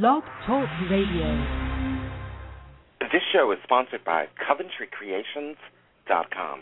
Blog 0.00 0.24
Talk 0.46 0.70
Radio. 0.90 1.28
This 3.12 3.20
show 3.30 3.52
is 3.52 3.58
sponsored 3.62 4.02
by 4.06 4.24
CoventryCreations.com. 4.40 6.60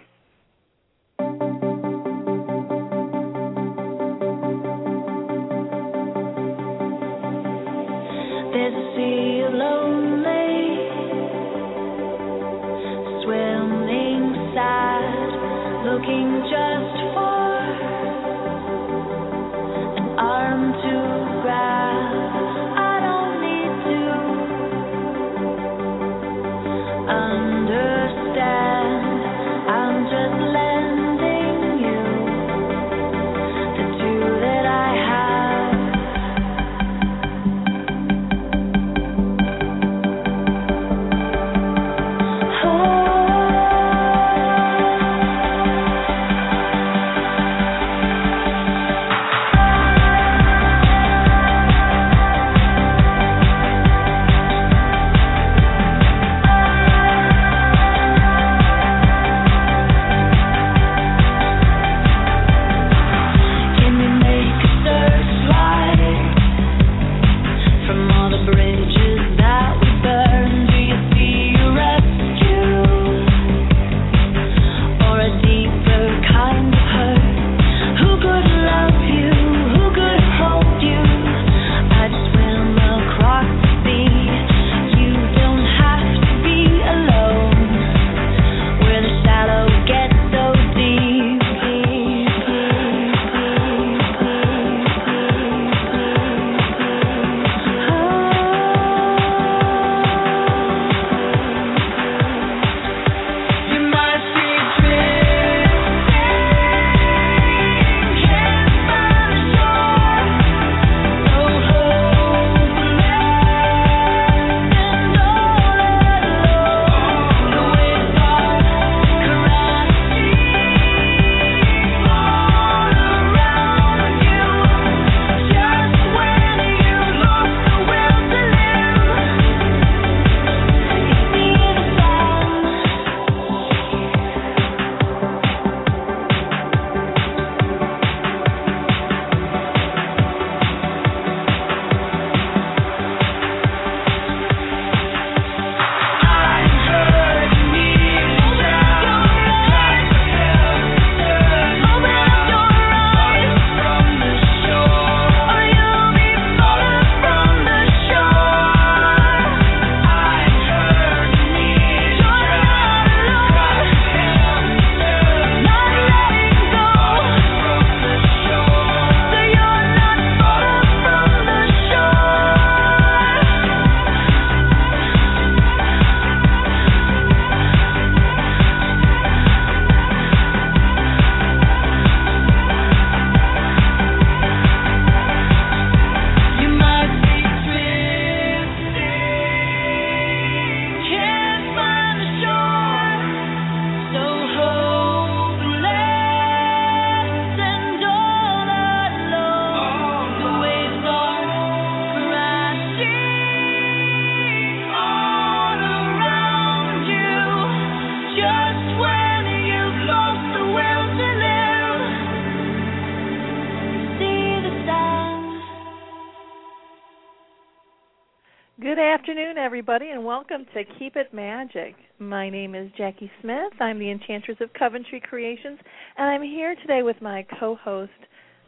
everybody, 219.81 220.11
and 220.11 220.23
welcome 220.23 220.67
to 220.75 220.85
Keep 220.99 221.17
It 221.17 221.33
Magic. 221.33 221.95
My 222.19 222.51
name 222.51 222.75
is 222.75 222.91
Jacki 222.99 223.31
Smith. 223.41 223.73
I'm 223.81 223.99
the 223.99 224.11
Enchantress 224.11 224.59
of 224.61 224.71
Coventry 224.75 225.23
Creations, 225.27 225.79
and 226.19 226.29
I'm 226.29 226.43
here 226.43 226.77
today 226.83 227.03
with 227.03 227.17
my 227.23 227.47
co-host, 227.59 228.13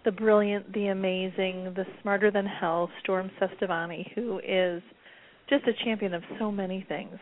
the 0.06 0.10
brilliant, 0.10 0.72
the 0.72 0.86
amazing, 0.86 1.74
the 1.76 1.84
smarter 2.00 2.30
than 2.30 2.46
hell, 2.46 2.88
Storm 3.02 3.30
Cestavani, 3.38 4.10
who 4.14 4.38
is 4.38 4.82
just 5.50 5.66
a 5.66 5.84
champion 5.84 6.14
of 6.14 6.22
so 6.38 6.50
many 6.50 6.82
things: 6.88 7.18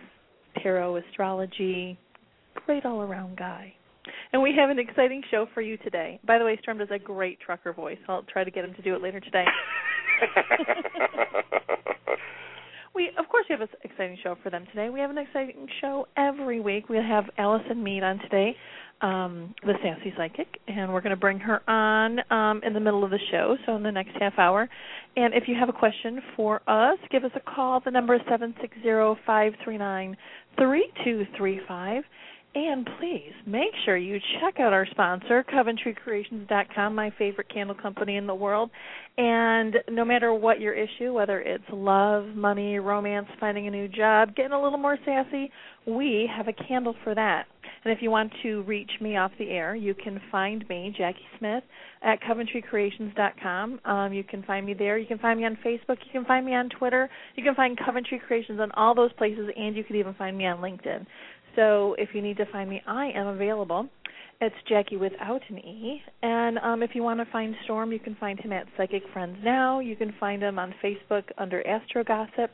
tarot, 0.63 0.99
astrology, 0.99 1.99
great 2.67 2.87
all-around 2.87 3.37
guy. 3.37 3.75
And 4.33 4.41
we 4.41 4.55
have 4.57 4.71
an 4.71 4.79
exciting 4.79 5.21
show 5.33 5.49
for 5.53 5.63
you 5.63 5.77
today. 5.79 6.21
By 6.25 6.39
the 6.39 6.45
way, 6.45 6.57
Storm 6.63 6.79
does 6.79 6.91
a 6.93 6.99
great 7.01 7.41
trucker 7.41 7.73
voice. 7.73 7.99
I'll 8.07 8.23
try 8.23 8.45
to 8.45 8.53
get 8.53 8.65
him 8.65 8.75
to 8.75 8.83
do 8.83 8.95
it 8.95 9.03
later 9.03 9.19
today. 9.19 9.47
We, 12.95 13.11
of 13.19 13.29
course, 13.29 13.47
we 13.49 13.55
have 13.55 13.61
an 13.61 13.69
exciting 13.85 14.19
show 14.23 14.37
for 14.43 14.51
them 14.51 14.67
today. 14.67 14.91
We 14.91 15.01
have 15.01 15.11
an 15.11 15.19
exciting 15.19 15.67
show 15.81 16.09
every 16.17 16.61
week. 16.61 16.89
We 16.89 16.97
have 16.97 17.25
Alyson 17.39 17.83
Mead 17.83 18.03
on 18.03 18.19
today, 18.19 18.57
um, 19.01 19.55
the 19.63 19.75
sassy 19.83 20.13
psychic, 20.17 20.59
and 20.67 20.93
we're 20.93 21.01
going 21.01 21.11
to 21.11 21.17
bring 21.17 21.39
her 21.39 21.63
on 21.71 22.19
um, 22.33 22.61
in 22.65 22.75
the 22.75 22.81
middle 22.81 23.05
of 23.05 23.11
the 23.11 23.21
show, 23.31 23.57
so 23.65 23.77
in 23.77 23.85
the 23.85 23.93
next 23.93 24.11
half 24.19 24.39
hour. 24.39 24.69
And 25.17 25.35
if 25.35 25.45
you 25.47 25.55
have 25.55 25.69
a 25.69 25.73
question 25.73 26.21
for 26.35 26.63
us, 26.69 26.99
give 27.13 27.25
us 27.25 27.31
a 27.37 27.41
call. 27.41 27.81
The 27.85 27.93
number 27.93 28.17
is 28.17 28.21
seven 28.29 28.55
six 28.61 28.77
zero 28.83 29.17
five 29.25 29.53
three 29.63 29.79
nine 29.79 30.17
three 30.59 30.91
two 31.05 31.25
three 31.37 31.61
five. 31.69 32.03
And 32.53 32.89
please 32.99 33.33
make 33.47 33.71
sure 33.85 33.97
you 33.97 34.19
check 34.41 34.59
out 34.59 34.73
our 34.73 34.85
sponsor, 34.91 35.45
CoventryCreations.com, 35.53 36.95
my 36.97 37.13
favorite 37.17 37.49
candle 37.49 37.77
company 37.81 38.17
in 38.17 38.27
the 38.27 38.35
world. 38.35 38.71
And 39.17 39.77
no 39.89 40.05
matter 40.05 40.35
what 40.35 40.59
your 40.61 40.75
issue, 40.75 41.13
whether 41.13 41.41
it's 41.41 41.65
love, 41.73 42.27
money, 42.35 42.81
romance, 42.81 43.29
finding 43.39 43.69
a 43.69 43.71
new 43.71 43.87
job, 43.87 44.35
getting 44.35 44.53
a 44.53 44.61
little 44.61 44.79
more 44.79 44.99
sassy, 45.05 45.53
we 45.87 46.29
have 46.37 46.49
a 46.49 46.53
candle 46.53 46.97
for 47.05 47.15
that. 47.15 47.47
And 47.85 47.93
if 47.93 48.03
you 48.03 48.11
want 48.11 48.33
to 48.43 48.63
reach 48.63 48.91
me 49.01 49.17
off 49.17 49.33
the 49.39 49.49
air, 49.49 49.75
you 49.75 49.95
can 49.95 50.21
find 50.31 50.69
me, 50.69 50.95
Jacki 50.99 51.25
Smith, 51.39 51.65
at 52.03 52.21
CoventryCreations.com. 52.23 53.81
Um, 53.85 54.13
you 54.13 54.23
can 54.23 54.43
find 54.43 54.67
me 54.67 54.75
there. 54.75 54.99
You 54.99 55.07
can 55.07 55.19
find 55.19 55.39
me 55.39 55.47
on 55.47 55.57
Facebook. 55.65 55.97
You 56.05 56.13
can 56.13 56.25
find 56.27 56.45
me 56.45 56.55
on 56.55 56.69
Twitter. 56.69 57.09
You 57.37 57.45
can 57.45 57.55
find 57.55 57.79
Coventry 57.79 58.21
Creations 58.27 58.61
on 58.61 58.71
all 58.73 58.95
those 58.95 59.13
places, 59.15 59.49
and 59.57 59.77
you 59.77 59.85
can 59.85 59.97
even 59.97 60.15
find 60.15 60.37
me 60.37 60.47
on 60.47 60.59
LinkedIn. 60.59 61.07
So 61.57 61.95
if 61.99 62.11
you 62.15 62.23
need 62.23 62.37
to 62.39 62.47
find 62.53 62.69
me, 62.69 62.83
I 62.87 63.11
am 63.15 63.27
available. 63.27 63.89
It's 64.43 64.55
Jacki 64.71 64.99
without 64.99 65.43
an 65.51 65.59
E. 65.59 66.01
And 66.23 66.59
um, 66.61 66.83
if 66.83 66.91
you 66.95 67.03
want 67.03 67.21
to 67.21 67.27
find 67.31 67.55
Storm, 67.65 67.93
you 67.93 67.99
can 67.99 68.15
find 68.15 68.41
him 68.41 68.53
at 68.53 68.67
Psychic 68.77 69.03
Friends 69.13 69.37
Now. 69.45 69.81
You 69.81 69.97
can 69.97 70.15
find 70.19 70.43
him 70.43 70.59
on 70.59 70.75
Facebook 70.83 71.25
under 71.37 71.67
Astro 71.67 72.05
Gossip. 72.05 72.51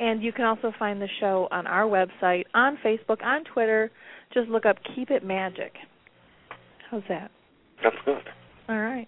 And 0.00 0.20
you 0.20 0.32
can 0.32 0.46
also 0.46 0.72
find 0.78 1.00
the 1.00 1.08
show 1.20 1.46
on 1.52 1.68
our 1.68 1.84
website, 1.84 2.44
on 2.54 2.76
Facebook, 2.84 3.22
on 3.22 3.44
Twitter. 3.44 3.92
Just 4.34 4.48
look 4.48 4.66
up 4.66 4.76
Keep 4.96 5.12
It 5.12 5.24
Magic. 5.24 5.72
How's 6.90 7.02
that? 7.08 7.30
That's 7.84 7.96
good. 8.04 8.22
All 8.68 8.80
right. 8.80 9.06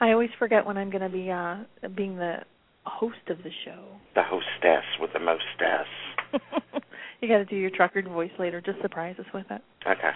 I 0.00 0.10
always 0.10 0.30
forget 0.40 0.66
when 0.66 0.76
I'm 0.76 0.90
going 0.90 1.02
to 1.02 1.08
be 1.08 1.30
uh 1.30 1.58
being 1.94 2.16
the 2.16 2.38
host 2.84 3.28
of 3.28 3.38
the 3.38 3.50
show. 3.64 3.84
The 4.16 4.22
hostess 4.24 4.84
with 5.00 5.12
the 5.12 5.20
mostess. 5.20 5.86
you 7.20 7.28
got 7.28 7.38
to 7.38 7.44
do 7.44 7.56
your 7.56 7.70
trucker 7.70 8.02
voice 8.02 8.30
later. 8.38 8.60
Just 8.60 8.80
surprise 8.82 9.16
us 9.18 9.26
with 9.32 9.46
it. 9.50 9.60
Okay. 9.86 10.10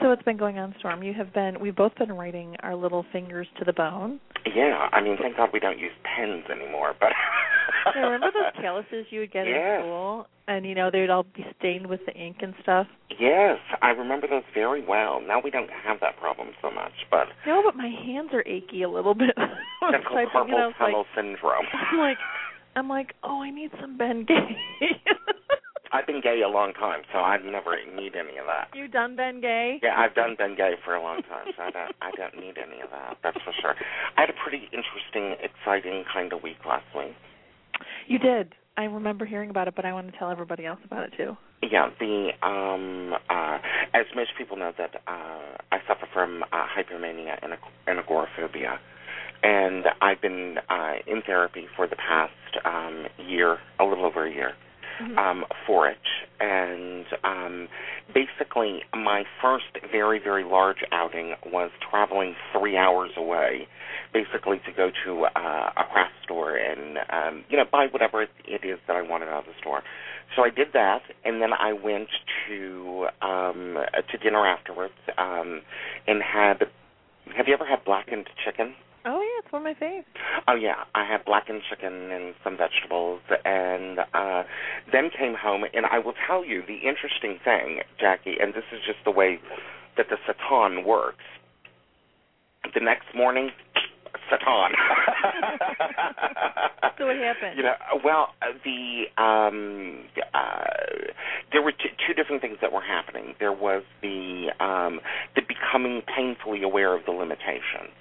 So 0.00 0.08
what's 0.08 0.22
been 0.24 0.36
going 0.36 0.58
on, 0.58 0.74
Storm? 0.78 1.02
You 1.02 1.14
have 1.14 1.32
been. 1.32 1.58
We've 1.58 1.74
both 1.74 1.94
been 1.96 2.12
writing 2.12 2.54
our 2.60 2.74
little 2.74 3.04
fingers 3.12 3.46
to 3.58 3.64
the 3.64 3.72
bone. 3.72 4.20
Yeah, 4.54 4.88
I 4.92 5.00
mean, 5.00 5.16
thank 5.20 5.36
God 5.38 5.50
we 5.52 5.58
don't 5.60 5.78
use 5.78 5.92
pens 6.04 6.44
anymore. 6.50 6.94
But 7.00 7.10
Yeah, 7.94 8.02
remember 8.02 8.26
those 8.34 8.62
calluses 8.62 9.06
you 9.10 9.20
would 9.20 9.32
get 9.32 9.46
Yes. 9.46 9.78
in 9.78 9.82
school, 9.84 10.26
and 10.48 10.66
you 10.66 10.74
know 10.74 10.90
they'd 10.90 11.08
all 11.08 11.22
be 11.22 11.46
stained 11.58 11.86
with 11.86 12.00
the 12.04 12.12
ink 12.12 12.36
and 12.42 12.52
stuff. 12.62 12.86
yes, 13.18 13.58
I 13.80 13.90
remember 13.90 14.26
those 14.28 14.42
very 14.54 14.84
well. 14.84 15.20
Now 15.26 15.40
we 15.42 15.50
don't 15.50 15.70
have 15.84 15.98
that 16.00 16.18
problem 16.18 16.48
so 16.60 16.70
much, 16.70 16.92
but 17.10 17.28
No, 17.46 17.62
but 17.64 17.74
my 17.76 17.88
hands 17.88 18.30
are 18.34 18.42
achy 18.46 18.82
a 18.82 18.90
little 18.90 19.14
bit. 19.14 19.30
that's 19.36 20.04
called 20.06 20.28
carpal 20.34 20.44
it's 20.70 20.76
like- 20.80 20.90
tunnel 20.90 21.06
syndrome. 21.16 21.64
I'm 21.72 21.98
like, 21.98 22.18
I'm 22.76 22.88
like, 22.88 23.14
oh, 23.24 23.40
I 23.42 23.50
need 23.50 23.70
some 23.80 23.96
Ben 23.96 24.24
Gay. 24.26 24.58
I've 25.96 26.06
been 26.06 26.20
gay 26.20 26.42
a 26.44 26.48
long 26.48 26.74
time, 26.74 27.00
so 27.10 27.20
I 27.20 27.38
never 27.38 27.74
need 27.96 28.12
any 28.16 28.36
of 28.36 28.44
that. 28.44 28.68
you 28.74 28.86
done 28.86 29.16
Ben 29.16 29.40
Gay? 29.40 29.80
Yeah, 29.82 29.96
I've 29.96 30.14
done 30.14 30.36
been 30.36 30.54
gay 30.54 30.72
for 30.84 30.94
a 30.94 31.02
long 31.02 31.22
time, 31.22 31.46
so 31.56 31.62
I 31.62 31.70
don't 31.70 31.96
I 32.02 32.10
don't 32.16 32.36
need 32.36 32.56
any 32.58 32.82
of 32.82 32.90
that. 32.90 33.16
That's 33.22 33.38
for 33.42 33.52
sure. 33.62 33.74
I 34.16 34.20
had 34.20 34.28
a 34.30 34.34
pretty 34.44 34.68
interesting, 34.76 35.36
exciting 35.42 36.04
kind 36.12 36.34
of 36.34 36.42
week 36.42 36.58
last 36.68 36.84
week. 36.94 37.14
You 38.08 38.18
did. 38.18 38.54
I 38.76 38.84
remember 38.84 39.24
hearing 39.24 39.48
about 39.48 39.68
it, 39.68 39.74
but 39.74 39.86
I 39.86 39.94
want 39.94 40.12
to 40.12 40.18
tell 40.18 40.30
everybody 40.30 40.66
else 40.66 40.80
about 40.84 41.04
it 41.04 41.14
too. 41.16 41.34
Yeah, 41.62 41.88
the 41.98 42.28
um 42.46 43.14
uh 43.30 43.58
as 43.94 44.04
most 44.14 44.32
people 44.36 44.58
know 44.58 44.72
that 44.76 44.96
uh 45.06 45.56
I 45.72 45.78
suffer 45.88 46.06
from 46.12 46.42
uh, 46.42 46.66
hypomania 46.76 47.38
and, 47.42 47.54
and 47.86 47.98
agoraphobia. 47.98 48.78
And 49.42 49.86
I've 50.02 50.20
been 50.20 50.56
uh 50.68 50.92
in 51.06 51.22
therapy 51.22 51.68
for 51.74 51.86
the 51.88 51.96
past 51.96 52.32
um 52.66 53.06
year, 53.26 53.56
a 53.80 53.84
little 53.84 54.04
over 54.04 54.26
a 54.26 54.30
year. 54.30 54.52
Mhm. 55.00 55.18
um, 55.18 55.44
for 55.66 55.88
it. 55.88 55.98
And 56.40 57.06
um, 57.24 57.68
basically, 58.14 58.82
my 58.94 59.24
first 59.40 59.66
very, 59.90 60.18
very 60.18 60.44
large 60.44 60.84
outing 60.92 61.34
was 61.44 61.70
traveling 61.90 62.34
three 62.52 62.76
hours 62.76 63.10
away, 63.16 63.68
basically 64.12 64.58
to 64.66 64.72
go 64.72 64.90
to 65.04 65.24
uh, 65.24 65.70
a 65.76 65.84
craft 65.92 66.14
store 66.22 66.56
and 66.56 66.98
um, 67.10 67.44
you 67.48 67.56
know 67.56 67.64
buy 67.70 67.86
whatever 67.86 68.22
it, 68.22 68.30
is 68.46 68.78
that 68.86 68.96
I 68.96 69.02
wanted 69.02 69.28
out 69.28 69.40
of 69.40 69.46
the 69.46 69.58
store. 69.60 69.82
So 70.34 70.42
I 70.42 70.50
did 70.50 70.68
that, 70.72 71.02
and 71.24 71.40
then 71.40 71.52
I 71.52 71.72
went 71.72 72.08
to 72.48 73.06
um, 73.22 73.78
to 74.10 74.18
dinner 74.18 74.46
afterwards 74.46 74.94
um, 75.18 75.62
and 76.06 76.22
had. 76.22 76.66
Have 77.36 77.48
you 77.48 77.54
ever 77.54 77.66
had 77.66 77.84
blackened 77.84 78.28
chicken? 78.44 78.74
Oh 79.08 79.20
yeah, 79.20 79.44
it's 79.44 79.52
one 79.52 79.64
of 79.64 79.66
my 79.66 79.86
faves. 79.86 80.02
Oh 80.48 80.56
yeah, 80.56 80.82
I 80.96 81.06
had 81.06 81.24
blackened 81.24 81.62
chicken 81.70 82.10
and 82.10 82.34
some 82.42 82.56
vegetables, 82.58 83.20
and 83.44 84.00
uh, 84.12 84.42
then 84.92 85.10
came 85.16 85.34
home. 85.40 85.62
And 85.72 85.86
I 85.86 86.00
will 86.00 86.14
tell 86.26 86.44
you 86.44 86.62
the 86.66 86.74
interesting 86.74 87.38
thing, 87.44 87.82
Jacki, 88.02 88.42
and 88.42 88.52
this 88.52 88.64
is 88.72 88.80
just 88.84 88.98
the 89.04 89.12
way 89.12 89.38
that 89.96 90.06
the 90.10 90.16
satan 90.26 90.84
works. 90.84 91.22
The 92.74 92.80
next 92.80 93.06
morning, 93.14 93.50
satan. 94.28 94.74
So 96.98 97.06
what 97.06 97.16
happened? 97.16 97.58
You 97.58 97.62
know, 97.62 97.74
well, 98.02 98.28
the 98.64 99.22
um, 99.22 100.04
uh, 100.32 101.12
there 101.52 101.62
were 101.62 101.72
t- 101.72 101.94
two 102.08 102.14
different 102.14 102.40
things 102.40 102.56
that 102.62 102.72
were 102.72 102.80
happening. 102.80 103.34
There 103.38 103.52
was 103.52 103.82
the 104.02 104.46
um, 104.58 105.00
the 105.36 105.42
becoming 105.42 106.02
painfully 106.08 106.62
aware 106.62 106.96
of 106.96 107.04
the 107.04 107.12
limitations 107.12 107.92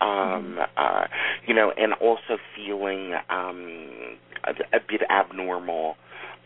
um 0.00 0.58
uh 0.76 1.04
you 1.46 1.54
know 1.54 1.72
and 1.76 1.92
also 1.94 2.38
feeling 2.56 3.14
um 3.28 4.18
a, 4.44 4.76
a 4.76 4.80
bit 4.80 5.02
abnormal 5.10 5.96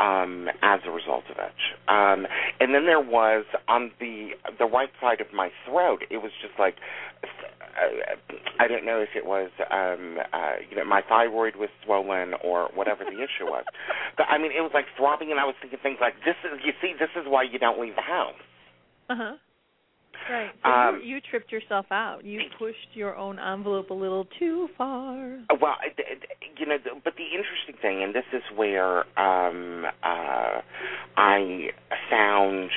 um 0.00 0.48
as 0.62 0.80
a 0.86 0.90
result 0.90 1.24
of 1.30 1.36
it. 1.38 1.54
Um 1.88 2.26
and 2.60 2.74
then 2.74 2.84
there 2.86 3.00
was 3.00 3.44
on 3.68 3.92
the 4.00 4.30
the 4.58 4.66
right 4.66 4.90
side 5.00 5.20
of 5.20 5.28
my 5.32 5.50
throat 5.66 6.02
it 6.10 6.18
was 6.18 6.32
just 6.42 6.58
like 6.58 6.76
uh, 7.22 8.14
I 8.58 8.68
don't 8.68 8.84
know 8.84 9.00
if 9.00 9.10
it 9.14 9.26
was 9.26 9.50
um 9.70 10.18
uh 10.32 10.54
you 10.68 10.76
know 10.76 10.84
my 10.84 11.02
thyroid 11.08 11.56
was 11.56 11.68
swollen 11.84 12.34
or 12.42 12.70
whatever 12.74 13.04
the 13.04 13.18
issue 13.22 13.46
was. 13.46 13.64
But 14.16 14.26
I 14.30 14.38
mean 14.38 14.52
it 14.52 14.60
was 14.60 14.70
like 14.74 14.86
throbbing 14.96 15.30
and 15.30 15.40
I 15.40 15.44
was 15.44 15.54
thinking 15.60 15.78
things 15.82 15.98
like 16.00 16.14
this 16.24 16.36
is 16.44 16.60
you 16.64 16.72
see 16.80 16.94
this 16.98 17.10
is 17.16 17.26
why 17.26 17.42
you 17.42 17.58
don't 17.58 17.80
leave 17.80 17.96
the 17.96 18.02
house. 18.02 18.34
Uh 19.10 19.16
huh. 19.16 19.34
Right. 20.30 20.50
So 20.62 20.70
Um, 20.70 21.00
you, 21.02 21.16
you 21.16 21.20
tripped 21.20 21.52
yourself 21.52 21.86
out. 21.90 22.24
You 22.24 22.40
pushed 22.58 22.88
your 22.94 23.16
own 23.16 23.38
envelope 23.38 23.90
a 23.90 23.94
little 23.94 24.26
too 24.38 24.68
far. 24.76 25.38
Well, 25.60 25.76
I- 25.80 25.92
I- 25.98 26.18
you 26.56 26.66
know, 26.66 26.78
but 27.02 27.16
the 27.16 27.26
interesting 27.26 27.76
thing, 27.82 28.02
and 28.02 28.14
this 28.14 28.24
is 28.32 28.42
where 28.54 29.04
um, 29.18 29.86
uh, 30.02 30.60
I 31.16 31.70
found 32.10 32.70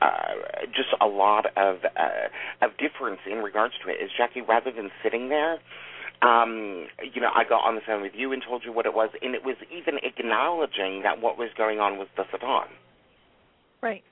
uh, 0.00 0.34
just 0.74 0.88
a 1.00 1.06
lot 1.06 1.46
of 1.56 1.78
uh, 1.96 2.28
of 2.62 2.76
difference 2.78 3.20
in 3.30 3.38
regards 3.38 3.74
to 3.82 3.90
it 3.90 3.96
is 4.02 4.10
Jacki. 4.18 4.46
Rather 4.46 4.70
than 4.70 4.90
sitting 5.02 5.28
there, 5.28 5.58
um, 6.22 6.86
you 7.12 7.20
know, 7.20 7.30
I 7.34 7.44
got 7.44 7.64
on 7.64 7.74
the 7.74 7.80
phone 7.80 8.02
with 8.02 8.12
you 8.14 8.32
and 8.32 8.42
told 8.42 8.64
you 8.64 8.72
what 8.72 8.86
it 8.86 8.94
was, 8.94 9.10
and 9.22 9.34
it 9.34 9.44
was 9.44 9.56
even 9.70 9.98
acknowledging 10.02 11.02
that 11.02 11.20
what 11.20 11.38
was 11.38 11.48
going 11.56 11.80
on 11.80 11.98
was 11.98 12.08
the 12.16 12.24
Satan. 12.30 12.68
Right. 13.82 14.04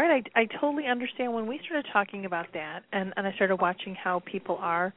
Right. 0.00 0.26
I 0.34 0.40
I 0.40 0.44
totally 0.60 0.86
understand 0.86 1.34
when 1.34 1.46
we 1.46 1.60
started 1.64 1.86
talking 1.92 2.24
about 2.24 2.46
that 2.54 2.80
and 2.92 3.12
and 3.16 3.26
I 3.26 3.32
started 3.34 3.56
watching 3.56 3.94
how 3.94 4.22
people 4.24 4.56
are 4.58 4.94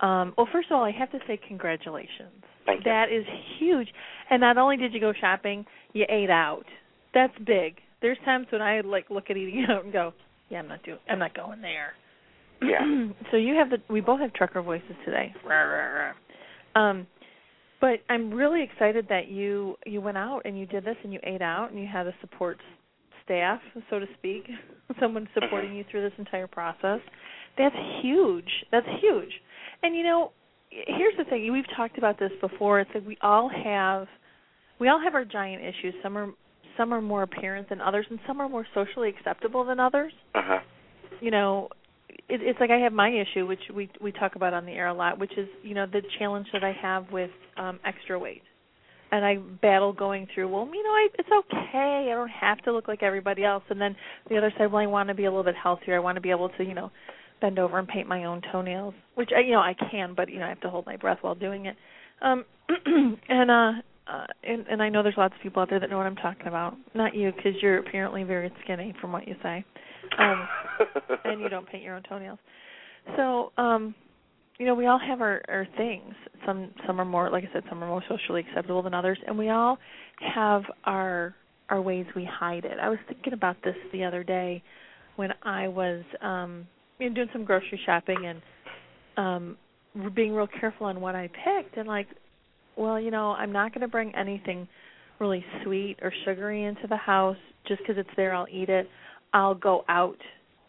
um 0.00 0.34
well 0.36 0.48
first 0.52 0.70
of 0.70 0.76
all 0.76 0.82
I 0.82 0.90
have 0.90 1.10
to 1.12 1.18
say 1.28 1.38
congratulations. 1.46 2.42
Thank 2.66 2.80
you. 2.80 2.90
That 2.90 3.12
is 3.12 3.24
huge. 3.58 3.88
And 4.28 4.40
not 4.40 4.58
only 4.58 4.76
did 4.76 4.92
you 4.92 4.98
go 4.98 5.12
shopping, 5.20 5.64
you 5.92 6.04
ate 6.08 6.30
out. 6.30 6.64
That's 7.14 7.32
big. 7.46 7.76
There's 8.02 8.18
times 8.24 8.48
when 8.50 8.60
I 8.60 8.80
like 8.80 9.08
look 9.08 9.30
at 9.30 9.36
eating 9.36 9.66
out 9.70 9.84
and 9.84 9.92
go, 9.92 10.12
yeah, 10.48 10.58
I'm 10.58 10.68
not 10.68 10.82
doing 10.82 10.98
I'm 11.08 11.20
not 11.20 11.34
going 11.34 11.60
there. 11.60 11.92
Yeah. 12.60 13.12
so 13.30 13.36
you 13.36 13.54
have 13.54 13.70
the 13.70 13.78
we 13.88 14.00
both 14.00 14.20
have 14.20 14.32
trucker 14.32 14.62
voices 14.62 14.96
today. 15.04 15.32
Um 16.74 17.06
but 17.80 18.00
I'm 18.10 18.32
really 18.32 18.64
excited 18.64 19.06
that 19.10 19.28
you 19.28 19.76
you 19.86 20.00
went 20.00 20.18
out 20.18 20.42
and 20.44 20.58
you 20.58 20.66
did 20.66 20.84
this 20.84 20.96
and 21.04 21.12
you 21.12 21.20
ate 21.22 21.40
out 21.40 21.70
and 21.70 21.80
you 21.80 21.86
had 21.86 22.08
a 22.08 22.14
support 22.20 22.58
staff, 23.30 23.60
so 23.88 23.98
to 24.00 24.06
speak, 24.18 24.44
someone 25.00 25.28
supporting 25.34 25.74
you 25.76 25.84
through 25.90 26.02
this 26.02 26.18
entire 26.18 26.46
process. 26.46 26.98
That's 27.56 27.74
huge. 28.02 28.50
That's 28.72 28.86
huge. 29.00 29.30
And 29.82 29.94
you 29.94 30.02
know, 30.02 30.32
here's 30.70 31.14
the 31.16 31.24
thing. 31.24 31.52
We've 31.52 31.64
talked 31.76 31.98
about 31.98 32.18
this 32.18 32.32
before. 32.40 32.80
It's 32.80 32.90
like 32.94 33.06
we 33.06 33.16
all 33.22 33.48
have 33.64 34.06
we 34.80 34.88
all 34.88 35.00
have 35.02 35.14
our 35.14 35.24
giant 35.24 35.62
issues. 35.62 35.94
Some 36.02 36.16
are 36.16 36.28
some 36.76 36.92
are 36.94 37.00
more 37.00 37.22
apparent 37.22 37.68
than 37.68 37.80
others 37.80 38.06
and 38.10 38.18
some 38.26 38.40
are 38.40 38.48
more 38.48 38.66
socially 38.74 39.08
acceptable 39.08 39.64
than 39.64 39.78
others 39.80 40.12
Uh 40.34 40.40
huh. 40.42 40.58
you 41.20 41.30
know 41.30 41.68
it, 42.28 42.40
it's 42.42 42.58
like 42.60 42.70
I 42.70 42.78
have 42.78 42.92
my 42.92 43.10
issue, 43.10 43.46
which 43.46 43.60
we 43.74 43.90
we 44.00 44.12
talk 44.12 44.36
about 44.36 44.54
on 44.54 44.64
the 44.64 44.72
air 44.72 44.86
a 44.88 44.94
lot, 44.94 45.18
which 45.18 45.32
is 45.36 45.48
you 45.62 45.74
know 45.74 45.86
the 45.86 46.02
challenge 46.18 46.46
that 46.52 46.64
I 46.64 46.72
have 46.80 47.06
with 47.12 47.30
um 47.56 47.80
extra 47.84 48.18
weight, 48.18 48.42
and 49.12 49.24
I 49.24 49.36
battle 49.36 49.92
going 49.92 50.26
through. 50.34 50.48
Well, 50.48 50.66
you 50.72 50.82
know, 50.82 50.90
I, 50.90 51.08
it's 51.18 51.28
okay. 51.28 52.08
I 52.10 52.14
don't 52.14 52.28
have 52.28 52.58
to 52.62 52.72
look 52.72 52.88
like 52.88 53.02
everybody 53.02 53.44
else. 53.44 53.64
And 53.70 53.80
then 53.80 53.96
the 54.28 54.36
other 54.36 54.52
side, 54.56 54.72
well, 54.72 54.82
I 54.82 54.86
want 54.86 55.08
to 55.08 55.14
be 55.14 55.24
a 55.24 55.30
little 55.30 55.44
bit 55.44 55.56
healthier. 55.60 55.96
I 55.96 56.00
want 56.00 56.16
to 56.16 56.20
be 56.20 56.30
able 56.30 56.48
to, 56.50 56.64
you 56.64 56.74
know, 56.74 56.90
bend 57.40 57.58
over 57.58 57.78
and 57.78 57.88
paint 57.88 58.08
my 58.08 58.24
own 58.24 58.42
toenails, 58.52 58.94
which 59.14 59.30
I, 59.36 59.40
you 59.40 59.52
know 59.52 59.60
I 59.60 59.74
can, 59.90 60.14
but 60.14 60.28
you 60.28 60.38
know 60.38 60.46
I 60.46 60.50
have 60.50 60.60
to 60.60 60.70
hold 60.70 60.86
my 60.86 60.96
breath 60.96 61.18
while 61.22 61.34
doing 61.34 61.66
it. 61.66 61.76
Um, 62.22 62.44
and 63.28 63.50
uh, 63.50 63.72
uh, 64.06 64.26
and 64.44 64.66
and 64.68 64.82
I 64.82 64.88
know 64.88 65.02
there's 65.02 65.16
lots 65.16 65.34
of 65.34 65.42
people 65.42 65.62
out 65.62 65.70
there 65.70 65.80
that 65.80 65.90
know 65.90 65.96
what 65.96 66.06
I'm 66.06 66.16
talking 66.16 66.46
about. 66.46 66.76
Not 66.94 67.14
you, 67.14 67.32
because 67.34 67.54
you're 67.62 67.78
apparently 67.78 68.24
very 68.24 68.52
skinny 68.62 68.94
from 69.00 69.12
what 69.12 69.26
you 69.26 69.34
say. 69.42 69.64
Um, 70.18 70.48
and 71.24 71.40
you 71.40 71.48
don't 71.48 71.66
paint 71.68 71.82
your 71.82 71.96
own 71.96 72.02
toenails. 72.02 72.38
So, 73.16 73.52
um, 73.56 73.94
you 74.60 74.66
know, 74.66 74.74
we 74.74 74.86
all 74.86 74.98
have 74.98 75.22
our, 75.22 75.40
our 75.48 75.66
things. 75.78 76.14
Some 76.44 76.70
some 76.86 77.00
are 77.00 77.04
more 77.06 77.30
like 77.30 77.44
I 77.44 77.52
said, 77.54 77.62
some 77.70 77.82
are 77.82 77.88
more 77.88 78.04
socially 78.10 78.44
acceptable 78.46 78.82
than 78.82 78.92
others, 78.92 79.18
and 79.26 79.38
we 79.38 79.48
all 79.48 79.78
have 80.34 80.64
our 80.84 81.34
our 81.70 81.80
ways 81.80 82.04
we 82.14 82.28
hide 82.30 82.66
it. 82.66 82.78
I 82.80 82.90
was 82.90 82.98
thinking 83.08 83.32
about 83.32 83.56
this 83.64 83.74
the 83.90 84.04
other 84.04 84.22
day. 84.22 84.62
when 85.16 85.30
I 85.42 85.68
was 85.68 86.04
um 86.20 86.66
you 86.98 87.08
know, 87.08 87.14
doing 87.14 87.28
some 87.32 87.44
grocery 87.46 87.80
shopping 87.86 88.26
and 88.26 88.42
um 89.16 89.56
being 90.14 90.34
real 90.34 90.46
careful 90.60 90.86
on 90.88 91.00
what 91.00 91.14
I 91.14 91.28
picked 91.28 91.78
and 91.78 91.88
like 91.88 92.08
well, 92.76 93.00
you 93.00 93.10
know, 93.10 93.30
I'm 93.32 93.52
not 93.52 93.72
going 93.72 93.80
to 93.82 93.88
bring 93.88 94.14
anything 94.14 94.68
really 95.18 95.44
sweet 95.64 95.96
or 96.02 96.12
sugary 96.24 96.64
into 96.64 96.86
the 96.86 96.96
house 96.96 97.36
just 97.66 97.80
because 97.80 97.96
it's 97.98 98.16
there 98.16 98.34
I'll 98.34 98.46
eat 98.50 98.68
it. 98.68 98.86
I'll 99.32 99.54
go 99.54 99.84
out 99.88 100.18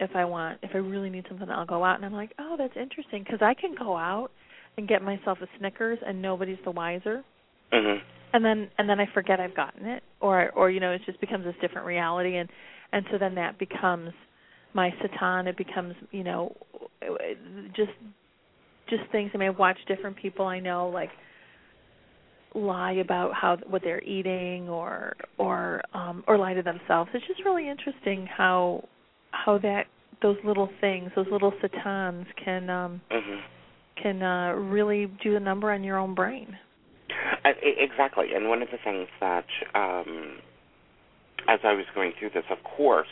if 0.02 0.14
I 0.14 0.24
want. 0.24 0.58
If 0.62 0.70
I 0.74 0.78
really 0.78 1.10
need 1.10 1.24
something, 1.28 1.48
I'll 1.48 1.64
go 1.66 1.84
out 1.84 1.96
and 1.96 2.04
I'm 2.04 2.12
like, 2.12 2.32
"Oh, 2.38 2.56
that's 2.58 2.76
interesting 2.76 3.22
because 3.22 3.40
I 3.40 3.54
can 3.54 3.74
go 3.74 3.96
out 3.96 4.30
and 4.76 4.88
get 4.88 5.02
myself 5.02 5.38
a 5.42 5.46
Snickers 5.58 5.98
and 6.06 6.20
nobody's 6.20 6.58
the 6.64 6.70
wiser." 6.70 7.24
Mhm. 7.72 8.02
and 8.34 8.44
then 8.44 8.70
and 8.78 8.88
then 8.88 9.00
I 9.00 9.06
forget 9.14 9.40
I've 9.40 9.54
gotten 9.54 9.86
it 9.86 10.02
or 10.20 10.50
or 10.50 10.70
you 10.70 10.80
know 10.80 10.92
it 10.92 11.02
just 11.06 11.20
becomes 11.20 11.44
this 11.44 11.54
different 11.60 11.86
reality 11.86 12.36
and 12.36 12.48
and 12.92 13.04
so 13.10 13.18
then 13.18 13.34
that 13.36 13.58
becomes 13.58 14.10
my 14.74 14.90
satan 15.02 15.46
it 15.46 15.56
becomes 15.56 15.94
you 16.10 16.24
know 16.24 16.54
just 17.74 17.92
just 18.88 19.02
things 19.10 19.30
I 19.34 19.38
mean 19.38 19.48
I've 19.50 19.58
watched 19.58 19.86
different 19.88 20.16
people 20.16 20.46
I 20.46 20.60
know 20.60 20.88
like 20.88 21.10
lie 22.54 22.92
about 22.92 23.34
how 23.34 23.56
what 23.66 23.82
they're 23.82 24.02
eating 24.02 24.68
or 24.68 25.14
or 25.38 25.80
um 25.94 26.22
or 26.26 26.36
lie 26.38 26.54
to 26.54 26.62
themselves 26.62 27.10
it's 27.14 27.26
just 27.26 27.44
really 27.44 27.68
interesting 27.68 28.26
how 28.26 28.86
how 29.30 29.58
that 29.58 29.84
those 30.22 30.36
little 30.44 30.70
things 30.80 31.10
those 31.16 31.26
little 31.30 31.52
satans 31.60 32.26
can 32.42 32.70
um 32.70 33.00
Mhm. 33.10 33.40
can 33.96 34.22
uh 34.22 34.52
really 34.54 35.06
do 35.22 35.36
a 35.36 35.40
number 35.40 35.70
on 35.72 35.84
your 35.84 35.98
own 35.98 36.14
brain 36.14 36.56
Uh, 37.44 37.52
exactly. 37.60 38.32
And 38.34 38.48
one 38.48 38.62
of 38.62 38.70
the 38.70 38.78
things 38.78 39.08
that, 39.20 39.44
um, 39.74 40.38
as 41.48 41.60
I 41.64 41.72
was 41.72 41.84
going 41.94 42.12
through 42.18 42.30
this, 42.30 42.44
of 42.50 42.62
course, 42.62 43.08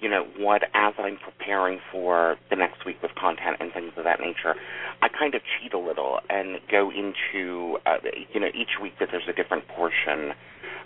you 0.00 0.08
know, 0.08 0.26
what 0.38 0.62
as 0.74 0.94
I'm 0.98 1.16
preparing 1.16 1.80
for 1.90 2.36
the 2.50 2.56
next 2.56 2.84
week 2.84 3.02
with 3.02 3.14
content 3.14 3.56
and 3.60 3.72
things 3.72 3.92
of 3.96 4.04
that 4.04 4.20
nature, 4.20 4.54
I 5.02 5.08
kind 5.08 5.34
of 5.34 5.42
cheat 5.42 5.72
a 5.72 5.78
little 5.78 6.20
and 6.28 6.60
go 6.70 6.90
into, 6.90 7.78
uh, 7.86 7.98
you 8.32 8.40
know, 8.40 8.48
each 8.48 8.80
week 8.80 8.94
that 9.00 9.08
there's 9.10 9.28
a 9.28 9.32
different 9.32 9.66
portion 9.68 10.32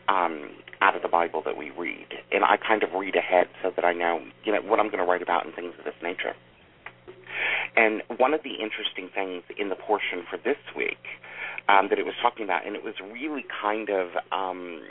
um, 0.08 0.50
out 0.80 0.96
of 0.96 1.02
the 1.02 1.08
Bible 1.08 1.42
that 1.44 1.56
we 1.56 1.70
read, 1.70 2.06
and 2.32 2.44
I 2.44 2.56
kind 2.56 2.82
of 2.82 2.92
read 2.92 3.16
ahead 3.16 3.48
so 3.62 3.70
that 3.74 3.84
I 3.84 3.92
know, 3.92 4.20
you 4.44 4.52
know, 4.52 4.60
what 4.62 4.80
I'm 4.80 4.86
going 4.86 4.98
to 4.98 5.04
write 5.04 5.22
about 5.22 5.44
and 5.44 5.54
things 5.54 5.74
of 5.78 5.84
this 5.84 5.94
nature. 6.02 6.34
And 7.76 8.02
one 8.16 8.34
of 8.34 8.42
the 8.42 8.54
interesting 8.54 9.08
things 9.14 9.42
in 9.58 9.68
the 9.68 9.76
portion 9.76 10.24
for 10.28 10.36
this 10.36 10.58
week 10.76 10.98
um, 11.68 11.88
that 11.90 11.98
it 11.98 12.04
was 12.04 12.14
talking 12.20 12.44
about, 12.44 12.66
and 12.66 12.74
it 12.74 12.82
was 12.82 12.94
really 13.12 13.44
kind 13.62 13.90
of, 13.90 14.08
um, 14.32 14.82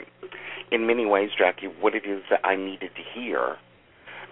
in 0.70 0.86
many 0.86 1.04
ways, 1.04 1.30
Jacki, 1.38 1.68
what 1.80 1.94
it 1.94 2.04
is 2.06 2.22
that 2.30 2.40
I 2.44 2.56
needed 2.56 2.90
to 2.94 3.02
hear. 3.14 3.56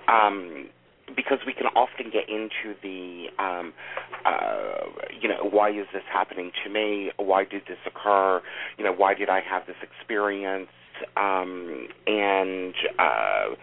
Um, 0.08 0.68
because 1.16 1.38
we 1.46 1.52
can 1.52 1.66
often 1.74 2.10
get 2.10 2.28
into 2.28 2.76
the, 2.82 3.26
um, 3.42 3.72
uh, 4.24 5.08
you 5.20 5.28
know, 5.28 5.48
why 5.50 5.70
is 5.70 5.86
this 5.92 6.02
happening 6.12 6.50
to 6.64 6.70
me? 6.70 7.10
Why 7.16 7.44
did 7.44 7.62
this 7.66 7.78
occur? 7.86 8.42
You 8.76 8.84
know, 8.84 8.92
why 8.92 9.14
did 9.14 9.28
I 9.28 9.40
have 9.40 9.66
this 9.66 9.76
experience? 9.82 10.68
Um, 11.16 11.88
and 12.06 12.74
uh, 12.98 13.54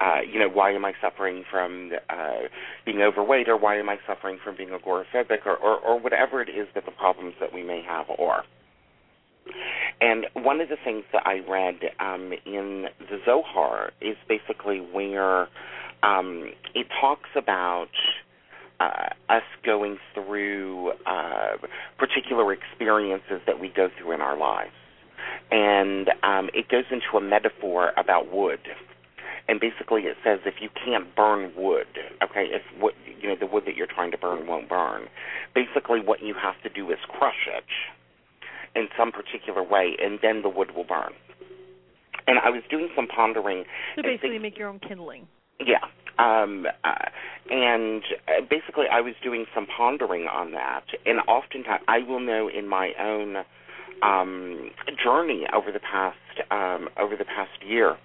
uh, 0.00 0.20
you 0.30 0.38
know, 0.38 0.48
why 0.48 0.72
am 0.72 0.84
I 0.84 0.92
suffering 1.00 1.44
from 1.50 1.92
uh, 2.10 2.48
being 2.84 3.00
overweight, 3.00 3.48
or 3.48 3.56
why 3.56 3.78
am 3.78 3.88
I 3.88 3.96
suffering 4.06 4.38
from 4.42 4.56
being 4.56 4.70
agoraphobic, 4.70 5.46
or, 5.46 5.56
or, 5.56 5.78
or 5.78 5.98
whatever 5.98 6.42
it 6.42 6.48
is 6.48 6.68
that 6.74 6.84
the 6.84 6.90
problems 6.92 7.34
that 7.40 7.52
we 7.52 7.62
may 7.62 7.82
have 7.86 8.06
are. 8.18 8.44
And 10.00 10.26
one 10.34 10.60
of 10.60 10.68
the 10.68 10.76
things 10.84 11.04
that 11.12 11.26
I 11.26 11.40
read 11.48 11.76
um, 12.00 12.32
in 12.44 12.86
the 12.98 13.18
Zohar 13.24 13.92
is 14.00 14.16
basically 14.28 14.78
where 14.78 15.48
um, 16.02 16.52
it 16.74 16.86
talks 17.00 17.30
about 17.36 17.90
uh, 18.80 19.10
us 19.28 19.42
going 19.64 19.98
through 20.14 20.92
uh, 21.06 21.56
particular 21.98 22.52
experiences 22.52 23.40
that 23.46 23.60
we 23.60 23.68
go 23.68 23.88
through 23.98 24.12
in 24.12 24.20
our 24.20 24.36
lives. 24.36 24.72
And 25.50 26.10
um, 26.22 26.50
it 26.54 26.68
goes 26.68 26.84
into 26.90 27.16
a 27.16 27.20
metaphor 27.20 27.92
about 27.96 28.32
wood. 28.32 28.60
And 29.48 29.60
basically, 29.60 30.02
it 30.02 30.16
says 30.24 30.40
if 30.46 30.54
you 30.60 30.68
can't 30.84 31.14
burn 31.14 31.52
wood, 31.56 31.86
okay, 32.22 32.46
if 32.50 32.62
what 32.80 32.94
you 33.20 33.28
know 33.28 33.36
the 33.38 33.46
wood 33.46 33.64
that 33.66 33.76
you're 33.76 33.88
trying 33.88 34.10
to 34.12 34.18
burn 34.18 34.46
won't 34.46 34.68
burn, 34.68 35.08
basically 35.54 36.00
what 36.00 36.22
you 36.22 36.34
have 36.40 36.60
to 36.62 36.68
do 36.68 36.90
is 36.90 36.98
crush 37.08 37.48
it 37.48 37.64
in 38.74 38.88
some 38.96 39.12
particular 39.12 39.62
way, 39.62 39.96
and 40.02 40.20
then 40.22 40.42
the 40.42 40.48
wood 40.48 40.74
will 40.74 40.84
burn. 40.84 41.12
And 42.26 42.38
I 42.38 42.50
was 42.50 42.62
doing 42.70 42.88
some 42.94 43.08
pondering. 43.08 43.64
so 43.96 44.02
basically 44.02 44.30
think- 44.30 44.42
make 44.42 44.58
your 44.58 44.68
own 44.68 44.78
kindling 44.78 45.26
yeah. 45.66 45.84
Um, 46.18 46.66
uh, 46.84 47.08
and 47.50 48.02
uh, 48.28 48.42
basically, 48.48 48.86
I 48.90 49.00
was 49.00 49.14
doing 49.22 49.46
some 49.54 49.66
pondering 49.66 50.26
on 50.26 50.52
that, 50.52 50.84
and 51.06 51.20
oftentimes 51.26 51.82
I 51.88 51.98
will 52.00 52.20
know 52.20 52.48
in 52.48 52.68
my 52.68 52.92
own 53.00 53.44
um, 54.02 54.70
journey 55.02 55.46
over 55.54 55.72
the 55.72 55.80
past 55.80 56.16
um, 56.50 56.88
over 56.98 57.16
the 57.16 57.24
past 57.24 57.62
year 57.66 57.96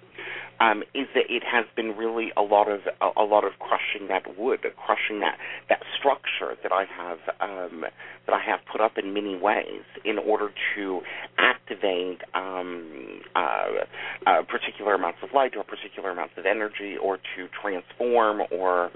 um, 0.60 0.82
is 0.94 1.06
that 1.14 1.24
it 1.28 1.42
has 1.44 1.64
been 1.76 1.96
really 1.96 2.32
a 2.36 2.42
lot 2.42 2.68
of 2.68 2.80
a, 3.00 3.20
a 3.20 3.24
lot 3.24 3.44
of 3.44 3.52
crushing 3.58 4.08
that 4.08 4.38
wood, 4.38 4.60
crushing 4.76 5.20
that 5.20 5.38
that 5.68 5.80
structure 5.98 6.56
that 6.62 6.72
I 6.72 6.84
have 6.84 7.18
um, 7.40 7.84
that 8.26 8.32
I 8.32 8.42
have 8.44 8.60
put 8.70 8.80
up 8.80 8.98
in 8.98 9.14
many 9.14 9.36
ways 9.36 9.82
in 10.04 10.18
order 10.18 10.50
to 10.74 11.00
activate 11.38 12.22
um, 12.34 13.20
uh, 13.36 13.66
uh, 14.26 14.42
particular 14.42 14.94
amounts 14.94 15.18
of 15.22 15.30
light 15.32 15.56
or 15.56 15.64
particular 15.64 16.10
amounts 16.10 16.34
of 16.36 16.46
energy, 16.46 16.96
or 17.00 17.18
to 17.18 17.48
transform 17.60 18.42
or 18.50 18.90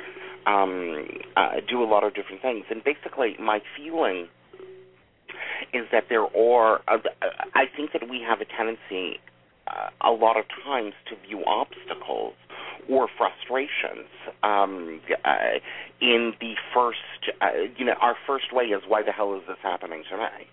um, 0.46 1.06
uh, 1.36 1.60
do 1.68 1.82
a 1.82 1.86
lot 1.86 2.02
of 2.04 2.14
different 2.14 2.42
things. 2.42 2.64
And 2.70 2.82
basically, 2.82 3.36
my 3.40 3.60
feeling 3.76 4.28
is 5.72 5.86
that 5.92 6.06
there 6.08 6.24
are. 6.36 6.80
Uh, 6.88 6.98
I 7.54 7.64
think 7.76 7.92
that 7.92 8.08
we 8.08 8.20
have 8.22 8.40
a 8.40 8.44
tendency 8.44 9.20
uh, 9.66 9.90
a 10.00 10.10
lot 10.10 10.36
of 10.36 10.44
times 10.64 10.94
to 11.08 11.16
view 11.26 11.44
obstacles 11.46 12.34
or 12.88 13.08
frustrations 13.16 14.08
um, 14.42 15.00
uh, 15.24 15.58
in 16.00 16.34
the 16.40 16.54
first, 16.74 16.98
uh, 17.40 17.50
you 17.76 17.84
know, 17.84 17.94
our 18.00 18.16
first 18.26 18.52
way 18.52 18.64
is 18.64 18.82
why 18.88 19.02
the 19.02 19.12
hell 19.12 19.34
is 19.34 19.42
this 19.46 19.58
happening 19.62 20.02
to 20.10 20.16
me? 20.16 20.48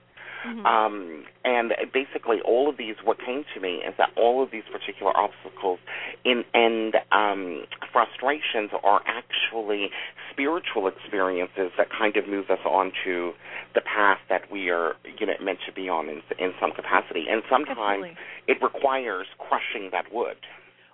Mhm. 0.45 0.65
Um, 0.65 1.25
and 1.43 1.73
basically, 1.93 2.41
all 2.41 2.69
of 2.69 2.77
these, 2.77 2.95
what 3.03 3.19
came 3.19 3.43
to 3.53 3.59
me 3.59 3.81
is 3.83 3.93
that 3.97 4.09
all 4.15 4.41
of 4.41 4.51
these 4.51 4.63
particular 4.71 5.15
obstacles 5.15 5.79
in, 6.23 6.43
and 6.53 6.95
um, 7.11 7.65
frustrations 7.91 8.71
are 8.83 9.01
actually 9.05 9.91
spiritual 10.31 10.87
experiences 10.87 11.71
that 11.77 11.89
kind 11.91 12.15
of 12.15 12.27
move 12.27 12.49
us 12.49 12.59
onto 12.65 13.33
the 13.75 13.81
path 13.81 14.19
that 14.29 14.49
we 14.51 14.69
are, 14.69 14.93
you 15.19 15.25
know, 15.25 15.33
meant 15.41 15.59
to 15.65 15.73
be 15.73 15.89
on 15.89 16.07
in, 16.09 16.21
in 16.37 16.53
some 16.59 16.71
capacity. 16.71 17.25
And 17.29 17.43
sometimes 17.49 17.79
Absolutely. 17.79 18.17
it 18.47 18.57
requires 18.61 19.27
crushing 19.37 19.89
that 19.91 20.05
wood. 20.13 20.37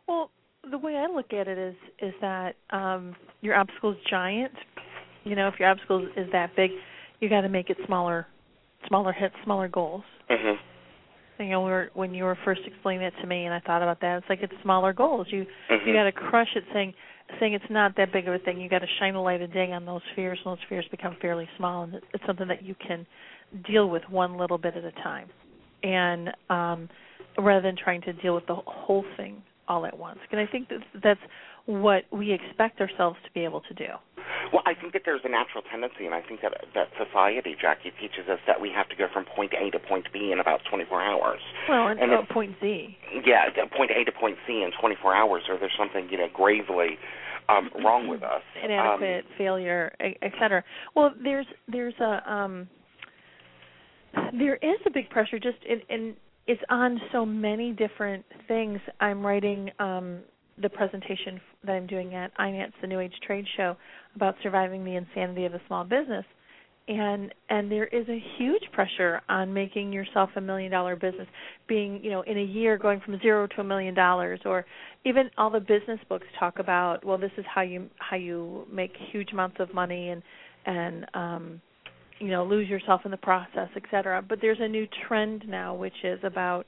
Well, 0.07 0.31
the 0.69 0.77
way 0.77 0.95
I 0.95 1.05
look 1.05 1.31
at 1.33 1.47
it 1.47 1.57
is 1.57 1.75
is 1.99 2.13
that 2.21 2.55
um 2.71 3.15
your 3.41 3.55
obstacle 3.55 3.91
is 3.91 3.97
giant. 4.09 4.53
You 5.23 5.35
know, 5.35 5.47
if 5.47 5.59
your 5.59 5.69
obstacle 5.69 6.07
is 6.17 6.27
that 6.31 6.55
big, 6.55 6.71
you 7.19 7.29
got 7.29 7.41
to 7.41 7.49
make 7.49 7.69
it 7.69 7.77
smaller, 7.85 8.27
smaller 8.87 9.13
hits, 9.13 9.35
smaller 9.43 9.67
goals. 9.67 10.03
hmm 10.29 10.53
You 11.39 11.49
know, 11.49 11.61
we 11.63 11.71
were, 11.71 11.89
when 11.93 12.13
you 12.13 12.23
were 12.23 12.37
first 12.45 12.61
explaining 12.65 13.05
it 13.05 13.13
to 13.21 13.27
me, 13.27 13.45
and 13.45 13.53
I 13.53 13.59
thought 13.59 13.81
about 13.81 14.01
that, 14.01 14.17
it's 14.17 14.29
like 14.29 14.39
it's 14.41 14.53
smaller 14.63 14.93
goals. 14.93 15.27
You 15.29 15.45
hmm 15.69 15.87
you 15.87 15.93
got 15.93 16.03
to 16.03 16.11
crush 16.11 16.49
it, 16.55 16.63
saying 16.73 16.93
saying 17.39 17.53
it's 17.53 17.65
not 17.69 17.95
that 17.97 18.13
big 18.13 18.27
of 18.27 18.33
a 18.33 18.39
thing. 18.39 18.61
You 18.61 18.69
got 18.69 18.79
to 18.79 18.87
shine 18.99 19.15
a 19.15 19.21
light 19.21 19.41
a 19.41 19.47
day 19.47 19.71
on 19.71 19.85
those 19.85 20.01
fears, 20.15 20.39
and 20.45 20.51
those 20.53 20.63
fears 20.69 20.85
become 20.91 21.17
fairly 21.21 21.49
small, 21.57 21.83
and 21.83 21.95
it's 21.95 22.23
something 22.25 22.47
that 22.47 22.63
you 22.63 22.75
can 22.87 23.05
deal 23.67 23.89
with 23.89 24.03
one 24.09 24.37
little 24.37 24.57
bit 24.57 24.75
at 24.75 24.83
a 24.83 24.91
time, 25.03 25.29
and 25.83 26.29
um 26.49 26.89
rather 27.37 27.61
than 27.61 27.75
trying 27.75 28.01
to 28.01 28.13
deal 28.13 28.33
with 28.33 28.45
the 28.47 28.55
whole 28.55 29.03
thing 29.17 29.41
all 29.67 29.85
at 29.85 29.97
once. 29.97 30.19
And 30.31 30.39
I 30.39 30.45
think 30.45 30.69
that 30.69 30.79
that's 31.03 31.19
what 31.65 32.03
we 32.11 32.31
expect 32.31 32.79
ourselves 32.79 33.17
to 33.25 33.31
be 33.33 33.43
able 33.43 33.61
to 33.61 33.73
do. 33.73 33.87
Well, 34.55 34.63
I 34.65 34.73
think 34.73 34.93
that 34.93 35.01
there's 35.03 35.19
a 35.25 35.29
natural 35.29 35.63
tendency, 35.69 36.05
and 36.05 36.15
I 36.15 36.21
think 36.21 36.39
that 36.39 36.55
that 36.75 36.87
society, 36.95 37.57
Jacki, 37.59 37.91
teaches 37.99 38.31
us 38.31 38.39
that 38.47 38.61
we 38.61 38.71
have 38.71 38.87
to 38.87 38.95
go 38.95 39.07
from 39.11 39.25
point 39.25 39.51
A 39.51 39.69
to 39.71 39.79
point 39.79 40.07
B 40.13 40.31
in 40.31 40.39
about 40.39 40.61
24 40.71 41.01
hours. 41.01 41.41
Well, 41.67 41.89
and, 41.89 41.99
And 41.99 42.13
oh, 42.13 42.23
point 42.31 42.55
Z. 42.61 42.95
Yeah, 43.25 43.51
point 43.75 43.91
A 43.91 44.05
to 44.05 44.13
point 44.13 44.37
C 44.47 44.63
in 44.63 44.71
24 44.79 45.13
hours, 45.13 45.43
or 45.49 45.59
there's 45.59 45.75
something 45.77 46.07
you 46.09 46.17
know 46.17 46.29
gravely 46.33 46.95
um, 47.49 47.69
wrong 47.83 48.07
with 48.07 48.23
us. 48.23 48.43
inadequate, 48.63 49.25
failure, 49.37 49.91
et 49.99 50.15
et 50.21 50.31
cetera. 50.39 50.63
Well, 50.95 51.11
there's 51.21 51.47
there's 51.67 51.99
a 51.99 52.23
um 52.31 52.69
there 54.39 54.55
is 54.55 54.79
a 54.85 54.89
big 54.89 55.09
pressure 55.09 55.37
just 55.37 55.57
in, 55.67 55.81
in 55.89 56.15
it's 56.47 56.61
on 56.69 57.01
so 57.11 57.25
many 57.25 57.73
different 57.73 58.23
things. 58.47 58.79
I'm 59.01 59.25
writing 59.25 59.69
um 59.79 60.19
the 60.61 60.69
presentation 60.69 61.39
that 61.65 61.73
I'm 61.73 61.87
doing 61.87 62.15
at 62.15 62.31
INATS, 62.37 62.73
the 62.81 62.87
New 62.87 62.99
Age 62.99 63.13
Trade 63.25 63.45
Show, 63.57 63.75
about 64.15 64.35
surviving 64.41 64.85
the 64.85 64.95
insanity 64.95 65.45
of 65.45 65.53
a 65.53 65.61
small 65.67 65.83
business. 65.83 66.25
and 66.87 67.33
and 67.49 67.71
there 67.71 67.87
is 67.87 68.07
a 68.09 68.23
huge 68.37 68.61
pressure 68.71 69.21
on 69.27 69.51
making 69.53 69.91
yourself 69.91 70.29
a 70.35 70.41
million 70.41 70.71
dollar 70.71 70.95
business 70.95 71.27
being 71.67 71.99
you 72.03 72.11
know 72.11 72.21
in 72.21 72.37
a 72.37 72.43
year 72.43 72.77
going 72.77 72.99
from 73.01 73.19
zero 73.21 73.47
to 73.47 73.61
a 73.61 73.63
million 73.63 73.95
dollars 73.95 74.39
or 74.45 74.65
even 75.03 75.29
all 75.37 75.49
the 75.49 75.59
business 75.59 75.99
books 76.09 76.27
talk 76.39 76.59
about 76.59 77.03
well 77.03 77.17
this 77.17 77.31
is 77.37 77.45
how 77.53 77.61
you 77.61 77.89
how 77.97 78.15
you 78.15 78.65
make 78.71 78.91
huge 79.11 79.31
amounts 79.33 79.57
of 79.59 79.73
money 79.73 80.09
and 80.09 80.21
and 80.67 81.05
um 81.15 81.61
you 82.19 82.27
know 82.27 82.45
lose 82.45 82.69
yourself 82.69 83.01
in 83.03 83.09
the 83.11 83.17
process 83.17 83.69
et 83.75 83.83
cetera 83.89 84.21
but 84.21 84.37
there's 84.39 84.59
a 84.61 84.67
new 84.67 84.87
trend 85.07 85.43
now 85.47 85.73
which 85.73 86.03
is 86.03 86.19
about 86.23 86.65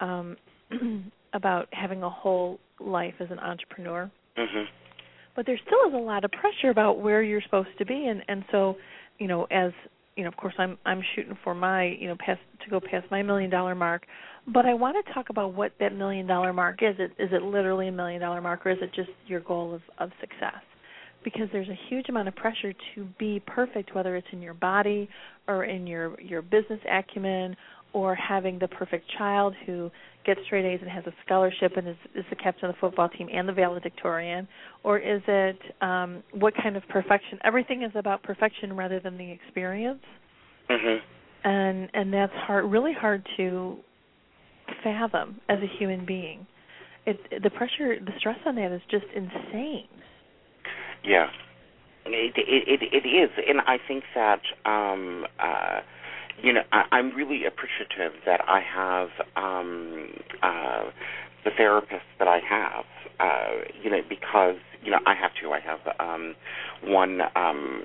um 0.00 0.36
about 1.36 1.68
having 1.72 2.02
a 2.02 2.10
whole 2.10 2.58
life 2.80 3.14
as 3.20 3.30
an 3.30 3.38
entrepreneur. 3.38 4.10
Mhm. 4.36 4.66
but 5.34 5.44
there 5.46 5.58
still 5.66 5.88
is 5.88 5.94
a 5.94 5.98
lot 5.98 6.24
of 6.24 6.30
pressure 6.32 6.70
about 6.70 6.98
where 6.98 7.22
you're 7.22 7.42
supposed 7.42 7.76
to 7.78 7.84
be 7.84 8.06
and 8.06 8.22
and 8.28 8.44
so 8.50 8.76
you 9.18 9.26
know 9.28 9.44
as 9.50 9.70
you 10.16 10.22
know 10.24 10.28
of 10.28 10.36
course 10.36 10.54
i'm 10.58 10.76
i'm 10.86 11.02
shooting 11.14 11.36
for 11.44 11.54
my 11.54 11.84
you 11.84 12.08
know 12.08 12.16
past 12.18 12.40
to 12.64 12.70
go 12.70 12.80
past 12.80 13.06
my 13.10 13.22
million 13.22 13.50
dollar 13.50 13.74
mark. 13.74 14.06
But 14.48 14.64
i 14.66 14.74
want 14.74 14.96
to 15.04 15.12
talk 15.12 15.28
about 15.30 15.52
what 15.54 15.72
that 15.80 15.92
million 15.94 16.26
dollar 16.26 16.52
mark 16.52 16.82
is. 16.82 16.94
It 16.98 17.12
is 17.18 17.30
it 17.32 17.42
literally 17.42 17.88
a 17.88 17.92
million 17.92 18.20
dollar 18.20 18.40
mark 18.40 18.64
or 18.66 18.70
is 18.70 18.78
it 18.80 18.92
just 18.94 19.10
your 19.26 19.40
goal 19.40 19.74
of 19.74 19.82
of 19.98 20.10
success? 20.20 20.62
Because 21.24 21.48
there's 21.52 21.68
a 21.68 21.78
huge 21.88 22.08
amount 22.08 22.28
of 22.28 22.36
pressure 22.36 22.72
to 22.94 23.04
be 23.18 23.40
perfect 23.46 23.94
whether 23.94 24.16
it's 24.16 24.28
in 24.32 24.40
your 24.40 24.54
body 24.54 25.08
or 25.48 25.64
in 25.64 25.86
your 25.86 26.18
your 26.20 26.40
business 26.42 26.80
acumen 26.90 27.56
or 27.96 28.14
having 28.14 28.58
the 28.58 28.68
perfect 28.68 29.06
child 29.16 29.54
who 29.64 29.90
gets 30.26 30.38
straight 30.44 30.66
A's 30.66 30.80
and 30.82 30.90
has 30.90 31.06
a 31.06 31.14
scholarship 31.24 31.78
and 31.78 31.88
is, 31.88 31.96
is 32.14 32.26
the 32.28 32.36
captain 32.36 32.68
of 32.68 32.74
the 32.74 32.78
football 32.78 33.08
team 33.08 33.26
and 33.32 33.48
the 33.48 33.54
valedictorian, 33.54 34.46
or 34.84 34.98
is 34.98 35.22
it 35.26 35.58
um, 35.80 36.22
what 36.32 36.52
kind 36.62 36.76
of 36.76 36.82
perfection? 36.90 37.38
Everything 37.42 37.82
is 37.82 37.92
about 37.94 38.22
perfection 38.22 38.76
rather 38.76 39.00
than 39.00 39.16
the 39.16 39.30
experience, 39.30 40.02
Mhm. 40.68 41.00
and 41.44 41.88
and 41.94 42.12
that's 42.12 42.34
hard, 42.34 42.66
really 42.66 42.92
hard 42.92 43.26
to 43.38 43.78
fathom 44.84 45.40
as 45.48 45.58
a 45.62 45.66
human 45.78 46.04
being. 46.04 46.46
It 47.06 47.42
the 47.42 47.50
pressure, 47.50 47.98
the 47.98 48.12
stress 48.18 48.38
on 48.44 48.56
that 48.56 48.72
is 48.72 48.82
just 48.90 49.06
insane. 49.14 49.88
Yeah. 51.02 51.30
It, 52.04 52.34
it 52.36 52.82
it 52.82 53.04
it 53.04 53.08
is, 53.08 53.30
and 53.48 53.62
I 53.62 53.78
think 53.88 54.04
that 54.14 54.42
um 54.66 55.24
uh 55.38 55.80
you 56.42 56.52
know 56.52 56.62
I, 56.72 56.84
I'm 56.92 57.14
really 57.14 57.44
appreciative 57.46 58.12
that 58.26 58.40
I 58.46 58.60
have 58.60 59.08
um 59.36 60.08
uh 60.42 60.90
the 61.44 61.50
therapist 61.56 62.04
that 62.18 62.28
I 62.28 62.40
have 62.48 62.84
uh 63.20 63.64
you 63.82 63.90
know 63.90 64.00
because 64.08 64.56
you 64.82 64.90
know 64.90 64.98
I 65.06 65.14
have 65.14 65.30
two. 65.40 65.52
I 65.52 65.60
have 65.60 65.80
um 65.98 66.34
one 66.84 67.20
um 67.34 67.84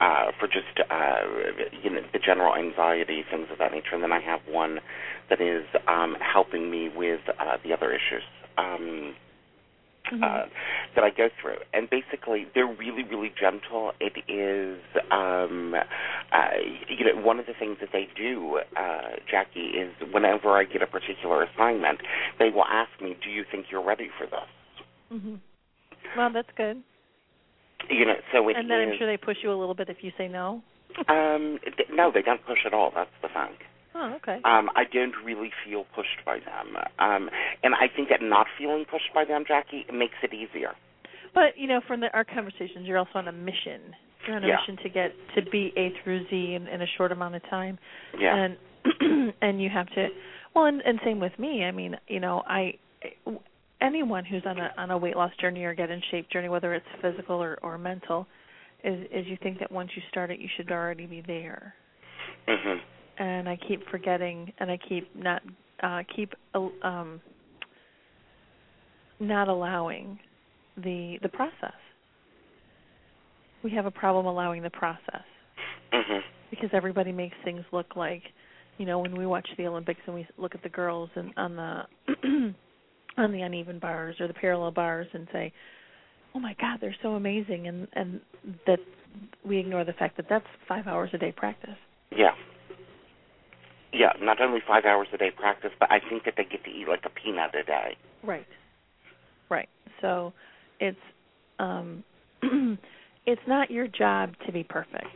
uh 0.00 0.26
for 0.38 0.46
just 0.46 0.78
uh 0.90 1.20
you 1.82 1.90
know 1.90 2.00
the 2.12 2.18
general 2.18 2.54
anxiety 2.54 3.24
things 3.30 3.48
of 3.50 3.58
that 3.58 3.72
nature 3.72 3.94
and 3.94 4.02
then 4.02 4.12
I 4.12 4.20
have 4.20 4.40
one 4.48 4.80
that 5.30 5.40
is 5.40 5.64
um 5.88 6.16
helping 6.20 6.70
me 6.70 6.90
with 6.94 7.20
uh 7.28 7.56
the 7.64 7.72
other 7.72 7.92
issues. 7.92 8.22
Um 8.58 9.14
uh, 10.12 10.46
that 10.94 11.04
I 11.04 11.10
go 11.10 11.28
through. 11.40 11.58
And 11.72 11.88
basically, 11.90 12.46
they're 12.54 12.66
really, 12.66 13.02
really 13.04 13.32
gentle. 13.38 13.92
It 14.00 14.14
is, 14.30 14.80
um, 15.10 15.74
uh, 15.74 16.48
you 16.88 17.04
know, 17.04 17.20
one 17.20 17.38
of 17.38 17.46
the 17.46 17.54
things 17.58 17.78
that 17.80 17.90
they 17.92 18.08
do, 18.16 18.60
uh, 18.76 19.16
Jacki, 19.30 19.74
is 19.76 19.92
whenever 20.12 20.50
I 20.56 20.64
get 20.64 20.82
a 20.82 20.86
particular 20.86 21.42
assignment, 21.42 22.00
they 22.38 22.50
will 22.50 22.66
ask 22.66 22.90
me, 23.00 23.16
"Do 23.22 23.30
you 23.30 23.44
think 23.44 23.66
you're 23.70 23.82
ready 23.82 24.08
for 24.18 24.26
this?" 24.26 24.48
Mhm. 25.12 25.40
Well, 26.16 26.30
that's 26.30 26.50
good. 26.56 26.82
You 27.90 28.04
know, 28.04 28.16
so 28.32 28.48
it 28.48 28.56
and 28.56 28.70
then 28.70 28.90
I'm 28.90 28.98
sure 28.98 29.06
they 29.06 29.16
push 29.16 29.42
you 29.42 29.52
a 29.52 29.54
little 29.54 29.74
bit 29.74 29.88
if 29.88 30.02
you 30.02 30.12
say 30.16 30.28
no. 30.28 30.62
Um, 31.08 31.58
th- 31.76 31.90
no, 31.90 32.10
they 32.10 32.22
don't 32.22 32.44
push 32.46 32.64
at 32.64 32.72
all. 32.72 32.90
That's 32.94 33.10
the 33.22 33.28
thing. 33.28 33.56
Oh, 33.98 34.12
okay. 34.16 34.40
Um, 34.44 34.68
I 34.76 34.84
don't 34.92 35.14
really 35.24 35.50
feel 35.64 35.86
pushed 35.94 36.20
by 36.26 36.38
them. 36.38 36.76
Um, 36.98 37.30
and 37.62 37.74
I 37.74 37.88
think 37.94 38.10
that 38.10 38.20
not 38.20 38.46
feeling 38.58 38.84
pushed 38.90 39.08
by 39.14 39.24
them, 39.24 39.44
Jacki, 39.50 39.90
makes 39.92 40.16
it 40.22 40.34
easier. 40.34 40.72
But 41.34 41.56
you 41.56 41.66
know, 41.66 41.80
from 41.86 42.00
the, 42.00 42.08
our 42.12 42.24
conversations, 42.24 42.84
you're 42.86 42.98
also 42.98 43.12
on 43.14 43.28
a 43.28 43.32
mission. 43.32 43.94
You're 44.26 44.36
on 44.36 44.44
a 44.44 44.48
Yeah. 44.48 44.56
mission 44.60 44.76
to 44.82 44.88
get 44.90 45.12
to 45.36 45.50
be 45.50 45.72
A 45.78 45.92
through 46.02 46.26
Z 46.28 46.54
in, 46.54 46.66
in 46.68 46.82
a 46.82 46.86
short 46.98 47.10
amount 47.12 47.36
of 47.36 47.42
time, 47.48 47.78
Yeah. 48.18 48.34
and 49.00 49.34
and 49.40 49.62
you 49.62 49.70
have 49.70 49.86
to. 49.94 50.08
Well, 50.54 50.66
and, 50.66 50.80
and 50.82 51.00
same 51.04 51.18
with 51.20 51.38
me. 51.38 51.64
I 51.64 51.70
mean, 51.70 51.96
you 52.08 52.20
know, 52.20 52.42
I 52.46 52.74
anyone 53.80 54.24
who's 54.24 54.42
on 54.46 54.58
a 54.58 54.72
on 54.78 54.90
a 54.90 54.98
weight 54.98 55.16
loss 55.16 55.32
journey 55.40 55.64
or 55.64 55.74
get 55.74 55.90
in 55.90 56.00
shape 56.10 56.28
journey, 56.30 56.48
whether 56.48 56.74
it's 56.74 56.86
physical 57.00 57.36
or 57.42 57.58
or 57.62 57.78
mental, 57.78 58.26
is 58.84 59.06
is 59.10 59.26
you 59.26 59.36
think 59.42 59.58
that 59.60 59.70
once 59.72 59.90
you 59.96 60.02
start 60.10 60.30
it, 60.30 60.38
you 60.38 60.48
should 60.56 60.70
already 60.70 61.06
be 61.06 61.22
there. 61.26 61.74
mhm. 62.48 62.80
And 63.18 63.48
I 63.48 63.56
keep 63.68 63.86
forgetting, 63.88 64.52
and 64.58 64.70
I 64.70 64.76
keep 64.88 65.14
not 65.16 65.42
uh 65.82 66.02
keep 66.14 66.34
um 66.82 67.20
not 69.20 69.48
allowing 69.48 70.18
the 70.76 71.18
the 71.22 71.28
process. 71.28 71.74
We 73.62 73.70
have 73.72 73.86
a 73.86 73.90
problem 73.90 74.26
allowing 74.26 74.62
the 74.62 74.70
process 74.70 75.24
Mhm. 75.92 76.22
because 76.50 76.70
everybody 76.72 77.10
makes 77.10 77.36
things 77.42 77.64
look 77.72 77.96
like, 77.96 78.22
you 78.78 78.86
know, 78.86 78.98
when 78.98 79.16
we 79.16 79.26
watch 79.26 79.48
the 79.56 79.66
Olympics 79.66 80.00
and 80.06 80.14
we 80.14 80.26
look 80.36 80.54
at 80.54 80.62
the 80.62 80.68
girls 80.68 81.10
and 81.14 81.32
on 81.36 81.56
the 81.56 81.86
on 83.16 83.32
the 83.32 83.40
uneven 83.40 83.78
bars 83.78 84.20
or 84.20 84.26
the 84.28 84.34
parallel 84.34 84.70
bars 84.70 85.06
and 85.14 85.26
say, 85.32 85.52
"Oh 86.34 86.38
my 86.38 86.54
God, 86.54 86.80
they're 86.80 86.96
so 87.02 87.14
amazing," 87.14 87.66
and 87.66 87.88
and 87.94 88.20
that 88.66 88.80
we 89.44 89.58
ignore 89.58 89.84
the 89.84 89.94
fact 89.94 90.16
that 90.18 90.28
that's 90.28 90.46
five 90.68 90.86
hours 90.86 91.10
a 91.14 91.18
day 91.18 91.32
practice. 91.32 91.78
Yeah. 92.10 92.34
Yeah, 93.96 94.12
not 94.20 94.40
only 94.42 94.60
five 94.66 94.84
hours 94.84 95.08
a 95.14 95.16
day 95.16 95.30
practice, 95.30 95.70
but 95.80 95.90
I 95.90 96.00
think 96.00 96.24
that 96.24 96.34
they 96.36 96.44
get 96.44 96.62
to 96.64 96.70
eat 96.70 96.86
like 96.86 97.04
a 97.06 97.10
peanut 97.10 97.54
a 97.54 97.64
day. 97.64 97.96
Right. 98.22 98.46
Right. 99.48 99.68
So 100.02 100.32
it's 100.80 100.98
um 101.58 102.04
it's 103.26 103.40
not 103.46 103.70
your 103.70 103.88
job 103.88 104.34
to 104.44 104.52
be 104.52 104.62
perfect. 104.62 105.06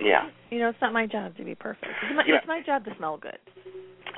Yeah. 0.00 0.28
You 0.50 0.58
know, 0.58 0.68
it's 0.68 0.78
not 0.82 0.92
my 0.92 1.06
job 1.06 1.36
to 1.38 1.44
be 1.44 1.54
perfect. 1.54 1.86
It's 2.02 2.14
my, 2.14 2.24
Yeah. 2.26 2.36
it's 2.36 2.46
my 2.46 2.60
job 2.62 2.84
to 2.84 2.90
smell 2.98 3.16
good. 3.16 3.38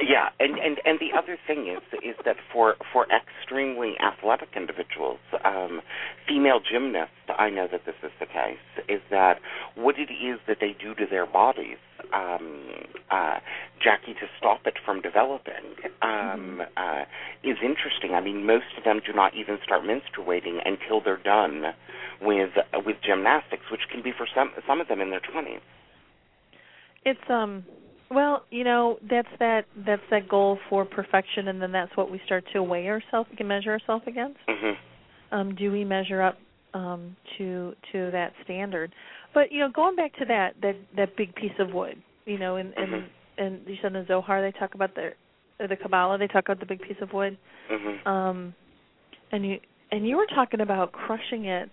Yeah, 0.01 0.29
and, 0.39 0.59
and 0.59 0.79
and 0.85 1.01
the 1.01 1.17
other 1.17 1.37
thing 1.47 1.67
is 1.67 1.83
is 2.05 2.15
that 2.25 2.37
for 2.53 2.77
for 2.93 3.07
extremely 3.11 3.95
athletic 3.99 4.51
individuals, 4.55 5.19
um, 5.45 5.81
female 6.27 6.61
gymnasts, 6.61 7.15
I 7.37 7.51
know 7.51 7.67
that 7.71 7.85
this 7.85 7.97
is 8.05 8.13
the 8.21 8.27
case, 8.27 8.63
is 8.89 9.01
that 9.11 9.41
what 9.75 9.97
it 9.99 10.13
is 10.13 10.39
that 10.47 10.59
they 10.61 10.77
do 10.79 10.95
to 10.95 11.07
their 11.11 11.27
bodies, 11.27 11.79
um, 12.15 12.87
uh, 13.11 13.41
Jacki, 13.83 14.15
to 14.21 14.27
stop 14.39 14.61
it 14.67 14.75
from 14.85 15.03
developing, 15.03 15.75
um, 16.01 16.63
uh, 16.77 17.03
is 17.43 17.59
interesting. 17.61 18.15
I 18.15 18.21
mean, 18.21 18.47
most 18.47 18.67
of 18.77 18.85
them 18.85 19.01
do 19.05 19.13
not 19.13 19.35
even 19.35 19.59
start 19.65 19.83
menstruating 19.83 20.59
until 20.65 21.01
they're 21.01 21.17
done 21.17 21.75
with 22.21 22.51
with 22.87 22.97
gymnastics, 23.05 23.65
which 23.73 23.83
can 23.91 24.01
be 24.01 24.13
for 24.17 24.29
some 24.33 24.53
some 24.65 24.81
of 24.81 24.87
them 24.87 25.01
in 25.01 25.11
their 25.11 25.23
twenties. 25.33 25.61
It's 27.05 27.29
um 27.29 27.65
well, 28.11 28.45
you 28.51 28.65
know, 28.65 28.99
that's 29.09 29.29
that 29.39 29.67
that's 29.87 30.03
that 30.11 30.29
goal 30.29 30.59
for 30.69 30.85
perfection 30.85 31.49
and 31.49 31.61
then 31.61 31.73
that's 31.73 31.95
what 31.97 32.11
we 32.11 32.21
start 32.25 32.45
to 32.53 32.63
weigh 32.63 32.89
ourselves, 32.89 33.29
we 33.31 33.37
can 33.37 33.49
measure 33.49 33.71
ourselves 33.71 34.05
against. 34.07 34.39
hmm 34.49 34.73
Um 35.31 35.55
do 35.55 35.71
we 35.71 35.85
measure 35.85 36.23
up 36.23 36.39
um 36.75 37.17
to 37.37 37.75
to 37.93 38.11
that 38.13 38.33
standard? 38.45 38.93
But 39.35 39.53
you 39.53 39.61
know, 39.61 39.71
going 39.71 39.97
back 39.97 40.15
to 40.19 40.25
that 40.27 40.55
that 40.63 40.77
that 40.97 41.17
big 41.17 41.35
piece 41.35 41.59
of 41.59 41.73
wood, 41.73 42.01
you 42.25 42.39
know, 42.39 42.57
and 42.57 42.73
and 42.77 43.05
and 43.37 43.61
you 43.67 43.77
said 43.83 43.95
in 43.95 44.01
the 44.03 44.07
Zohar 44.07 44.41
they 44.43 44.57
talk 44.59 44.75
about 44.75 44.95
the 44.95 45.11
the 45.59 45.77
Kabbalah 45.77 46.19
they 46.19 46.29
talk 46.29 46.45
about 46.47 46.61
the 46.61 46.67
big 46.67 46.81
piece 46.81 46.97
of 47.03 47.13
wood. 47.13 47.37
hmm 47.71 48.09
um 48.09 48.55
and 49.33 49.45
you 49.45 49.59
and 49.91 50.07
you 50.09 50.17
were 50.17 50.27
talking 50.35 50.61
about 50.61 50.93
crushing 50.93 51.45
it 51.47 51.71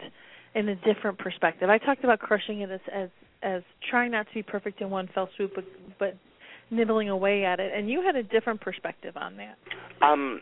in 0.53 0.69
a 0.69 0.75
different 0.75 1.17
perspective. 1.17 1.69
I 1.69 1.77
talked 1.77 2.03
about 2.03 2.19
crushing 2.19 2.61
it 2.61 2.69
as 2.71 2.79
as 2.93 3.09
as 3.43 3.61
trying 3.89 4.11
not 4.11 4.27
to 4.27 4.33
be 4.33 4.43
perfect 4.43 4.81
in 4.81 4.89
one 4.89 5.07
fell 5.13 5.29
swoop 5.35 5.51
but 5.55 5.65
but 5.99 6.17
nibbling 6.71 7.09
away 7.09 7.45
at 7.45 7.59
it 7.59 7.71
and 7.75 7.89
you 7.89 8.01
had 8.01 8.15
a 8.15 8.23
different 8.23 8.61
perspective 8.61 9.15
on 9.15 9.37
that. 9.37 9.57
Um, 10.01 10.41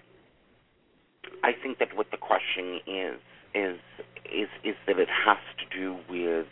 I 1.44 1.52
think 1.52 1.80
that 1.80 1.90
what 1.96 2.08
the 2.12 2.18
question 2.18 2.80
is 2.88 3.20
is 3.54 3.80
is 4.26 4.50
is 4.64 4.76
that 4.88 4.98
it 5.00 5.10
has 5.26 5.38
to 5.60 5.78
do 5.78 5.98
with 6.10 6.48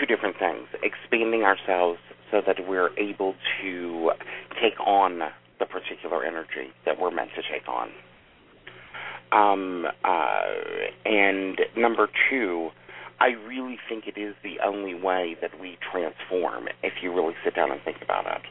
two 0.00 0.06
different 0.06 0.36
things: 0.38 0.66
expanding 0.82 1.42
ourselves 1.42 1.98
so 2.30 2.40
that 2.46 2.56
we're 2.66 2.90
able 2.98 3.34
to 3.62 4.10
take 4.60 4.78
on 4.80 5.20
the 5.58 5.66
particular 5.66 6.24
energy 6.24 6.72
that 6.86 6.98
we're 6.98 7.10
meant 7.10 7.30
to 7.36 7.42
take 7.42 7.68
on. 7.68 7.90
Um, 9.32 9.86
uh, 10.04 10.42
and 11.04 11.58
number 11.76 12.08
two, 12.28 12.70
I 13.20 13.28
really 13.46 13.78
think 13.88 14.04
it 14.06 14.18
is 14.18 14.34
the 14.42 14.58
only 14.64 14.94
way 14.94 15.36
that 15.40 15.58
we 15.60 15.78
transform 15.90 16.68
if 16.82 16.94
you 17.02 17.12
really 17.14 17.34
sit 17.44 17.54
down 17.54 17.70
and 17.70 17.80
think 17.82 17.98
about 18.02 18.26
it. 18.26 18.42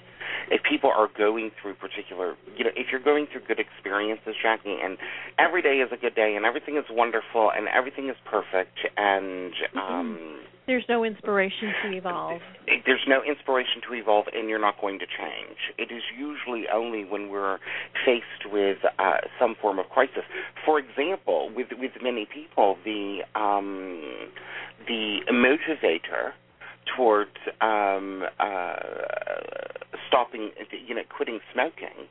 If 0.50 0.64
people 0.64 0.90
are 0.90 1.08
going 1.18 1.52
through 1.62 1.76
particular, 1.76 2.36
you 2.58 2.64
know, 2.64 2.72
if 2.76 2.88
you're 2.92 3.04
going 3.04 3.28
through 3.32 3.42
good 3.48 3.60
experiences, 3.60 4.36
Jacki, 4.44 4.84
and 4.84 4.98
every 5.38 5.62
day 5.62 5.80
is 5.80 5.90
a 5.92 5.98
good 5.98 6.16
day 6.16 6.36
and 6.36 6.46
everything 6.46 6.78
is 6.78 6.86
wonderful 6.90 7.52
and 7.56 7.68
everything 7.68 8.10
is 8.10 8.16
perfect 8.26 8.78
and 8.98 9.54
um 9.76 10.40
There's 10.68 10.86
no 10.88 11.04
inspiration 11.04 11.74
to 11.84 11.98
evolve. 11.98 12.42
There's 12.86 13.06
no 13.08 13.22
inspiration 13.24 13.82
to 13.88 13.96
evolve, 13.96 14.28
and 14.32 14.48
you're 14.48 14.60
not 14.60 14.80
going 14.80 15.00
to 15.00 15.06
change. 15.06 15.58
It 15.78 15.92
is 15.94 16.04
usually 16.18 16.66
only 16.72 17.04
when 17.04 17.30
we're 17.30 17.58
faced 18.06 18.52
with 18.52 18.78
uh, 19.00 19.12
some 19.40 19.56
form 19.60 19.80
of 19.80 19.88
crisis. 19.90 20.24
For 20.66 20.80
example, 20.80 21.52
with 21.56 21.68
with 21.78 21.92
many 22.02 22.28
people, 22.32 22.78
the 22.86 23.20
um, 23.36 24.30
the 24.88 25.20
motivator 25.32 26.32
towards 26.96 27.38
um, 27.62 28.24
uh, 28.40 28.76
stopping, 30.08 30.52
you 30.88 30.96
know, 30.96 31.04
quitting 31.16 31.40
smoking, 31.54 32.08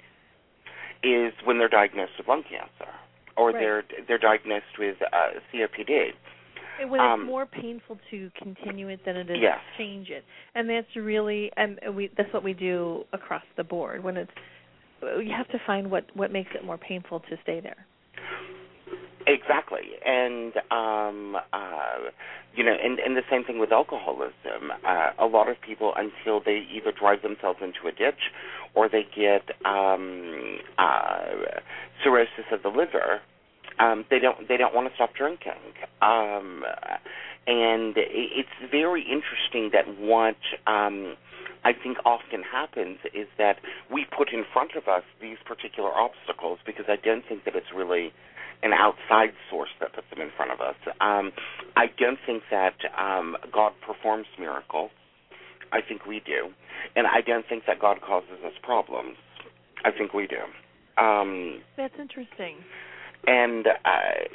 is 1.02 1.32
when 1.44 1.58
they're 1.58 1.68
diagnosed 1.68 2.12
with 2.18 2.28
lung 2.28 2.42
cancer 2.42 2.92
or 3.36 3.50
Right. 3.50 3.60
they're 3.60 3.84
they're 4.06 4.18
diagnosed 4.18 4.78
with 4.78 4.96
uh, 5.00 5.38
COPD. 5.52 6.12
When 6.88 7.00
Um, 7.00 7.20
it's 7.20 7.26
more 7.26 7.46
painful 7.46 7.98
to 8.10 8.30
continue 8.36 8.88
it 8.88 9.04
than 9.04 9.16
it 9.16 9.30
is 9.30 9.38
Yes. 9.40 9.58
to 9.58 9.82
change 9.82 10.10
it, 10.10 10.24
and 10.54 10.68
that's 10.68 10.94
really 10.96 11.50
and 11.56 11.78
we 11.94 12.08
that's 12.16 12.32
what 12.32 12.42
we 12.42 12.52
do 12.52 13.04
across 13.12 13.44
the 13.56 13.64
board. 13.64 14.02
When 14.02 14.16
it's 14.16 14.32
you 15.02 15.32
have 15.36 15.48
to 15.48 15.58
find 15.66 15.90
what 15.90 16.04
what 16.14 16.30
makes 16.30 16.50
it 16.54 16.64
more 16.64 16.78
painful 16.78 17.20
to 17.20 17.36
stay 17.42 17.60
there. 17.60 17.86
Exactly, 19.26 19.82
and 20.04 20.52
um, 20.70 21.36
uh, 21.52 22.10
you 22.54 22.64
know, 22.64 22.72
and, 22.72 22.98
and 22.98 23.16
the 23.16 23.22
same 23.30 23.44
thing 23.44 23.58
with 23.58 23.70
alcoholism. 23.70 24.72
Uh, 24.84 25.10
a 25.18 25.26
lot 25.26 25.48
of 25.48 25.60
people, 25.60 25.92
until 25.96 26.40
they 26.40 26.66
either 26.74 26.90
drive 26.90 27.22
themselves 27.22 27.58
into 27.62 27.86
a 27.86 27.92
ditch, 27.92 28.32
or 28.74 28.88
they 28.88 29.06
get 29.14 29.42
um, 29.64 30.58
uh, 30.78 31.60
cirrhosis 32.02 32.46
of 32.50 32.62
the 32.62 32.70
liver, 32.70 33.20
um, 33.78 34.04
they 34.10 34.18
don't 34.18 34.48
they 34.48 34.56
don't 34.56 34.74
want 34.74 34.88
to 34.88 34.94
stop 34.94 35.14
drinking. 35.14 35.52
Um, 36.02 36.64
and 37.46 37.94
it's 37.96 38.70
very 38.70 39.02
interesting 39.02 39.70
that 39.72 39.98
what 39.98 40.36
um, 40.66 41.16
I 41.64 41.72
think 41.72 41.98
often 42.04 42.42
happens 42.42 42.98
is 43.14 43.26
that 43.38 43.56
we 43.90 44.06
put 44.16 44.32
in 44.32 44.44
front 44.52 44.72
of 44.76 44.88
us 44.88 45.02
these 45.20 45.38
particular 45.44 45.90
obstacles 45.90 46.58
because 46.64 46.86
I 46.88 46.96
don't 46.96 47.24
think 47.26 47.44
that 47.44 47.56
it's 47.56 47.72
really 47.74 48.12
an 48.62 48.72
outside 48.72 49.32
source 49.48 49.70
that 49.80 49.94
puts 49.94 50.08
them 50.10 50.20
in 50.20 50.30
front 50.36 50.52
of 50.52 50.60
us. 50.60 50.76
Um, 51.00 51.32
I 51.76 51.86
don't 51.98 52.18
think 52.26 52.42
that 52.50 52.76
um, 52.98 53.36
God 53.52 53.72
performs 53.84 54.26
miracles. 54.38 54.90
I 55.72 55.80
think 55.80 56.04
we 56.04 56.20
do, 56.20 56.50
and 56.96 57.06
I 57.06 57.20
don't 57.20 57.46
think 57.48 57.64
that 57.66 57.80
God 57.80 58.00
causes 58.00 58.42
us 58.44 58.52
problems. 58.62 59.16
I 59.84 59.90
think 59.90 60.12
we 60.12 60.26
do. 60.26 60.42
Um, 61.02 61.60
That's 61.76 61.94
interesting. 61.98 62.56
And 63.26 63.66
uh, 63.66 63.70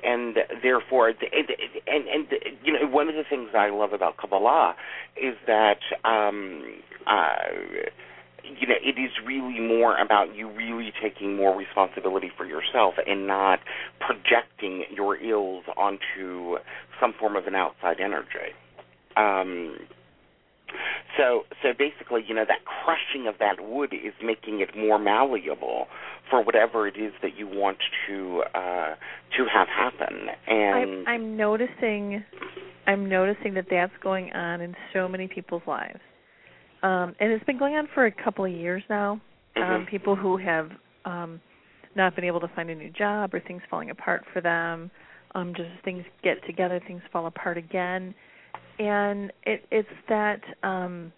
and 0.04 0.38
therefore, 0.62 1.14
the- 1.14 1.28
and, 1.32 1.50
and 1.88 2.08
and 2.08 2.28
you 2.64 2.74
know, 2.74 2.88
one 2.88 3.10
of 3.10 3.16
the 3.16 3.24
things 3.30 3.50
I 3.56 3.70
love 3.70 3.94
about 3.94 4.18
Kabbalah 4.18 4.76
is 5.16 5.36
that 5.48 5.80
um, 6.04 6.82
uh, 7.08 7.36
you 8.44 8.68
know 8.68 8.76
it 8.82 9.00
is 9.00 9.12
really 9.26 9.60
more 9.60 9.98
about 9.98 10.36
you 10.36 10.50
really 10.50 10.94
taking 11.02 11.36
more 11.36 11.58
responsibility 11.58 12.32
for 12.38 12.46
yourself 12.46 12.96
and 13.06 13.28
not 13.28 13.60
projecting 14.00 14.84
your 14.96 15.18
ills 15.18 15.64
onto 15.78 16.58
some 17.00 17.14
form 17.20 17.36
of 17.36 17.48
an 17.48 17.56
outside 17.56 18.00
energy. 18.00 18.54
Um, 19.18 19.78
so 21.18 21.44
so 21.62 21.70
basically, 21.78 22.24
you 22.28 22.34
know, 22.36 22.46
that 22.48 22.66
crushing 22.66 23.28
of 23.28 23.36
that 23.40 23.66
wood 23.68 23.94
is 23.94 24.14
making 24.24 24.62
it 24.62 24.76
more 24.78 25.00
malleable 25.00 25.88
for 26.30 26.44
whatever 26.44 26.88
it 26.88 26.98
is 26.98 27.14
that 27.22 27.38
you 27.38 27.48
want 27.48 27.78
to 28.08 28.44
uh, 28.54 28.96
to 29.38 29.46
have 29.52 29.68
happen. 29.68 30.28
And 30.48 30.76
I'm, 30.76 31.08
I'm 31.08 31.38
noticing, 31.38 32.24
I'm 32.88 33.08
noticing 33.10 33.54
that 33.56 33.66
that's 33.70 33.94
going 34.02 34.32
on 34.34 34.62
in 34.62 34.76
so 34.94 35.08
many 35.08 35.28
people's 35.28 35.64
lives, 35.68 36.00
um, 36.84 37.16
and 37.20 37.32
it's 37.32 37.46
been 37.46 37.58
going 37.60 37.76
on 37.76 37.88
for 37.94 38.06
a 38.06 38.12
couple 38.12 38.46
of 38.46 38.52
years 38.52 38.84
now. 38.90 39.20
Um, 39.58 39.64
Mhm. 39.64 39.88
people 39.88 40.18
who 40.18 40.36
have 40.36 40.70
um, 41.06 41.40
not 41.96 42.14
been 42.14 42.26
able 42.26 42.42
to 42.42 42.48
find 42.50 42.70
a 42.70 42.76
new 42.76 42.90
job 42.90 43.34
or 43.34 43.40
things 43.40 43.62
falling 43.70 43.90
apart 43.90 44.26
for 44.34 44.42
them, 44.42 44.92
um, 45.34 45.54
just 45.56 45.70
things 45.86 46.04
get 46.24 46.44
together, 46.46 46.82
things 46.86 47.02
fall 47.12 47.26
apart 47.28 47.58
again, 47.58 48.14
and 48.80 49.32
it, 49.44 49.66
it's 49.72 49.88
that. 50.10 50.42
Um, 50.64 51.12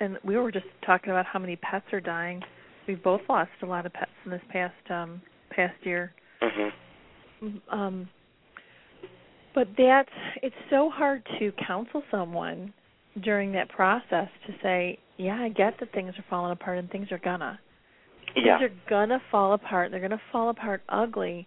and 0.00 0.18
we 0.24 0.36
were 0.36 0.50
just 0.50 0.66
talking 0.84 1.10
about 1.10 1.24
how 1.24 1.38
many 1.38 1.56
pets 1.56 1.86
are 1.92 2.00
dying. 2.00 2.42
We've 2.88 3.02
both 3.02 3.20
lost 3.28 3.50
a 3.62 3.66
lot 3.66 3.86
of 3.86 3.92
pets 3.92 4.10
in 4.24 4.30
this 4.30 4.42
past 4.50 4.74
um, 4.90 5.22
past 5.50 5.74
year 5.82 6.12
Mm-hmm. 6.44 7.78
um 7.78 8.08
but 9.54 9.68
that's 9.78 10.08
it's 10.42 10.54
so 10.70 10.90
hard 10.90 11.26
to 11.38 11.52
counsel 11.66 12.02
someone 12.10 12.72
during 13.22 13.52
that 13.52 13.68
process 13.70 14.28
to 14.46 14.52
say 14.62 14.98
yeah 15.16 15.36
i 15.36 15.48
get 15.48 15.74
that 15.80 15.92
things 15.92 16.12
are 16.18 16.24
falling 16.28 16.52
apart 16.52 16.78
and 16.78 16.90
things 16.90 17.08
are 17.10 17.18
gonna 17.18 17.58
yeah, 18.36 18.58
things 18.58 18.70
are 18.70 18.90
gonna 18.90 19.20
fall 19.30 19.54
apart 19.54 19.90
they're 19.90 20.00
gonna 20.00 20.20
fall 20.32 20.50
apart 20.50 20.82
ugly 20.88 21.46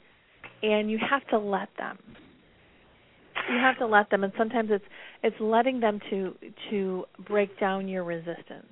and 0.64 0.90
you 0.90 0.98
have 0.98 1.26
to 1.28 1.38
let 1.38 1.70
them 1.78 1.98
you 3.50 3.58
have 3.60 3.78
to 3.78 3.88
let 3.88 4.10
them 4.10 4.24
and 4.24 4.34
sometimes 4.38 4.70
it's 4.72 4.86
it's 5.24 5.36
letting 5.40 5.80
them 5.80 6.00
to 6.10 6.34
to 6.70 7.06
break 7.28 7.60
down 7.60 7.88
your 7.88 8.04
resistance 8.04 8.68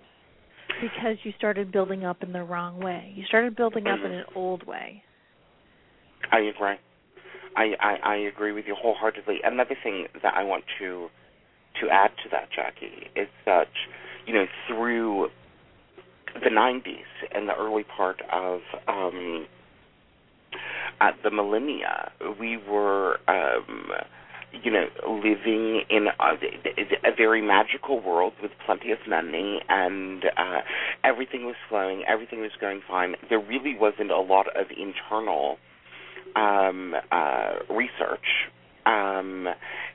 because 0.81 1.17
you 1.23 1.31
started 1.37 1.71
building 1.71 2.03
up 2.03 2.21
in 2.23 2.31
the 2.31 2.43
wrong 2.43 2.79
way 2.79 3.13
you 3.15 3.23
started 3.25 3.55
building 3.55 3.87
up 3.87 3.99
in 4.03 4.11
an 4.11 4.25
old 4.35 4.65
way 4.65 5.03
I 6.31 6.39
agree. 6.39 6.75
I, 7.55 7.73
I 7.79 7.95
I 8.03 8.15
agree 8.15 8.51
with 8.51 8.65
you 8.67 8.75
wholeheartedly. 8.75 9.39
Another 9.43 9.75
thing 9.83 10.07
that 10.21 10.33
I 10.35 10.43
want 10.43 10.63
to 10.79 11.07
to 11.81 11.89
add 11.89 12.11
to 12.23 12.29
that, 12.31 12.49
Jacki, 12.51 13.07
is 13.15 13.27
that 13.45 13.67
you 14.25 14.33
know 14.33 14.45
through 14.67 15.29
the 16.43 16.49
90s 16.49 17.05
and 17.33 17.47
the 17.47 17.55
early 17.55 17.83
part 17.83 18.21
of 18.31 18.59
um, 18.89 19.47
uh, 20.99 21.11
the 21.23 21.31
millennia, 21.31 22.11
we 22.37 22.57
were 22.57 23.19
um, 23.29 23.87
you 24.63 24.71
know 24.71 24.85
living 25.07 25.83
in 25.89 26.07
a, 26.07 27.09
a 27.09 27.15
very 27.15 27.41
magical 27.41 28.01
world 28.01 28.33
with 28.41 28.51
plenty 28.65 28.91
of 28.91 28.99
money 29.07 29.61
and 29.69 30.25
uh, 30.37 30.61
everything 31.03 31.45
was 31.45 31.55
flowing, 31.69 32.03
everything 32.07 32.41
was 32.41 32.51
going 32.59 32.81
fine. 32.87 33.15
There 33.29 33.39
really 33.39 33.75
wasn't 33.77 34.11
a 34.11 34.19
lot 34.19 34.47
of 34.55 34.67
internal 34.77 35.57
um, 36.35 36.95
uh, 37.11 37.53
research 37.69 38.49
um, 38.85 39.47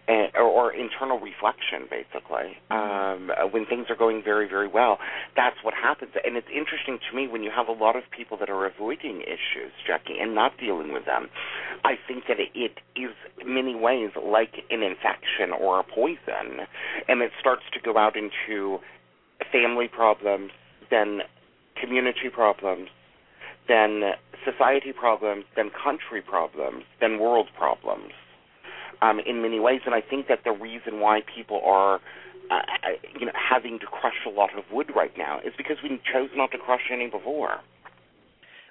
and, 0.09 0.31
or, 0.35 0.43
or 0.43 0.73
internal 0.73 1.19
reflection, 1.19 1.87
basically. 1.89 2.59
Um, 2.71 3.31
uh, 3.31 3.47
when 3.47 3.67
things 3.67 3.87
are 3.89 3.97
going 3.97 4.23
very, 4.25 4.49
very 4.49 4.69
well, 4.69 4.99
that's 5.37 5.57
what 5.63 5.75
happens. 5.75 6.13
And 6.25 6.37
it's 6.37 6.49
interesting 6.49 6.99
to 7.09 7.17
me 7.17 7.29
when 7.29 7.43
you 7.43 7.51
have 7.55 7.69
a 7.69 7.73
lot 7.73 7.97
of 7.97 8.03
people 8.11 8.37
that 8.39 8.51
are 8.51 8.67
avoiding 8.67 9.23
issues, 9.23 9.73
Jacki, 9.89 10.21
and 10.21 10.35
not 10.35 10.53
dealing 10.59 10.93
with 10.93 11.05
them. 11.07 11.29
I 11.85 11.95
think 12.09 12.25
that 12.29 12.39
it, 12.41 12.51
it 12.55 12.79
is 12.99 13.15
many 13.47 13.75
ways 13.75 14.11
like 14.21 14.65
an 14.71 14.83
infection 14.83 15.53
or 15.59 15.81
a 15.81 15.85
poison, 15.85 16.67
and 17.09 17.23
it 17.23 17.31
starts 17.39 17.63
to 17.73 17.81
go 17.81 17.97
out 17.97 18.17
into 18.17 18.79
family 19.53 19.89
problems, 19.89 20.51
then 20.91 21.21
community 21.81 22.29
problems, 22.33 22.89
then 23.69 24.03
society 24.45 24.93
problems, 24.93 25.45
then 25.57 25.71
country 25.71 26.21
problems, 26.21 26.85
then 27.01 27.19
world 27.19 27.49
problems. 27.57 28.13
Um, 29.03 29.19
in 29.21 29.41
many 29.41 29.59
ways, 29.61 29.81
and 29.87 29.95
I 29.95 30.03
think 30.03 30.29
that 30.29 30.41
the 30.45 30.53
reason 30.53 31.01
why 31.01 31.23
people 31.35 31.63
are, 31.65 32.01
uh, 32.51 32.61
you 33.19 33.25
know, 33.25 33.33
having 33.35 33.79
to 33.79 33.87
crush 33.87 34.27
a 34.27 34.31
lot 34.31 34.51
of 34.59 34.65
wood 34.71 34.91
right 34.95 35.17
now 35.17 35.41
is 35.41 35.55
because 35.57 35.79
we 35.83 35.89
chose 36.13 36.29
not 36.37 36.51
to 36.53 36.59
crush 36.59 36.91
any 36.93 37.09
before. 37.09 37.61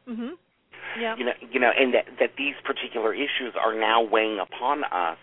mhm 0.08 0.34
yeah 1.00 1.16
You 1.18 1.26
know, 1.26 1.34
you 1.52 1.60
know, 1.60 1.72
and 1.78 1.94
that, 1.94 2.06
that 2.20 2.32
these 2.38 2.56
particular 2.64 3.14
issues 3.14 3.54
are 3.60 3.74
now 3.74 4.02
weighing 4.02 4.40
upon 4.40 4.84
us. 4.86 5.18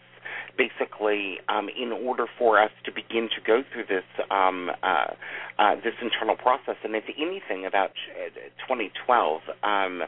Basically, 0.56 1.38
um, 1.48 1.68
in 1.68 1.92
order 1.92 2.26
for 2.38 2.60
us 2.60 2.70
to 2.84 2.92
begin 2.92 3.28
to 3.34 3.40
go 3.46 3.62
through 3.72 3.84
this 3.88 4.04
um, 4.30 4.70
uh, 4.82 5.12
uh, 5.58 5.74
this 5.76 5.94
internal 6.00 6.36
process, 6.36 6.76
and 6.82 6.94
if 6.94 7.04
anything 7.18 7.66
about 7.66 7.92
uh, 8.16 8.30
2012, 8.66 9.42
um, 9.62 10.02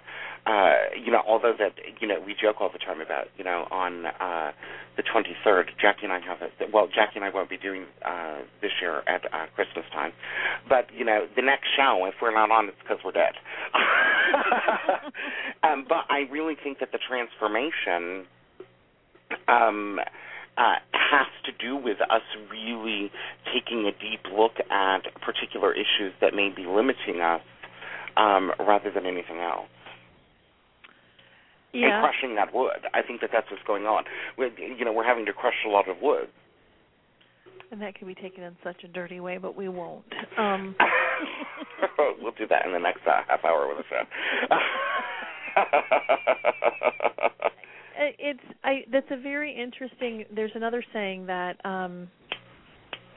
uh, 0.47 0.75
you 0.97 1.13
know, 1.13 1.23
although 1.27 1.53
that 1.59 1.73
you 2.01 2.07
know 2.07 2.21
we 2.25 2.35
joke 2.35 2.57
all 2.61 2.71
the 2.73 2.79
time 2.79 3.01
about 3.01 3.29
you 3.37 3.45
know 3.45 3.67
on 3.71 4.07
uh, 4.07 4.53
the 4.97 5.03
23rd, 5.03 5.69
Jacki 5.83 6.05
and 6.05 6.13
I 6.13 6.21
have 6.21 6.41
a 6.43 6.51
well, 6.73 6.89
Jacki 6.89 7.17
and 7.17 7.25
I 7.25 7.31
won't 7.31 7.51
be 7.51 7.59
doing 7.59 7.85
uh, 8.05 8.39
this 8.63 8.73
year 8.81 9.03
at 9.07 9.25
uh, 9.33 9.47
Christmas 9.55 9.85
time, 9.93 10.13
but 10.69 10.89
you 10.95 11.05
know 11.05 11.27
the 11.37 11.43
next 11.43 11.69
show, 11.77 12.05
if 12.07 12.15
we're 12.23 12.35
not 12.35 12.51
on, 12.51 12.69
it's 12.69 12.77
because 12.83 12.99
we're 13.05 13.13
dead. 13.13 13.35
um, 15.63 15.85
but 15.89 16.05
I 16.09 16.27
really 16.31 16.57
think 16.63 16.79
that 16.81 16.93
the 16.93 16.99
transformation 16.99 18.27
um, 19.49 19.99
uh, 20.57 20.77
has 20.93 21.27
to 21.45 21.53
do 21.53 21.77
with 21.77 22.01
us 22.01 22.23
really 22.51 23.11
taking 23.53 23.87
a 23.87 23.93
deep 23.93 24.21
look 24.37 24.53
at 24.71 25.03
particular 25.23 25.73
issues 25.73 26.13
that 26.21 26.35
may 26.35 26.51
be 26.55 26.65
limiting 26.67 27.21
us 27.21 27.43
um, 28.17 28.53
rather 28.59 28.91
than 28.91 29.07
anything 29.07 29.39
else. 29.39 29.69
And 31.73 31.83
yeah 31.83 32.01
crushing 32.01 32.35
that 32.37 32.55
wood. 32.55 32.89
I 32.95 33.03
think 33.03 33.21
that 33.21 33.31
that's 33.33 33.51
what's 33.51 33.63
going 33.65 33.85
on. 33.85 34.05
We're, 34.37 34.51
you 34.59 34.85
know, 34.85 34.93
we're 34.93 35.05
having 35.05 35.27
to 35.27 35.33
crush 35.33 35.65
a 35.67 35.69
lot 35.69 35.89
of 35.89 35.99
wood. 36.03 36.29
And 37.71 37.83
that 37.83 37.95
can 37.95 38.09
be 38.09 38.15
taken 38.15 38.43
in 38.43 38.57
such 38.65 38.83
a 38.85 38.89
dirty 38.89 39.21
way, 39.21 39.37
but 39.37 39.55
we 39.55 39.69
won't. 39.69 40.05
Um 40.39 40.75
we'll 42.21 42.33
do 42.33 42.47
that 42.49 42.67
in 42.67 42.73
the 42.73 42.79
next 42.79 43.07
uh, 43.07 43.23
half 43.29 43.45
hour 43.45 43.69
with 43.69 43.79
the 43.79 43.85
show. 43.91 44.03
it's 47.99 48.41
I 48.65 48.85
that's 48.93 49.07
a 49.11 49.21
very 49.21 49.53
interesting 49.53 50.25
there's 50.35 50.53
another 50.55 50.83
saying 50.93 51.27
that 51.27 51.65
um 51.65 52.09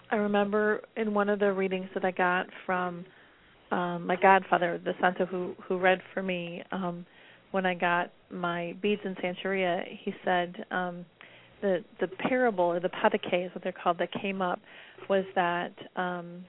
I 0.09 0.15
remember 0.17 0.81
in 0.97 1.13
one 1.13 1.29
of 1.29 1.39
the 1.39 1.51
readings 1.53 1.87
that 1.93 2.03
I 2.03 2.11
got 2.11 2.47
from 2.65 3.05
um 3.71 4.05
my 4.05 4.15
godfather, 4.15 4.79
the 4.83 4.93
santo 4.99 5.25
who 5.25 5.53
who 5.67 5.77
read 5.77 5.99
for 6.13 6.23
me 6.23 6.63
um 6.71 7.05
when 7.51 7.65
I 7.65 7.73
got 7.73 8.11
my 8.29 8.73
beads 8.81 9.01
in 9.03 9.13
Santeria, 9.15 9.83
he 10.03 10.13
said 10.25 10.65
um 10.71 11.05
the 11.61 11.83
the 11.99 12.07
parable 12.07 12.65
or 12.65 12.79
the 12.79 12.89
patakí 12.89 13.45
is 13.45 13.53
what 13.53 13.63
they're 13.63 13.73
called 13.73 13.97
that 13.99 14.09
came 14.21 14.41
up 14.41 14.59
was 15.09 15.25
that 15.35 15.73
um 15.95 16.43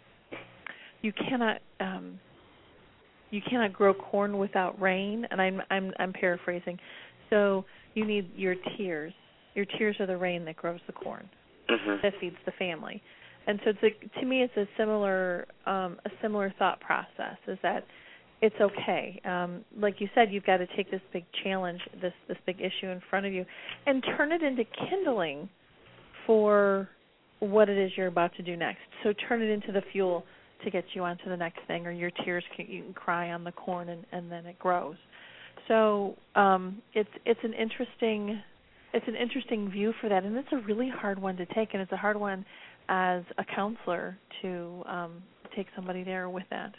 you 1.03 1.13
cannot 1.13 1.61
um 1.81 2.19
you 3.31 3.41
cannot 3.49 3.73
grow 3.73 3.93
corn 3.95 4.39
without 4.39 4.81
rain 4.81 5.27
and 5.31 5.41
I'm 5.41 5.61
I'm 5.71 5.93
I'm 5.99 6.13
paraphrasing. 6.13 6.79
So 7.31 7.65
you 7.95 8.05
need 8.05 8.31
your 8.37 8.55
tears. 8.77 9.13
Your 9.55 9.65
tears 9.65 9.97
are 10.01 10.07
the 10.07 10.17
rain 10.17 10.45
that 10.47 10.57
grows 10.57 10.81
the 10.87 10.93
corn. 10.93 11.29
Mhm. 11.69 12.03
That 12.03 12.15
feeds 12.21 12.37
the 12.45 12.53
family. 12.53 13.03
And 13.47 13.61
so 13.65 13.71
it's 13.71 13.83
a, 13.83 14.21
to 14.21 14.27
me 14.27 14.43
it's 14.43 14.57
a 14.57 14.67
similar 14.77 15.47
um 15.67 15.99
a 16.05 16.11
similar 16.21 16.51
thought 16.59 16.81
process 16.81 17.37
is 17.47 17.59
that 17.63 17.85
it's 18.41 18.61
okay. 18.61 19.21
Um 19.25 19.65
like 19.79 20.01
you 20.01 20.09
said 20.15 20.33
you've 20.33 20.47
got 20.47 20.59
to 20.59 20.67
take 20.77 20.91
this 20.91 21.01
big 21.13 21.25
challenge, 21.43 21.81
this 22.01 22.15
this 22.29 22.39
big 22.47 22.61
issue 22.61 22.89
in 22.89 23.01
front 23.11 23.27
of 23.27 23.33
you 23.33 23.45
and 23.87 24.03
turn 24.17 24.33
it 24.33 24.43
into 24.43 24.65
kindling 24.65 25.49
for 26.27 26.89
what 27.41 27.69
it 27.69 27.77
is 27.77 27.91
you're 27.97 28.07
about 28.07 28.35
to 28.37 28.43
do 28.43 28.57
next. 28.57 28.83
So 29.03 29.13
turn 29.29 29.43
it 29.43 29.51
into 29.51 29.73
the 29.73 29.83
fuel 29.93 30.25
to 30.65 30.71
get 30.71 30.85
you 30.95 31.03
onto 31.03 31.29
the 31.29 31.37
next 31.37 31.59
thing 31.67 31.87
or 31.87 31.91
your 31.91 32.11
tears 32.25 32.45
can 32.57 32.67
you 32.69 32.85
can 32.85 32.95
cry 32.95 33.33
on 33.33 33.45
the 33.45 33.53
corn 33.53 33.89
and 33.89 34.05
and 34.13 34.31
then 34.31 34.47
it 34.47 34.59
grows 34.59 34.97
so 35.69 36.17
um 36.35 36.81
it's 36.95 37.11
it's 37.25 37.41
an 37.43 37.53
interesting 37.55 38.41
it's 38.95 39.07
an 39.09 39.17
interesting 39.17 39.71
view 39.71 39.93
for 40.01 40.09
that 40.09 40.25
and 40.25 40.37
it's 40.37 40.53
a 40.53 40.59
really 40.59 40.89
hard 40.89 41.19
one 41.19 41.37
to 41.37 41.47
take 41.47 41.71
and 41.73 41.83
it's 41.83 41.93
a 41.93 41.97
hard 41.97 42.17
one 42.19 42.45
as 42.89 43.23
a 43.39 43.45
counselor 43.45 44.17
to 44.43 44.83
um 44.87 45.23
take 45.55 45.67
somebody 45.77 46.03
there 46.03 46.29
with 46.29 46.45
that 46.51 46.73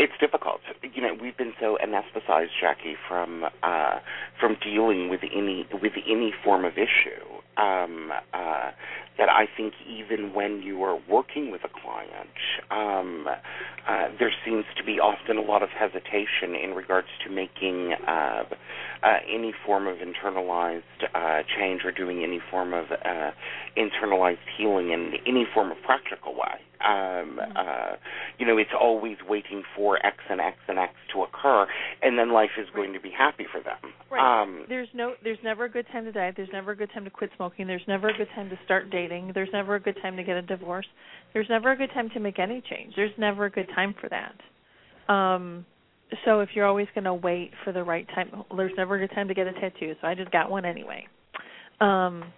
it's 0.00 0.14
difficult. 0.18 0.60
You 0.82 1.02
know, 1.02 1.14
we've 1.20 1.36
been 1.36 1.52
so 1.60 1.76
anesthetized, 1.84 2.48
Jacki, 2.62 2.94
from 3.06 3.44
uh, 3.62 3.98
from 4.40 4.56
dealing 4.64 5.10
with 5.10 5.20
any 5.22 5.66
with 5.82 5.92
any 6.08 6.32
form 6.42 6.64
of 6.64 6.72
issue 6.72 7.22
um, 7.58 8.10
uh, 8.32 8.70
that 9.18 9.28
I 9.28 9.46
think 9.54 9.74
even 9.86 10.32
when 10.32 10.62
you 10.62 10.82
are 10.84 10.98
working 11.06 11.50
with 11.50 11.60
a 11.64 11.68
client, 11.68 12.30
um, 12.70 13.26
uh, 13.86 14.08
there 14.18 14.32
seems 14.42 14.64
to 14.78 14.84
be 14.84 14.98
often 14.98 15.36
a 15.36 15.42
lot 15.42 15.62
of 15.62 15.68
hesitation 15.68 16.54
in 16.54 16.72
regards 16.74 17.08
to 17.24 17.30
making 17.30 17.92
uh, 17.92 18.44
uh, 19.02 19.18
any 19.30 19.52
form 19.66 19.86
of 19.86 19.98
internalized 19.98 20.80
uh, 21.14 21.42
change 21.58 21.82
or 21.84 21.92
doing 21.92 22.24
any 22.24 22.40
form 22.50 22.72
of 22.72 22.86
uh, 22.90 23.32
internalized 23.76 24.38
healing 24.56 24.92
in 24.92 25.12
any 25.26 25.46
form 25.52 25.70
of 25.70 25.76
practical 25.84 26.32
way. 26.32 26.69
Um, 26.80 27.38
uh, 27.56 27.96
you 28.38 28.46
know, 28.46 28.56
it's 28.56 28.70
always 28.78 29.16
waiting 29.28 29.62
for 29.76 30.04
X 30.04 30.16
and 30.30 30.40
X 30.40 30.56
and 30.68 30.78
X 30.78 30.94
to 31.12 31.22
occur, 31.22 31.66
and 32.02 32.18
then 32.18 32.32
life 32.32 32.50
is 32.58 32.66
going 32.74 32.92
to 32.94 33.00
be 33.00 33.10
happy 33.10 33.46
for 33.50 33.62
them. 33.62 33.92
Right. 34.10 34.42
Um, 34.42 34.64
there's 34.68 34.88
no 34.94 35.14
there's 35.22 35.38
never 35.44 35.66
a 35.66 35.70
good 35.70 35.86
time 35.92 36.04
to 36.04 36.12
die. 36.12 36.32
There's 36.36 36.48
never 36.52 36.72
a 36.72 36.76
good 36.76 36.90
time 36.92 37.04
to 37.04 37.10
quit 37.10 37.30
smoking. 37.36 37.66
There's 37.66 37.86
never 37.86 38.08
a 38.08 38.16
good 38.16 38.28
time 38.34 38.48
to 38.50 38.58
start 38.64 38.90
dating. 38.90 39.32
There's 39.34 39.50
never 39.52 39.74
a 39.74 39.80
good 39.80 39.96
time 40.02 40.16
to 40.16 40.22
get 40.22 40.36
a 40.36 40.42
divorce. 40.42 40.86
There's 41.32 41.48
never 41.48 41.72
a 41.72 41.76
good 41.76 41.90
time 41.94 42.10
to 42.14 42.20
make 42.20 42.38
any 42.38 42.62
change. 42.68 42.94
There's 42.96 43.12
never 43.18 43.44
a 43.44 43.50
good 43.50 43.68
time 43.74 43.94
for 44.00 44.08
that. 44.08 45.12
Um 45.12 45.66
so 46.24 46.40
if 46.40 46.50
you're 46.54 46.66
always 46.66 46.88
going 46.92 47.04
to 47.04 47.14
wait 47.14 47.52
for 47.62 47.72
the 47.72 47.84
right 47.84 48.04
time, 48.08 48.42
there's 48.56 48.72
never 48.76 48.96
a 48.96 49.06
good 49.06 49.14
time 49.14 49.28
to 49.28 49.34
get 49.34 49.46
a 49.46 49.52
tattoo. 49.52 49.94
So 50.00 50.08
I 50.08 50.16
just 50.16 50.32
got 50.32 50.50
one 50.50 50.64
anyway. 50.64 51.06
Um 51.80 52.32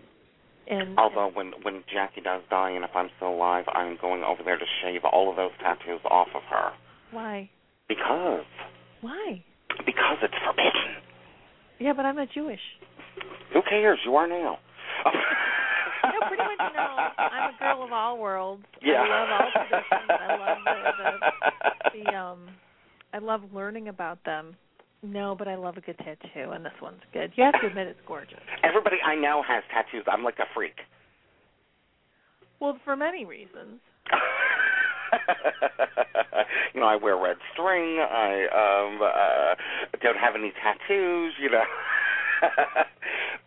and 0.68 0.98
Although 0.98 1.30
when 1.34 1.52
when 1.62 1.82
Jacki 1.92 2.22
does 2.22 2.42
die, 2.50 2.70
and 2.70 2.84
if 2.84 2.90
I'm 2.94 3.08
still 3.16 3.30
alive, 3.34 3.64
I'm 3.72 3.96
going 4.00 4.22
over 4.22 4.42
there 4.44 4.56
to 4.58 4.64
shave 4.82 5.00
all 5.04 5.30
of 5.30 5.36
those 5.36 5.50
tattoos 5.60 6.00
off 6.10 6.28
of 6.34 6.42
her 6.50 6.70
why? 7.10 7.50
because 7.88 8.44
Why? 9.00 9.42
because 9.84 10.18
it's 10.22 10.34
forbidden. 10.44 11.02
Yeah, 11.78 11.92
but 11.94 12.06
I'm 12.06 12.16
not 12.16 12.28
Jewish. 12.32 12.60
Who 13.52 13.60
cares? 13.68 13.98
You 14.04 14.14
are 14.16 14.28
now. 14.28 14.58
No, 16.04 16.26
pretty 16.26 16.42
much 16.42 16.72
no. 16.74 16.96
I'm 17.16 17.54
a 17.54 17.58
girl 17.58 17.84
of 17.84 17.92
all 17.92 18.18
worlds. 18.18 18.64
Yeah. 18.82 19.02
I 19.02 19.08
love 19.08 19.28
all 19.30 19.50
traditions. 19.54 20.10
I 20.10 20.36
love 20.36 20.58
the, 20.64 22.00
the, 22.00 22.04
the 22.04 22.16
um 22.18 22.48
I 23.14 23.18
love 23.18 23.42
learning 23.54 23.86
about 23.88 24.24
them. 24.24 24.56
No, 25.02 25.34
but 25.36 25.48
I 25.48 25.56
love 25.56 25.76
a 25.76 25.80
good 25.80 25.98
tattoo 25.98 26.52
and 26.52 26.64
this 26.64 26.72
one's 26.80 27.02
good. 27.12 27.32
You 27.34 27.42
have 27.44 27.60
to 27.60 27.66
admit 27.66 27.88
it's 27.88 27.98
gorgeous. 28.06 28.38
Everybody 28.62 28.96
I 29.04 29.16
know 29.16 29.42
has 29.46 29.64
tattoos. 29.72 30.04
I'm 30.10 30.22
like 30.22 30.38
a 30.38 30.46
freak. 30.54 30.76
Well, 32.60 32.78
for 32.84 32.96
many 32.96 33.24
reasons. 33.24 33.80
you 36.74 36.80
know, 36.80 36.86
I 36.86 36.96
wear 36.96 37.16
red 37.16 37.36
string. 37.52 37.98
I 37.98 38.46
um 38.54 39.00
uh 39.02 39.54
don't 40.02 40.18
have 40.18 40.34
any 40.36 40.52
tattoos, 40.62 41.32
you 41.40 41.50
know. 41.50 41.64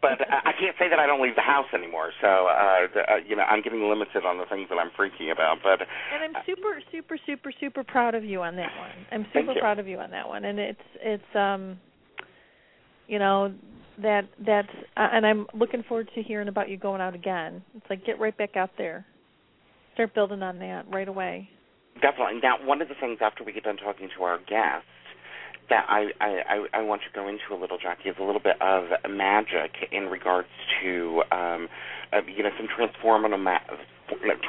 but 0.01 0.21
I 0.29 0.51
I 0.51 0.53
can't 0.59 0.75
say 0.79 0.89
that 0.89 0.99
I 0.99 1.05
don't 1.05 1.21
leave 1.21 1.35
the 1.35 1.41
house 1.41 1.67
anymore. 1.73 2.11
So, 2.21 2.47
uh, 2.47 2.87
the, 2.93 3.01
uh 3.01 3.15
you 3.27 3.35
know, 3.35 3.43
I'm 3.43 3.61
getting 3.61 3.87
limited 3.89 4.25
on 4.25 4.37
the 4.37 4.45
things 4.45 4.67
that 4.69 4.77
I'm 4.77 4.91
freaking 4.97 5.31
about, 5.31 5.57
but 5.63 5.81
And 5.81 6.35
I'm 6.35 6.43
super 6.45 6.81
super 6.91 7.17
super 7.25 7.51
super 7.59 7.83
proud 7.83 8.15
of 8.15 8.23
you 8.23 8.41
on 8.41 8.55
that 8.55 8.71
one. 8.77 8.91
I'm 9.11 9.25
super 9.33 9.53
proud 9.59 9.79
of 9.79 9.87
you 9.87 9.99
on 9.99 10.11
that 10.11 10.27
one. 10.27 10.45
And 10.45 10.59
it's 10.59 10.87
it's 11.01 11.35
um 11.35 11.79
you 13.07 13.19
know 13.19 13.53
that 14.01 14.23
that's 14.45 14.69
uh, 14.97 15.07
and 15.11 15.25
I'm 15.25 15.47
looking 15.53 15.83
forward 15.83 16.09
to 16.15 16.21
hearing 16.21 16.47
about 16.47 16.69
you 16.69 16.77
going 16.77 17.01
out 17.01 17.15
again. 17.15 17.63
It's 17.75 17.85
like 17.89 18.05
get 18.05 18.19
right 18.19 18.37
back 18.37 18.55
out 18.55 18.71
there. 18.77 19.05
Start 19.93 20.13
building 20.13 20.43
on 20.43 20.59
that 20.59 20.85
right 20.91 21.07
away. 21.07 21.49
Definitely. 22.01 22.41
Now, 22.43 22.57
one 22.65 22.81
of 22.81 22.89
the 22.89 22.95
things 22.99 23.19
after 23.21 23.43
we 23.45 23.53
get 23.53 23.63
done 23.63 23.77
talking 23.77 24.09
to 24.17 24.23
our 24.23 24.39
guests 24.39 24.87
that 25.69 25.85
I, 25.89 26.07
I, 26.19 26.67
I, 26.73 26.81
want 26.81 27.01
to 27.01 27.07
go 27.13 27.27
into 27.27 27.51
a 27.51 27.57
little, 27.59 27.77
Jacki, 27.77 28.09
is 28.09 28.15
a 28.19 28.23
little 28.23 28.41
bit 28.41 28.61
of 28.61 28.85
magic 29.09 29.89
in 29.91 30.05
regards 30.05 30.49
to, 30.81 31.23
um, 31.31 31.67
uh, 32.13 32.21
you 32.27 32.43
know, 32.43 32.51
some 32.57 32.67
transformational, 32.67 33.41
ma- 33.41 33.59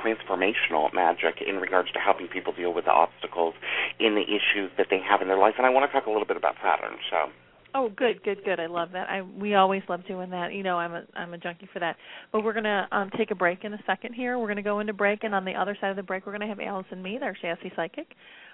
transformational 0.05 0.92
magic 0.92 1.42
in 1.46 1.57
regards 1.57 1.90
to 1.92 1.98
helping 1.98 2.29
people 2.29 2.52
deal 2.52 2.74
with 2.74 2.85
the 2.85 2.90
obstacles 2.90 3.55
in 3.98 4.14
the 4.14 4.22
issues 4.22 4.70
that 4.76 4.88
they 4.90 5.00
have 5.00 5.22
in 5.22 5.29
their 5.29 5.38
life. 5.38 5.55
And 5.57 5.66
I 5.66 5.70
want 5.70 5.90
to 5.90 5.92
talk 5.92 6.07
a 6.07 6.11
little 6.11 6.26
bit 6.26 6.37
about 6.37 6.57
Saturn. 6.62 6.98
So, 7.11 7.33
Oh, 7.79 7.90
good, 7.94 8.22
good, 8.22 8.42
good. 8.42 8.59
I 8.59 8.66
love 8.66 8.92
that. 8.92 9.11
I 9.11 9.20
we 9.20 9.55
always 9.55 9.83
love 9.87 10.07
doing 10.07 10.31
that. 10.31 10.55
You 10.55 10.62
know, 10.62 10.79
I'm 10.79 10.94
a 10.94 11.02
I'm 11.14 11.35
a 11.35 11.38
junkie 11.38 11.68
for 11.74 11.79
that. 11.81 11.96
But 12.33 12.42
we're 12.42 12.55
gonna 12.55 12.88
um 12.90 13.11
take 13.18 13.31
a 13.31 13.35
break 13.35 13.64
in 13.64 13.74
a 13.74 13.79
second 13.87 14.14
here. 14.14 14.38
We're 14.38 14.48
gonna 14.48 14.62
go 14.62 14.81
into 14.81 14.94
break, 14.94 15.24
and 15.24 15.35
on 15.35 15.44
the 15.44 15.52
other 15.52 15.76
side 15.79 15.90
of 15.90 15.96
the 15.96 16.02
break, 16.02 16.24
we're 16.24 16.33
gonna 16.33 16.46
have 16.46 16.59
Alyson 16.59 17.02
Mead, 17.02 17.22
our 17.22 17.37
sassy 17.42 17.70
psychic. 17.76 18.07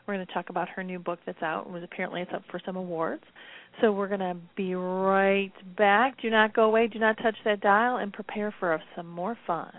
We're 0.06 0.14
gonna 0.14 0.26
talk 0.26 0.50
about 0.50 0.68
her 0.70 0.82
new 0.82 0.98
book 0.98 1.20
that's 1.24 1.42
out. 1.42 1.66
It 1.66 1.72
was 1.72 1.82
apparently 1.82 2.22
it's 2.22 2.32
up 2.32 2.42
for 2.50 2.60
some 2.64 2.76
awards. 2.76 3.24
So 3.80 3.92
we're 3.92 4.08
gonna 4.08 4.36
be 4.56 4.74
right 4.74 5.52
back. 5.76 6.20
Do 6.20 6.30
not 6.30 6.54
go 6.54 6.64
away. 6.64 6.88
Do 6.88 6.98
not 6.98 7.16
touch 7.18 7.36
that 7.44 7.60
dial, 7.60 7.96
and 7.96 8.12
prepare 8.12 8.54
for 8.58 8.82
some 8.96 9.08
more 9.08 9.36
fun. 9.46 9.72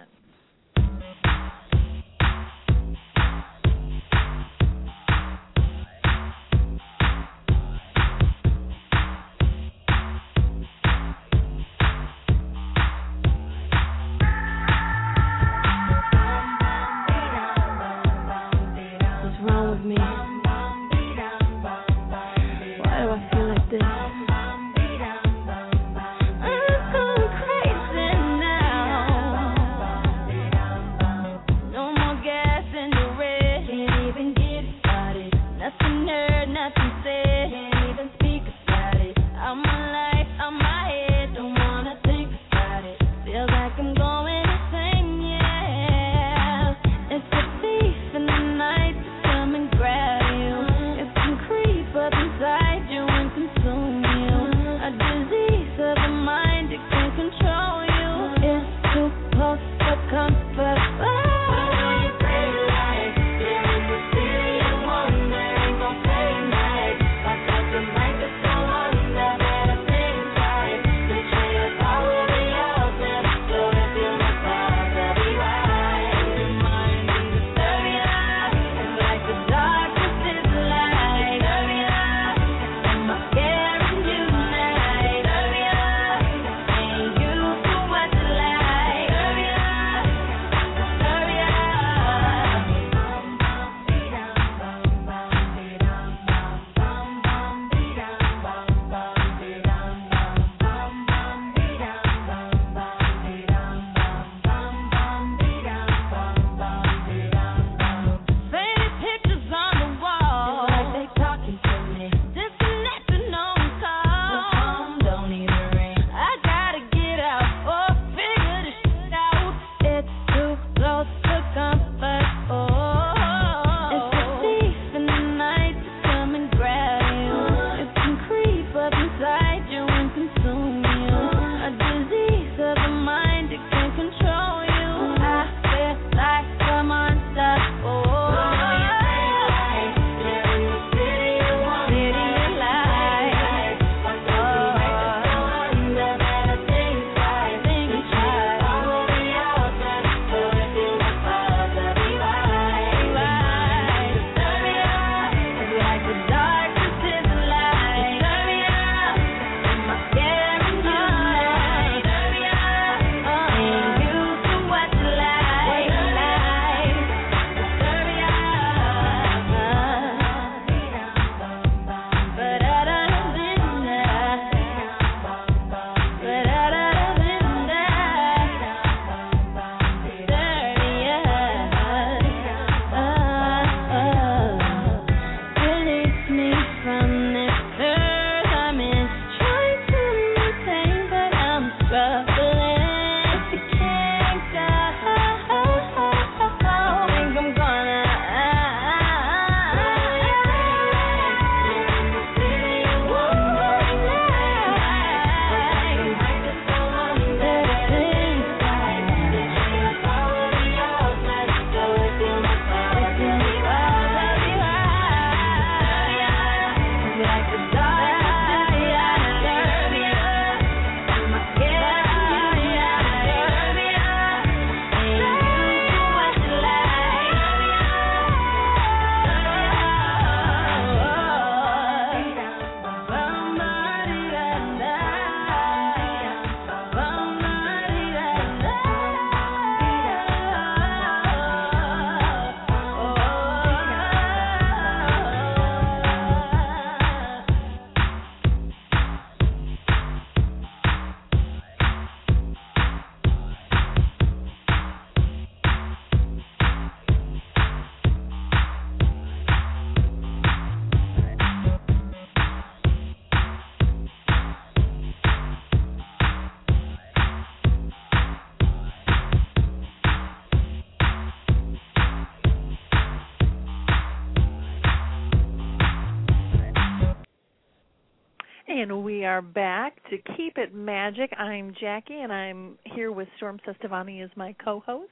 Are 279.33 279.41
back 279.41 279.95
to 280.11 280.17
Keep 280.37 280.59
It 280.59 280.75
Magic. 280.75 281.33
I'm 281.39 281.73
Jacki, 281.81 282.23
and 282.23 282.31
I'm 282.31 282.77
here 282.83 283.11
with 283.11 283.27
Storm 283.37 283.59
Cestavani 283.67 284.23
as 284.23 284.29
my 284.35 284.55
co-host. 284.63 285.09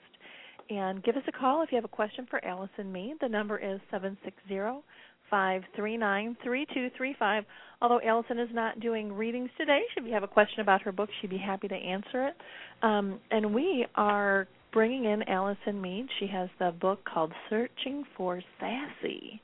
And 0.69 1.03
give 1.03 1.15
us 1.17 1.23
a 1.27 1.31
call 1.31 1.63
if 1.63 1.71
you 1.71 1.75
have 1.77 1.85
a 1.85 1.87
question 1.87 2.27
for 2.29 2.45
Alice 2.45 2.69
and 2.77 2.93
me. 2.93 3.15
The 3.19 3.27
number 3.27 3.57
is 3.57 3.79
seven 3.89 4.15
six 4.23 4.37
zero 4.47 4.83
five 5.31 5.63
three 5.75 5.97
nine 5.97 6.37
three 6.43 6.67
two 6.71 6.89
three 6.95 7.15
five. 7.17 7.45
Although 7.81 7.99
Alyson 8.05 8.37
is 8.37 8.49
not 8.53 8.79
doing 8.79 9.11
readings 9.11 9.49
today, 9.57 9.81
if 9.97 10.05
you 10.05 10.13
have 10.13 10.21
a 10.21 10.27
question 10.27 10.59
about 10.59 10.83
her 10.83 10.91
book, 10.91 11.09
she'd 11.19 11.31
be 11.31 11.39
happy 11.39 11.67
to 11.67 11.73
answer 11.73 12.27
it. 12.27 12.35
Um, 12.83 13.19
and 13.31 13.55
we 13.55 13.87
are 13.95 14.47
bringing 14.71 15.05
in 15.05 15.23
Alyson 15.23 15.81
Mead. 15.81 16.05
She 16.19 16.27
has 16.27 16.47
the 16.59 16.75
book 16.79 16.99
called 17.11 17.31
Searching 17.49 18.03
for 18.15 18.39
Sassy, 18.59 19.41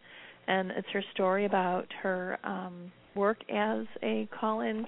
and 0.48 0.70
it's 0.70 0.88
her 0.94 1.04
story 1.16 1.46
about 1.46 1.88
her 2.04 2.38
um, 2.44 2.92
work 3.18 3.38
as 3.50 3.86
a 4.04 4.30
call-in 4.40 4.86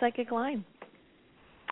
psychic 0.00 0.32
line, 0.32 0.64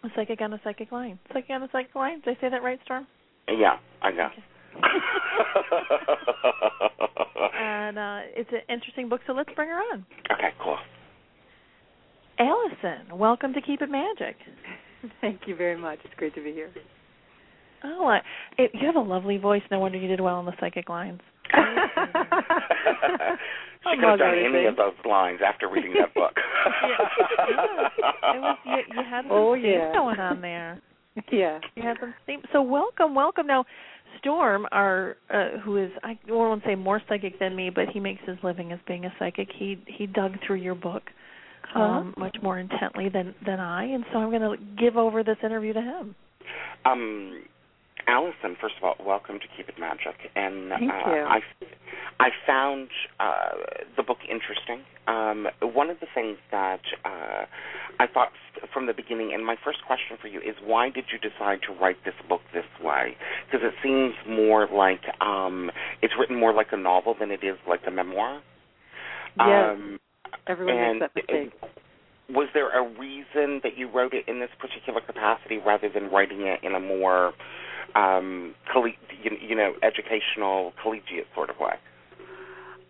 a 0.04 0.08
psychic 0.14 0.40
on 0.40 0.52
a 0.52 0.60
psychic 0.62 0.92
line, 0.92 1.18
psychic 1.32 1.50
on 1.50 1.62
a 1.62 1.68
psychic 1.72 1.94
line. 1.94 2.20
Did 2.24 2.36
I 2.36 2.40
say 2.40 2.48
that 2.50 2.62
right, 2.62 2.78
Storm? 2.84 3.06
Yeah, 3.48 3.76
I 4.02 4.10
know. 4.10 4.28
and 7.60 7.98
uh, 7.98 8.20
it's 8.36 8.50
an 8.52 8.60
interesting 8.68 9.08
book, 9.08 9.20
so 9.26 9.32
let's 9.32 9.50
bring 9.54 9.68
her 9.68 9.76
on. 9.76 10.04
okay, 10.32 10.50
cool. 10.62 10.78
Alyson, 12.38 13.16
welcome 13.16 13.52
to 13.52 13.60
Keep 13.60 13.82
It 13.82 13.90
Magic. 13.90 14.36
Thank 15.20 15.42
you 15.46 15.54
very 15.54 15.78
much. 15.78 15.98
It's 16.04 16.14
great 16.16 16.34
to 16.34 16.42
be 16.42 16.52
here. 16.52 16.70
Oh, 17.84 18.06
I, 18.06 18.20
it, 18.58 18.70
you 18.74 18.86
have 18.86 18.96
a 18.96 19.00
lovely 19.00 19.36
voice. 19.36 19.62
No 19.70 19.78
wonder 19.78 19.98
you 19.98 20.08
did 20.08 20.20
well 20.20 20.36
on 20.36 20.46
the 20.46 20.54
psychic 20.58 20.88
lines. 20.88 21.20
she 23.84 23.90
I'm 23.90 24.00
could 24.00 24.08
have 24.08 24.18
done 24.18 24.34
gonna 24.34 24.58
any 24.58 24.66
of 24.66 24.76
those 24.76 24.94
lines 25.08 25.40
after 25.46 25.68
reading 25.68 25.94
that 25.98 26.12
book. 26.14 26.32
It 26.36 28.40
was 28.40 28.58
you, 28.64 28.76
you 28.96 29.02
had 29.08 29.22
some 29.22 29.32
Oh, 29.32 29.54
yeah. 29.54 29.92
going 29.92 30.18
on 30.18 30.40
there. 30.40 30.80
yeah. 31.32 31.60
You 31.76 31.82
had 31.82 31.96
some 32.00 32.14
theme. 32.26 32.42
So 32.52 32.62
welcome, 32.62 33.14
welcome. 33.14 33.46
Now, 33.46 33.64
Storm, 34.18 34.66
our 34.72 35.16
uh, 35.32 35.58
who 35.64 35.76
is 35.76 35.90
I 36.02 36.18
won't 36.28 36.62
say 36.64 36.74
more 36.74 37.00
psychic 37.08 37.38
than 37.38 37.54
me, 37.54 37.70
but 37.70 37.88
he 37.92 38.00
makes 38.00 38.22
his 38.26 38.36
living 38.42 38.72
as 38.72 38.78
being 38.86 39.04
a 39.04 39.12
psychic. 39.18 39.48
He 39.56 39.78
he 39.86 40.06
dug 40.06 40.32
through 40.46 40.56
your 40.56 40.74
book 40.74 41.02
um, 41.74 42.14
much 42.16 42.36
more 42.42 42.58
intently 42.58 43.08
than 43.08 43.34
than 43.44 43.60
I, 43.60 43.84
and 43.84 44.04
so 44.12 44.18
I'm 44.18 44.30
going 44.30 44.42
to 44.42 44.56
give 44.80 44.96
over 44.96 45.22
this 45.24 45.36
interview 45.42 45.72
to 45.72 45.82
him. 45.82 46.14
Um, 46.84 47.42
Alyson, 48.08 48.56
first 48.60 48.74
of 48.78 48.84
all, 48.84 48.96
welcome 49.04 49.38
to 49.38 49.46
Keep 49.56 49.68
It 49.68 49.78
Magic. 49.78 50.30
And 50.36 50.70
Thank 50.70 50.90
uh, 50.90 51.10
you. 51.10 51.22
I, 51.22 51.40
I 52.20 52.28
found 52.46 52.88
uh, 53.20 53.50
the 53.96 54.02
book 54.02 54.18
interesting. 54.28 54.84
Um, 55.06 55.46
one 55.60 55.90
of 55.90 56.00
the 56.00 56.06
things 56.14 56.38
that 56.50 56.80
uh, 57.04 57.44
I 57.98 58.06
thought 58.06 58.32
from 58.72 58.86
the 58.86 58.92
beginning, 58.94 59.32
and 59.34 59.44
my 59.44 59.56
first 59.64 59.78
question 59.86 60.16
for 60.20 60.28
you 60.28 60.40
is, 60.40 60.54
why 60.64 60.90
did 60.90 61.04
you 61.12 61.18
decide 61.18 61.60
to 61.66 61.72
write 61.72 61.96
this 62.04 62.14
book 62.28 62.40
this 62.52 62.64
way? 62.82 63.16
Because 63.46 63.66
it 63.66 63.74
seems 63.82 64.14
more 64.28 64.68
like 64.72 65.02
um, 65.20 65.70
it's 66.02 66.14
written 66.18 66.38
more 66.38 66.54
like 66.54 66.68
a 66.72 66.76
novel 66.76 67.14
than 67.18 67.30
it 67.30 67.44
is 67.44 67.56
like 67.68 67.80
a 67.86 67.90
memoir. 67.90 68.40
Yes. 69.38 69.76
Um, 69.76 69.98
Everyone 70.46 70.98
makes 70.98 71.12
that 71.14 71.14
mistake. 71.16 71.52
was 72.28 72.48
there 72.54 72.70
a 72.70 72.82
reason 72.98 73.60
that 73.62 73.76
you 73.76 73.88
wrote 73.90 74.14
it 74.14 74.24
in 74.28 74.40
this 74.40 74.50
particular 74.58 75.00
capacity 75.00 75.58
rather 75.58 75.88
than 75.88 76.10
writing 76.10 76.42
it 76.42 76.60
in 76.62 76.74
a 76.74 76.80
more 76.80 77.32
um 77.94 78.54
colle- 78.72 78.92
you, 79.22 79.54
know 79.54 79.74
educational 79.82 80.72
collegiate 80.82 81.26
sort 81.34 81.50
of 81.50 81.56
way 81.58 81.74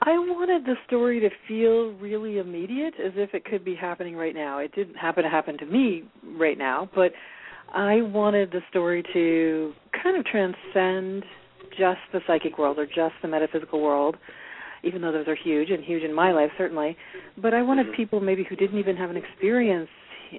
I 0.07 0.19
wanted 0.19 0.65
the 0.67 0.75
story 0.87 1.19
to 1.21 1.31
feel 1.49 1.93
really 1.99 2.39
immediate, 2.39 2.95
as 3.03 3.13
if 3.17 3.33
it 3.33 3.45
could 3.47 3.65
be 3.65 3.75
happening 3.75 4.17
right 4.17 4.35
now. 4.35 4.59
It 4.59 4.75
didn't 4.75 4.97
happen 4.97 5.25
to 5.25 5.31
happen 5.31 5.57
to 5.59 5.65
me 5.67 6.05
right 6.37 6.59
now, 6.59 6.91
but 6.95 7.13
I 7.73 8.03
wanted 8.03 8.51
the 8.51 8.61
story 8.69 9.03
to 9.15 9.73
kind 10.03 10.19
of 10.19 10.27
transcend 10.27 11.25
just 11.79 12.01
the 12.13 12.21
psychic 12.27 12.59
world 12.59 12.79
or 12.79 12.87
just 12.87 13.15
the 13.23 13.29
metaphysical 13.29 13.81
world, 13.81 14.17
even 14.83 15.01
though 15.01 15.13
those 15.13 15.27
are 15.27 15.37
huge 15.37 15.71
and 15.71 15.83
huge 15.83 16.03
in 16.03 16.13
my 16.13 16.33
life 16.33 16.51
certainly. 16.59 16.97
But 17.41 17.55
I 17.55 17.63
wanted 17.63 17.87
Mhm. 17.87 17.97
people 17.97 18.21
maybe 18.21 18.45
who 18.45 18.57
didn't 18.57 18.79
even 18.79 18.97
have 18.97 19.11
an 19.11 19.17
experience 19.17 19.89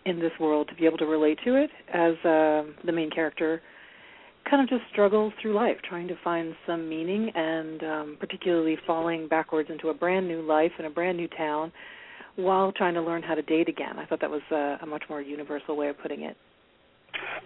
in 0.05 0.19
this 0.19 0.37
world 0.39 0.67
to 0.67 0.75
be 0.75 0.85
able 0.85 0.97
to 0.99 1.05
relate 1.05 1.39
to 1.39 1.55
it 1.55 1.71
as 1.89 2.13
uh, 2.25 2.65
the 2.83 2.91
main 2.91 3.09
character 3.09 3.61
kind 4.49 4.61
of 4.61 4.69
just 4.69 4.89
struggles 4.91 5.33
through 5.41 5.53
life, 5.53 5.77
trying 5.87 6.07
to 6.07 6.15
find 6.23 6.55
some 6.67 6.87
meaning, 6.87 7.31
and 7.33 7.83
um, 7.83 8.17
particularly 8.19 8.77
falling 8.85 9.27
backwards 9.27 9.69
into 9.71 9.89
a 9.89 9.93
brand 9.93 10.27
new 10.27 10.41
life 10.41 10.71
in 10.79 10.85
a 10.85 10.89
brand 10.89 11.17
new 11.17 11.27
town, 11.29 11.71
while 12.35 12.71
trying 12.71 12.93
to 12.93 13.01
learn 13.01 13.23
how 13.23 13.33
to 13.33 13.41
date 13.41 13.69
again. 13.69 13.97
I 13.97 14.05
thought 14.05 14.21
that 14.21 14.29
was 14.29 14.41
a, 14.51 14.77
a 14.81 14.85
much 14.85 15.03
more 15.09 15.21
universal 15.21 15.75
way 15.75 15.89
of 15.89 15.97
putting 15.99 16.23
it. 16.23 16.35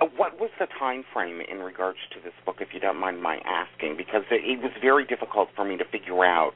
Uh, 0.02 0.08
what 0.18 0.40
was 0.40 0.50
the 0.60 0.68
time 0.80 1.04
frame 1.14 1.42
in 1.50 1.60
regards 1.60 2.00
to 2.14 2.20
this 2.24 2.34
book, 2.46 2.56
if 2.60 2.70
you 2.74 2.80
don't 2.80 2.98
mind 2.98 3.22
my 3.22 3.38
asking? 3.46 3.96
Because 3.98 4.24
it, 4.32 4.42
it 4.44 4.62
was 4.62 4.72
very 4.82 5.06
difficult 5.06 5.50
for 5.56 5.64
me 5.64 5.78
to 5.78 5.86
figure 5.86 6.26
out 6.26 6.56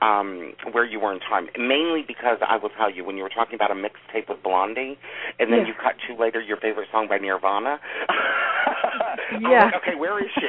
um, 0.00 0.54
where 0.72 0.86
you 0.86 0.98
were 0.98 1.12
in 1.12 1.20
time. 1.20 1.48
Mainly 1.58 2.04
because 2.06 2.38
I 2.46 2.56
will 2.56 2.70
tell 2.70 2.90
you, 2.90 3.04
when 3.04 3.16
you 3.16 3.22
were 3.22 3.28
talking 3.28 3.54
about 3.54 3.70
a 3.70 3.74
mixtape 3.74 4.28
with 4.28 4.42
Blondie, 4.42 4.96
and 5.38 5.52
then 5.52 5.60
Yeah. 5.60 5.66
you 5.68 5.74
cut 5.74 5.94
to 6.08 6.14
later 6.20 6.40
your 6.40 6.56
favorite 6.56 6.88
song 6.90 7.06
by 7.08 7.18
Nirvana. 7.18 7.80
Yeah. 9.40 9.64
like, 9.64 9.74
okay, 9.82 9.94
where 9.94 10.22
is 10.22 10.30
she? 10.34 10.48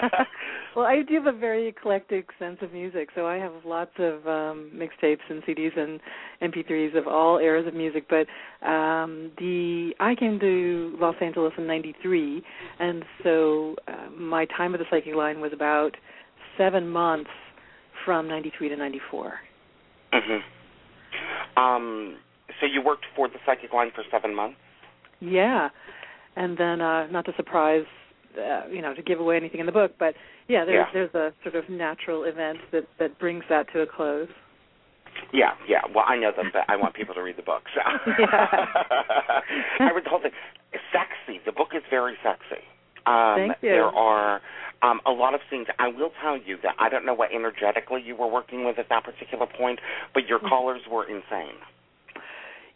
well, 0.76 0.86
I 0.86 1.02
do 1.02 1.14
have 1.14 1.26
a 1.26 1.38
very 1.38 1.68
eclectic 1.68 2.28
sense 2.38 2.58
of 2.62 2.72
music, 2.72 3.10
so 3.14 3.26
I 3.26 3.36
have 3.36 3.52
lots 3.64 3.92
of 3.98 4.26
um 4.26 4.70
mixtapes 4.74 5.26
and 5.28 5.42
CDs 5.44 5.78
and 5.78 6.00
MP3s 6.42 6.96
of 6.96 7.06
all 7.06 7.38
eras 7.38 7.66
of 7.66 7.74
music. 7.74 8.06
But 8.08 8.26
um 8.66 9.32
the 9.38 9.92
I 10.00 10.14
came 10.14 10.38
to 10.40 10.96
Los 11.00 11.16
Angeles 11.20 11.52
in 11.58 11.66
'93, 11.66 12.42
and 12.78 13.04
so 13.22 13.76
uh, 13.86 14.10
my 14.10 14.46
time 14.46 14.74
at 14.74 14.78
the 14.78 14.86
Psychic 14.90 15.14
Line 15.14 15.40
was 15.40 15.52
about 15.52 15.92
seven 16.56 16.88
months 16.88 17.30
from 18.04 18.28
'93 18.28 18.70
to 18.70 18.76
'94. 18.76 19.32
hmm 20.12 21.60
Um, 21.60 22.16
so 22.60 22.66
you 22.66 22.82
worked 22.82 23.06
for 23.14 23.28
the 23.28 23.38
Psychic 23.44 23.72
Line 23.72 23.90
for 23.94 24.04
seven 24.10 24.34
months. 24.34 24.56
Yeah, 25.20 25.68
and 26.36 26.56
then 26.58 26.80
uh 26.80 27.06
not 27.08 27.24
to 27.26 27.32
surprise, 27.36 27.84
uh, 28.38 28.66
you 28.70 28.82
know, 28.82 28.94
to 28.94 29.02
give 29.02 29.20
away 29.20 29.36
anything 29.36 29.60
in 29.60 29.66
the 29.66 29.72
book, 29.72 29.92
but 29.98 30.14
yeah, 30.48 30.64
there's 30.64 30.86
Yeah. 30.86 30.92
there's 30.92 31.14
a 31.14 31.32
sort 31.42 31.54
of 31.56 31.68
natural 31.70 32.24
event 32.24 32.58
that 32.72 32.84
that 32.98 33.18
brings 33.18 33.44
that 33.48 33.66
to 33.72 33.80
a 33.80 33.86
close. 33.86 34.28
Yeah, 35.32 35.52
yeah. 35.66 35.80
Well, 35.92 36.04
I 36.06 36.16
know 36.16 36.30
that, 36.36 36.44
but 36.52 36.62
I 36.68 36.76
want 36.76 36.94
people 36.94 37.14
to 37.14 37.22
read 37.22 37.36
the 37.36 37.42
book. 37.42 37.62
So. 37.74 37.80
Yeah. 38.20 38.46
I 39.80 39.90
read 39.92 40.04
the 40.04 40.10
whole 40.10 40.20
thing. 40.22 40.30
Sexy. 40.92 41.40
The 41.44 41.50
book 41.52 41.68
is 41.74 41.82
very 41.90 42.14
sexy. 42.22 42.62
Um, 43.06 43.34
Thank 43.36 43.52
you. 43.62 43.70
There 43.70 43.86
are 43.86 44.40
um, 44.82 45.00
a 45.06 45.10
lot 45.10 45.34
of 45.34 45.40
scenes. 45.50 45.66
I 45.78 45.88
will 45.88 46.12
tell 46.22 46.36
you 46.36 46.56
that 46.62 46.76
I 46.78 46.88
don't 46.88 47.04
know 47.04 47.14
what 47.14 47.30
energetically 47.32 48.00
you 48.04 48.14
were 48.14 48.28
working 48.28 48.64
with 48.64 48.78
at 48.78 48.88
that 48.90 49.02
particular 49.02 49.46
point, 49.58 49.80
but 50.14 50.28
your 50.28 50.38
Mm-hmm. 50.38 50.48
callers 50.48 50.82
were 50.90 51.04
insane. 51.04 51.58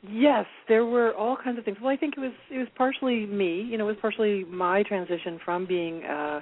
Yes, 0.09 0.47
there 0.69 0.85
were 0.85 1.15
all 1.15 1.37
kinds 1.37 1.59
of 1.59 1.65
things. 1.65 1.77
Well, 1.81 1.93
I 1.93 1.97
think 1.97 2.15
it 2.17 2.21
was 2.21 2.33
it 2.51 2.59
was 2.59 2.69
partially 2.77 3.25
me. 3.27 3.63
You 3.63 3.79
know, 3.79 3.85
it 3.85 3.93
was 3.93 3.97
partially 4.01 4.45
my 4.45 4.83
transition 4.83 5.39
from 5.45 5.65
being 5.65 6.03
uh, 6.05 6.41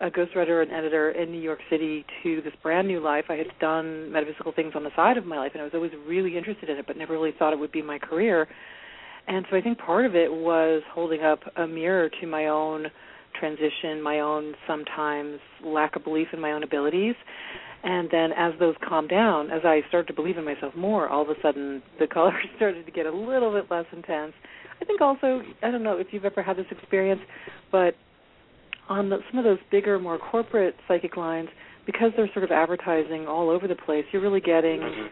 a 0.00 0.10
ghostwriter 0.10 0.62
and 0.62 0.72
editor 0.72 1.10
in 1.10 1.30
New 1.30 1.40
York 1.40 1.58
City 1.70 2.04
to 2.22 2.40
this 2.42 2.54
brand 2.62 2.88
new 2.88 3.00
life. 3.00 3.26
I 3.28 3.34
had 3.34 3.48
done 3.60 4.10
metaphysical 4.10 4.52
things 4.52 4.72
on 4.74 4.84
the 4.84 4.90
side 4.96 5.18
of 5.18 5.26
my 5.26 5.36
life, 5.36 5.50
and 5.52 5.60
I 5.60 5.64
was 5.64 5.74
always 5.74 5.92
really 6.06 6.36
interested 6.38 6.70
in 6.70 6.78
it, 6.78 6.86
but 6.86 6.96
never 6.96 7.12
really 7.12 7.32
thought 7.38 7.52
it 7.52 7.58
would 7.58 7.72
be 7.72 7.82
my 7.82 7.98
career. 7.98 8.48
And 9.26 9.44
so 9.50 9.56
I 9.56 9.60
think 9.60 9.78
part 9.78 10.06
of 10.06 10.14
it 10.14 10.32
was 10.32 10.82
holding 10.94 11.22
up 11.22 11.40
a 11.56 11.66
mirror 11.66 12.08
to 12.20 12.26
my 12.26 12.46
own 12.46 12.86
transition, 13.38 14.00
my 14.02 14.20
own 14.20 14.54
sometimes 14.66 15.38
lack 15.62 15.94
of 15.96 16.04
belief 16.04 16.28
in 16.32 16.40
my 16.40 16.52
own 16.52 16.62
abilities. 16.62 17.14
And 17.84 18.08
then 18.10 18.32
as 18.32 18.52
those 18.58 18.74
calmed 18.86 19.08
down, 19.10 19.50
as 19.50 19.60
I 19.64 19.82
started 19.88 20.08
to 20.08 20.12
believe 20.12 20.36
in 20.36 20.44
myself 20.44 20.74
more, 20.74 21.08
all 21.08 21.22
of 21.22 21.28
a 21.28 21.40
sudden 21.40 21.82
the 21.98 22.06
colors 22.06 22.34
started 22.56 22.86
to 22.86 22.92
get 22.92 23.06
a 23.06 23.12
little 23.12 23.52
bit 23.52 23.70
less 23.70 23.86
intense. 23.92 24.32
I 24.80 24.84
think 24.84 25.00
also, 25.00 25.42
I 25.62 25.70
don't 25.70 25.82
know 25.82 25.96
if 25.98 26.08
you've 26.10 26.24
ever 26.24 26.42
had 26.42 26.56
this 26.56 26.66
experience, 26.70 27.20
but 27.70 27.94
on 28.88 29.10
the, 29.10 29.18
some 29.30 29.38
of 29.38 29.44
those 29.44 29.58
bigger, 29.70 29.98
more 29.98 30.18
corporate 30.18 30.74
psychic 30.86 31.16
lines, 31.16 31.48
because 31.86 32.12
they're 32.16 32.30
sort 32.32 32.44
of 32.44 32.50
advertising 32.50 33.26
all 33.26 33.50
over 33.50 33.66
the 33.66 33.74
place, 33.74 34.04
you're 34.12 34.22
really 34.22 34.40
getting 34.40 34.80
Mhm. 34.80 35.08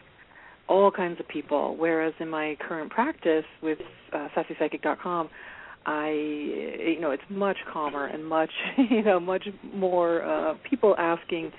all 0.69 0.91
kinds 0.91 1.19
of 1.21 1.29
people. 1.29 1.77
Whereas 1.77 2.13
in 2.19 2.29
my 2.29 2.57
current 2.61 2.91
practice 2.91 3.45
with 3.63 3.79
uh, 4.13 4.29
sassypsychic.com, 4.35 5.31
I, 5.87 6.11
you 6.11 6.99
know, 7.01 7.13
it's 7.13 7.23
much 7.31 7.57
calmer 7.73 8.07
and 8.07 8.27
much, 8.27 8.51
you 8.77 9.03
know, 9.03 9.21
much 9.21 9.49
more 9.73 10.23
uh, 10.23 10.55
people 10.69 10.95
asking 10.99 11.53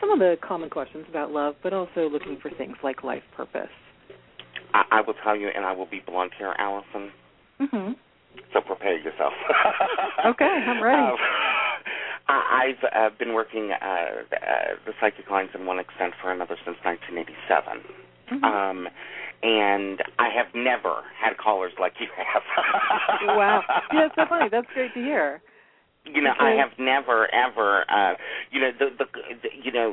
some 0.00 0.10
of 0.10 0.18
the 0.18 0.36
common 0.46 0.70
questions 0.70 1.06
about 1.08 1.30
love, 1.30 1.54
but 1.62 1.72
also 1.72 2.08
looking 2.08 2.38
for 2.40 2.50
things 2.50 2.76
like 2.82 3.02
life 3.04 3.22
purpose. 3.36 3.68
I, 4.72 4.82
I 4.90 5.00
will 5.00 5.14
tell 5.22 5.36
you, 5.36 5.48
and 5.54 5.64
I 5.64 5.72
will 5.72 5.86
be 5.86 6.02
blunt 6.06 6.32
here, 6.38 6.54
Alyson. 6.58 7.10
hmm 7.58 7.92
So 8.52 8.60
prepare 8.60 8.96
yourself. 8.98 9.32
Okay, 10.26 10.44
I'm 10.44 10.82
ready. 10.82 11.02
Um, 11.02 11.16
I- 12.28 12.72
I've 12.72 12.84
uh, 13.12 13.14
been 13.18 13.34
working 13.34 13.70
uh, 13.72 13.84
uh, 13.84 14.74
the 14.86 14.92
psychic 15.00 15.28
lines 15.30 15.50
in 15.54 15.66
one 15.66 15.78
extent 15.78 16.14
for 16.22 16.32
another 16.32 16.56
since 16.64 16.76
1987. 16.82 17.80
Mhm. 18.32 18.42
Um, 18.42 18.88
and 19.42 20.02
I 20.18 20.30
have 20.30 20.46
never 20.54 21.02
had 21.20 21.36
callers 21.36 21.72
like 21.78 21.92
you 22.00 22.06
have. 22.16 22.42
wow. 23.36 23.62
Yeah, 23.92 24.06
it's 24.06 24.14
so 24.16 24.24
funny. 24.26 24.48
That's 24.50 24.66
great 24.72 24.94
to 24.94 25.00
hear. 25.00 25.42
You 26.04 26.20
know, 26.22 26.32
I 26.38 26.50
have 26.50 26.78
never 26.78 27.32
ever. 27.34 27.84
Uh, 27.90 28.14
you 28.50 28.60
know, 28.60 28.70
the, 28.78 28.86
the 28.98 29.04
the 29.42 29.48
you 29.62 29.72
know. 29.72 29.92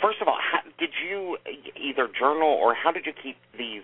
First 0.00 0.18
of 0.20 0.28
all, 0.28 0.38
how, 0.40 0.60
did 0.78 0.90
you 1.08 1.38
either 1.76 2.08
journal 2.18 2.48
or 2.48 2.74
how 2.74 2.90
did 2.90 3.06
you 3.06 3.12
keep 3.12 3.36
these 3.56 3.82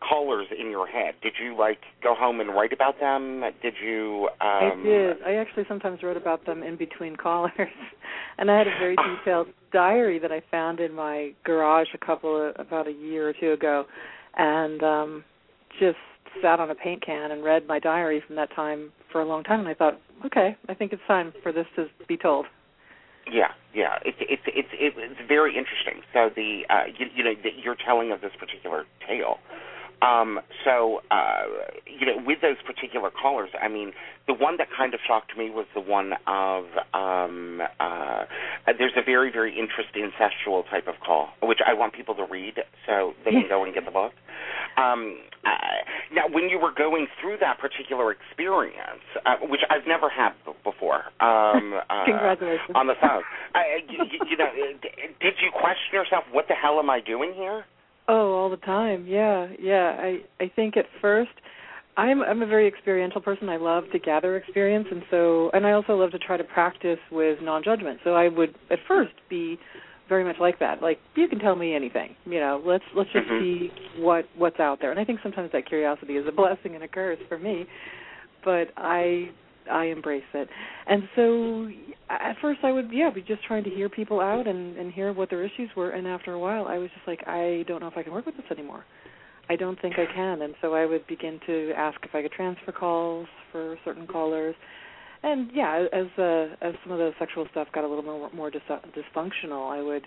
callers 0.00 0.46
in 0.56 0.70
your 0.70 0.86
head? 0.86 1.14
Did 1.22 1.34
you 1.42 1.56
like 1.58 1.78
go 2.02 2.14
home 2.14 2.40
and 2.40 2.50
write 2.50 2.72
about 2.72 3.00
them? 3.00 3.42
Did 3.62 3.74
you? 3.82 4.28
Um, 4.40 4.48
I 4.50 4.82
did. 4.84 5.16
I 5.26 5.34
actually 5.34 5.64
sometimes 5.68 6.02
wrote 6.02 6.16
about 6.16 6.46
them 6.46 6.62
in 6.62 6.76
between 6.76 7.16
callers, 7.16 7.52
and 8.38 8.50
I 8.50 8.58
had 8.58 8.68
a 8.68 8.78
very 8.78 8.96
detailed 9.18 9.48
diary 9.72 10.18
that 10.20 10.32
I 10.32 10.42
found 10.50 10.80
in 10.80 10.94
my 10.94 11.32
garage 11.44 11.88
a 11.94 11.98
couple 11.98 12.50
of 12.50 12.54
about 12.58 12.86
a 12.86 12.92
year 12.92 13.28
or 13.28 13.32
two 13.32 13.52
ago, 13.52 13.84
and 14.36 14.82
um 14.82 15.24
just 15.80 15.98
sat 16.42 16.60
on 16.60 16.70
a 16.70 16.74
paint 16.74 17.04
can 17.04 17.30
and 17.30 17.42
read 17.42 17.66
my 17.66 17.78
diary 17.78 18.22
from 18.26 18.36
that 18.36 18.54
time 18.54 18.92
for 19.10 19.20
a 19.20 19.24
long 19.24 19.42
time. 19.42 19.60
And 19.60 19.68
I 19.68 19.74
thought, 19.74 20.00
okay, 20.26 20.56
I 20.68 20.74
think 20.74 20.92
it's 20.92 21.02
time 21.06 21.32
for 21.42 21.52
this 21.52 21.66
to 21.76 21.86
be 22.06 22.16
told. 22.16 22.46
Yeah, 23.30 23.52
yeah, 23.74 23.98
it's 24.04 24.16
it's 24.20 24.42
it's 24.46 24.68
it's 24.72 25.28
very 25.28 25.56
interesting. 25.56 26.02
So 26.14 26.30
the 26.34 26.64
uh, 26.70 26.84
you, 26.98 27.06
you 27.14 27.24
know 27.24 27.34
the, 27.34 27.50
you're 27.62 27.76
telling 27.76 28.10
of 28.10 28.20
this 28.20 28.32
particular 28.38 28.84
tale. 29.06 29.38
Um, 30.02 30.40
so 30.64 31.02
uh, 31.10 31.42
you 31.86 32.06
know, 32.06 32.22
with 32.24 32.40
those 32.40 32.56
particular 32.64 33.10
callers, 33.10 33.50
I 33.60 33.68
mean, 33.68 33.92
the 34.26 34.34
one 34.34 34.56
that 34.58 34.68
kind 34.76 34.94
of 34.94 35.00
shocked 35.06 35.36
me 35.36 35.50
was 35.50 35.66
the 35.74 35.80
one 35.80 36.12
of 36.26 36.64
um, 36.94 37.60
uh, 37.80 38.24
there's 38.78 38.92
a 38.96 39.02
very 39.04 39.30
very 39.32 39.58
interesting 39.58 40.10
sexual 40.18 40.62
type 40.64 40.86
of 40.86 40.94
call, 41.04 41.30
which 41.42 41.58
I 41.66 41.74
want 41.74 41.94
people 41.94 42.14
to 42.16 42.24
read 42.24 42.54
so 42.86 43.14
they 43.24 43.32
can 43.32 43.48
go 43.48 43.64
and 43.64 43.74
get 43.74 43.84
the 43.84 43.90
book. 43.90 44.12
Um, 44.76 45.18
uh, 45.44 45.50
now, 46.12 46.22
when 46.30 46.48
you 46.48 46.58
were 46.58 46.72
going 46.72 47.06
through 47.20 47.38
that 47.40 47.58
particular 47.58 48.12
experience, 48.12 49.02
uh, 49.26 49.36
which 49.42 49.60
I've 49.70 49.86
never 49.86 50.08
had 50.10 50.30
b- 50.44 50.52
before, 50.64 51.04
um, 51.20 51.74
uh, 51.90 52.04
Congratulations. 52.04 52.70
on 52.74 52.86
the 52.86 52.94
phone. 53.00 53.22
I, 53.54 53.80
you, 53.88 54.04
you 54.30 54.36
know, 54.36 54.50
did 55.20 55.34
you 55.40 55.50
question 55.52 55.92
yourself? 55.92 56.24
What 56.32 56.46
the 56.48 56.54
hell 56.54 56.78
am 56.78 56.90
I 56.90 57.00
doing 57.00 57.34
here? 57.34 57.64
Oh, 58.08 58.32
all 58.34 58.50
the 58.50 58.56
time. 58.58 59.06
Yeah, 59.06 59.48
yeah. 59.60 59.96
I 60.00 60.18
I 60.40 60.50
think 60.56 60.76
at 60.76 60.86
first 61.00 61.30
I'm 61.96 62.22
I'm 62.22 62.42
a 62.42 62.46
very 62.46 62.66
experiential 62.66 63.20
person. 63.20 63.48
I 63.48 63.56
love 63.58 63.84
to 63.92 63.98
gather 63.98 64.36
experience 64.36 64.86
and 64.90 65.02
so 65.10 65.50
and 65.52 65.66
I 65.66 65.72
also 65.72 65.94
love 65.94 66.10
to 66.12 66.18
try 66.18 66.36
to 66.36 66.44
practice 66.44 66.98
with 67.12 67.38
non-judgment. 67.42 68.00
So 68.04 68.14
I 68.14 68.28
would 68.28 68.54
at 68.70 68.78
first 68.88 69.12
be 69.28 69.58
very 70.08 70.24
much 70.24 70.36
like 70.40 70.58
that. 70.60 70.80
Like 70.80 70.98
you 71.16 71.28
can 71.28 71.38
tell 71.38 71.54
me 71.54 71.74
anything, 71.74 72.16
you 72.24 72.40
know. 72.40 72.62
Let's 72.64 72.84
let's 72.96 73.10
just 73.12 73.28
Mhm. 73.28 73.40
see 73.40 73.72
what 74.00 74.26
what's 74.36 74.58
out 74.58 74.80
there. 74.80 74.90
And 74.90 74.98
I 74.98 75.04
think 75.04 75.20
sometimes 75.22 75.52
that 75.52 75.66
curiosity 75.66 76.16
is 76.16 76.26
a 76.26 76.32
blessing 76.32 76.74
and 76.74 76.82
a 76.84 76.88
curse 76.88 77.18
for 77.28 77.38
me. 77.38 77.66
But 78.42 78.70
I 78.76 79.30
I 79.70 79.86
embrace 79.86 80.22
it. 80.34 80.48
And 80.86 81.02
so 81.16 81.68
at 82.10 82.36
first 82.40 82.60
I 82.62 82.72
would 82.72 82.90
yeah, 82.92 83.10
be 83.10 83.22
just 83.22 83.44
trying 83.44 83.64
to 83.64 83.70
hear 83.70 83.88
people 83.88 84.20
out 84.20 84.46
and 84.46 84.76
and 84.76 84.92
hear 84.92 85.12
what 85.12 85.30
their 85.30 85.44
issues 85.44 85.70
were 85.76 85.90
and 85.90 86.06
after 86.06 86.32
a 86.32 86.38
while 86.38 86.66
I 86.66 86.78
was 86.78 86.90
just 86.94 87.06
like 87.06 87.26
I 87.26 87.64
don't 87.68 87.80
know 87.80 87.88
if 87.88 87.96
I 87.96 88.02
can 88.02 88.12
work 88.12 88.26
with 88.26 88.36
this 88.36 88.46
anymore. 88.50 88.84
I 89.50 89.56
don't 89.56 89.80
think 89.80 89.94
I 89.98 90.06
can 90.12 90.42
and 90.42 90.54
so 90.60 90.74
I 90.74 90.86
would 90.86 91.06
begin 91.06 91.40
to 91.46 91.72
ask 91.76 91.98
if 92.02 92.14
I 92.14 92.22
could 92.22 92.32
transfer 92.32 92.72
calls 92.72 93.26
for 93.52 93.76
certain 93.84 94.06
callers. 94.06 94.54
And 95.22 95.50
yeah, 95.52 95.86
as 95.92 96.06
uh 96.18 96.54
as 96.62 96.74
some 96.82 96.92
of 96.92 96.98
the 96.98 97.12
sexual 97.18 97.46
stuff 97.50 97.68
got 97.74 97.84
a 97.84 97.88
little 97.88 98.04
more 98.04 98.30
more 98.32 98.50
dis- 98.50 98.62
dysfunctional, 98.68 99.70
I 99.70 99.82
would 99.82 100.06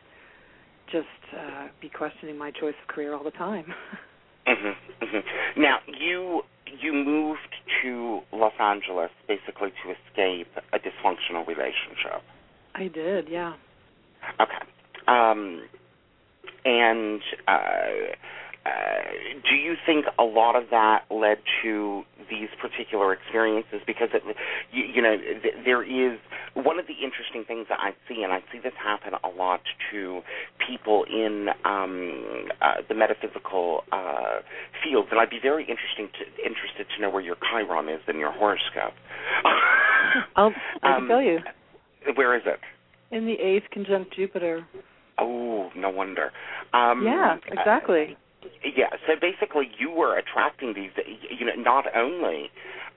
just 0.92 1.08
uh 1.38 1.68
be 1.82 1.90
questioning 1.90 2.38
my 2.38 2.52
choice 2.52 2.76
of 2.82 2.94
career 2.94 3.14
all 3.14 3.24
the 3.24 3.32
time. 3.32 3.66
hmm 4.48 4.72
hmm 5.02 5.62
Now 5.62 5.80
you 5.88 6.42
you 6.80 6.94
moved 6.94 7.40
to 7.82 8.22
Los 8.32 8.54
Angeles 8.60 9.12
basically 9.28 9.72
to 9.84 9.92
escape 9.92 10.48
a 10.74 10.80
dysfunctional 10.80 11.46
relationship. 11.48 12.22
I 12.76 12.88
did, 12.88 13.28
yeah. 13.30 13.54
Okay. 14.40 14.56
Um, 15.08 15.64
and 16.64 17.22
uh, 17.48 18.16
uh, 18.66 18.70
do 19.50 19.56
you 19.56 19.76
think 19.86 20.06
a 20.20 20.24
lot 20.24 20.56
of 20.56 20.70
that 20.70 21.06
led 21.10 21.38
to 21.64 22.04
these 22.30 22.50
particular 22.62 23.12
experiences? 23.14 23.82
Because 23.88 24.10
it, 24.14 24.22
you, 24.72 24.84
you 24.84 25.02
know, 25.02 25.18
th- 25.18 25.56
there 25.66 25.82
is 25.84 26.20
one 26.54 26.78
of 26.80 26.86
the 26.86 26.94
interesting 27.04 27.44
things 27.46 27.66
that 27.70 27.80
I 27.80 27.92
see, 28.08 28.22
and 28.24 28.32
I 28.32 28.40
see 28.52 28.60
this 28.60 28.74
happen 28.82 29.14
a 29.24 29.28
lot 29.30 29.62
to 29.92 30.22
people 30.68 31.06
in 31.10 31.50
um, 31.66 32.50
uh, 32.62 32.74
the 32.88 32.94
metaphysical 32.94 33.82
uh, 33.92 34.42
fields, 34.84 35.08
and 35.12 35.20
I'd 35.20 35.30
be 35.32 35.40
very 35.42 35.64
interesting 35.64 36.10
to, 36.20 36.46
interested 36.46 36.86
to 36.96 37.02
know 37.02 37.10
where 37.10 37.22
your 37.24 37.38
Chiron 37.50 37.90
is 37.90 38.02
in 38.08 38.20
your 38.20 38.32
horoscope. 38.32 38.94
I'll, 40.36 40.54
I 40.84 40.88
can 40.88 41.02
Um, 41.04 41.08
tell 41.08 41.22
you. 41.22 41.40
Where 42.16 42.36
is 42.36 42.44
it? 42.46 42.60
In 43.12 43.26
the 43.26 43.34
eighth 43.34 43.66
conjunct 43.74 44.16
Jupiter. 44.16 44.66
Oh, 45.18 45.70
no 45.76 45.90
wonder. 45.90 46.32
Um, 46.74 47.04
yeah, 47.04 47.38
exactly. 47.48 48.16
Uh, 48.18 48.31
yeah. 48.64 48.90
So 49.08 49.14
basically, 49.20 49.70
you 49.78 49.92
were 49.92 50.18
attracting 50.18 50.74
these. 50.74 50.92
You 51.30 51.46
know, 51.46 51.56
not 51.56 51.86
only 51.96 52.50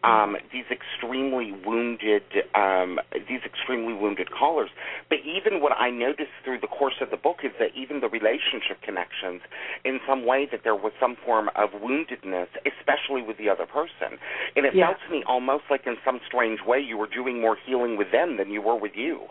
um, 0.05 0.37
these 0.53 0.65
extremely 0.71 1.53
wounded, 1.65 2.23
um, 2.55 2.99
these 3.27 3.41
extremely 3.45 3.95
wounded 3.95 4.31
callers, 4.31 4.69
but 5.09 5.19
even 5.25 5.63
what 5.63 5.73
I 5.73 5.91
noticed 5.91 6.37
through 6.45 6.61
the 6.61 6.67
course 6.67 7.01
of 7.01 7.11
the 7.11 7.17
book 7.17 7.39
is 7.43 7.53
that 7.59 7.71
even 7.75 8.01
the 8.01 8.09
relationship 8.09 8.83
connections, 8.83 9.41
in 9.85 10.01
some 10.07 10.27
way, 10.27 10.47
that 10.53 10.61
there 10.63 10.77
was 10.77 10.93
some 11.01 11.17
form 11.25 11.49
of 11.57 11.71
woundedness, 11.71 12.49
especially 12.69 13.23
with 13.23 13.39
the 13.39 13.49
other 13.49 13.65
person, 13.67 14.19
and 14.57 14.67
it 14.67 14.75
Yeah. 14.75 14.89
felt 14.89 14.99
to 15.07 15.11
me 15.11 15.25
almost 15.27 15.65
like 15.71 15.87
in 15.87 15.97
some 16.05 16.21
strange 16.27 16.61
way 16.63 16.79
you 16.79 16.99
were 16.99 17.07
doing 17.09 17.41
more 17.41 17.57
healing 17.57 17.97
with 17.97 18.11
them 18.13 18.37
than 18.37 18.51
you 18.51 18.61
were 18.61 18.77
with 18.77 18.97
you. 18.97 19.29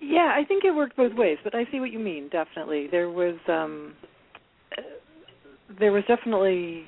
Yeah, 0.00 0.32
I 0.34 0.44
think 0.44 0.64
it 0.64 0.72
worked 0.74 0.96
both 0.96 1.14
ways, 1.14 1.38
but 1.42 1.54
I 1.54 1.64
see 1.70 1.80
what 1.80 1.92
you 1.92 1.98
mean. 1.98 2.28
Definitely, 2.28 2.88
there 2.88 3.10
was 3.10 3.36
um, 3.48 3.94
there 5.78 5.92
was 5.92 6.04
definitely 6.08 6.84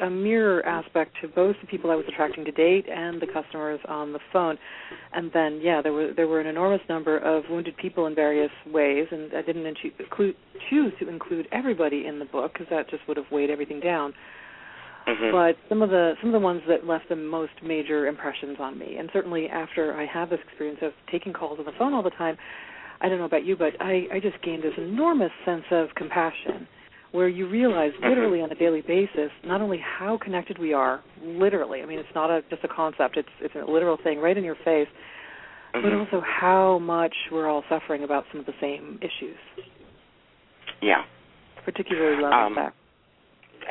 a 0.00 0.10
mirror 0.10 0.66
aspect 0.66 1.12
to 1.22 1.28
both 1.28 1.54
the 1.60 1.66
people 1.66 1.90
I 1.90 1.94
was 1.94 2.04
attracting 2.08 2.44
to 2.44 2.50
date 2.50 2.86
and 2.88 3.20
the 3.20 3.26
customers 3.26 3.78
on 3.86 4.12
the 4.12 4.18
phone. 4.32 4.58
And 5.12 5.30
then, 5.32 5.60
yeah, 5.62 5.80
there 5.80 5.92
were 5.92 6.12
there 6.14 6.26
were 6.26 6.40
an 6.40 6.46
enormous 6.46 6.80
number 6.88 7.18
of 7.18 7.44
wounded 7.48 7.76
people 7.76 8.06
in 8.06 8.14
various 8.14 8.50
ways, 8.66 9.06
and 9.10 9.32
I 9.34 9.42
didn't 9.42 9.66
include, 9.66 10.34
choose 10.68 10.92
to 10.98 11.08
include 11.08 11.46
everybody 11.52 12.06
in 12.06 12.18
the 12.18 12.24
book 12.24 12.52
because 12.52 12.66
that 12.70 12.90
just 12.90 13.06
would 13.06 13.16
have 13.16 13.30
weighed 13.30 13.50
everything 13.50 13.80
down. 13.80 14.12
Mhm. 15.06 15.32
But 15.32 15.56
some 15.68 15.82
of 15.82 15.90
the 15.90 16.16
some 16.20 16.30
of 16.30 16.32
the 16.32 16.44
ones 16.44 16.62
that 16.68 16.86
left 16.86 17.08
the 17.08 17.16
most 17.16 17.52
major 17.62 18.06
impressions 18.06 18.58
on 18.60 18.78
me, 18.78 18.96
and 18.96 19.10
certainly 19.12 19.48
after 19.48 19.94
I 19.94 20.06
had 20.06 20.30
this 20.30 20.40
experience 20.40 20.80
of 20.82 20.92
taking 21.10 21.32
calls 21.32 21.58
on 21.58 21.64
the 21.64 21.72
phone 21.72 21.92
all 21.92 22.02
the 22.02 22.10
time, 22.10 22.38
I 23.00 23.08
don't 23.08 23.18
know 23.18 23.24
about 23.24 23.44
you, 23.44 23.56
but 23.56 23.74
I, 23.80 24.06
I 24.12 24.20
just 24.20 24.40
gained 24.42 24.62
this 24.62 24.74
enormous 24.78 25.32
sense 25.44 25.64
of 25.72 25.88
compassion, 25.96 26.68
where 27.12 27.28
you 27.28 27.48
realize 27.48 27.92
literally 28.02 28.40
on 28.40 28.50
a 28.50 28.54
daily 28.54 28.80
basis 28.80 29.30
not 29.44 29.60
only 29.60 29.78
how 29.78 30.18
connected 30.18 30.58
we 30.58 30.72
are, 30.72 31.00
literally. 31.22 31.82
I 31.82 31.86
mean, 31.86 31.98
it's 31.98 32.14
not 32.14 32.30
a 32.30 32.42
just 32.50 32.64
a 32.64 32.68
concept; 32.68 33.16
it's 33.16 33.28
it's 33.40 33.54
a 33.54 33.70
literal 33.70 33.98
thing 34.02 34.18
right 34.18 34.36
in 34.36 34.44
your 34.44 34.56
face, 34.64 34.88
but 35.72 35.84
Mhm. 35.84 36.00
also 36.00 36.20
how 36.20 36.78
much 36.78 37.14
we're 37.30 37.48
all 37.48 37.64
suffering 37.68 38.02
about 38.02 38.24
some 38.30 38.40
of 38.40 38.46
the 38.46 38.54
same 38.60 38.98
issues, 39.02 39.38
yeah. 40.80 41.04
particularly 41.64 42.20
love 42.20 42.32
Um, 42.32 42.58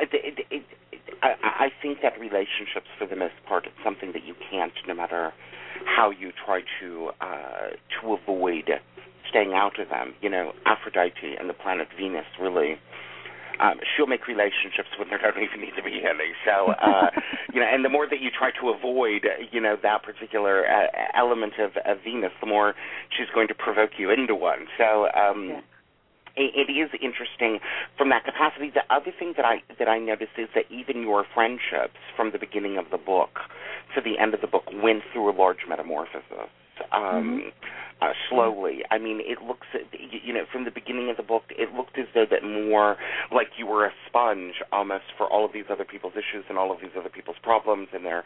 it, 0.00 0.08
it, 0.12 0.46
it, 0.50 0.62
I, 1.22 1.66
I 1.66 1.72
think 1.82 2.00
that 2.02 2.18
relationships, 2.18 2.86
for 2.98 3.06
the 3.06 3.16
most 3.16 3.34
part, 3.46 3.66
it's 3.66 3.76
something 3.84 4.12
that 4.12 4.24
you 4.24 4.34
can't, 4.50 4.72
no 4.88 4.94
matter 4.94 5.32
how 5.84 6.10
you 6.10 6.32
try 6.44 6.62
to 6.80 7.10
uh, 7.20 7.70
to 8.00 8.14
avoid 8.14 8.70
staying 9.28 9.52
out 9.54 9.78
of 9.78 9.88
them. 9.88 10.14
You 10.20 10.30
know, 10.30 10.52
Aphrodite 10.64 11.36
and 11.38 11.48
the 11.48 11.54
planet 11.54 11.88
Venus 11.98 12.26
really. 12.40 12.78
Um, 13.60 13.80
she'll 13.96 14.06
make 14.06 14.26
relationships 14.26 14.88
when 14.98 15.08
there 15.08 15.18
don't 15.18 15.42
even 15.42 15.60
need 15.60 15.76
to 15.76 15.82
be 15.82 16.02
any. 16.04 16.32
So, 16.44 16.72
uh, 16.72 17.10
you 17.54 17.60
know, 17.60 17.66
and 17.66 17.84
the 17.84 17.88
more 17.88 18.08
that 18.08 18.20
you 18.20 18.30
try 18.30 18.50
to 18.60 18.70
avoid, 18.70 19.26
you 19.50 19.60
know, 19.60 19.76
that 19.82 20.02
particular 20.02 20.66
uh, 20.66 20.86
element 21.14 21.54
of, 21.58 21.76
of 21.84 21.98
Venus, 22.04 22.32
the 22.40 22.46
more 22.46 22.74
she's 23.16 23.28
going 23.34 23.48
to 23.48 23.54
provoke 23.54 23.98
you 23.98 24.10
into 24.10 24.34
one. 24.34 24.66
So, 24.78 25.08
um, 25.14 25.48
Yeah. 25.48 25.60
it, 26.36 26.68
it 26.68 26.72
is 26.72 26.90
interesting 27.00 27.60
from 27.98 28.08
that 28.10 28.24
capacity. 28.24 28.70
The 28.70 28.84
other 28.90 29.12
thing 29.16 29.34
that 29.36 29.44
I 29.44 29.62
that 29.78 29.88
I 29.88 29.98
noticed 29.98 30.38
is 30.38 30.48
that 30.54 30.64
even 30.70 31.02
your 31.02 31.24
friendships 31.34 32.00
from 32.16 32.32
the 32.32 32.38
beginning 32.38 32.78
of 32.78 32.86
the 32.90 32.98
book 32.98 33.38
to 33.94 34.00
the 34.00 34.18
end 34.18 34.34
of 34.34 34.40
the 34.40 34.46
book 34.46 34.64
went 34.82 35.02
through 35.12 35.30
a 35.30 35.34
large 35.36 35.66
metamorphosis. 35.68 36.48
Um, 36.92 37.52
uh, 38.02 38.12
slowly. 38.28 38.80
I 38.90 38.98
mean, 38.98 39.20
it 39.22 39.42
looks, 39.42 39.66
you 39.92 40.18
you 40.24 40.32
know, 40.34 40.44
from 40.50 40.64
the 40.64 40.72
beginning 40.72 41.08
of 41.10 41.16
the 41.16 41.22
book, 41.22 41.44
it 41.50 41.72
looked 41.72 41.98
as 41.98 42.06
though 42.14 42.26
that 42.28 42.42
more 42.42 42.96
like 43.32 43.48
you 43.56 43.66
were 43.66 43.86
a 43.86 43.92
sponge 44.08 44.54
almost 44.72 45.04
for 45.16 45.26
all 45.26 45.44
of 45.44 45.52
these 45.52 45.66
other 45.70 45.84
people's 45.84 46.14
issues 46.14 46.44
and 46.48 46.58
all 46.58 46.72
of 46.72 46.80
these 46.80 46.90
other 46.98 47.08
people's 47.08 47.36
problems 47.42 47.88
and 47.92 48.04
their 48.04 48.24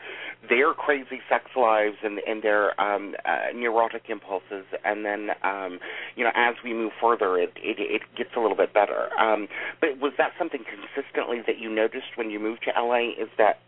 their 0.48 0.72
crazy 0.72 1.20
sex 1.28 1.44
lives 1.56 1.96
and 2.02 2.20
and 2.26 2.42
their 2.42 2.78
um, 2.80 3.14
uh, 3.26 3.52
neurotic 3.54 4.04
impulses. 4.08 4.64
And 4.84 5.04
then, 5.04 5.30
um, 5.42 5.78
you 6.16 6.24
know, 6.24 6.32
as 6.34 6.54
we 6.64 6.72
move 6.72 6.92
further, 6.98 7.36
it 7.36 7.52
it, 7.56 7.76
it 7.78 8.02
gets 8.16 8.30
a 8.34 8.40
little 8.40 8.56
bit 8.56 8.72
better. 8.72 9.12
Um, 9.20 9.46
but 9.80 10.00
was 10.00 10.12
that 10.16 10.32
something 10.38 10.64
consistently 10.64 11.42
that 11.46 11.58
you 11.58 11.68
noticed 11.68 12.16
when 12.16 12.30
you 12.30 12.40
moved 12.40 12.64
to 12.64 12.72
LA? 12.80 13.10
Is 13.20 13.28
that 13.36 13.58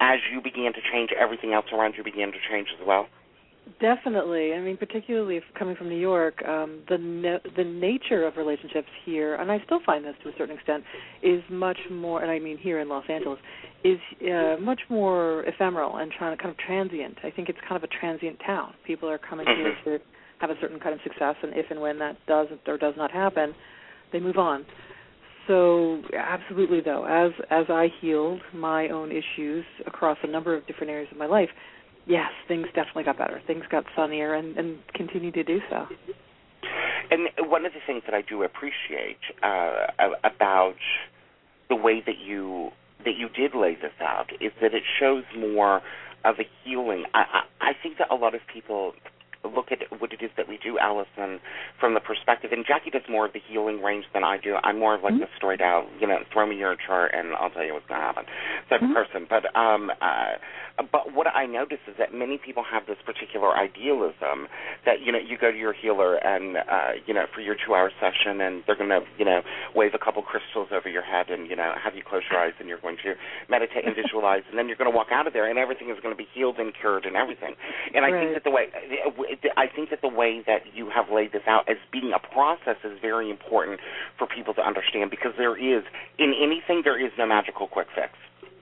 as 0.00 0.20
you 0.32 0.40
began 0.40 0.72
to 0.72 0.80
change, 0.80 1.10
everything 1.12 1.52
else 1.52 1.66
around 1.70 1.94
you 1.98 2.04
began 2.04 2.32
to 2.32 2.38
change 2.50 2.68
as 2.80 2.86
well? 2.86 3.08
Definitely. 3.80 4.52
I 4.52 4.60
mean, 4.60 4.76
particularly 4.76 5.36
if 5.36 5.44
coming 5.58 5.74
from 5.74 5.88
New 5.88 5.98
York, 5.98 6.42
um, 6.46 6.82
the 6.88 6.98
na- 6.98 7.38
the 7.56 7.64
nature 7.64 8.26
of 8.26 8.36
relationships 8.36 8.88
here, 9.04 9.36
and 9.36 9.50
I 9.50 9.58
still 9.64 9.80
find 9.84 10.04
this 10.04 10.14
to 10.22 10.28
a 10.28 10.32
certain 10.38 10.56
extent, 10.56 10.84
is 11.22 11.42
much 11.50 11.78
more. 11.90 12.22
And 12.22 12.30
I 12.30 12.38
mean 12.38 12.58
here 12.58 12.80
in 12.80 12.88
Los 12.88 13.04
Angeles, 13.08 13.38
is 13.82 13.98
uh, 14.22 14.56
much 14.60 14.80
more 14.88 15.44
ephemeral 15.46 15.96
and 15.96 16.12
trying 16.12 16.36
kind 16.36 16.50
of 16.50 16.58
transient. 16.58 17.18
I 17.24 17.30
think 17.30 17.48
it's 17.48 17.58
kind 17.68 17.76
of 17.76 17.84
a 17.84 17.92
transient 18.00 18.38
town. 18.46 18.74
People 18.86 19.08
are 19.08 19.18
coming 19.18 19.46
here 19.46 19.74
to 19.84 20.04
have 20.38 20.50
a 20.50 20.60
certain 20.60 20.78
kind 20.78 20.94
of 20.94 21.00
success, 21.02 21.34
and 21.42 21.52
if 21.54 21.66
and 21.70 21.80
when 21.80 21.98
that 21.98 22.16
does 22.26 22.48
or 22.66 22.78
does 22.78 22.94
not 22.96 23.10
happen, 23.10 23.54
they 24.12 24.20
move 24.20 24.36
on. 24.36 24.64
So 25.46 26.02
absolutely 26.16 26.80
though, 26.80 27.04
as 27.04 27.32
as 27.50 27.66
I 27.68 27.88
healed 28.00 28.40
my 28.54 28.88
own 28.88 29.10
issues 29.10 29.64
across 29.86 30.18
a 30.22 30.26
number 30.26 30.54
of 30.54 30.66
different 30.66 30.90
areas 30.90 31.08
of 31.12 31.18
my 31.18 31.26
life, 31.26 31.50
yes, 32.06 32.30
things 32.48 32.66
definitely 32.74 33.04
got 33.04 33.18
better. 33.18 33.40
Things 33.46 33.64
got 33.70 33.84
sunnier 33.96 34.34
and, 34.34 34.56
and 34.56 34.78
continue 34.94 35.32
to 35.32 35.44
do 35.44 35.60
so. 35.70 35.86
And 37.10 37.28
one 37.50 37.66
of 37.66 37.72
the 37.72 37.80
things 37.86 38.02
that 38.06 38.14
I 38.14 38.22
do 38.22 38.42
appreciate 38.42 39.18
uh, 39.42 39.86
about 40.24 40.76
the 41.68 41.76
way 41.76 42.02
that 42.04 42.18
you 42.18 42.70
that 43.04 43.16
you 43.18 43.28
did 43.28 43.54
lay 43.54 43.74
this 43.74 43.92
out 44.00 44.30
is 44.40 44.50
that 44.62 44.72
it 44.72 44.82
shows 44.98 45.24
more 45.36 45.82
of 46.24 46.36
a 46.38 46.48
healing. 46.64 47.04
I, 47.12 47.42
I, 47.60 47.68
I 47.68 47.72
think 47.82 47.98
that 47.98 48.10
a 48.10 48.14
lot 48.14 48.34
of 48.34 48.40
people 48.50 48.94
look 49.48 49.72
at 49.72 49.78
what 50.00 50.12
it 50.12 50.22
is 50.22 50.30
that 50.36 50.48
we 50.48 50.58
do, 50.62 50.78
Alyson, 50.78 51.40
from 51.80 51.94
the 51.94 52.00
perspective, 52.00 52.50
and 52.52 52.64
Jacki 52.64 52.90
does 52.92 53.02
more 53.08 53.26
of 53.26 53.32
the 53.32 53.40
healing 53.48 53.82
range 53.82 54.04
than 54.12 54.24
I 54.24 54.38
do. 54.38 54.56
I'm 54.62 54.78
more 54.78 54.94
of 54.94 55.02
like 55.02 55.14
Mhm. 55.14 55.20
the 55.20 55.28
straight 55.36 55.60
out, 55.60 55.88
you 56.00 56.06
know, 56.06 56.18
throw 56.32 56.46
me 56.46 56.56
your 56.56 56.76
chart 56.76 57.12
and 57.14 57.34
I'll 57.34 57.50
tell 57.50 57.64
you 57.64 57.74
what's 57.74 57.86
going 57.86 58.00
to 58.00 58.06
happen 58.06 58.24
type 58.68 58.80
Mhm. 58.80 58.90
of 58.90 58.94
person. 58.94 59.26
But 59.28 59.54
um, 59.56 59.92
uh, 60.00 60.34
but 60.90 61.12
what 61.12 61.28
I 61.28 61.46
notice 61.46 61.78
is 61.86 61.96
that 61.98 62.12
many 62.12 62.36
people 62.38 62.62
have 62.64 62.86
this 62.86 62.98
particular 63.06 63.56
idealism 63.56 64.48
that 64.84 65.00
you 65.00 65.12
know 65.12 65.18
you 65.18 65.36
go 65.38 65.52
to 65.52 65.56
your 65.58 65.72
healer 65.72 66.16
and 66.16 66.56
uh, 66.56 66.92
you 67.06 67.14
know 67.14 67.26
for 67.32 67.40
your 67.40 67.54
two 67.54 67.74
hour 67.74 67.90
session 68.00 68.40
and 68.40 68.64
they're 68.66 68.74
going 68.76 68.90
to 68.90 69.02
you 69.18 69.24
know 69.24 69.42
wave 69.74 69.94
a 69.94 69.98
couple 69.98 70.22
crystals 70.22 70.68
over 70.72 70.88
your 70.88 71.02
head 71.02 71.30
and 71.30 71.48
you 71.48 71.54
know 71.54 71.72
have 71.78 71.94
you 71.94 72.02
close 72.02 72.22
your 72.30 72.40
eyes 72.40 72.52
and 72.58 72.68
you're 72.68 72.80
going 72.80 72.96
to 73.04 73.14
meditate 73.48 73.84
and 73.84 73.94
visualize 73.94 74.42
and 74.50 74.58
then 74.58 74.66
you're 74.66 74.76
going 74.76 74.90
to 74.90 74.96
walk 74.96 75.08
out 75.12 75.26
of 75.26 75.32
there 75.32 75.46
and 75.48 75.58
everything 75.58 75.90
is 75.90 75.98
going 76.02 76.14
to 76.14 76.18
be 76.18 76.26
healed 76.34 76.58
and 76.58 76.72
cured 76.74 77.04
and 77.06 77.16
everything. 77.16 77.54
And 77.94 78.04
I 78.04 78.10
Right. 78.10 78.20
think 78.20 78.34
that 78.34 78.44
the 78.44 78.50
way 78.50 78.68
I 79.56 79.66
think 79.66 79.90
that 79.90 80.00
the 80.00 80.08
way 80.08 80.42
that 80.46 80.62
you 80.74 80.90
have 80.90 81.06
laid 81.12 81.32
this 81.32 81.42
out 81.46 81.68
as 81.68 81.76
being 81.92 82.12
a 82.14 82.18
process 82.18 82.76
is 82.84 82.98
very 83.00 83.30
important 83.30 83.80
for 84.18 84.26
people 84.26 84.54
to 84.54 84.60
understand 84.60 85.10
because 85.10 85.32
there 85.38 85.56
is 85.56 85.84
in 86.18 86.34
anything 86.40 86.82
there 86.84 86.98
is 86.98 87.12
no 87.18 87.26
magical 87.26 87.66
quick 87.66 87.88
fix 87.94 88.12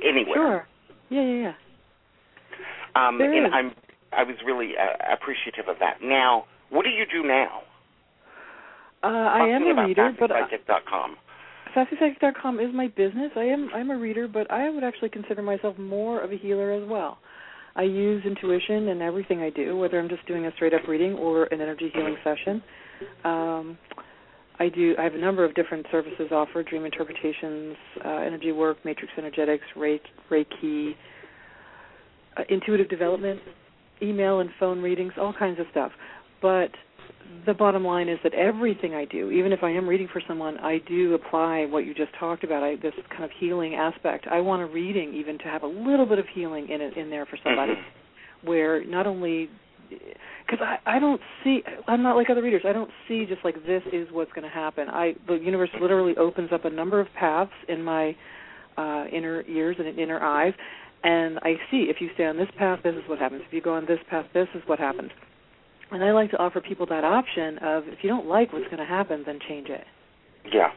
anywhere. 0.05 0.35
Sure. 0.35 0.67
Yeah, 1.11 1.23
yeah, 1.23 1.53
yeah. 2.95 3.09
Um, 3.09 3.19
There 3.19 3.33
and 3.33 3.47
is. 3.47 3.53
I'm 3.55 3.73
I 4.13 4.25
was 4.25 4.37
really 4.45 4.73
uh, 4.77 5.13
appreciative 5.13 5.69
of 5.69 5.77
that. 5.81 6.03
Now, 6.03 6.45
what 6.71 6.85
do 6.85 6.91
you 6.91 7.05
do 7.11 7.27
now? 7.27 7.63
Uh, 9.03 9.07
I 9.07 9.49
am 9.49 9.63
a 9.63 9.87
reader, 9.87 10.15
but 10.19 10.31
com. 10.91 12.61
Is 12.61 12.75
my 12.75 12.89
business. 12.89 13.33
I 13.37 13.45
am 13.45 13.71
I'm 13.75 13.91
a 13.91 13.97
reader, 13.97 14.29
but 14.29 14.51
I 14.51 14.69
would 14.69 14.85
actually 14.85 15.09
consider 15.09 15.43
myself 15.43 15.79
more 15.79 16.21
of 16.21 16.31
a 16.31 16.37
healer 16.37 16.73
as 16.73 16.89
well. 16.89 17.19
I 17.75 17.83
use 17.83 18.25
intuition 18.25 18.89
in 18.89 19.01
everything 19.01 19.41
I 19.41 19.51
do, 19.51 19.77
whether 19.77 19.99
I'm 19.99 20.09
just 20.09 20.27
doing 20.27 20.47
a 20.47 20.53
straight 20.57 20.75
up 20.75 20.87
reading 20.87 21.15
or 21.15 21.45
an 21.45 21.61
energy 21.61 21.91
healing 21.95 22.17
session. 22.23 22.63
Um, 23.25 23.79
I 24.59 24.69
do. 24.69 24.95
I 24.99 25.03
have 25.05 25.15
a 25.15 25.19
number 25.19 25.45
of 25.45 25.55
different 25.55 25.87
services 25.91 26.29
offered: 26.31 26.67
dream 26.67 26.85
interpretations, 26.85 27.77
uh, 28.05 28.09
energy 28.09 28.53
work, 28.53 28.77
matrix 28.85 29.13
energetics, 29.17 29.65
Reiki, 29.77 30.95
uh, 32.37 32.43
intuitive 32.49 32.89
development, 32.89 33.41
email 34.03 34.41
and 34.41 34.51
phone 34.61 34.83
readings, 34.83 35.13
all 35.19 35.33
kinds 35.33 35.59
of 35.59 35.67
stuff. 35.71 35.93
But 36.41 36.71
the 37.47 37.55
bottom 37.55 37.85
line 37.85 38.09
is 38.09 38.19
that 38.23 38.35
everything 38.35 38.95
I 38.95 39.05
do, 39.05 39.31
even 39.31 39.53
if 39.53 39.63
I 39.63 39.71
am 39.71 39.89
reading 39.89 40.09
for 40.13 40.23
someone, 40.29 40.59
I 40.59 40.79
do 40.87 41.15
apply 41.15 41.67
what 41.67 41.85
you 41.85 41.95
just 41.95 42.13
talked 42.19 42.45
about. 42.45 42.63
I, 42.63 42.77
this 42.77 42.93
kind 43.11 43.25
of 43.25 43.31
healing 43.39 43.75
aspect. 43.75 44.27
I 44.31 44.41
want 44.41 44.63
a 44.63 44.67
reading 44.67 45.13
even 45.15 45.39
to 45.39 45.45
have 45.45 45.63
a 45.63 45.67
little 45.67 46.07
bit 46.07 46.19
of 46.19 46.27
healing 46.35 46.69
in 46.69 46.81
it 46.81 46.97
in 46.97 47.11
there 47.11 47.27
for 47.27 47.37
somebody, 47.43 47.73
Mhm. 47.73 47.83
where 48.45 48.85
not 48.85 49.07
only 49.07 49.51
because 50.47 50.61
I 50.61 50.79
I 50.87 50.99
don't 50.99 51.21
see 51.45 51.63
I'm 51.87 52.03
not 52.03 52.17
like 52.17 52.31
other 52.31 52.43
readers. 52.43 52.63
I 52.65 52.73
don't 52.73 52.91
see 53.09 53.27
just 53.27 53.45
like 53.45 53.57
this 53.67 53.83
is 53.93 54.09
what's 54.11 54.33
going 54.33 54.45
to 54.45 54.55
happen. 54.55 54.89
I 54.89 55.15
the 55.27 55.35
universe 55.35 55.71
literally 55.81 56.17
opens 56.17 56.51
up 56.53 56.65
a 56.65 56.71
number 56.71 57.01
of 57.01 57.13
paths 57.15 57.53
in 57.69 57.83
my 57.83 58.17
uh 58.77 59.05
inner 59.13 59.43
ears 59.49 59.77
and 59.79 59.99
inner 59.99 60.21
eyes 60.23 60.55
and 61.05 61.39
I 61.43 61.57
see 61.71 61.89
if 61.91 62.01
you 62.01 62.09
stay 62.15 62.25
on 62.27 62.37
this 62.37 62.49
path 62.57 62.81
this 62.83 62.95
is 62.95 63.03
what 63.07 63.19
happens. 63.19 63.43
If 63.47 63.53
you 63.53 63.61
go 63.61 63.75
on 63.75 63.85
this 63.87 63.99
path 64.09 64.27
this 64.33 64.49
is 64.55 64.63
what 64.67 64.79
happens. 64.79 65.11
And 65.93 66.03
I 66.03 66.13
like 66.13 66.31
to 66.31 66.39
offer 66.39 66.61
people 66.61 66.87
that 66.87 67.05
option 67.05 67.59
of 67.59 67.85
if 67.87 67.99
you 68.03 68.09
don't 68.09 68.27
like 68.27 68.53
what's 68.53 68.65
going 68.67 68.79
to 68.79 68.85
happen 68.85 69.23
then 69.27 69.39
change 69.47 69.69
it. 69.69 69.85
Yeah. 70.53 70.71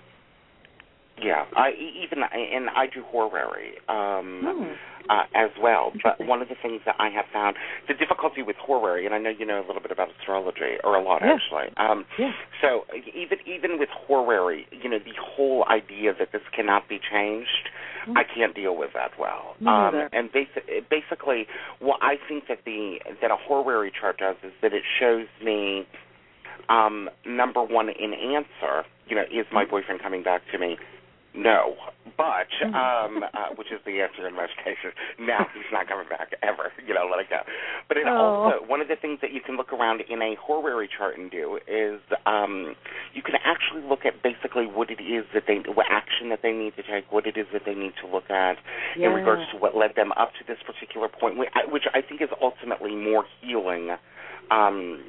Yeah, 1.22 1.46
I 1.56 1.72
even 2.04 2.24
and 2.24 2.70
I 2.70 2.88
do 2.88 3.02
horary 3.04 3.76
um, 3.88 4.42
Hmm. 4.44 5.10
uh, 5.10 5.24
as 5.34 5.50
well. 5.62 5.94
But 6.04 6.20
one 6.26 6.42
of 6.42 6.50
the 6.50 6.56
things 6.62 6.82
that 6.86 6.96
I 7.00 7.10
have 7.10 7.26
found 7.32 7.56
the 7.88 7.94
difficulty 7.94 8.42
with 8.42 8.58
horary, 8.58 9.06
and 9.06 9.16
I 9.16 9.18
know 9.20 9.30
you 9.30 9.46
know 9.46 9.60
a 9.60 9.66
little 9.66 9.82
bit 9.82 9.92
about 9.92 10.10
astrology 10.20 10.78
or 10.84 10.96
a 10.96 11.02
lot 11.02 11.22
Yeah. 11.22 11.34
actually. 11.34 11.70
Um, 11.78 12.06
Yeah. 12.18 12.34
so 12.62 12.86
even 13.14 13.40
even 13.46 13.80
with 13.80 13.90
horary, 13.90 14.68
you 14.72 14.90
know, 14.90 15.00
the 15.00 15.14
whole 15.14 15.64
idea 15.70 16.14
that 16.14 16.32
this 16.34 16.42
cannot 16.52 16.88
be 16.90 17.00
changed, 17.00 17.70
Mm. 18.08 18.18
I 18.18 18.24
can't 18.24 18.54
deal 18.54 18.76
with 18.76 18.92
that 18.94 19.18
well. 19.18 19.56
Um, 19.66 20.08
and 20.12 20.32
basi- 20.32 20.84
basically, 20.90 21.48
what 21.80 21.98
I 22.04 22.18
think 22.28 22.48
that 22.48 22.64
the 22.66 23.00
that 23.22 23.32
a 23.32 23.36
horary 23.38 23.90
chart 23.92 24.18
does 24.18 24.36
is 24.44 24.52
that 24.62 24.74
it 24.74 24.84
shows 25.00 25.28
me 25.42 25.88
um, 26.70 27.10
number 27.26 27.64
one 27.64 27.90
in 27.90 28.14
answer. 28.14 28.86
You 29.08 29.16
know, 29.16 29.24
is 29.32 29.46
my 29.52 29.66
boyfriend 29.66 30.02
coming 30.02 30.22
back 30.24 30.42
to 30.52 30.58
me? 30.58 30.78
No, 31.36 31.76
but 32.18 32.48
um, 32.64 33.24
uh, 33.34 33.52
which 33.56 33.68
is 33.72 33.80
the 33.86 34.00
answer 34.02 34.26
in 34.28 34.36
most 34.36 34.56
cases. 34.64 34.96
No, 35.20 35.38
he's 35.54 35.68
not 35.72 35.88
coming 35.88 36.08
back 36.08 36.32
ever. 36.42 36.72
You 36.88 36.94
know, 36.94 37.08
let 37.12 37.20
it 37.20 37.30
go. 37.30 37.42
But 37.88 37.98
it 37.98 38.08
Oh. 38.08 38.16
also 38.48 38.66
one 38.66 38.80
of 38.82 38.88
the 38.88 38.96
things 38.96 39.20
that 39.22 39.32
you 39.32 39.42
can 39.42 39.58
look 39.58 39.74
around 39.74 40.02
in 40.08 40.22
a 40.22 40.36
horary 40.36 40.88
chart 40.88 41.18
and 41.18 41.30
do 41.30 41.60
is 41.68 42.00
um, 42.26 42.76
you 43.14 43.22
can 43.22 43.36
actually 43.44 43.82
look 43.84 44.06
at 44.06 44.22
basically 44.24 44.66
what 44.66 44.90
it 44.90 45.02
is 45.02 45.26
that 45.34 45.44
they, 45.48 45.58
what 45.74 45.88
action 45.90 46.30
that 46.30 46.40
they 46.42 46.52
need 46.54 46.76
to 46.78 46.84
take, 46.84 47.12
what 47.12 47.28
it 47.28 47.36
is 47.36 47.48
that 47.52 47.64
they 47.66 47.76
need 47.76 47.94
to 48.02 48.08
look 48.08 48.30
at 48.30 48.58
Yeah. 48.96 49.10
in 49.10 49.14
regards 49.14 49.44
to 49.52 49.58
what 49.58 49.76
led 49.76 49.96
them 49.96 50.12
up 50.14 50.32
to 50.40 50.44
this 50.48 50.60
particular 50.66 51.10
point, 51.10 51.38
which 51.38 51.84
I 51.94 52.02
think 52.02 52.22
is 52.22 52.30
ultimately 52.42 52.96
more 52.96 53.26
healing 53.42 53.92
um, 54.52 55.04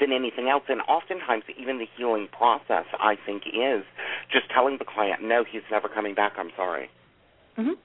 than 0.00 0.12
anything 0.12 0.48
else. 0.48 0.64
And 0.68 0.80
oftentimes, 0.88 1.44
even 1.58 1.78
the 1.78 1.86
healing 1.96 2.28
process, 2.36 2.86
I 2.98 3.16
think, 3.26 3.42
is 3.46 3.84
just 4.30 4.48
telling 4.50 4.78
the 4.78 4.84
client, 4.84 5.22
"No, 5.22 5.44
he's 5.44 5.62
never 5.70 5.88
coming 5.88 6.14
back. 6.14 6.32
I'm 6.38 6.50
sorry." 6.56 6.88
Mhm. 7.58 7.76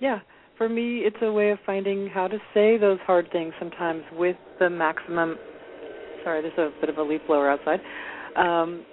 Yeah. 0.00 0.20
For 0.56 0.68
me, 0.68 1.00
it's 1.00 1.20
a 1.20 1.32
way 1.32 1.50
of 1.50 1.58
finding 1.66 2.08
how 2.08 2.28
to 2.28 2.40
say 2.52 2.76
those 2.76 3.00
hard 3.00 3.30
things 3.32 3.52
sometimes 3.58 4.04
with 4.12 4.36
the 4.58 4.70
maximum. 4.70 5.38
Sorry, 6.22 6.42
there's 6.42 6.58
a 6.58 6.70
bit 6.80 6.88
of 6.88 6.98
a 6.98 7.02
leaf 7.02 7.20
blower 7.26 7.50
outside. 7.50 7.80
Um, 8.36 8.86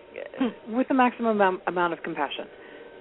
with 0.68 0.88
the 0.88 0.94
maximum 0.94 1.32
amount, 1.32 1.62
amount 1.68 1.94
of 1.94 2.02
compassion, 2.04 2.48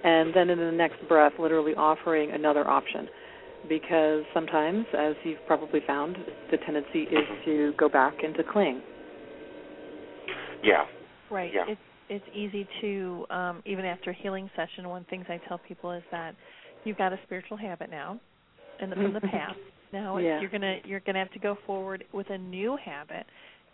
and 0.03 0.33
then 0.33 0.49
in 0.49 0.59
the 0.59 0.71
next 0.71 1.05
breath, 1.07 1.33
literally 1.39 1.75
offering 1.75 2.31
another 2.31 2.67
option. 2.69 3.09
Because 3.67 4.23
sometimes, 4.33 4.85
as 4.97 5.15
you've 5.23 5.45
probably 5.45 5.81
found, 5.81 6.17
the 6.49 6.57
tendency 6.57 7.03
is 7.03 7.27
to 7.45 7.73
go 7.77 7.89
back 7.89 8.23
and 8.23 8.33
to 8.35 8.43
cling. 8.43 8.81
Yeah. 10.63 10.85
Right. 11.29 11.51
Yeah. 11.53 11.65
It's 11.67 11.81
it's 12.09 12.25
easy 12.35 12.67
to 12.81 13.25
um 13.29 13.63
even 13.65 13.85
after 13.85 14.09
a 14.11 14.13
healing 14.13 14.49
session 14.55 14.87
one 14.89 15.01
of 15.01 15.05
the 15.05 15.09
things 15.09 15.25
I 15.29 15.39
tell 15.47 15.59
people 15.59 15.91
is 15.91 16.03
that 16.11 16.35
you've 16.83 16.97
got 16.97 17.13
a 17.13 17.19
spiritual 17.23 17.57
habit 17.57 17.89
now 17.89 18.19
and 18.79 18.93
from 18.93 19.13
the 19.13 19.21
past. 19.21 19.57
Now 19.93 20.17
Yeah. 20.17 20.39
you're 20.39 20.49
going 20.49 20.61
to 20.61 20.77
you're 20.85 20.99
going 21.01 21.15
to 21.15 21.19
have 21.19 21.31
to 21.31 21.39
go 21.39 21.57
forward 21.65 22.03
with 22.11 22.29
a 22.29 22.37
new 22.37 22.77
habit 22.83 23.25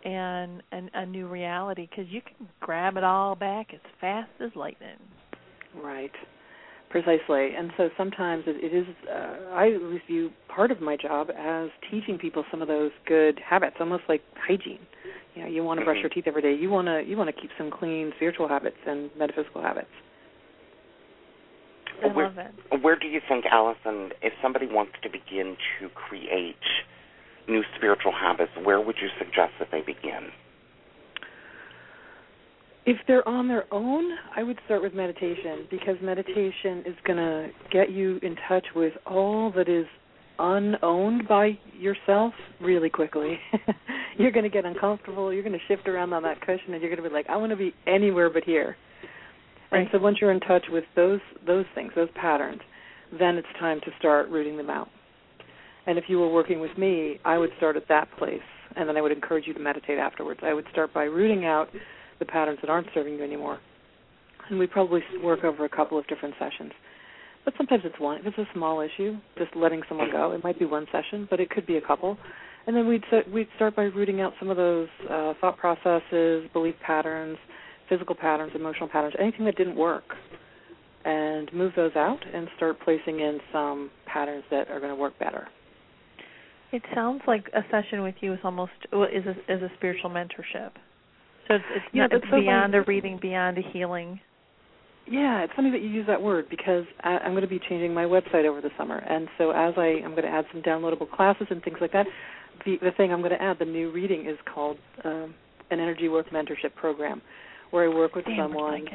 and 0.04 0.62
an, 0.72 0.90
a 0.94 1.04
new 1.04 1.26
reality 1.26 1.88
cuz 1.94 2.06
you 2.08 2.22
can 2.22 2.48
grab 2.60 2.96
it 2.96 3.04
all 3.04 3.34
back 3.34 3.74
as 3.74 3.80
fast 4.00 4.30
as 4.40 4.54
lightning. 4.54 4.98
Right. 5.74 6.12
Precisely. 6.90 7.54
And 7.54 7.70
so 7.76 7.90
sometimes 7.98 8.44
it, 8.46 8.56
it 8.64 8.74
is, 8.74 8.86
uh, 9.10 9.52
I 9.54 9.72
at 9.72 10.06
view 10.06 10.30
part 10.48 10.70
of 10.70 10.80
my 10.80 10.96
job 10.96 11.28
as 11.36 11.68
teaching 11.90 12.16
people 12.16 12.44
some 12.50 12.62
of 12.62 12.68
those 12.68 12.92
good 13.06 13.38
habits, 13.44 13.76
almost 13.78 14.04
like 14.08 14.22
hygiene. 14.36 14.80
You 15.34 15.42
know, 15.42 15.48
you 15.48 15.62
want 15.62 15.80
to 15.80 15.84
brush 15.84 15.98
Mhm. 15.98 16.02
your 16.02 16.08
teeth 16.10 16.24
every 16.26 16.40
day. 16.42 16.54
You 16.54 16.70
want 16.70 16.88
to 16.88 17.02
you 17.04 17.16
want 17.16 17.28
to 17.28 17.38
keep 17.38 17.50
some 17.58 17.70
clean 17.70 18.12
spiritual 18.16 18.48
habits 18.48 18.78
and 18.86 19.10
metaphysical 19.16 19.60
habits. 19.62 19.90
I 22.02 22.06
Where- 22.08 22.26
love 22.26 22.38
it. 22.38 22.80
Where 22.82 22.96
do 22.96 23.06
you 23.06 23.20
think, 23.28 23.44
Alyson, 23.44 24.12
if 24.22 24.32
somebody 24.40 24.66
wants 24.66 24.92
to 25.02 25.08
begin 25.10 25.56
to 25.78 25.88
create 25.90 26.56
new 27.48 27.64
spiritual 27.76 28.12
habits, 28.12 28.52
where 28.56 28.80
would 28.80 28.96
you 29.00 29.08
suggest 29.18 29.52
that 29.58 29.70
they 29.70 29.82
begin? 29.82 30.32
If 32.88 32.96
they're 33.06 33.28
on 33.28 33.48
their 33.48 33.66
own, 33.70 34.16
I 34.34 34.42
would 34.42 34.58
start 34.64 34.80
with 34.80 34.94
meditation 34.94 35.66
because 35.70 35.96
meditation 36.00 36.84
is 36.86 36.94
going 37.06 37.18
to 37.18 37.50
get 37.70 37.92
you 37.92 38.18
in 38.22 38.34
touch 38.48 38.64
with 38.74 38.94
all 39.04 39.52
that 39.56 39.68
is 39.68 39.84
unowned 40.38 41.28
by 41.28 41.58
yourself 41.78 42.32
really 42.62 42.88
quickly. 42.88 43.38
you're 44.18 44.32
going 44.32 44.44
to 44.44 44.48
get 44.48 44.64
uncomfortable. 44.64 45.30
You're 45.30 45.42
going 45.42 45.52
to 45.52 45.66
shift 45.68 45.86
around 45.86 46.14
on 46.14 46.22
that 46.22 46.40
cushion, 46.40 46.72
and 46.72 46.80
you're 46.80 46.88
going 46.88 47.02
to 47.02 47.06
be 47.06 47.14
like, 47.14 47.28
I 47.28 47.36
want 47.36 47.50
to 47.50 47.56
be 47.56 47.74
anywhere 47.86 48.30
but 48.30 48.42
here. 48.44 48.74
And 49.70 49.86
so 49.92 49.98
once 49.98 50.16
you're 50.22 50.32
in 50.32 50.40
touch 50.40 50.64
with 50.70 50.84
those 50.96 51.20
those 51.46 51.66
things, 51.74 51.92
those 51.94 52.08
patterns, 52.14 52.62
then 53.18 53.36
it's 53.36 53.48
time 53.60 53.80
to 53.80 53.90
start 53.98 54.30
rooting 54.30 54.56
them 54.56 54.70
out. 54.70 54.88
And 55.86 55.98
if 55.98 56.04
you 56.08 56.18
were 56.18 56.32
working 56.32 56.58
with 56.58 56.78
me, 56.78 57.20
I 57.22 57.36
would 57.36 57.50
start 57.58 57.76
at 57.76 57.86
that 57.90 58.08
place, 58.16 58.40
and 58.76 58.88
then 58.88 58.96
I 58.96 59.02
would 59.02 59.12
encourage 59.12 59.46
you 59.46 59.52
to 59.52 59.60
meditate 59.60 59.98
afterwards. 59.98 60.40
I 60.42 60.54
would 60.54 60.64
start 60.72 60.94
by 60.94 61.02
rooting 61.02 61.44
out 61.44 61.68
the 62.18 62.24
patterns 62.24 62.58
that 62.62 62.70
aren't 62.70 62.88
serving 62.94 63.14
you 63.14 63.24
anymore. 63.24 63.58
And 64.50 64.58
we 64.58 64.66
probably 64.66 65.02
work 65.22 65.44
over 65.44 65.64
a 65.64 65.68
couple 65.68 65.98
of 65.98 66.06
different 66.06 66.34
sessions. 66.38 66.72
But 67.44 67.54
sometimes 67.56 67.82
it's 67.84 67.98
one. 67.98 68.18
If 68.18 68.26
it's 68.26 68.38
a 68.38 68.48
small 68.54 68.80
issue, 68.80 69.16
just 69.38 69.54
letting 69.56 69.82
someone 69.88 70.10
go, 70.10 70.32
it 70.32 70.42
might 70.44 70.58
be 70.58 70.64
one 70.64 70.86
session, 70.92 71.26
but 71.30 71.40
it 71.40 71.50
could 71.50 71.66
be 71.66 71.76
a 71.76 71.80
couple. 71.80 72.18
And 72.66 72.76
then 72.76 72.86
we'd 72.86 73.04
set, 73.10 73.30
we'd 73.30 73.48
start 73.56 73.74
by 73.74 73.84
rooting 73.84 74.20
out 74.20 74.34
some 74.38 74.50
of 74.50 74.56
those 74.56 74.88
uh, 75.08 75.32
thought 75.40 75.56
processes, 75.56 76.48
belief 76.52 76.74
patterns, 76.84 77.38
physical 77.88 78.14
patterns, 78.14 78.52
emotional 78.54 78.88
patterns, 78.88 79.14
anything 79.18 79.46
that 79.46 79.56
didn't 79.56 79.76
work, 79.76 80.04
and 81.04 81.50
move 81.54 81.72
those 81.76 81.92
out 81.96 82.18
and 82.34 82.48
start 82.56 82.78
placing 82.84 83.20
in 83.20 83.38
some 83.52 83.90
patterns 84.06 84.44
that 84.50 84.68
are 84.68 84.80
going 84.80 84.94
to 84.94 85.00
work 85.00 85.18
better. 85.18 85.48
It 86.70 86.82
sounds 86.94 87.22
like 87.26 87.48
a 87.54 87.62
session 87.70 88.02
with 88.02 88.16
you 88.20 88.34
is 88.34 88.40
almost 88.44 88.72
is 88.92 89.24
a, 89.24 89.30
is 89.52 89.62
a 89.62 89.70
spiritual 89.78 90.10
mentorship. 90.10 90.72
So 91.48 91.54
it's 91.54 91.64
it's, 91.74 91.84
Yeah, 91.92 92.02
not, 92.02 92.12
it's 92.12 92.24
so 92.30 92.40
beyond 92.40 92.72
funny. 92.72 92.84
a 92.84 92.86
reading, 92.86 93.18
beyond 93.20 93.58
a 93.58 93.62
healing. 93.72 94.20
Yeah, 95.10 95.40
it's 95.40 95.52
funny 95.56 95.70
that 95.70 95.80
you 95.80 95.88
use 95.88 96.06
that 96.06 96.20
word 96.20 96.48
because 96.50 96.84
I, 97.02 97.18
I'm 97.18 97.32
going 97.32 97.42
to 97.42 97.48
be 97.48 97.58
changing 97.68 97.94
my 97.94 98.04
website 98.04 98.44
over 98.44 98.60
the 98.60 98.70
summer, 98.76 98.98
and 98.98 99.26
so 99.38 99.50
as 99.52 99.72
I 99.78 100.02
I'm 100.04 100.10
going 100.10 100.24
to 100.24 100.28
add 100.28 100.44
some 100.52 100.60
downloadable 100.62 101.10
classes 101.10 101.46
and 101.50 101.62
things 101.62 101.78
like 101.80 101.92
that. 101.92 102.06
The 102.66 102.76
the 102.82 102.90
thing 102.96 103.12
I'm 103.12 103.20
going 103.20 103.32
to 103.32 103.42
add, 103.42 103.58
the 103.58 103.64
new 103.64 103.90
reading, 103.90 104.26
is 104.26 104.36
called 104.52 104.76
um, 105.04 105.34
an 105.70 105.80
energy 105.80 106.08
work 106.08 106.28
mentorship 106.30 106.74
program, 106.76 107.22
where 107.70 107.90
I 107.90 107.94
work 107.94 108.14
with 108.14 108.26
Damn, 108.26 108.36
someone. 108.36 108.86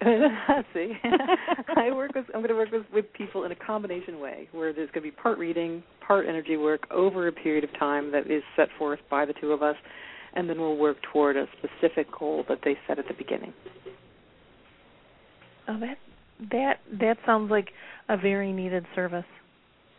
See, 0.72 0.92
I 1.76 1.92
work 1.92 2.14
with. 2.14 2.24
I'm 2.34 2.40
going 2.40 2.48
to 2.48 2.54
work 2.54 2.72
with 2.72 2.86
with 2.92 3.12
people 3.12 3.44
in 3.44 3.52
a 3.52 3.56
combination 3.56 4.18
way, 4.18 4.48
where 4.52 4.72
there's 4.72 4.90
going 4.90 5.04
to 5.04 5.10
be 5.10 5.16
part 5.16 5.38
reading, 5.38 5.82
part 6.04 6.26
energy 6.26 6.56
work 6.56 6.86
over 6.90 7.28
a 7.28 7.32
period 7.32 7.64
of 7.64 7.70
time 7.78 8.10
that 8.12 8.30
is 8.30 8.42
set 8.56 8.68
forth 8.78 8.98
by 9.10 9.26
the 9.26 9.34
two 9.40 9.52
of 9.52 9.62
us, 9.62 9.76
and 10.34 10.48
then 10.48 10.60
we'll 10.60 10.76
work 10.76 10.96
toward 11.12 11.36
a 11.36 11.46
specific 11.58 12.06
goal 12.18 12.44
that 12.48 12.58
they 12.64 12.76
set 12.86 12.98
at 12.98 13.06
the 13.08 13.14
beginning. 13.14 13.52
Oh, 15.68 15.78
that 15.80 15.98
that 16.50 16.80
that 16.98 17.16
sounds 17.26 17.50
like 17.50 17.68
a 18.08 18.16
very 18.16 18.52
needed 18.52 18.84
service, 18.94 19.24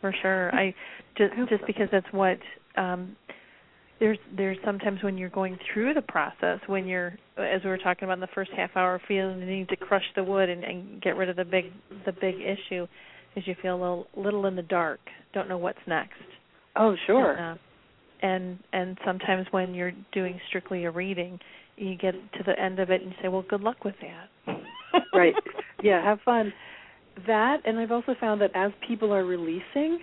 for 0.02 0.14
sure. 0.22 0.54
I 0.56 0.74
just 1.18 1.34
I 1.34 1.46
just 1.46 1.62
so. 1.62 1.68
because 1.68 1.88
that's 1.92 2.12
what 2.12 2.40
um 2.78 3.16
there's 4.00 4.18
there's 4.36 4.58
sometimes 4.66 5.04
when 5.04 5.18
you're 5.18 5.30
going 5.30 5.58
through 5.74 5.94
the 5.94 6.02
process 6.02 6.60
when 6.68 6.88
you're 6.88 7.14
as 7.38 7.64
we 7.64 7.70
were 7.70 7.78
talking 7.78 8.06
about 8.06 8.16
in 8.16 8.20
the 8.20 8.28
first 8.34 8.52
half 8.56 8.72
hour 8.76 9.00
feeling 9.08 9.40
the 9.40 9.46
need 9.46 9.70
to 9.70 9.76
crush 9.76 10.04
the 10.16 10.24
wood 10.24 10.50
and, 10.50 10.64
and 10.64 11.02
get 11.02 11.16
rid 11.16 11.30
of 11.30 11.36
the 11.36 11.46
big 11.46 11.66
the 12.06 12.12
big 12.12 12.36
issue 12.42 12.88
is 13.36 13.46
you 13.46 13.56
feel 13.62 13.76
a 13.76 13.80
little 13.80 14.08
little 14.18 14.46
in 14.48 14.56
the 14.56 14.64
dark 14.64 15.00
don't 15.34 15.48
know 15.48 15.58
what's 15.58 15.80
next 15.88 16.16
Oh, 16.76 16.96
sure. 17.06 17.34
and, 17.34 17.58
uh, 17.58 17.62
and 18.22 18.60
and 18.74 18.98
sometimes 19.06 19.48
when 19.52 19.74
you're 19.74 19.94
doing 20.12 20.40
strictly 20.48 20.86
a 20.86 20.92
reading 20.92 21.40
you 21.78 21.96
get 21.98 22.14
to 22.34 22.44
the 22.46 22.60
end 22.60 22.80
of 22.80 22.90
it 22.90 23.02
and 23.02 23.12
you 23.12 23.18
say 23.22 23.28
well 23.28 23.46
good 23.50 23.62
luck 23.62 23.84
with 23.84 23.96
that 24.02 24.30
right. 25.14 25.34
Yeah, 25.84 26.04
have 26.04 26.20
fun. 26.24 26.54
That, 27.28 27.58
and 27.66 27.78
I've 27.80 27.92
also 27.92 28.16
found 28.20 28.42
that 28.42 28.52
as 28.56 28.72
people 28.88 29.14
are 29.14 29.26
releasing, 29.26 30.00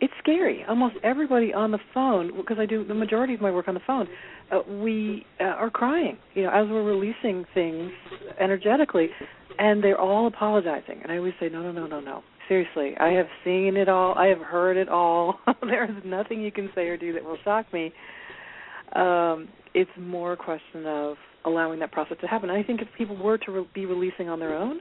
it's 0.00 0.12
scary. 0.22 0.64
Almost 0.68 0.96
everybody 1.02 1.52
on 1.52 1.70
the 1.70 1.78
phone, 1.92 2.36
because 2.36 2.58
I 2.58 2.66
do 2.66 2.84
the 2.84 2.94
majority 2.94 3.34
of 3.34 3.40
my 3.40 3.50
work 3.50 3.68
on 3.68 3.74
the 3.74 3.80
phone, 3.86 4.08
uh, 4.50 4.60
we 4.68 5.24
uh, 5.40 5.44
are 5.44 5.70
crying. 5.70 6.18
You 6.34 6.44
know, 6.44 6.50
as 6.50 6.68
we're 6.68 6.84
releasing 6.84 7.44
things 7.54 7.90
energetically, 8.40 9.08
and 9.58 9.82
they're 9.82 10.00
all 10.00 10.26
apologizing. 10.26 11.00
And 11.02 11.12
I 11.12 11.18
always 11.18 11.34
say, 11.40 11.48
no, 11.48 11.62
no, 11.62 11.72
no, 11.72 11.86
no, 11.86 12.00
no. 12.00 12.22
Seriously, 12.50 12.94
I 12.98 13.10
have 13.10 13.28
seen 13.44 13.76
it 13.76 13.88
all. 13.88 14.12
I 14.18 14.26
have 14.26 14.38
heard 14.40 14.76
it 14.76 14.88
all. 14.88 15.38
there 15.62 15.84
is 15.84 16.02
nothing 16.04 16.42
you 16.42 16.50
can 16.50 16.68
say 16.74 16.88
or 16.88 16.96
do 16.96 17.12
that 17.12 17.22
will 17.22 17.38
shock 17.44 17.72
me. 17.72 17.92
um, 18.96 19.48
it's 19.72 19.90
more 19.96 20.32
a 20.32 20.36
question 20.36 20.84
of 20.84 21.14
allowing 21.44 21.78
that 21.78 21.92
process 21.92 22.16
to 22.20 22.26
happen. 22.26 22.50
I 22.50 22.64
think 22.64 22.82
if 22.82 22.88
people 22.98 23.16
were 23.16 23.38
to 23.38 23.52
re- 23.52 23.68
be 23.72 23.86
releasing 23.86 24.28
on 24.28 24.40
their 24.40 24.52
own, 24.52 24.80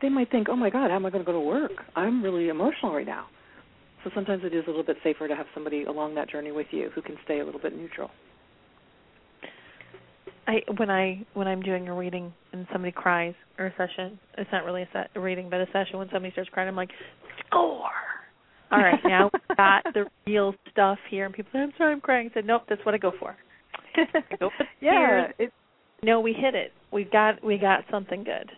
they 0.00 0.08
might 0.08 0.30
think, 0.30 0.48
"Oh 0.48 0.54
my 0.54 0.70
God, 0.70 0.90
how 0.90 0.96
am 0.96 1.04
I 1.04 1.10
going 1.10 1.24
to 1.24 1.26
go 1.26 1.32
to 1.32 1.40
work? 1.40 1.72
I'm 1.96 2.22
really 2.22 2.50
emotional 2.50 2.94
right 2.94 3.04
now." 3.04 3.26
So 4.04 4.10
sometimes 4.14 4.44
it 4.44 4.54
is 4.54 4.62
a 4.68 4.70
little 4.70 4.84
bit 4.84 4.98
safer 5.02 5.26
to 5.26 5.34
have 5.34 5.46
somebody 5.54 5.82
along 5.82 6.14
that 6.14 6.30
journey 6.30 6.52
with 6.52 6.68
you 6.70 6.90
who 6.94 7.02
can 7.02 7.16
stay 7.24 7.40
a 7.40 7.44
little 7.44 7.60
bit 7.60 7.76
neutral. 7.76 8.12
I 10.46 10.60
when 10.76 10.90
I 10.90 11.24
when 11.34 11.46
I'm 11.46 11.62
doing 11.62 11.88
a 11.88 11.94
reading 11.94 12.32
and 12.52 12.66
somebody 12.72 12.92
cries 12.92 13.34
or 13.58 13.66
a 13.66 13.74
session, 13.76 14.18
it's 14.38 14.50
not 14.52 14.64
really 14.64 14.82
a, 14.82 14.88
set, 14.92 15.10
a 15.14 15.20
reading, 15.20 15.48
but 15.48 15.60
a 15.60 15.66
session 15.72 15.98
when 15.98 16.08
somebody 16.12 16.32
starts 16.32 16.50
crying, 16.50 16.68
I'm 16.68 16.76
like, 16.76 16.90
score. 17.46 17.90
All 18.70 18.78
right, 18.78 18.98
now 19.04 19.30
we've 19.32 19.56
got 19.56 19.84
the 19.94 20.06
real 20.26 20.54
stuff 20.70 20.98
here, 21.10 21.26
and 21.26 21.34
people 21.34 21.50
say, 21.52 21.60
I'm 21.60 21.72
sorry, 21.78 21.92
I'm 21.92 22.00
crying. 22.00 22.28
I 22.30 22.34
said, 22.34 22.46
nope, 22.46 22.62
that's 22.68 22.84
what 22.84 22.94
I 22.94 22.98
go 22.98 23.12
for. 23.18 23.36
I 23.94 24.04
go 24.40 24.50
for 24.56 24.66
yeah, 24.80 25.28
it, 25.38 25.52
No, 26.02 26.20
we 26.20 26.32
hit 26.32 26.54
it. 26.54 26.72
We 26.92 27.04
got 27.04 27.42
we 27.44 27.58
got 27.58 27.84
something 27.90 28.24
good. 28.24 28.50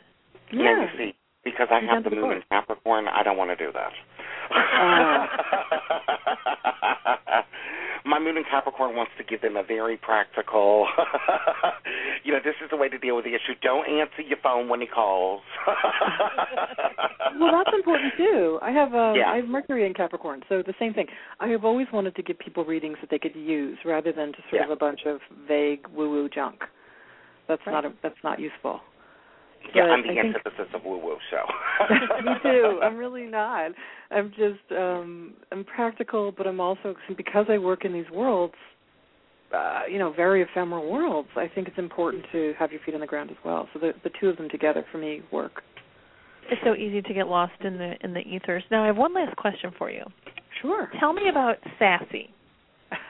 Yeah, 0.52 0.62
yeah. 0.62 0.80
you 0.82 0.88
see, 0.98 1.14
because 1.44 1.68
I 1.70 1.80
You 1.80 1.88
have 1.88 2.04
got 2.04 2.10
the 2.10 2.16
the 2.16 2.22
moon 2.22 2.36
in 2.36 2.42
Capricorn, 2.50 3.08
I 3.08 3.22
don't 3.22 3.36
want 3.36 3.50
to 3.50 3.56
do 3.56 3.72
that. 3.72 3.92
Ah. 4.50 5.28
My 8.06 8.18
moon 8.18 8.36
in 8.36 8.44
Capricorn 8.44 8.94
wants 8.96 9.12
to 9.16 9.24
give 9.24 9.40
them 9.40 9.56
a 9.56 9.62
very 9.62 9.96
practical, 9.96 10.86
you 12.24 12.32
know, 12.32 12.38
this 12.44 12.54
is 12.62 12.68
the 12.70 12.76
way 12.76 12.88
to 12.90 12.98
deal 12.98 13.16
with 13.16 13.24
the 13.24 13.30
issue. 13.30 13.54
Don't 13.62 13.88
answer 13.88 14.20
your 14.20 14.36
phone 14.42 14.68
when 14.68 14.80
he 14.82 14.86
calls. 14.86 15.40
well, 17.40 17.50
that's 17.52 17.74
important 17.74 18.12
too. 18.18 18.58
I 18.60 18.70
have 18.72 18.94
um, 18.94 19.16
Yeah. 19.16 19.30
I 19.32 19.36
have 19.36 19.46
Mercury 19.48 19.86
in 19.86 19.94
Capricorn, 19.94 20.42
so 20.50 20.62
the 20.62 20.74
same 20.78 20.92
thing. 20.92 21.06
I 21.40 21.48
have 21.48 21.64
always 21.64 21.86
wanted 21.94 22.14
to 22.16 22.22
give 22.22 22.38
people 22.38 22.64
readings 22.64 22.98
that 23.00 23.08
they 23.10 23.18
could 23.18 23.34
use 23.34 23.78
rather 23.84 24.12
than 24.12 24.32
just 24.32 24.44
sort 24.50 24.60
Yeah. 24.60 24.64
of 24.64 24.70
a 24.70 24.76
bunch 24.76 25.00
of 25.06 25.20
vague 25.48 25.86
woo-woo 25.88 26.28
junk. 26.28 26.60
That's 27.48 27.62
Right. 27.66 27.72
not 27.72 27.84
a, 27.86 27.92
that's 28.02 28.22
not 28.22 28.38
useful. 28.38 28.80
Yeah, 29.74 29.84
I'm 29.84 30.02
the 30.02 30.10
I 30.10 30.22
think- 30.22 30.34
antithesis 30.36 30.68
of 30.74 30.84
woo 30.84 30.98
woo, 30.98 31.16
so. 31.30 31.38
Me 32.24 32.32
too. 32.42 32.80
I'm 32.82 32.96
really 32.96 33.24
not. 33.26 33.72
I'm 34.10 34.30
just 34.30 34.70
um 34.72 35.34
I'm 35.52 35.64
practical, 35.64 36.32
but 36.36 36.46
I'm 36.46 36.60
also 36.60 36.94
because 37.16 37.46
I 37.48 37.58
work 37.58 37.84
in 37.84 37.92
these 37.92 38.10
worlds, 38.12 38.54
uh, 39.54 39.82
you 39.90 39.98
know, 39.98 40.12
very 40.12 40.42
ephemeral 40.42 40.90
worlds. 40.90 41.28
I 41.36 41.48
think 41.54 41.68
it's 41.68 41.78
important 41.78 42.24
to 42.32 42.54
have 42.58 42.70
your 42.72 42.80
feet 42.84 42.94
on 42.94 43.00
the 43.00 43.06
ground 43.06 43.30
as 43.30 43.36
well. 43.44 43.68
So 43.72 43.78
the 43.78 43.92
the 44.02 44.10
two 44.20 44.28
of 44.28 44.36
them 44.36 44.48
together 44.48 44.84
for 44.90 44.98
me 44.98 45.22
work. 45.32 45.62
It's 46.50 46.60
so 46.62 46.74
easy 46.74 47.00
to 47.00 47.14
get 47.14 47.26
lost 47.26 47.54
in 47.60 47.78
the 47.78 47.94
in 48.02 48.12
the 48.12 48.20
ethers. 48.20 48.62
Now, 48.70 48.82
I 48.84 48.88
have 48.88 48.96
one 48.98 49.14
last 49.14 49.34
question 49.36 49.72
for 49.78 49.90
you. 49.90 50.04
Sure. 50.60 50.90
Tell 51.00 51.12
me 51.14 51.28
about 51.30 51.56
sassy. 51.78 52.28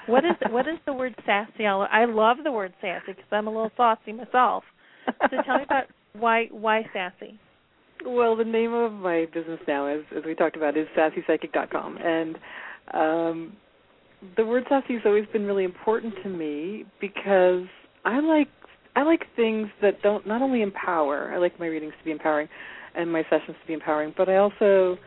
What 0.06 0.24
is 0.24 0.32
what 0.50 0.68
is 0.68 0.78
the 0.86 0.92
word 0.92 1.14
sassy? 1.26 1.66
I 1.66 1.72
I 1.72 2.04
love 2.04 2.38
the 2.44 2.52
word 2.52 2.72
sassy 2.80 3.06
because 3.08 3.24
I'm 3.32 3.48
a 3.48 3.50
little 3.50 3.72
saucy 3.76 4.12
myself. 4.12 4.62
So 5.06 5.36
tell 5.44 5.58
me 5.58 5.64
about 5.64 5.84
why 6.18 6.46
why 6.50 6.84
sassy. 6.92 7.38
Well, 8.06 8.36
the 8.36 8.44
name 8.44 8.72
of 8.72 8.92
my 8.92 9.26
business 9.32 9.60
now, 9.66 9.86
as 9.86 10.00
as 10.16 10.24
we 10.24 10.34
talked 10.34 10.56
about, 10.56 10.76
is 10.76 10.86
sassypsychic.com, 10.96 11.98
and 11.98 12.38
um, 12.92 13.56
the 14.36 14.44
word 14.44 14.64
sassy 14.68 14.94
has 14.94 15.02
always 15.04 15.26
been 15.32 15.46
really 15.46 15.64
important 15.64 16.14
to 16.22 16.28
me 16.28 16.84
because 17.00 17.64
I 18.04 18.20
like 18.20 18.48
I 18.96 19.02
like 19.02 19.22
things 19.36 19.68
that 19.82 20.02
don't 20.02 20.26
not 20.26 20.42
only 20.42 20.62
empower. 20.62 21.32
I 21.32 21.38
like 21.38 21.58
my 21.58 21.66
readings 21.66 21.94
to 21.98 22.04
be 22.04 22.10
empowering, 22.10 22.48
and 22.94 23.10
my 23.10 23.22
sessions 23.24 23.56
to 23.60 23.66
be 23.66 23.72
empowering, 23.72 24.14
but 24.16 24.28
I 24.28 24.36
also 24.36 24.98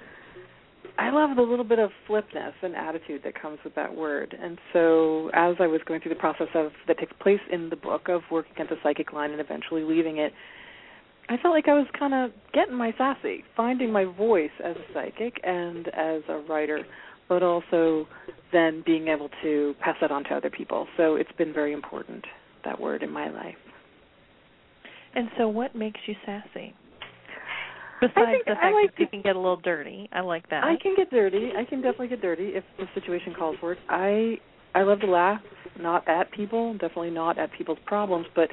I 0.97 1.11
love 1.11 1.35
the 1.35 1.43
little 1.43 1.65
bit 1.65 1.79
of 1.79 1.91
flipness 2.09 2.53
and 2.63 2.75
attitude 2.75 3.21
that 3.23 3.39
comes 3.39 3.59
with 3.63 3.75
that 3.75 3.95
word. 3.95 4.35
And 4.41 4.57
so, 4.73 5.29
as 5.33 5.55
I 5.59 5.67
was 5.67 5.81
going 5.85 6.01
through 6.01 6.13
the 6.13 6.19
process 6.19 6.47
of 6.55 6.71
that 6.87 6.97
takes 6.97 7.13
place 7.21 7.39
in 7.51 7.69
the 7.69 7.75
book 7.75 8.09
of 8.09 8.21
working 8.31 8.53
at 8.59 8.69
the 8.69 8.77
psychic 8.81 9.13
line 9.13 9.31
and 9.31 9.39
eventually 9.39 9.83
leaving 9.83 10.17
it, 10.17 10.33
I 11.30 11.38
felt 11.38 11.53
like 11.53 11.67
I 11.67 11.73
was 11.73 11.88
kind 11.97 12.13
of 12.13 12.32
getting 12.53 12.75
my 12.75 12.93
sassy, 12.97 13.43
finding 13.55 13.91
my 13.91 14.05
voice 14.05 14.51
as 14.63 14.75
a 14.75 14.93
psychic 14.93 15.39
and 15.43 15.88
as 15.89 16.21
a 16.30 16.38
writer, 16.49 16.86
but 17.28 17.43
also 17.43 18.07
then 18.53 18.82
being 18.86 19.09
able 19.09 19.30
to 19.43 19.75
pass 19.82 19.95
that 19.99 20.11
on 20.11 20.23
to 20.25 20.36
other 20.36 20.49
people. 20.49 20.88
So 20.95 21.15
it's 21.15 21.32
been 21.38 21.53
very 21.53 21.73
important 21.73 22.23
that 22.63 22.80
word 22.80 23.03
in 23.03 23.11
my 23.11 23.30
life. 23.30 23.55
And 25.15 25.30
so, 25.38 25.47
what 25.47 25.75
makes 25.75 25.99
you 26.05 26.15
sassy? 26.25 26.73
Besides 27.99 28.43
the 28.45 28.51
I 28.51 28.55
fact 28.55 28.75
like 28.75 28.95
that 28.95 28.99
you 28.99 29.07
can 29.07 29.21
get 29.23 29.36
a 29.36 29.39
little 29.39 29.57
dirty, 29.57 30.07
I 30.11 30.21
like 30.21 30.47
that. 30.49 30.63
I 30.63 30.75
can 30.82 30.93
get 30.95 31.09
dirty. 31.09 31.51
I 31.57 31.65
can 31.65 31.82
definitely 31.82 32.09
get 32.09 32.21
dirty 32.21 32.49
if 32.49 32.63
the 32.78 32.86
situation 32.93 33.34
calls 33.38 33.55
for 33.59 33.71
it. 33.73 33.80
I 33.89 34.38
I 34.75 34.84
love 34.84 34.99
to 34.99 35.07
laugh, 35.07 35.41
not 35.80 36.07
at 36.07 36.32
people, 36.32 36.73
definitely 36.73 37.09
not 37.09 37.39
at 37.39 37.51
people's 37.53 37.80
problems, 37.88 38.28
but 38.36 38.49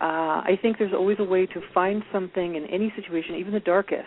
uh 0.00 0.40
I 0.44 0.58
think 0.62 0.78
there's 0.78 0.94
always 0.94 1.18
a 1.20 1.24
way 1.24 1.46
to 1.46 1.60
find 1.74 2.02
something 2.12 2.54
in 2.56 2.64
any 2.66 2.92
situation, 2.96 3.34
even 3.36 3.52
the 3.52 3.60
darkest. 3.60 4.06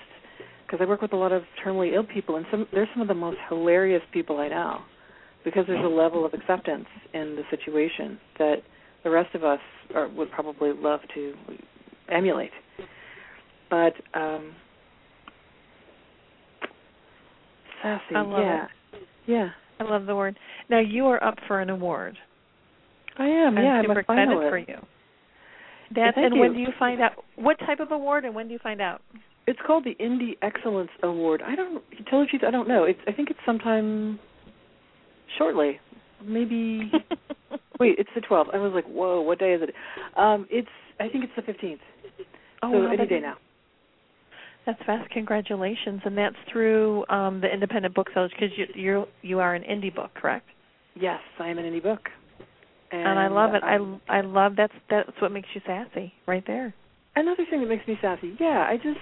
Because 0.66 0.80
I 0.82 0.88
work 0.88 1.02
with 1.02 1.14
a 1.14 1.18
lot 1.18 1.32
of 1.32 1.44
terminally 1.64 1.94
ill 1.94 2.04
people, 2.04 2.38
and 2.38 2.46
some 2.50 2.68
they're 2.72 2.90
some 2.94 3.02
of 3.02 3.08
the 3.08 3.14
most 3.14 3.38
hilarious 3.50 4.02
people 4.12 4.40
I 4.40 4.48
know, 4.48 4.80
because 5.44 5.66
there's 5.68 5.86
a 5.86 5.88
level 5.88 6.26
of 6.26 6.34
acceptance 6.34 6.88
in 7.14 7.36
the 7.36 7.44
situation 7.52 8.20
that 8.40 8.58
the 9.04 9.10
rest 9.10 9.36
of 9.36 9.44
us 9.44 9.60
are, 9.94 10.08
would 10.10 10.32
probably 10.32 10.72
love 10.74 11.02
to 11.14 11.34
emulate. 12.10 12.52
But 13.70 13.94
um 14.14 14.56
sassy, 17.84 18.16
I 18.16 18.22
love 18.22 18.40
yeah, 18.40 18.68
yeah. 19.28 19.50
I 19.80 19.84
love 19.84 20.06
the 20.06 20.16
word. 20.16 20.40
Now 20.70 20.80
you 20.80 21.06
are 21.08 21.24
up 21.24 21.36
for 21.48 21.60
an 21.60 21.70
award. 21.70 22.18
I 23.18 23.26
am. 23.28 23.58
I'm 23.58 23.64
yeah, 23.64 23.82
super 23.82 23.92
I'm 23.92 23.98
excited 23.98 24.30
finalist. 24.30 24.50
for 24.50 24.58
you. 24.58 24.78
That 25.96 26.16
thank 26.16 26.32
and 26.32 26.40
when 26.40 26.54
do 26.54 26.60
you 26.60 26.70
find 26.80 27.02
out 27.02 27.14
what 27.36 27.60
type 27.60 27.80
of 27.80 27.92
award 27.92 28.26
and 28.26 28.34
when 28.34 28.48
do 28.48 28.54
you 28.54 28.60
find 28.60 28.82
out? 28.82 29.02
It's 29.46 29.60
called 29.68 29.84
the 29.84 29.96
Indie 30.02 30.38
Excellence 30.42 30.90
Award. 31.04 31.42
I 31.46 31.56
don't 31.56 31.84
to 31.98 32.04
tell 32.10 32.20
you 32.20 32.26
the 32.26 32.30
truth, 32.30 32.44
I 32.48 32.52
don't 32.52 32.68
know. 32.68 32.86
It's 32.86 33.00
I 33.08 33.12
think 33.12 33.30
it's 33.30 33.40
sometime 33.46 34.20
shortly. 35.38 35.80
Maybe 36.24 36.92
wait, 37.80 37.96
it's 37.98 38.10
the 38.16 38.22
twelfth. 38.22 38.52
I 38.54 38.58
was 38.58 38.72
like, 38.74 38.86
Whoa, 38.86 39.22
what 39.22 39.40
day 39.40 39.54
is 39.54 39.62
it? 39.62 39.74
Um 40.18 40.48
it's 40.50 40.70
I 41.00 41.10
think 41.10 41.24
it's 41.24 41.34
the 41.36 41.42
fifteenth. 41.42 41.82
Oh, 42.62 42.72
so 42.72 42.80
wow, 42.80 42.94
any 42.94 43.06
day 43.06 43.20
now. 43.20 43.36
That's 44.66 44.80
fast. 44.86 45.10
Congratulations, 45.10 46.02
and 46.06 46.18
that's 46.18 46.38
through 46.52 47.06
um, 47.10 47.42
the 47.42 47.54
independent 47.54 47.94
booksellers 47.94 48.32
because 48.32 48.58
you 48.58 48.66
you 48.76 49.06
you 49.22 49.40
are 49.40 49.56
an 49.56 49.64
indie 49.64 49.94
book, 49.94 50.12
correct? 50.14 50.48
Yes, 50.96 51.20
I 51.40 51.50
am 51.50 51.58
an 51.58 51.66
indie 51.66 51.84
book. 51.84 52.10
And, 52.94 53.08
And, 53.08 53.20
I 53.20 53.28
love 53.28 53.56
it. 53.56 53.64
um, 53.64 54.00
I 54.08 54.18
I 54.20 54.22
love 54.22 54.54
that's 54.56 54.74
that's 54.90 55.10
what 55.20 55.32
makes 55.32 55.50
you 55.56 55.62
sassy, 55.66 56.14
right 56.28 56.44
there. 56.46 56.74
another 57.16 57.44
thing 57.50 57.60
that 57.62 57.68
makes 57.68 57.88
me 57.88 57.98
sassy 58.02 58.38
yeah 58.40 58.66
i 58.70 58.76
just 58.78 59.00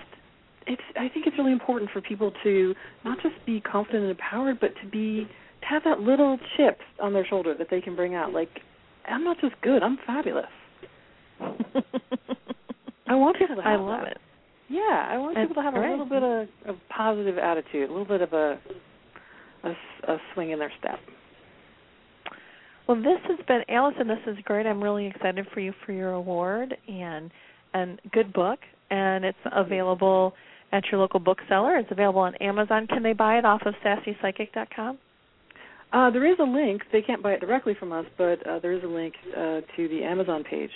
it's 0.67 0.81
i 0.95 1.07
think 1.09 1.27
it's 1.27 1.37
really 1.37 1.51
important 1.51 1.91
for 1.91 1.99
people 2.01 2.31
to 2.43 2.73
not 3.03 3.17
just 3.21 3.35
be 3.45 3.59
confident 3.61 4.03
and 4.03 4.11
empowered 4.11 4.59
but 4.61 4.71
to 4.81 4.87
be 4.89 5.27
to 5.61 5.67
have 5.67 5.83
that 5.83 5.99
little 5.99 6.37
chip 6.55 6.79
on 7.01 7.11
their 7.13 7.25
shoulder 7.25 7.53
that 7.57 7.67
they 7.69 7.81
can 7.81 7.95
bring 7.95 8.15
out 8.15 8.31
like 8.33 8.49
i'm 9.09 9.23
not 9.23 9.37
just 9.41 9.55
good 9.61 9.83
i'm 9.83 9.97
fabulous 10.07 10.45
i 13.07 13.15
want 13.15 13.37
people 13.37 13.55
to 13.55 13.61
have 13.69 13.79
I 13.79 13.83
love 13.83 14.01
that. 14.03 14.11
it. 14.13 14.17
yeah 14.69 15.07
i 15.09 15.17
want 15.17 15.35
That's 15.35 15.47
people 15.49 15.63
to 15.63 15.65
have 15.65 15.73
great. 15.73 15.87
a 15.87 15.91
little 15.91 16.05
bit 16.05 16.23
of, 16.23 16.47
of 16.69 16.75
positive 16.89 17.37
attitude 17.37 17.89
a 17.89 17.91
little 17.93 18.05
bit 18.05 18.21
of 18.21 18.33
a, 18.33 18.59
a 19.63 19.71
a 20.11 20.17
swing 20.33 20.51
in 20.51 20.59
their 20.59 20.71
step 20.79 20.99
Well, 22.91 23.01
this 23.01 23.21
has 23.29 23.39
been 23.47 23.61
Alyson. 23.69 24.05
This 24.05 24.19
is 24.27 24.35
great. 24.43 24.65
I'm 24.65 24.83
really 24.83 25.07
excited 25.07 25.47
for 25.53 25.61
you 25.61 25.71
for 25.85 25.93
your 25.93 26.11
award 26.11 26.75
and 26.89 27.31
and 27.73 28.01
good 28.11 28.33
book. 28.33 28.59
And 28.89 29.23
it's 29.23 29.37
available 29.49 30.33
at 30.73 30.83
your 30.91 30.99
local 30.99 31.21
bookseller. 31.21 31.77
It's 31.77 31.89
available 31.89 32.19
on 32.19 32.35
Amazon. 32.41 32.87
Can 32.87 33.01
they 33.01 33.13
buy 33.13 33.37
it 33.37 33.45
off 33.45 33.61
of 33.65 33.75
sassypsychic.com? 33.85 34.99
Uh, 35.93 36.09
there 36.11 36.29
is 36.29 36.37
a 36.41 36.43
link. 36.43 36.81
They 36.91 37.01
can't 37.01 37.23
buy 37.23 37.31
it 37.31 37.39
directly 37.39 37.77
from 37.79 37.93
us, 37.93 38.03
but 38.17 38.45
uh, 38.45 38.59
there 38.59 38.73
is 38.73 38.83
a 38.83 38.87
link 38.87 39.13
uh, 39.37 39.61
to 39.77 39.87
the 39.87 40.03
Amazon 40.03 40.43
page. 40.43 40.71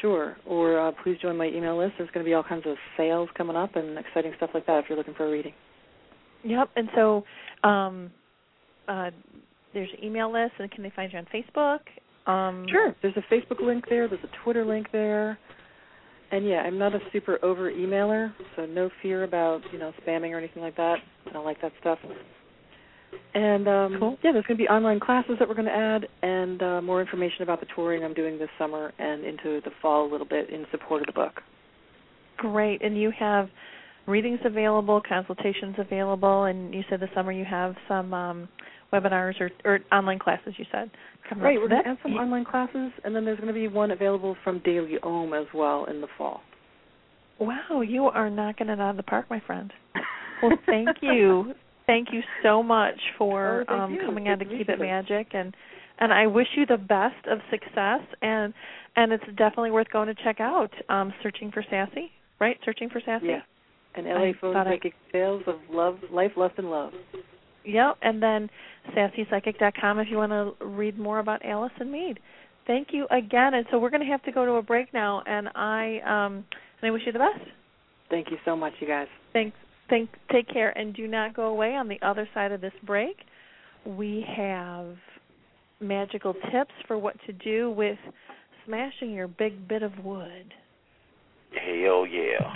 Sure. 0.00 0.36
Or 0.48 0.80
uh, 0.80 0.92
please 1.04 1.16
join 1.22 1.36
my 1.36 1.46
email 1.46 1.78
list. 1.78 1.92
There's 1.96 2.10
going 2.10 2.26
to 2.26 2.28
be 2.28 2.34
all 2.34 2.42
kinds 2.42 2.66
of 2.66 2.74
sales 2.96 3.28
coming 3.38 3.54
up 3.54 3.76
and 3.76 3.96
exciting 3.98 4.32
stuff 4.36 4.50
like 4.52 4.66
that 4.66 4.82
if 4.82 4.86
you're 4.88 4.98
looking 4.98 5.14
for 5.14 5.28
a 5.28 5.30
reading. 5.30 5.54
Yep. 6.42 6.70
And 6.74 6.88
so, 6.96 7.22
um, 7.62 8.10
uh, 8.88 9.10
there's 9.74 9.90
an 9.98 10.04
email 10.04 10.32
list, 10.32 10.52
and 10.58 10.70
can 10.70 10.82
they 10.82 10.92
find 10.94 11.12
you 11.12 11.18
on 11.18 11.26
Facebook? 11.32 11.80
Um, 12.30 12.66
Sure. 12.70 12.94
There's 13.02 13.16
a 13.16 13.34
Facebook 13.34 13.60
link 13.62 13.84
there. 13.88 14.08
There's 14.08 14.22
a 14.24 14.44
Twitter 14.44 14.64
link 14.64 14.88
there. 14.92 15.38
And 16.32 16.46
yeah, 16.46 16.58
I'm 16.58 16.78
not 16.78 16.94
a 16.94 17.00
super 17.12 17.38
over 17.44 17.72
emailer, 17.72 18.32
so 18.54 18.64
no 18.64 18.88
fear 19.02 19.24
about 19.24 19.62
you 19.72 19.78
know 19.80 19.92
spamming 20.06 20.30
or 20.30 20.38
anything 20.38 20.62
like 20.62 20.76
that. 20.76 20.98
I 21.26 21.32
don't 21.32 21.44
like 21.44 21.60
that 21.60 21.72
stuff. 21.80 21.98
And 23.34 23.66
um, 23.66 23.96
Cool. 23.98 24.18
yeah, 24.22 24.30
there's 24.32 24.44
going 24.46 24.56
to 24.56 24.62
be 24.62 24.68
online 24.68 25.00
classes 25.00 25.34
that 25.40 25.48
we're 25.48 25.54
going 25.54 25.66
to 25.66 25.72
add, 25.72 26.06
and 26.22 26.62
uh, 26.62 26.80
more 26.82 27.00
information 27.00 27.42
about 27.42 27.58
the 27.58 27.66
touring 27.74 28.04
I'm 28.04 28.14
doing 28.14 28.38
this 28.38 28.48
summer 28.58 28.92
and 28.98 29.24
into 29.24 29.60
the 29.64 29.70
fall 29.82 30.08
a 30.08 30.10
little 30.10 30.26
bit 30.26 30.50
in 30.50 30.64
support 30.70 31.00
of 31.02 31.06
the 31.06 31.12
book. 31.12 31.40
Great. 32.36 32.82
And 32.82 32.96
you 32.96 33.10
have 33.18 33.48
readings 34.06 34.40
available, 34.44 35.00
consultations 35.06 35.74
available, 35.78 36.44
and 36.44 36.72
you 36.72 36.82
said 36.88 37.00
this 37.00 37.10
summer 37.14 37.32
you 37.32 37.44
have 37.44 37.74
some 37.88 38.14
um, 38.14 38.48
webinars 38.92 39.40
or, 39.40 39.50
or 39.64 39.80
online 39.92 40.18
classes. 40.18 40.54
You 40.56 40.64
said 40.72 40.90
coming 41.28 41.44
Right, 41.44 41.58
we're 41.58 41.68
going 41.68 41.82
to 41.82 41.88
have 41.88 41.98
some 42.02 42.12
online 42.12 42.44
classes, 42.44 42.92
and 43.04 43.14
then 43.14 43.24
there's 43.24 43.38
going 43.38 43.52
to 43.52 43.58
be 43.58 43.68
one 43.68 43.90
available 43.90 44.36
from 44.42 44.60
DailyOM 44.60 45.40
as 45.40 45.46
well 45.54 45.84
in 45.86 46.00
the 46.00 46.08
fall. 46.18 46.40
Wow, 47.38 47.80
you 47.80 48.04
are 48.04 48.28
knocking 48.28 48.68
it 48.68 48.80
out 48.80 48.90
of 48.90 48.96
the 48.96 49.02
park, 49.02 49.26
my 49.30 49.40
friend. 49.46 49.72
Well, 50.42 50.56
thank 50.64 50.88
you, 51.02 51.52
thank 51.86 52.08
you 52.12 52.22
so 52.42 52.62
much 52.62 52.98
for 53.18 53.66
Oh, 53.68 53.78
um, 53.78 53.98
coming 54.06 54.26
on 54.28 54.38
to 54.38 54.46
Keep. 54.46 54.70
It 54.70 54.80
Magic, 54.80 55.26
and 55.34 55.54
and 55.98 56.14
I 56.14 56.26
wish 56.28 56.46
you 56.56 56.64
the 56.64 56.78
best 56.78 57.26
of 57.30 57.40
success, 57.50 58.00
and 58.22 58.54
and 58.96 59.12
it's 59.12 59.24
definitely 59.36 59.70
worth 59.70 59.90
going 59.92 60.06
to 60.06 60.14
check 60.24 60.40
out. 60.40 60.70
Um, 60.88 61.12
searching 61.22 61.50
for 61.52 61.62
Sassy, 61.68 62.10
right? 62.40 62.56
Searching 62.64 62.88
for 62.88 63.02
Sassy. 63.04 63.26
Yeah. 63.26 63.40
And 63.94 64.08
I 64.08 64.12
LA 64.12 64.32
Phone 64.40 64.54
thought 64.54 64.66
I- 64.66 64.76
Psychic 64.76 64.94
Tales 65.12 65.42
of 65.46 65.56
Love, 65.70 65.98
Life, 66.10 66.32
Lust, 66.38 66.54
and 66.56 66.70
Love. 66.70 66.92
Yep, 67.64 67.98
and 68.02 68.22
then 68.22 68.48
sassypsychic.com 68.96 69.98
if 69.98 70.08
you 70.10 70.16
want 70.16 70.32
to 70.32 70.64
read 70.64 70.98
more 70.98 71.18
about 71.18 71.42
Alyson 71.42 71.90
Mead. 71.90 72.18
Thank 72.66 72.88
you 72.92 73.06
again, 73.10 73.54
and 73.54 73.66
so 73.70 73.78
we're 73.78 73.90
going 73.90 74.02
to 74.02 74.10
have 74.10 74.22
to 74.24 74.32
go 74.32 74.44
to 74.44 74.52
a 74.52 74.62
break 74.62 74.92
now, 74.94 75.22
and 75.26 75.48
I 75.54 75.98
um 76.06 76.44
and 76.80 76.88
I 76.88 76.90
wish 76.90 77.02
you 77.06 77.12
the 77.12 77.18
best. 77.18 77.50
Thank 78.08 78.30
you 78.30 78.38
so 78.44 78.56
much, 78.56 78.72
you 78.80 78.86
guys. 78.86 79.08
Thanks. 79.32 79.56
Thank. 79.88 80.10
Take 80.30 80.48
care, 80.48 80.76
and 80.78 80.94
do 80.94 81.06
not 81.06 81.34
go 81.34 81.46
away. 81.46 81.74
On 81.74 81.88
the 81.88 81.98
other 82.02 82.28
side 82.32 82.52
of 82.52 82.60
this 82.60 82.72
break, 82.84 83.16
we 83.84 84.24
have 84.36 84.94
magical 85.80 86.34
tips 86.52 86.72
for 86.86 86.98
what 86.98 87.16
to 87.26 87.32
do 87.32 87.70
with 87.70 87.98
smashing 88.66 89.10
your 89.10 89.28
big 89.28 89.66
bit 89.66 89.82
of 89.82 89.92
wood. 90.04 90.54
Hell 91.52 92.06
yeah. 92.06 92.54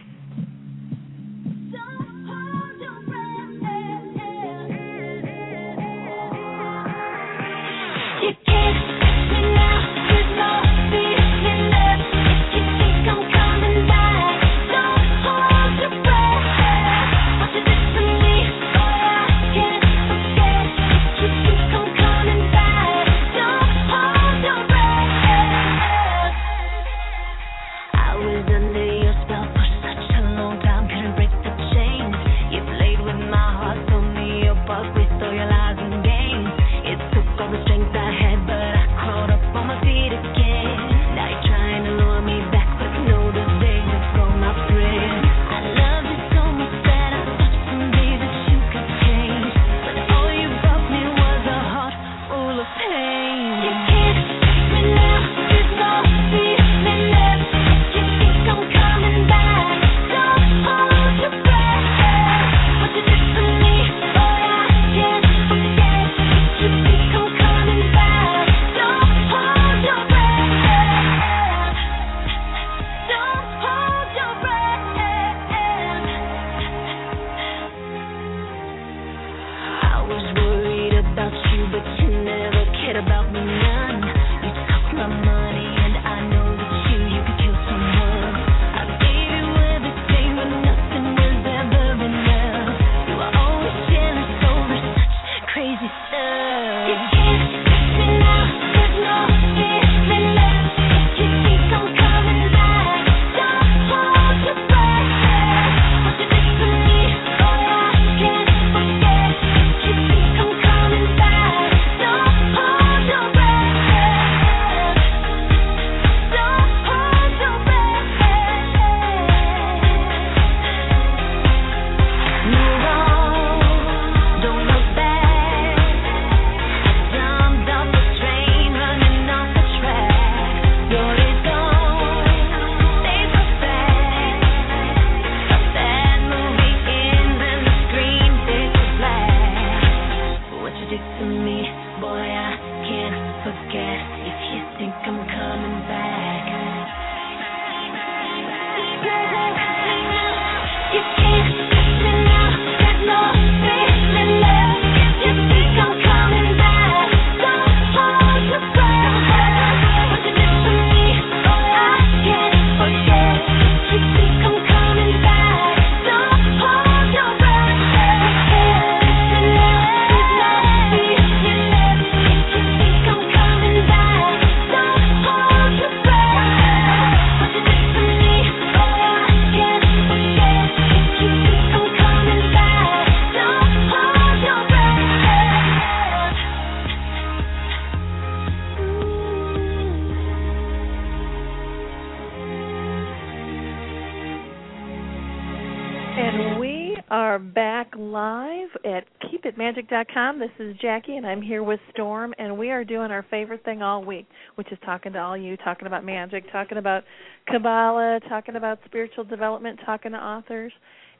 At 199.54 199.60
keepitmagic.com. 199.60 200.38
This 200.38 200.50
is 200.58 200.76
Jacki, 200.76 201.16
and 201.16 201.26
I'm 201.26 201.42
here 201.42 201.62
with 201.62 201.80
Storm, 201.92 202.34
and 202.38 202.58
we 202.58 202.70
are 202.70 202.84
doing 202.84 203.10
our 203.10 203.24
favorite 203.30 203.64
thing 203.64 203.82
all 203.82 204.04
week, 204.04 204.26
which 204.56 204.70
is 204.72 204.78
talking 204.84 205.12
to 205.12 205.18
all 205.18 205.36
you, 205.36 205.56
talking 205.58 205.86
about 205.86 206.04
magic, 206.04 206.50
talking 206.50 206.78
about 206.78 207.04
Kabbalah, 207.48 208.20
talking 208.28 208.56
about 208.56 208.78
spiritual 208.84 209.24
development, 209.24 209.78
talking 209.84 210.12
to 210.12 210.18
authors, 210.18 210.72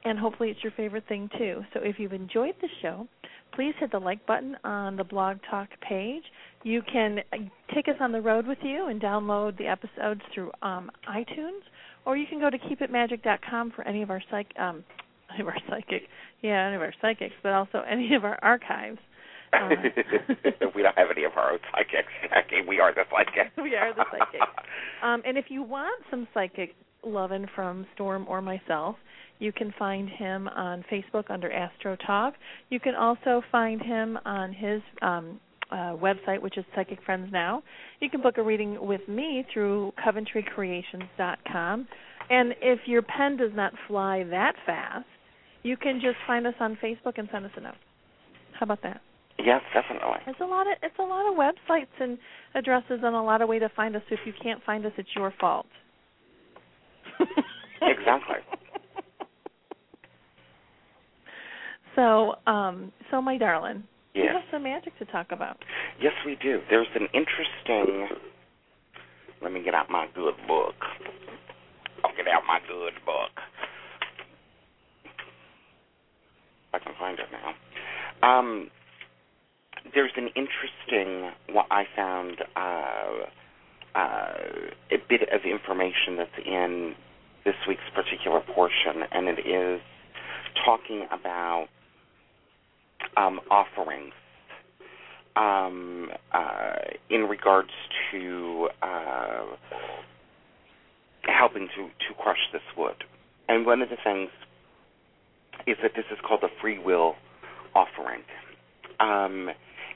and 0.05 0.18
hopefully 0.18 0.51
it's 0.51 0.62
your 0.62 0.72
favorite 0.72 1.05
thing 1.09 1.28
too. 1.39 1.62
So 1.72 1.80
if 1.82 1.99
you've 1.99 2.12
enjoyed 2.12 2.55
the 2.61 2.68
show, 2.82 3.07
please 3.55 3.74
hit 3.78 3.93
the 3.93 3.99
like 3.99 4.24
button 4.26 4.57
on 4.64 4.97
the 4.97 5.05
Blog 5.05 5.39
Talk 5.51 5.68
page. 5.87 6.24
You 6.62 6.82
can 6.91 7.18
take 7.74 7.89
us 7.89 7.97
on 8.01 8.11
the 8.11 8.20
road 8.20 8.47
with 8.47 8.59
you 8.62 8.89
and 8.89 9.01
download 9.01 9.57
the 9.59 9.66
episodes 9.66 10.22
through 10.35 10.51
um, 10.62 10.91
iTunes, 11.09 11.62
or 12.05 12.16
you 12.16 12.26
can 12.26 12.41
go 12.41 12.51
to 12.51 12.59
keepitmagic.com 12.59 13.72
for 13.76 13.87
any 13.87 14.03
of 14.03 14.11
our 14.11 14.22
psych 14.30 14.51
um, 14.59 14.82
any 15.35 15.43
of 15.43 15.49
our 15.49 15.59
psychic, 15.68 16.03
yeah, 16.43 16.66
any 16.66 16.76
of 16.76 16.82
our 16.82 16.95
psychics, 17.01 17.35
but 17.43 17.53
also 17.53 17.82
any 17.89 18.14
of 18.14 18.24
our 18.24 18.39
archives. 18.43 18.99
Uh, 19.55 19.68
we 20.74 20.82
don't 20.82 20.99
have 20.99 21.07
any 21.16 21.22
of 21.22 21.30
our 21.37 21.53
own 21.53 21.61
psychics, 21.70 22.11
Jacki. 22.24 22.66
We 22.66 22.80
are 22.80 22.93
the 22.93 23.05
psychic. 23.09 23.53
We 23.62 23.76
are 23.76 23.95
the 23.95 24.03
psychic. 24.11 24.41
Um, 25.01 25.22
and 25.24 25.39
if 25.39 25.45
you 25.49 25.62
want 25.62 26.03
some 26.11 26.26
psychic 26.35 26.74
Lovin 27.07 27.47
from 27.55 27.87
Storm 27.95 28.26
or 28.28 28.41
myself. 28.41 28.97
You 29.39 29.53
can 29.53 29.74
find 29.78 30.09
him 30.09 30.49
on 30.49 30.85
Facebook 30.91 31.24
under 31.28 31.51
Astro 31.51 31.97
Talk. 32.07 32.35
You 32.70 32.80
can 32.80 32.95
also 32.95 33.43
find 33.51 33.82
him 33.82 34.18
on 34.24 34.53
his 34.53 34.80
um, 35.03 35.41
uh, 35.70 35.97
website, 35.97 36.41
which 36.41 36.57
is 36.57 36.64
Psychic 36.74 37.03
Friends 37.05 37.28
Now. 37.32 37.62
You 38.01 38.11
can 38.11 38.22
book 38.22 38.39
a 38.39 38.43
reading 38.43 38.78
with 38.80 39.07
me 39.09 39.45
through 39.53 39.93
CoventryCreations.com. 40.07 41.89
And 42.30 42.55
if 42.62 42.80
your 42.87 43.03
pen 43.03 43.37
does 43.37 43.51
not 43.55 43.72
fly 43.87 44.24
that 44.30 44.55
fast, 44.64 45.07
you 45.65 45.77
can 45.77 46.01
just 46.01 46.17
find 46.27 46.47
us 46.47 46.55
on 46.61 46.79
Facebook 46.83 47.19
and 47.19 47.29
send 47.33 47.45
us 47.47 47.51
a 47.57 47.61
note. 47.61 47.75
How 48.59 48.65
about 48.65 48.83
that? 48.85 49.01
Yes, 49.39 49.62
definitely. 49.75 50.19
It's 50.29 50.41
a 50.41 50.45
lot 50.45 50.69
of 50.69 50.75
it's 50.83 50.99
a 51.01 51.03
lot 51.03 51.29
of 51.29 51.37
websites 51.37 51.91
and 52.01 52.17
addresses 52.55 53.01
and 53.03 53.17
a 53.17 53.21
lot 53.21 53.43
of 53.43 53.49
way 53.49 53.59
to 53.59 53.69
find 53.75 53.97
us. 53.97 54.03
So 54.09 54.15
if 54.15 54.21
you 54.25 54.33
can't 54.41 54.62
find 54.65 54.87
us, 54.87 54.93
it's 54.97 55.09
your 55.17 55.35
fault. 55.41 55.67
exactly. 57.83 58.37
So, 61.97 62.35
um, 62.47 62.93
so 63.11 63.21
my 63.23 63.39
darling, 63.39 63.85
Yes. 64.15 64.27
we 64.29 64.35
have 64.35 64.43
some 64.51 64.62
magic 64.65 64.97
to 64.99 65.05
talk 65.07 65.31
about. 65.31 65.59
Yes, 66.01 66.12
we 66.27 66.37
do. 66.43 66.61
There's 66.71 66.89
an 66.95 67.07
interesting. 67.12 68.09
Let 69.43 69.53
me 69.53 69.62
get 69.62 69.75
out 69.75 69.91
my 69.91 70.07
good 70.15 70.35
book. 70.49 70.75
I'll 72.05 72.15
get 72.17 72.27
out 72.29 72.43
my 72.47 72.61
good 72.69 72.95
book. 73.05 73.31
If 75.05 76.64
I 76.75 76.79
can 76.79 76.93
find 76.99 77.18
it 77.18 77.27
now. 77.31 78.29
Um, 78.29 78.70
there's 79.95 80.12
an 80.16 80.29
interesting. 80.35 81.31
What 81.55 81.66
I 81.70 81.85
found 81.95 82.37
uh, 82.57 83.99
uh, 83.99 84.35
a 84.91 84.97
bit 85.09 85.22
of 85.33 85.43
information 85.45 86.16
that's 86.16 86.39
in 86.45 86.95
this 87.45 87.55
week's 87.68 87.83
particular 87.95 88.41
portion, 88.41 89.05
and 89.12 89.29
it 89.29 89.47
is 89.47 89.81
talking 90.64 91.07
about 91.12 91.68
um, 93.16 93.41
offerings 93.51 94.14
um, 95.37 96.11
uh, 96.33 96.75
in 97.11 97.22
regards 97.22 97.70
to 98.11 98.68
uh, 98.83 99.45
helping 101.22 101.68
to, 101.77 101.89
to 102.09 102.14
crush 102.18 102.39
this 102.53 102.62
wood. 102.77 103.05
And 103.49 103.66
one 103.66 103.83
of 103.83 103.91
the 103.91 103.97
things 104.03 104.31
is 105.67 105.77
that 105.83 105.93
this 105.95 106.05
is 106.11 106.19
called 106.27 106.43
a 106.43 106.49
free 106.61 106.79
will 106.79 107.17
offering. 107.75 108.23
Um, 109.01 109.51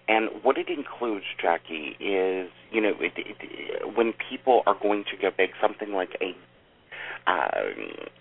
and 0.09 0.31
what 0.43 0.57
it 0.57 0.69
includes, 0.69 1.27
Jacki, 1.43 1.91
is 2.01 2.51
you 2.73 2.81
know 2.81 2.95
it, 2.99 3.13
it, 3.17 3.97
when 3.97 4.15
people 4.31 4.63
are 4.67 4.77
going 4.81 5.05
to 5.05 5.17
go 5.21 5.31
bake 5.37 5.53
something 5.61 5.93
like 5.93 6.17
a 6.21 6.35
uh, 7.27 7.61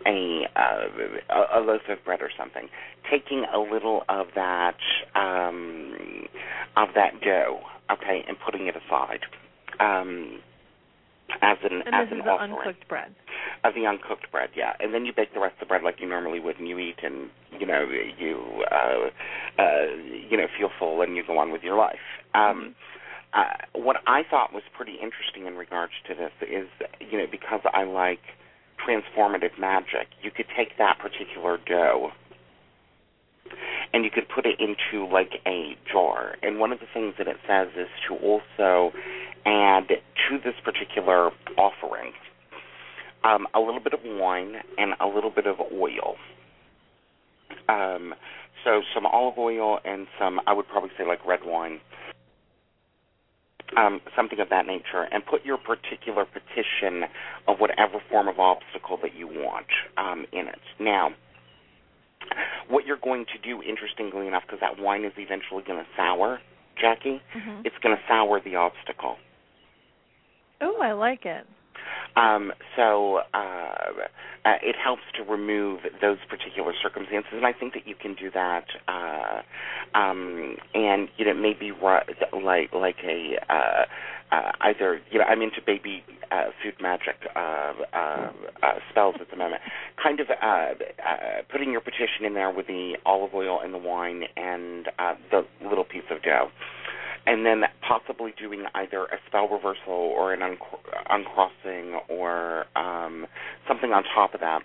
a, 0.06 0.48
uh, 0.56 1.46
a 1.56 1.60
loaf 1.62 1.82
of 1.88 2.04
bread 2.04 2.22
or 2.22 2.30
something, 2.38 2.68
taking 3.10 3.46
a 3.54 3.60
little 3.60 4.04
of 4.10 4.28
that 4.36 4.78
um, 5.16 6.28
of 6.76 6.90
that 6.96 7.22
dough, 7.22 7.62
okay, 7.90 8.26
and 8.28 8.38
putting 8.40 8.68
it 8.68 8.76
aside 8.76 9.22
um, 9.80 10.40
as 11.42 11.58
an 11.64 11.84
And 11.86 11.96
as 11.96 12.10
this 12.10 12.14
an 12.14 12.20
is 12.22 12.28
offering 12.28 12.52
uncooked 12.52 12.88
bread. 12.88 13.16
Of 13.64 13.74
the 13.74 13.86
uncooked 13.86 14.32
bread, 14.32 14.50
yeah. 14.56 14.74
And 14.80 14.94
then 14.94 15.06
you 15.06 15.14
bake 15.16 15.34
the 15.34 15.40
rest 15.40 15.54
of 15.56 15.60
the 15.62 15.66
bread 15.66 15.84
like 15.84 16.00
you 16.00 16.08
normally 16.08 16.40
would, 16.40 16.58
and 16.58 16.68
you 16.68 16.78
eat, 16.80 16.98
and 17.04 17.30
you 17.60 17.66
know 17.66 17.88
you 18.18 18.64
uh, 18.72 19.10
uh, 19.62 19.86
you 20.30 20.38
know 20.38 20.48
feel 20.58 20.70
full, 20.78 21.02
and 21.02 21.16
you 21.16 21.24
go 21.26 21.38
on 21.38 21.52
with 21.52 21.64
your 21.64 21.78
life. 21.78 22.00
Um, 22.34 22.76
uh, 23.34 23.44
what 23.74 23.98
I 24.08 24.24
thought 24.30 24.54
was 24.54 24.64
pretty 24.76 24.94
interesting 24.94 25.46
in 25.46 25.56
regards 25.56 25.94
to 26.08 26.16
this 26.16 26.32
is, 26.42 26.68
you 27.00 27.18
know, 27.18 27.28
because 27.30 27.60
I 27.74 27.84
like 27.84 28.22
transformative 28.88 29.60
magic, 29.60 30.08
you 30.22 30.32
could 30.32 30.46
take 30.56 30.78
that 30.78 30.98
particular 31.00 31.58
dough 31.66 32.12
and 33.94 34.04
you 34.04 34.12
could 34.12 34.28
put 34.30 34.46
it 34.46 34.60
into 34.60 35.06
like 35.06 35.34
a 35.46 35.78
jar. 35.92 36.36
And 36.42 36.60
one 36.60 36.72
of 36.72 36.80
the 36.80 36.86
things 36.94 37.16
that 37.18 37.28
it 37.28 37.38
says 37.48 37.68
is 37.78 37.88
to 38.08 38.16
also 38.16 38.92
add 39.46 39.88
to 39.88 40.38
this 40.44 40.56
particular 40.64 41.32
offering 41.58 42.14
um, 43.24 43.48
a 43.54 43.60
little 43.60 43.80
bit 43.80 43.94
of 43.94 44.00
wine 44.04 44.56
and 44.78 44.94
a 45.00 45.08
little 45.08 45.32
bit 45.32 45.48
of 45.48 45.58
oil. 45.74 46.16
Um, 47.70 48.14
so 48.64 48.82
some 48.94 49.06
olive 49.06 49.38
oil 49.38 49.80
and 49.86 50.08
some, 50.20 50.40
I 50.48 50.54
would 50.54 50.68
probably 50.68 50.92
say 50.98 51.06
like 51.06 51.26
red 51.26 51.42
wine, 51.46 51.80
um, 53.76 54.02
something 54.16 54.40
of 54.40 54.50
that 54.50 54.66
nature, 54.66 55.08
and 55.12 55.26
put 55.26 55.46
your 55.46 55.58
particular 55.58 56.26
petition 56.26 57.04
of 57.48 57.60
whatever 57.60 58.00
form 58.10 58.28
of 58.28 58.40
obstacle 58.40 58.98
that 59.02 59.16
you 59.16 59.28
want 59.28 59.68
um, 59.98 60.26
in 60.32 60.48
it. 60.48 60.60
Now, 60.80 61.10
what 62.70 62.86
you're 62.86 62.98
going 62.98 63.26
to 63.26 63.38
do, 63.40 63.62
interestingly 63.62 64.28
enough, 64.28 64.44
because 64.46 64.60
that 64.62 64.80
wine 64.80 65.04
is 65.06 65.14
eventually 65.18 65.64
going 65.64 65.80
to 65.80 65.88
sour, 65.96 66.40
Jacki, 66.82 67.22
Mhm. 67.36 67.66
it's 67.66 67.78
going 67.80 67.96
to 67.96 68.04
sour 68.08 68.40
the 68.40 68.56
obstacle. 68.56 69.18
Oh, 70.62 70.82
I 70.82 70.94
like 70.94 71.26
it. 71.26 71.46
Um, 72.18 72.52
so 72.76 73.20
uh, 73.34 73.38
uh, 74.44 74.56
it 74.64 74.76
helps 74.84 75.04
to 75.18 75.24
remove 75.24 75.82
those 76.02 76.18
particular 76.28 76.74
circumstances, 76.82 77.32
and 77.34 77.46
I 77.46 77.54
think 77.54 77.74
that 77.74 77.88
you 77.88 77.94
can 77.94 78.16
do 78.16 78.32
that. 78.32 78.66
Uh, 78.88 79.42
um, 79.98 80.58
and 80.74 81.10
you 81.18 81.26
know, 81.26 81.36
maybe 81.36 81.72
like 82.34 82.74
like 82.74 82.98
a 83.04 83.36
uh, 83.50 83.86
uh, 84.32 84.52
either 84.62 85.00
you 85.12 85.20
know, 85.20 85.26
I'm 85.26 85.42
into 85.44 85.62
baby 85.66 86.04
uh, 86.32 86.46
food 86.64 86.74
magic 86.82 87.16
uh, 87.36 87.74
uh, 87.94 88.32
uh, 88.64 88.74
spells 88.90 89.16
at 89.22 89.30
the 89.30 89.38
moment. 89.38 89.62
Kind 90.02 90.20
of 90.20 90.28
uh, 90.30 90.46
uh, 90.46 90.74
putting 91.52 91.72
your 91.72 91.82
petition 91.82 92.26
in 92.26 92.34
there 92.34 92.52
with 92.52 92.66
the 92.66 92.98
olive 93.06 93.34
oil 93.36 93.60
and 93.64 93.74
the 93.74 93.78
wine 93.78 94.24
and 94.36 94.88
uh, 94.98 95.14
the 95.30 95.46
little 95.68 95.86
piece 95.86 96.10
of 96.10 96.24
dough 96.24 96.50
and 97.28 97.46
then 97.46 97.64
possibly 97.88 98.34
doing 98.40 98.64
either 98.74 99.04
a 99.04 99.18
spell 99.28 99.50
reversal 99.50 99.94
or 99.94 100.34
an 100.34 100.42
unc- 100.42 100.62
uncrossing 101.10 102.00
or 102.10 102.66
um, 102.76 103.28
something 103.68 103.92
on 103.92 104.04
top 104.16 104.34
of 104.34 104.40
that 104.40 104.62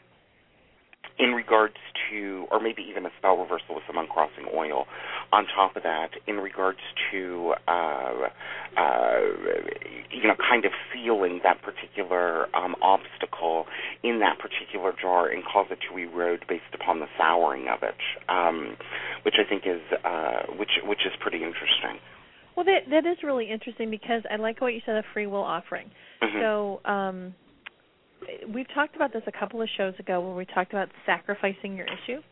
in 1.19 1.33
regards 1.33 1.75
to, 2.11 2.47
or 2.51 2.61
maybe 2.61 2.83
even 2.89 3.05
a 3.05 3.11
spell 3.19 3.37
reversal 3.37 3.75
with 3.75 3.85
some 3.87 3.99
uncrossing 3.99 4.47
oil 4.55 4.87
on 5.33 5.45
top 5.55 5.77
of 5.77 5.83
that 5.83 6.11
in 6.27 6.37
regards 6.37 6.79
to, 7.11 7.53
uh, 7.69 8.29
uh, 8.77 9.21
you 10.11 10.23
know, 10.23 10.35
kind 10.39 10.65
of 10.65 10.73
sealing 10.95 11.41
that 11.43 11.61
particular 11.63 12.47
um, 12.57 12.75
obstacle 12.81 13.67
in 14.03 14.21
that 14.21 14.39
particular 14.39 14.95
jar 15.01 15.29
and 15.29 15.43
cause 15.45 15.67
it 15.71 15.79
to 15.91 15.99
erode 15.99 16.45
based 16.49 16.63
upon 16.75 17.01
the 17.01 17.07
souring 17.19 17.69
of 17.69 17.83
it, 17.83 17.99
um, 18.29 18.77
which 19.25 19.35
I 19.39 19.49
think 19.49 19.65
is, 19.67 19.83
uh, 20.05 20.55
which 20.57 20.81
which 20.87 21.01
is 21.05 21.13
pretty 21.21 21.39
interesting. 21.39 22.01
Well, 22.57 22.65
that 22.67 22.91
that 22.91 23.07
is 23.07 23.17
really 23.23 23.51
interesting 23.51 23.91
because 23.91 24.23
I 24.31 24.37
like 24.37 24.61
what 24.61 24.75
you 24.75 24.81
said 24.85 24.97
a 24.97 25.03
free 25.15 25.27
will 25.27 25.43
offering. 25.43 25.91
Mhm. 26.23 26.41
So, 26.41 26.81
um 26.85 27.35
we've 28.49 28.69
talked 28.73 28.95
about 28.95 29.13
this 29.13 29.23
a 29.27 29.33
couple 29.33 29.61
of 29.61 29.69
shows 29.77 29.95
ago 29.99 30.21
where 30.21 30.35
we 30.37 30.45
talked 30.45 30.73
about 30.73 30.89
sacrificing 31.05 31.77
your 31.77 31.87
issue 31.87 32.23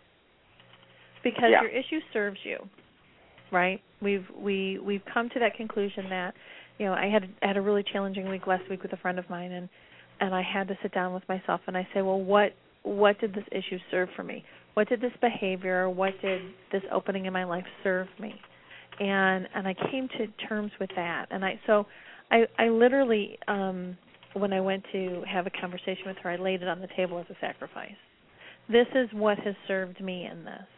because 1.24 1.50
Yeah. 1.50 1.62
your 1.62 1.70
issue 1.70 2.00
serves 2.12 2.38
you, 2.44 2.68
right? 3.50 3.80
We've 4.00 4.28
we 4.30 4.78
we've 4.78 5.04
come 5.06 5.28
to 5.30 5.38
that 5.40 5.54
conclusion 5.54 6.08
that 6.10 6.34
you 6.78 6.86
know 6.86 6.94
I 6.94 7.06
had 7.06 7.28
I 7.42 7.46
had 7.48 7.56
a 7.56 7.60
really 7.60 7.82
challenging 7.82 8.28
week 8.28 8.46
last 8.46 8.68
week 8.68 8.82
with 8.82 8.92
a 8.92 8.96
friend 8.98 9.18
of 9.18 9.28
mine 9.28 9.52
and 9.52 9.68
and 10.20 10.34
I 10.34 10.42
had 10.42 10.68
to 10.68 10.76
sit 10.82 10.92
down 10.92 11.14
with 11.14 11.26
myself 11.28 11.62
and 11.66 11.76
I 11.76 11.88
say, 11.94 12.02
well, 12.02 12.20
what 12.20 12.52
what 12.82 13.18
did 13.20 13.34
this 13.34 13.44
issue 13.52 13.78
serve 13.90 14.10
for 14.16 14.22
me? 14.22 14.44
What 14.74 14.88
did 14.88 15.00
this 15.00 15.12
behavior, 15.20 15.90
what 15.90 16.18
did 16.22 16.42
this 16.72 16.82
opening 16.92 17.26
in 17.26 17.32
my 17.32 17.44
life 17.44 17.66
serve 17.82 18.06
me? 18.18 18.40
And 19.01 19.48
and 19.55 19.66
I 19.66 19.74
came 19.90 20.09
to 20.18 20.26
terms 20.46 20.72
with 20.78 20.90
that. 20.96 21.26
And 21.30 21.44
I 21.44 21.59
so 21.66 21.86
I 22.30 22.44
I 22.59 22.68
literally 22.68 23.38
um 23.48 23.96
when 24.34 24.53
I 24.53 24.61
went 24.61 24.84
to 24.92 25.22
have 25.28 25.46
a 25.46 25.51
conversation 25.51 26.05
with 26.07 26.16
her, 26.18 26.30
I 26.30 26.36
laid 26.36 26.62
it 26.62 26.68
on 26.68 26.80
the 26.80 26.88
table 26.96 27.18
as 27.18 27.26
a 27.30 27.36
sacrifice. 27.40 27.90
This 28.68 28.86
is 28.94 29.09
what 29.12 29.38
has 29.40 29.55
served 29.66 30.01
me 30.01 30.26
in 30.30 30.44
this. 30.44 30.68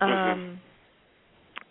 Um 0.00 0.10
Mhm. 0.10 0.58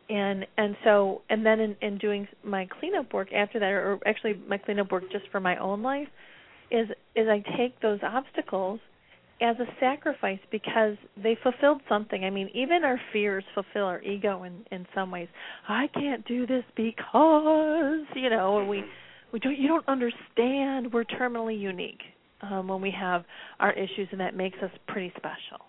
and 0.09 0.45
and 0.57 0.78
so 0.84 1.21
and 1.30 1.45
then 1.45 1.59
in, 1.59 1.76
in 1.82 1.97
doing 1.97 2.28
my 2.43 2.67
cleanup 2.80 3.13
work 3.13 3.34
after 3.34 3.59
that 3.59 3.71
or 3.71 3.99
actually 4.05 4.34
my 4.47 4.57
cleanup 4.57 4.91
work 4.91 5.03
just 5.11 5.26
for 5.32 5.39
my 5.39 5.57
own 5.57 5.82
life 5.82 6.07
is 6.71 6.88
is 7.15 7.28
I 7.28 7.43
take 7.57 7.80
those 7.82 7.99
obstacles 8.03 8.80
as 9.41 9.57
a 9.59 9.65
sacrifice 9.79 10.39
because 10.49 10.95
they 11.21 11.38
fulfilled 11.43 11.81
something. 11.89 12.23
I 12.23 12.29
mean, 12.29 12.49
even 12.53 12.83
our 12.83 12.99
fears 13.11 13.43
fulfill 13.53 13.83
our 13.83 14.01
ego 14.01 14.43
in 14.43 14.65
in 14.71 14.86
some 14.95 15.11
ways. 15.11 15.27
I 15.67 15.88
can't 15.93 16.25
do 16.25 16.47
this 16.47 16.63
because 16.75 18.05
you 18.15 18.29
know, 18.29 18.65
we 18.67 18.83
we 19.33 19.39
don't 19.39 19.57
you 19.57 19.67
don't 19.67 19.88
understand 19.88 20.93
we're 20.93 21.03
terminally 21.03 21.59
unique 21.59 22.01
um, 22.41 22.67
when 22.67 22.81
we 22.81 22.91
have 22.91 23.25
our 23.59 23.73
issues, 23.73 24.07
and 24.11 24.19
that 24.21 24.36
makes 24.36 24.57
us 24.63 24.71
pretty 24.88 25.11
special. 25.17 25.65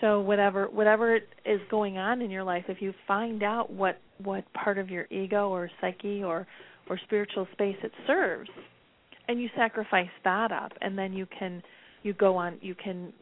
So 0.00 0.20
whatever 0.20 0.66
whatever 0.66 1.16
is 1.16 1.60
going 1.70 1.96
on 1.96 2.20
in 2.20 2.30
your 2.30 2.44
life, 2.44 2.64
if 2.68 2.82
you 2.82 2.92
find 3.08 3.42
out 3.42 3.70
what 3.70 4.00
what 4.22 4.44
part 4.52 4.76
of 4.76 4.90
your 4.90 5.06
ego 5.10 5.48
or 5.48 5.70
psyche 5.80 6.22
or 6.22 6.46
or 6.90 7.00
spiritual 7.04 7.48
space 7.52 7.76
it 7.82 7.92
serves, 8.06 8.50
and 9.28 9.40
you 9.40 9.48
sacrifice 9.56 10.10
that 10.24 10.52
up, 10.52 10.72
and 10.82 10.98
then 10.98 11.14
you 11.14 11.26
can 11.38 11.62
you 12.04 12.12
go 12.12 12.36
on 12.36 12.58
you 12.60 12.74
can 12.74 13.12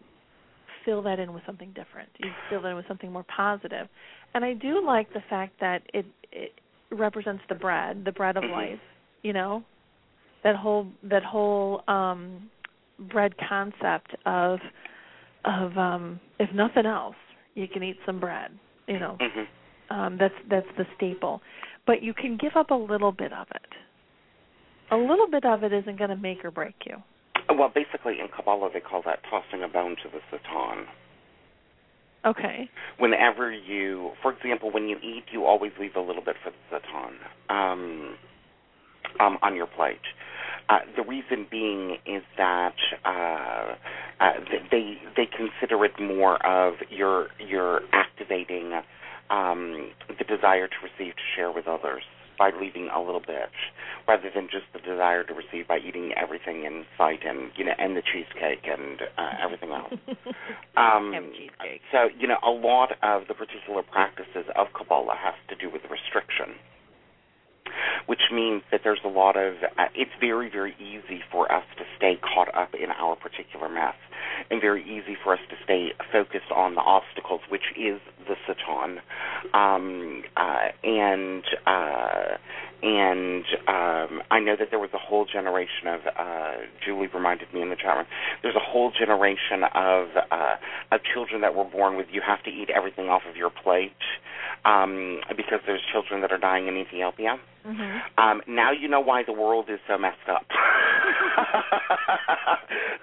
fill 0.85 1.03
that 1.03 1.19
in 1.19 1.33
with 1.33 1.43
something 1.47 1.73
different. 1.75 2.09
You 2.19 2.31
fill 2.51 2.61
that 2.63 2.69
in 2.69 2.77
with 2.77 2.89
something 2.89 3.13
more 3.13 3.25
positive. 3.35 3.87
And 4.35 4.45
I 4.45 4.53
do 4.55 4.85
like 4.85 5.13
the 5.13 5.23
fact 5.31 5.55
that 5.61 5.83
it 5.95 6.05
it 6.33 6.53
represents 6.91 7.43
the 7.49 7.55
bread, 7.55 8.05
the 8.05 8.13
bread 8.13 8.37
of 8.37 8.45
Mhm. 8.45 8.51
life, 8.51 8.81
you 9.23 9.33
know? 9.33 9.65
That 10.43 10.57
whole 10.57 10.89
that 11.05 11.25
whole 11.25 11.85
um 11.89 12.51
bread 12.99 13.37
concept 13.39 14.15
of 14.27 14.61
of 15.45 15.79
um 15.79 16.21
if 16.39 16.53
nothing 16.53 16.87
else, 16.87 17.17
you 17.55 17.69
can 17.69 17.83
eat 17.83 17.99
some 18.05 18.19
bread, 18.19 18.51
you 18.87 18.99
know. 18.99 19.17
Mhm. 19.21 19.47
Um 19.91 20.17
that's 20.19 20.35
that's 20.49 20.69
the 20.77 20.87
staple. 20.97 21.43
But 21.87 22.03
you 22.03 22.15
can 22.15 22.37
give 22.37 22.57
up 22.57 22.71
a 22.71 22.75
little 22.75 23.13
bit 23.13 23.33
of 23.33 23.49
it. 23.51 23.75
A 24.91 24.97
little 24.97 25.27
bit 25.27 25.45
of 25.45 25.65
it 25.65 25.73
isn't 25.73 25.97
going 25.97 26.11
to 26.11 26.17
make 26.17 26.45
or 26.45 26.51
break 26.51 26.75
you. 26.87 27.03
Well, 27.49 27.71
basically, 27.75 28.21
in 28.21 28.29
Kabbalah, 28.35 28.71
they 28.73 28.81
call 28.81 29.03
that 29.05 29.21
tossing 29.29 29.63
a 29.63 29.69
bone 29.69 29.97
to 30.03 30.09
the 30.11 30.21
Satan. 30.31 30.87
Okay. 32.25 32.71
Whenever 32.99 33.53
you, 33.53 34.13
for 34.23 34.33
example, 34.33 34.71
when 34.71 34.89
you 34.89 34.97
eat, 34.99 35.25
you 35.33 35.45
always 35.45 35.73
leave 35.79 35.97
a 35.97 36.01
little 36.01 36.23
bit 36.23 36.37
for 36.43 36.51
the 36.51 36.57
Satan 36.71 37.19
um, 37.49 38.17
um, 39.21 39.39
on 39.43 39.57
your 39.57 39.67
plate. 39.67 39.99
Uh, 40.69 40.79
the 40.97 41.03
reason 41.03 41.47
being 41.51 41.97
is 42.07 42.23
that 42.39 42.77
uh, 43.05 43.75
uh, 44.21 44.33
they 44.71 44.97
they 45.17 45.27
consider 45.27 45.85
it 45.85 45.93
more 46.01 46.45
of 46.47 46.75
you're 46.89 47.27
you're 47.41 47.81
activating 47.93 48.81
um, 49.29 49.91
the 50.07 50.25
desire 50.25 50.69
to 50.69 50.75
receive 50.83 51.15
to 51.15 51.23
share 51.35 51.51
with 51.51 51.67
others 51.67 52.05
by 52.39 52.51
leaving 52.59 52.89
a 52.89 53.01
little 53.01 53.21
bit, 53.21 53.51
rather 54.09 54.31
than 54.35 54.49
just 54.51 54.67
the 54.73 54.79
desire 54.79 55.25
to 55.25 55.35
receive 55.35 55.69
by 55.69 55.79
eating 55.79 56.13
everything 56.17 56.65
in 56.65 56.85
sight 56.97 57.21
and 57.27 57.51
you 57.57 57.65
know 57.65 57.73
and 57.79 57.97
the 57.97 58.03
cheesecake 58.03 58.67
and 58.67 59.03
uh, 59.19 59.33
everything 59.43 59.71
else. 59.71 59.95
Um, 60.75 61.13
cheesecake. 61.37 61.83
So 61.93 62.09
you 62.19 62.27
know 62.27 62.39
a 62.43 62.51
lot 62.51 62.93
of 63.03 63.29
the 63.29 63.35
particular 63.35 63.83
practices 63.83 64.49
of 64.57 64.69
Kabbalah 64.73 65.17
has 65.21 65.35
to 65.51 65.55
do 65.55 65.71
with 65.71 65.83
restriction 65.91 66.57
which 68.07 68.31
means 68.33 68.63
that 68.71 68.81
there's 68.85 69.01
a 69.05 69.09
lot 69.09 69.37
of 69.37 69.55
uh, 69.79 69.87
it's 69.95 70.11
very 70.21 70.51
very 70.51 70.75
easy 70.81 71.23
for 71.31 71.51
us 71.51 71.65
to 71.79 71.85
stay 71.97 72.19
caught 72.23 72.53
up 72.55 72.75
in 72.75 72.91
our 72.91 73.17
particular 73.17 73.69
mess 73.69 73.95
and 74.51 74.61
very 74.61 74.83
easy 74.83 75.17
for 75.23 75.35
us 75.35 75.41
to 75.51 75.57
stay 75.65 75.93
focused 76.11 76.51
on 76.55 76.75
the 76.75 76.81
obstacles 76.81 77.41
which 77.49 77.73
is 77.77 78.01
the 78.29 78.37
satan. 78.47 79.01
Um 79.55 80.23
uh 80.37 80.69
and 80.83 81.45
uh 81.67 82.37
and 82.83 83.45
um 83.69 84.23
I 84.31 84.41
know 84.41 84.57
that 84.59 84.69
there 84.71 84.79
was 84.81 84.91
a 84.93 84.99
whole 84.99 85.25
generation 85.25 85.87
of 85.87 86.01
uh 86.17 86.53
Julie 86.85 87.07
reminded 87.15 87.53
me 87.55 87.63
in 87.63 87.71
the 87.71 87.77
chat 87.77 87.97
room 87.97 88.07
there's 88.43 88.57
a 88.57 88.61
whole 88.61 88.91
generation 88.91 89.63
of 89.75 90.09
uh 90.31 90.57
of 90.91 91.01
children 91.15 91.41
that 91.43 91.55
were 91.55 91.65
born 91.65 91.97
with 91.97 92.07
you 92.11 92.21
have 92.27 92.43
to 92.45 92.51
eat 92.51 92.71
everything 92.71 93.09
off 93.09 93.23
of 93.29 93.37
your 93.37 93.51
plate 93.51 93.93
um 94.65 95.21
because 95.37 95.61
there's 95.67 95.83
children 95.93 96.21
that 96.23 96.33
are 96.33 96.39
dying 96.39 96.67
in 96.69 96.77
Ethiopia 96.77 97.39
Mhm. 97.65 98.03
um, 98.19 98.43
now 98.49 98.73
you 98.73 98.89
know 98.89 98.99
why 98.99 99.23
the 99.23 99.33
world 99.33 99.71
is 99.71 99.79
so 99.87 99.97
messed 99.97 100.29
up. 100.29 100.45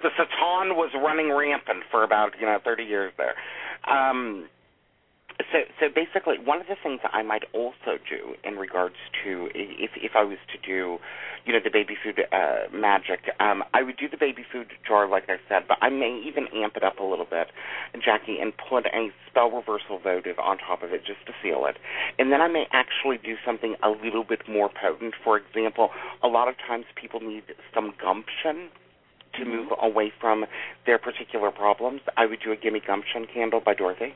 the 0.02 0.10
Satan 0.18 0.76
was 0.76 0.90
running 0.94 1.32
rampant 1.32 1.82
for 1.90 2.02
about 2.04 2.34
you 2.38 2.44
know 2.44 2.58
30 2.62 2.84
years 2.84 3.10
there. 3.16 3.34
Um, 3.88 4.50
so, 5.52 5.58
so 5.78 5.86
basically, 5.88 6.38
one 6.38 6.60
of 6.60 6.66
the 6.66 6.76
things 6.82 7.00
that 7.02 7.14
I 7.14 7.22
might 7.22 7.44
also 7.52 7.98
do 8.08 8.34
in 8.44 8.56
regards 8.56 8.96
to 9.24 9.48
if 9.54 9.90
if 9.96 10.12
I 10.14 10.24
was 10.24 10.38
to 10.52 10.58
do, 10.58 10.98
you 11.44 11.52
know, 11.52 11.60
the 11.62 11.70
baby 11.70 11.96
food 12.02 12.20
uh, 12.32 12.68
magic, 12.72 13.30
um, 13.38 13.64
I 13.72 13.82
would 13.82 13.96
do 13.96 14.08
the 14.08 14.16
baby 14.16 14.44
food 14.50 14.68
jar 14.86 15.06
like 15.08 15.28
I 15.28 15.36
said, 15.48 15.64
but 15.68 15.78
I 15.80 15.88
may 15.88 16.20
even 16.26 16.48
amp 16.54 16.76
it 16.76 16.82
up 16.82 16.98
a 16.98 17.04
little 17.04 17.24
bit, 17.24 17.48
Jacki, 17.94 18.40
and 18.40 18.52
put 18.56 18.86
a 18.86 19.10
spell 19.28 19.50
reversal 19.50 19.98
votive 19.98 20.38
on 20.38 20.58
top 20.58 20.82
of 20.82 20.92
it 20.92 21.04
just 21.06 21.24
to 21.26 21.32
seal 21.42 21.66
it, 21.66 21.76
and 22.18 22.32
then 22.32 22.40
I 22.40 22.48
may 22.48 22.66
actually 22.72 23.18
do 23.18 23.36
something 23.44 23.76
a 23.82 23.90
little 23.90 24.24
bit 24.24 24.48
more 24.48 24.68
potent. 24.68 25.14
For 25.22 25.36
example, 25.36 25.90
a 26.22 26.28
lot 26.28 26.48
of 26.48 26.56
times 26.58 26.86
people 26.94 27.20
need 27.20 27.44
some 27.74 27.94
gumption 28.00 28.70
to 29.34 29.44
Mhm. 29.44 29.46
move 29.46 29.72
away 29.80 30.10
from 30.10 30.46
their 30.86 30.98
particular 30.98 31.50
problems. 31.50 32.02
I 32.16 32.26
would 32.26 32.40
do 32.40 32.50
a 32.52 32.56
Gimme 32.56 32.80
Gumption 32.80 33.26
candle 33.26 33.60
by 33.60 33.74
Dorothy. 33.74 34.14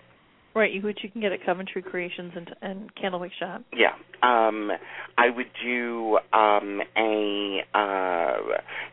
Right, 0.55 0.73
you 0.73 0.83
which 0.83 1.01
you 1.03 1.11
can 1.11 1.21
get 1.21 1.33
at 1.33 1.45
Coventry 1.45 1.83
Creations 1.83 2.33
and 2.37 2.55
and 2.63 2.95
Candlewick 2.95 3.33
Shop. 3.39 3.63
Yeah. 3.73 3.95
Um 4.23 4.71
I 5.19 5.29
would 5.29 5.51
do 5.63 6.19
um 6.33 6.81
a 6.97 7.65
uh 7.75 8.37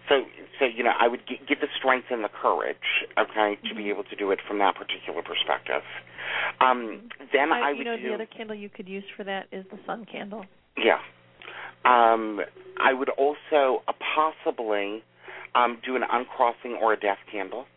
so 0.09 0.23
so 0.59 0.65
you 0.65 0.83
know 0.83 0.93
I 0.99 1.07
would 1.07 1.21
g- 1.27 1.39
give 1.47 1.59
the 1.59 1.67
strength 1.77 2.07
and 2.09 2.23
the 2.23 2.29
courage, 2.29 3.05
okay, 3.17 3.57
to 3.69 3.75
be 3.75 3.83
Mhm. 3.83 3.89
able 3.91 4.03
to 4.05 4.15
do 4.15 4.31
it 4.31 4.39
from 4.47 4.57
that 4.57 4.75
particular 4.75 5.21
perspective. 5.21 5.83
Um 6.61 7.09
then 7.31 7.51
I, 7.53 7.59
I, 7.59 7.69
would 7.73 7.77
you 7.77 7.83
know 7.83 7.97
do 7.97 8.07
the 8.09 8.13
other 8.15 8.25
candle 8.25 8.55
you 8.55 8.69
could 8.69 8.89
use 8.89 9.03
for 9.15 9.23
that 9.25 9.47
is 9.51 9.63
the 9.71 9.77
sun 9.85 10.05
candle. 10.05 10.47
Yeah. 10.77 10.99
Um 11.85 12.41
I 12.79 12.93
would 12.93 13.09
also 13.09 13.83
uh, 13.87 13.93
possibly 14.15 15.03
um 15.53 15.77
do 15.85 15.95
an 15.95 16.03
uncrossing 16.11 16.73
or 16.81 16.93
a 16.93 16.99
death 16.99 17.19
candle. 17.31 17.67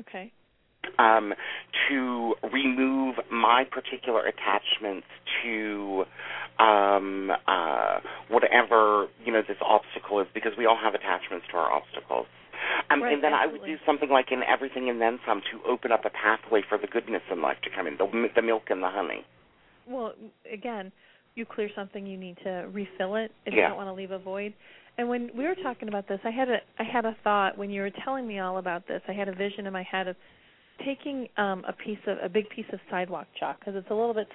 Okay. 0.00 0.32
Um, 0.98 1.34
to 1.88 2.34
remove 2.52 3.16
my 3.30 3.64
particular 3.64 4.22
attachments 4.26 5.06
to 5.42 6.04
um, 6.58 7.30
uh, 7.46 8.00
whatever 8.28 9.06
you 9.24 9.32
know 9.32 9.42
this 9.46 9.58
obstacle 9.60 10.20
is, 10.20 10.26
because 10.34 10.52
we 10.58 10.66
all 10.66 10.78
have 10.82 10.94
attachments 10.94 11.46
to 11.50 11.56
our 11.56 11.70
obstacles. 11.72 12.26
Um, 12.90 13.02
Right, 13.02 13.14
and 13.14 13.22
then 13.22 13.34
I 13.34 13.46
would 13.46 13.64
do 13.64 13.76
something 13.86 14.08
like 14.08 14.32
in 14.32 14.42
everything 14.42 14.88
and 14.88 15.00
then 15.00 15.18
some 15.26 15.42
to 15.52 15.60
open 15.68 15.92
up 15.92 16.04
a 16.04 16.10
pathway 16.10 16.62
for 16.68 16.78
the 16.78 16.86
goodness 16.86 17.22
in 17.30 17.40
life 17.40 17.58
to 17.64 17.70
come 17.74 17.86
in, 17.86 17.96
the, 17.96 18.28
the 18.34 18.42
milk 18.42 18.64
and 18.70 18.82
the 18.82 18.88
honey. 18.88 19.24
Well, 19.86 20.12
again, 20.52 20.92
you 21.34 21.46
clear 21.46 21.70
something, 21.74 22.06
you 22.06 22.16
need 22.16 22.36
to 22.44 22.68
refill 22.72 23.16
it, 23.16 23.32
and 23.46 23.54
Yeah. 23.54 23.62
you 23.62 23.68
don't 23.68 23.76
want 23.76 23.88
to 23.88 23.94
leave 23.94 24.10
a 24.10 24.18
void. 24.18 24.52
And 24.98 25.08
when 25.08 25.30
we 25.36 25.44
were 25.44 25.54
talking 25.54 25.88
about 25.88 26.08
this, 26.08 26.18
I 26.24 26.30
had 26.30 26.48
a 26.48 26.58
I 26.78 26.82
had 26.82 27.04
a 27.04 27.16
thought 27.22 27.56
when 27.56 27.70
you 27.70 27.82
were 27.82 27.90
telling 28.04 28.26
me 28.26 28.40
all 28.40 28.58
about 28.58 28.88
this. 28.88 29.00
I 29.06 29.12
had 29.12 29.28
a 29.28 29.34
vision 29.34 29.66
in 29.66 29.72
my 29.72 29.84
head 29.84 30.08
of 30.08 30.16
taking 30.84 31.28
um 31.36 31.64
a 31.66 31.72
piece 31.72 31.98
of 32.06 32.18
a 32.22 32.28
big 32.28 32.48
piece 32.50 32.66
of 32.72 32.80
sidewalk 32.90 33.26
chalk 33.38 33.58
because 33.60 33.74
it's 33.74 33.90
a 33.90 33.94
little 33.94 34.14
bit 34.14 34.28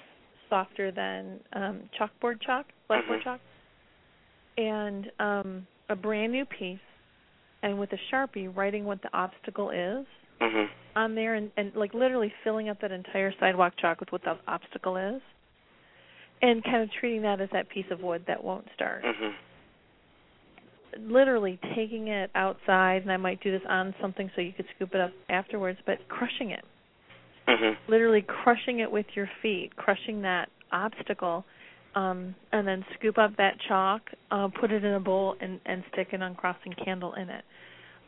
softer 0.49 0.91
than 0.91 1.39
um 1.53 1.89
chalkboard 1.97 2.41
chalk, 2.41 2.65
blackboard 2.87 3.19
Mhm. 3.19 3.23
chalk, 3.23 3.41
and 4.57 5.11
um 5.19 5.67
a 5.89 5.95
brand 5.95 6.31
new 6.31 6.45
piece, 6.45 6.79
and 7.61 7.79
with 7.79 7.91
a 7.93 7.97
sharpie 8.11 8.55
writing 8.55 8.85
what 8.85 9.01
the 9.01 9.09
obstacle 9.13 9.69
is 9.69 10.05
Mhm. 10.39 10.69
on 10.95 11.15
there 11.15 11.35
and, 11.35 11.51
and 11.57 11.75
like 11.75 11.93
literally 11.93 12.33
filling 12.43 12.69
up 12.69 12.79
that 12.79 12.91
entire 12.91 13.31
sidewalk 13.39 13.73
chalk 13.77 13.99
with 13.99 14.11
what 14.11 14.23
the 14.23 14.37
obstacle 14.47 14.95
is 14.97 15.21
and 16.41 16.63
kind 16.63 16.81
of 16.83 16.91
treating 16.91 17.21
that 17.21 17.39
as 17.41 17.49
that 17.51 17.67
piece 17.69 17.89
of 17.89 18.01
wood 18.01 18.23
that 18.27 18.43
won't 18.43 18.67
start 18.73 19.03
Mhm. 19.03 19.33
Literally 20.99 21.59
taking 21.75 22.07
it 22.07 22.29
outside 22.35 23.01
and 23.01 23.11
i 23.11 23.17
might 23.17 23.41
do 23.41 23.51
this 23.51 23.61
on 23.69 23.93
something 24.01 24.29
so 24.35 24.41
you 24.41 24.53
could 24.53 24.65
scoop 24.75 24.93
it 24.93 25.01
up 25.01 25.11
afterwards 25.29 25.79
but 25.85 25.97
crushing 26.07 26.51
it 26.51 26.63
Mhm. 27.47 27.75
literally 27.87 28.21
crushing 28.21 28.79
it 28.79 28.91
with 28.91 29.05
your 29.15 29.29
feet 29.41 29.75
crushing 29.75 30.21
that 30.21 30.49
obstacle 30.71 31.43
um 31.95 32.33
and 32.51 32.67
then 32.67 32.85
scoop 32.97 33.17
up 33.17 33.35
that 33.37 33.57
chalk 33.67 34.01
uh 34.31 34.47
put 34.47 34.71
it 34.71 34.83
in 34.83 34.93
a 34.93 34.99
bowl 34.99 35.35
and 35.41 35.59
and 35.65 35.83
stick 35.91 36.13
an 36.13 36.21
uncrossing 36.21 36.73
candle 36.83 37.13
in 37.13 37.29
it 37.29 37.43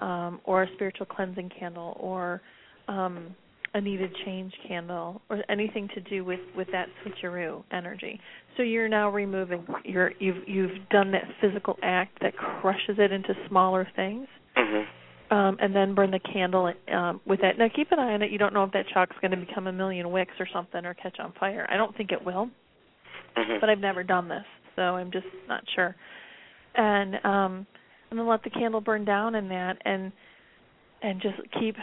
um 0.01 0.39
or 0.45 0.63
a 0.63 0.73
spiritual 0.73 1.05
cleansing 1.05 1.49
candle 1.49 1.97
or 1.99 2.41
um 2.87 3.35
a 3.75 3.81
needed 3.81 4.09
change 4.25 4.51
candle 4.67 5.21
or 5.29 5.43
anything 5.49 5.87
to 5.93 6.01
do 6.01 6.25
with 6.25 6.39
with 6.57 6.67
that 6.71 6.87
switcheroo 7.03 7.61
energy 7.71 8.19
so 8.57 8.63
you're 8.63 8.89
now 8.89 9.09
removing 9.09 9.63
you're 9.83 10.11
you've 10.19 10.47
you've 10.47 10.89
done 10.89 11.11
that 11.11 11.25
physical 11.41 11.77
act 11.83 12.17
that 12.21 12.35
crushes 12.37 12.95
it 12.97 13.11
into 13.11 13.33
smaller 13.47 13.87
things 13.95 14.27
Mhm. 14.57 14.85
um, 15.31 15.57
and 15.59 15.75
then 15.75 15.93
burn 15.93 16.11
the 16.11 16.19
candle 16.19 16.71
um, 16.93 17.19
with 17.25 17.41
that. 17.41 17.57
Now, 17.57 17.67
keep 17.75 17.91
an 17.91 17.99
eye 17.99 18.13
on 18.13 18.21
it. 18.21 18.31
You 18.31 18.37
don't 18.37 18.53
know 18.53 18.63
if 18.63 18.71
that 18.71 18.85
chalk's 18.93 19.17
going 19.21 19.31
to 19.31 19.37
become 19.37 19.67
a 19.67 19.71
million 19.73 20.11
wicks 20.11 20.33
or 20.39 20.47
something 20.53 20.85
or 20.85 20.93
catch 20.93 21.19
on 21.19 21.33
fire. 21.39 21.67
I 21.69 21.77
don't 21.77 21.95
think 21.97 22.11
it 22.11 22.23
will, 22.23 22.49
Mhm. 23.35 23.59
but 23.59 23.69
I've 23.69 23.79
never 23.79 24.03
done 24.03 24.29
this, 24.29 24.45
so 24.75 24.95
I'm 24.95 25.11
just 25.11 25.27
not 25.47 25.67
sure. 25.75 25.95
And 26.75 27.15
um, 27.25 27.67
and 28.09 28.19
then 28.19 28.27
let 28.27 28.43
the 28.43 28.49
candle 28.51 28.81
burn 28.81 29.03
down 29.03 29.35
in 29.35 29.49
that, 29.49 29.77
and 29.83 30.11
and 31.01 31.21
just 31.21 31.37
keep 31.59 31.75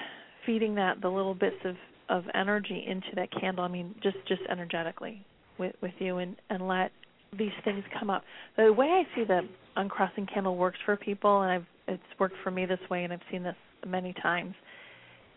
feeding 0.46 0.74
that 0.76 1.00
the 1.00 1.08
little 1.08 1.34
bits 1.34 1.56
of 1.64 1.76
of 2.08 2.24
energy 2.34 2.84
into 2.86 3.08
that 3.14 3.28
candle. 3.40 3.64
I 3.64 3.68
mean, 3.68 3.94
just 4.02 4.16
just 4.26 4.42
energetically 4.50 5.24
with 5.58 5.74
with 5.82 5.92
you, 5.98 6.18
and 6.18 6.36
and 6.50 6.66
let 6.68 6.92
these 7.36 7.52
things 7.64 7.84
come 7.98 8.10
up. 8.10 8.24
The 8.56 8.72
way 8.72 8.86
I 8.86 9.16
see 9.16 9.24
the 9.24 9.42
uncrossing 9.76 10.26
candle 10.26 10.56
works 10.56 10.78
for 10.84 10.96
people, 10.96 11.42
and 11.42 11.52
I've 11.52 11.66
it's 11.88 12.02
worked 12.18 12.36
for 12.42 12.50
me 12.50 12.66
this 12.66 12.80
way, 12.90 13.04
and 13.04 13.12
I've 13.12 13.20
seen 13.30 13.42
this 13.42 13.56
many 13.86 14.14
times, 14.22 14.54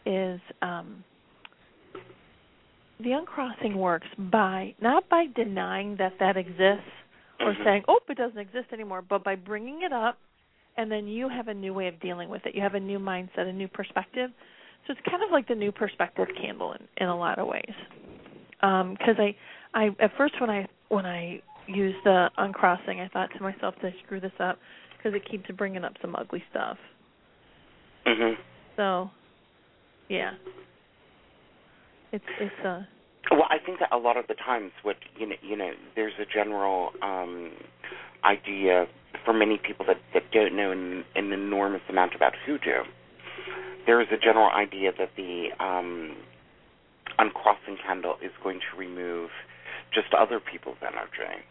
is 0.06 0.40
um, 0.62 1.04
the 3.00 3.12
uncrossing 3.14 3.78
works 3.78 4.08
by 4.18 4.76
not 4.82 5.08
by 5.10 5.28
denying 5.36 5.96
that 5.98 6.14
that 6.20 6.38
exists 6.38 6.92
or 7.40 7.54
Mhm. 7.54 7.64
saying, 7.64 7.86
"Oh, 7.88 8.00
it 8.10 8.18
doesn't 8.18 8.38
exist 8.38 8.72
anymore," 8.72 9.02
but 9.02 9.24
by 9.24 9.36
bringing 9.36 9.82
it 9.82 9.92
up 9.92 10.18
and 10.78 10.92
then 10.92 11.08
you 11.08 11.30
have 11.30 11.48
a 11.48 11.54
new 11.54 11.74
way 11.74 11.88
of 11.88 12.00
dealing 12.00 12.30
with 12.30 12.46
it. 12.46 12.56
You 12.56 12.62
have 12.62 12.76
a 12.76 12.80
new 12.80 13.00
mindset, 13.00 13.48
a 13.48 13.54
new 13.54 13.68
perspective. 13.68 14.32
So 14.88 14.94
it's 14.94 15.02
kind 15.10 15.24
of 15.24 15.32
like 15.32 15.48
the 15.48 15.56
new 15.56 15.72
perspective 15.72 16.28
candle 16.40 16.74
in, 16.74 16.88
in 16.98 17.08
a 17.08 17.18
lot 17.18 17.40
of 17.40 17.48
ways. 17.48 17.64
Because 18.62 19.16
um, 19.18 19.18
I, 19.20 19.36
I 19.74 19.90
at 20.00 20.12
first 20.18 20.36
when 20.40 20.50
I 20.50 20.68
when 20.90 21.06
I 21.06 21.42
used 21.68 21.98
the 22.04 22.30
uncrossing, 22.38 23.00
I 23.00 23.08
thought 23.10 23.30
to 23.38 23.44
myself, 23.44 23.76
"Did 23.82 23.94
I 23.94 24.04
screw 24.06 24.20
this 24.20 24.32
up?" 24.40 24.60
Because 24.98 25.16
it 25.16 25.30
keeps 25.30 25.50
bringing 25.58 25.84
up 25.84 25.94
some 26.02 26.16
ugly 26.16 26.44
stuff. 26.52 26.78
Mhm. 28.06 28.36
So, 28.76 29.10
yeah, 30.10 30.32
it's 32.12 32.26
it's 32.40 32.54
a. 32.64 32.68
Uh, 32.70 32.82
well, 33.32 33.48
I 33.50 33.58
think 33.66 33.80
that 33.80 33.90
a 33.92 33.98
lot 33.98 34.18
of 34.18 34.28
the 34.28 34.36
times, 34.36 34.72
what 34.84 34.98
you 35.18 35.28
know, 35.28 35.36
you 35.42 35.56
know, 35.56 35.72
there's 35.96 36.14
a 36.20 36.26
general 36.32 36.92
um 37.02 37.52
idea 38.24 38.86
for 39.24 39.34
many 39.34 39.58
people 39.58 39.86
that 39.88 39.98
that 40.14 40.24
don't 40.32 40.56
know 40.56 40.72
an, 40.72 41.04
an 41.16 41.32
enormous 41.32 41.82
amount 41.90 42.14
about 42.16 42.34
hoodoo 42.46 42.84
there 43.86 44.02
is 44.02 44.08
a 44.12 44.18
general 44.18 44.50
idea 44.50 44.92
that 44.98 45.10
the 45.16 45.50
um, 45.60 46.16
uncrossing 47.18 47.78
candle 47.86 48.16
is 48.24 48.32
going 48.44 48.60
to 48.60 48.78
remove 48.78 49.30
just 49.94 50.14
other 50.14 50.40
people's 50.40 50.78
energy. 50.82 51.42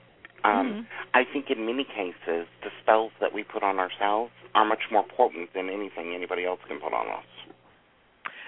Um, 0.45 0.53
mm-hmm. 0.53 0.81
I 1.15 1.23
think 1.33 1.47
in 1.51 1.65
many 1.65 1.85
cases, 1.85 2.47
the 2.63 2.71
spells 2.83 3.13
that 3.21 3.33
we 3.33 3.45
put 3.45 3.63
on 3.63 3.79
ourselves 3.79 4.31
are 4.55 4.65
much 4.65 4.91
more 4.93 5.05
potent 5.17 5.51
than 5.55 5.71
anything 5.71 6.13
anybody 6.15 6.45
else 6.45 6.61
can 6.69 6.79
put 6.81 6.93
on 6.93 7.07
us. 7.09 7.25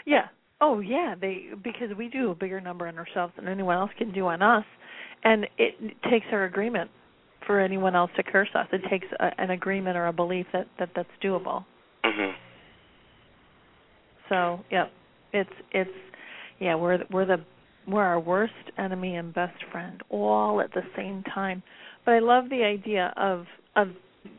Yeah. 0.05 0.29
Oh, 0.61 0.81
yeah. 0.81 1.15
They 1.19 1.47
because 1.63 1.97
we 1.97 2.09
do 2.09 2.31
a 2.31 2.35
bigger 2.35 2.61
number 2.61 2.87
on 2.87 2.99
ourselves 2.99 3.33
than 3.37 3.49
anyone 3.49 3.77
else 3.77 3.91
can 3.97 4.13
do 4.13 4.27
on 4.27 4.43
us, 4.43 4.65
and 5.25 5.47
it, 5.59 5.75
takes 6.11 6.27
our 6.33 6.45
agreement 6.45 6.91
for 7.47 7.61
anyone 7.61 7.97
else 7.97 8.11
to 8.17 8.23
curse 8.23 8.49
us. 8.55 8.67
It 8.73 8.83
takes 8.91 9.07
a, 9.19 9.31
an 9.41 9.51
agreement 9.51 9.97
or 9.97 10.07
a 10.07 10.13
belief 10.13 10.47
that 10.53 10.69
that 10.79 10.91
that's 10.95 11.09
doable. 11.23 11.65
So, 14.29 14.61
yeah, 14.71 14.87
it's 15.33 15.51
it's 15.73 15.91
yeah, 16.59 16.75
we're 16.75 16.99
we're 17.11 17.27
the 17.27 17.45
we're 17.87 18.03
our 18.03 18.21
worst 18.21 18.53
enemy 18.79 19.17
and 19.17 19.33
best 19.33 19.63
friend 19.71 20.03
all 20.11 20.61
at 20.61 20.73
the 20.73 20.83
same 20.97 21.23
time. 21.35 21.63
But 22.05 22.15
I 22.15 22.19
love 22.19 22.49
the 22.51 22.63
idea 22.63 23.13
of 23.17 23.47
of 23.77 23.89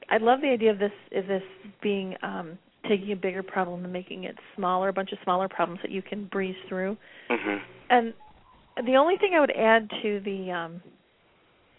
I 0.10 0.18
love 0.18 0.42
the 0.42 0.50
idea 0.50 0.72
of 0.72 0.80
this 0.80 0.92
of 1.16 1.28
this 1.28 1.44
being 1.82 2.16
um 2.24 2.58
taking 2.88 3.12
a 3.12 3.16
bigger 3.16 3.44
problem 3.44 3.84
and 3.84 3.92
making 3.92 4.24
it 4.24 4.36
smaller, 4.56 4.90
a 4.90 4.94
bunch 4.94 5.12
of 5.12 5.18
smaller 5.24 5.50
problems 5.50 5.82
that 5.82 5.92
you 5.92 6.02
can 6.02 6.26
breeze 6.26 6.56
through. 6.70 6.96
Mm-hmm. 7.30 7.58
And 7.90 8.14
the 8.86 8.96
only 8.96 9.18
thing 9.18 9.32
I 9.36 9.40
would 9.40 9.52
add 9.52 9.90
to 10.02 10.22
the 10.24 10.52
um 10.52 10.82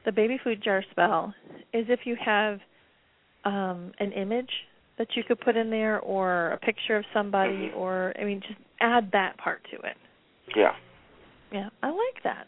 the 0.05 0.13
baby 0.13 0.39
food 0.43 0.63
jar 0.63 0.83
spell 0.91 1.35
is 1.73 1.87
if 1.89 2.01
you 2.05 2.17
have 2.25 2.61
um 3.45 3.93
an 3.99 4.13
image 4.13 4.51
that 4.99 5.09
you 5.15 5.23
could 5.25 5.41
put 5.41 5.57
in 5.57 5.71
there 5.71 6.01
or 6.01 6.51
a 6.51 6.59
picture 6.59 6.97
of 6.97 7.05
somebody 7.15 7.69
mm-hmm. 7.69 7.79
or 7.79 8.13
I 8.21 8.25
mean 8.25 8.41
just 8.41 8.61
add 8.81 9.11
that 9.13 9.39
part 9.39 9.63
to 9.71 9.77
it. 9.77 9.97
Yeah. 10.57 10.73
Yeah, 11.53 11.69
I 11.83 11.89
like 11.89 12.23
that. 12.25 12.47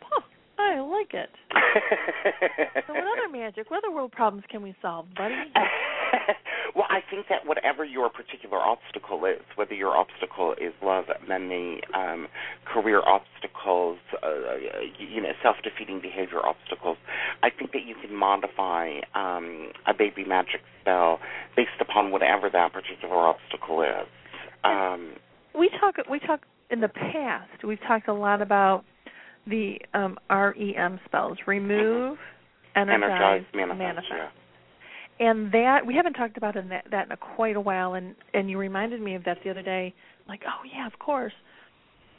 Huh, 0.00 0.20
I 0.58 0.78
like 0.80 1.12
it. 1.12 1.30
so 2.86 2.92
what 2.92 3.18
other 3.18 3.28
magic, 3.32 3.70
what 3.70 3.78
other 3.84 3.92
world 3.92 4.12
problems 4.12 4.44
can 4.48 4.62
we 4.62 4.74
solve, 4.80 5.06
buddy? 5.16 5.34
well, 6.74 6.86
I 6.88 7.00
think 7.10 7.26
that 7.28 7.46
whatever 7.46 7.84
your 7.84 8.08
particular 8.08 8.58
obstacle 8.58 9.24
is, 9.24 9.40
whether 9.56 9.74
your 9.74 9.96
obstacle 9.96 10.54
is 10.60 10.72
love, 10.82 11.04
money, 11.28 11.80
um, 11.94 12.28
career 12.64 13.02
obstacles, 13.04 13.98
uh, 14.22 14.28
you 14.98 15.20
know, 15.20 15.32
self-defeating 15.42 16.00
behavior 16.00 16.44
obstacles, 16.44 16.96
I 17.42 17.50
think 17.50 17.72
that 17.72 17.84
you 17.86 17.94
can 17.94 18.14
modify 18.14 19.00
um, 19.14 19.72
a 19.86 19.94
baby 19.96 20.24
magic 20.24 20.60
spell 20.80 21.18
based 21.56 21.80
upon 21.80 22.10
whatever 22.10 22.48
that 22.50 22.72
particular 22.72 23.16
obstacle 23.16 23.82
is. 23.82 24.08
Um, 24.64 25.14
we 25.58 25.70
talk. 25.80 25.96
We 26.10 26.18
talk 26.20 26.46
in 26.70 26.80
the 26.80 26.88
past. 26.88 27.64
We've 27.64 27.80
talked 27.80 28.08
a 28.08 28.14
lot 28.14 28.40
about 28.40 28.84
the 29.46 29.78
um, 29.92 30.16
REM 30.30 31.00
spells: 31.04 31.38
remove, 31.46 32.16
energize, 32.76 32.94
energize 32.94 33.44
manifest. 33.54 33.78
manifest. 33.78 34.06
Yeah 34.10 34.41
and 35.20 35.52
that 35.52 35.86
we 35.86 35.94
haven't 35.94 36.14
talked 36.14 36.36
about 36.36 36.56
in 36.56 36.68
that, 36.68 36.86
that 36.90 37.06
in 37.06 37.12
a 37.12 37.16
quite 37.16 37.56
a 37.56 37.60
while. 37.60 37.94
And 37.94 38.14
and 38.34 38.50
you 38.50 38.58
reminded 38.58 39.00
me 39.00 39.14
of 39.14 39.24
that 39.24 39.38
the 39.44 39.50
other 39.50 39.62
day. 39.62 39.94
Like 40.28 40.42
oh 40.46 40.64
yeah 40.72 40.86
of 40.86 40.98
course. 40.98 41.32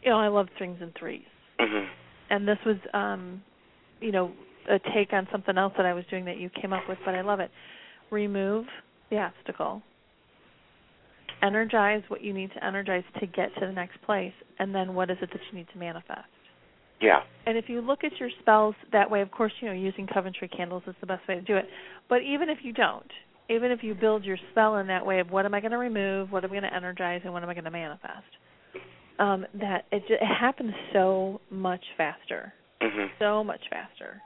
You 0.03 0.09
know 0.09 0.19
i 0.19 0.27
love 0.27 0.47
strings 0.55 0.79
and 0.81 0.93
3s 0.95 1.21
mm-hmm. 1.61 1.85
and 2.29 2.45
this 2.45 2.57
was 2.65 2.75
um 2.93 3.41
you 4.01 4.11
know 4.11 4.33
a 4.69 4.77
take 4.93 5.13
on 5.13 5.29
something 5.31 5.57
else 5.57 5.71
that 5.77 5.85
i 5.85 5.93
was 5.93 6.03
doing 6.09 6.25
that 6.25 6.35
you 6.35 6.49
came 6.61 6.73
up 6.73 6.83
with 6.89 6.97
but 7.05 7.15
i 7.15 7.21
love 7.21 7.39
it. 7.39 7.49
Remove 8.11 8.65
the 9.09 9.17
obstacle. 9.17 9.81
Energize 11.41 12.03
what 12.09 12.21
you 12.21 12.33
need 12.33 12.51
to 12.53 12.65
energize 12.65 13.03
to 13.21 13.25
get 13.25 13.53
to 13.55 13.65
the 13.65 13.71
next 13.71 14.01
place. 14.01 14.33
And 14.59 14.75
then 14.75 14.93
what 14.93 15.09
is 15.09 15.17
it 15.21 15.29
that 15.31 15.39
you 15.51 15.57
need 15.57 15.67
to 15.71 15.77
manifest 15.77 16.27
yeah. 17.01 17.19
And 17.45 17.57
if 17.57 17.65
you 17.67 17.81
look 17.81 18.03
at 18.03 18.11
your 18.19 18.29
spells 18.41 18.75
that 18.91 19.09
way, 19.09 19.21
of 19.21 19.29
course, 19.31 19.51
you 19.59 19.67
know, 19.67 19.73
using 19.73 20.07
Coventry 20.07 20.47
candles 20.47 20.83
is 20.87 20.95
the 21.01 21.07
best 21.07 21.27
way 21.27 21.35
to 21.35 21.41
do 21.41 21.57
it. 21.57 21.65
But 22.07 22.21
even 22.21 22.49
if 22.49 22.59
you 22.63 22.71
don't, 22.71 23.11
even 23.49 23.71
if 23.71 23.83
you 23.83 23.93
build 23.93 24.23
your 24.23 24.37
spell 24.51 24.77
in 24.77 24.87
that 24.87 25.05
way 25.05 25.19
of 25.19 25.29
what 25.29 25.45
am 25.45 25.53
I 25.53 25.59
going 25.59 25.71
to 25.71 25.77
remove, 25.77 26.31
what 26.31 26.43
am 26.43 26.51
I 26.51 26.53
going 26.53 26.63
to 26.63 26.73
energize, 26.73 27.21
and 27.25 27.33
what 27.33 27.43
am 27.43 27.49
I 27.49 27.53
going 27.53 27.65
to 27.65 27.71
manifest, 27.71 28.23
um, 29.19 29.45
that 29.59 29.85
it, 29.91 30.03
it 30.09 30.25
happens 30.25 30.73
so 30.93 31.41
much 31.49 31.83
faster. 31.97 32.53
Mm-hmm. 32.81 33.07
So 33.19 33.43
much 33.43 33.61
faster. 33.69 34.21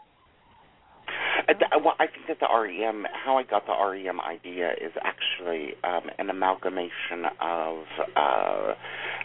Well, 1.47 1.95
I 1.99 2.07
think 2.07 2.27
that 2.27 2.39
the 2.41 2.47
REM, 2.53 3.05
how 3.13 3.37
I 3.37 3.43
got 3.43 3.65
the 3.65 3.71
REM 3.71 4.19
idea 4.19 4.71
is 4.71 4.91
actually 5.01 5.75
um, 5.83 6.09
an 6.19 6.29
amalgamation 6.29 7.25
of 7.39 7.83
uh, 8.17 8.73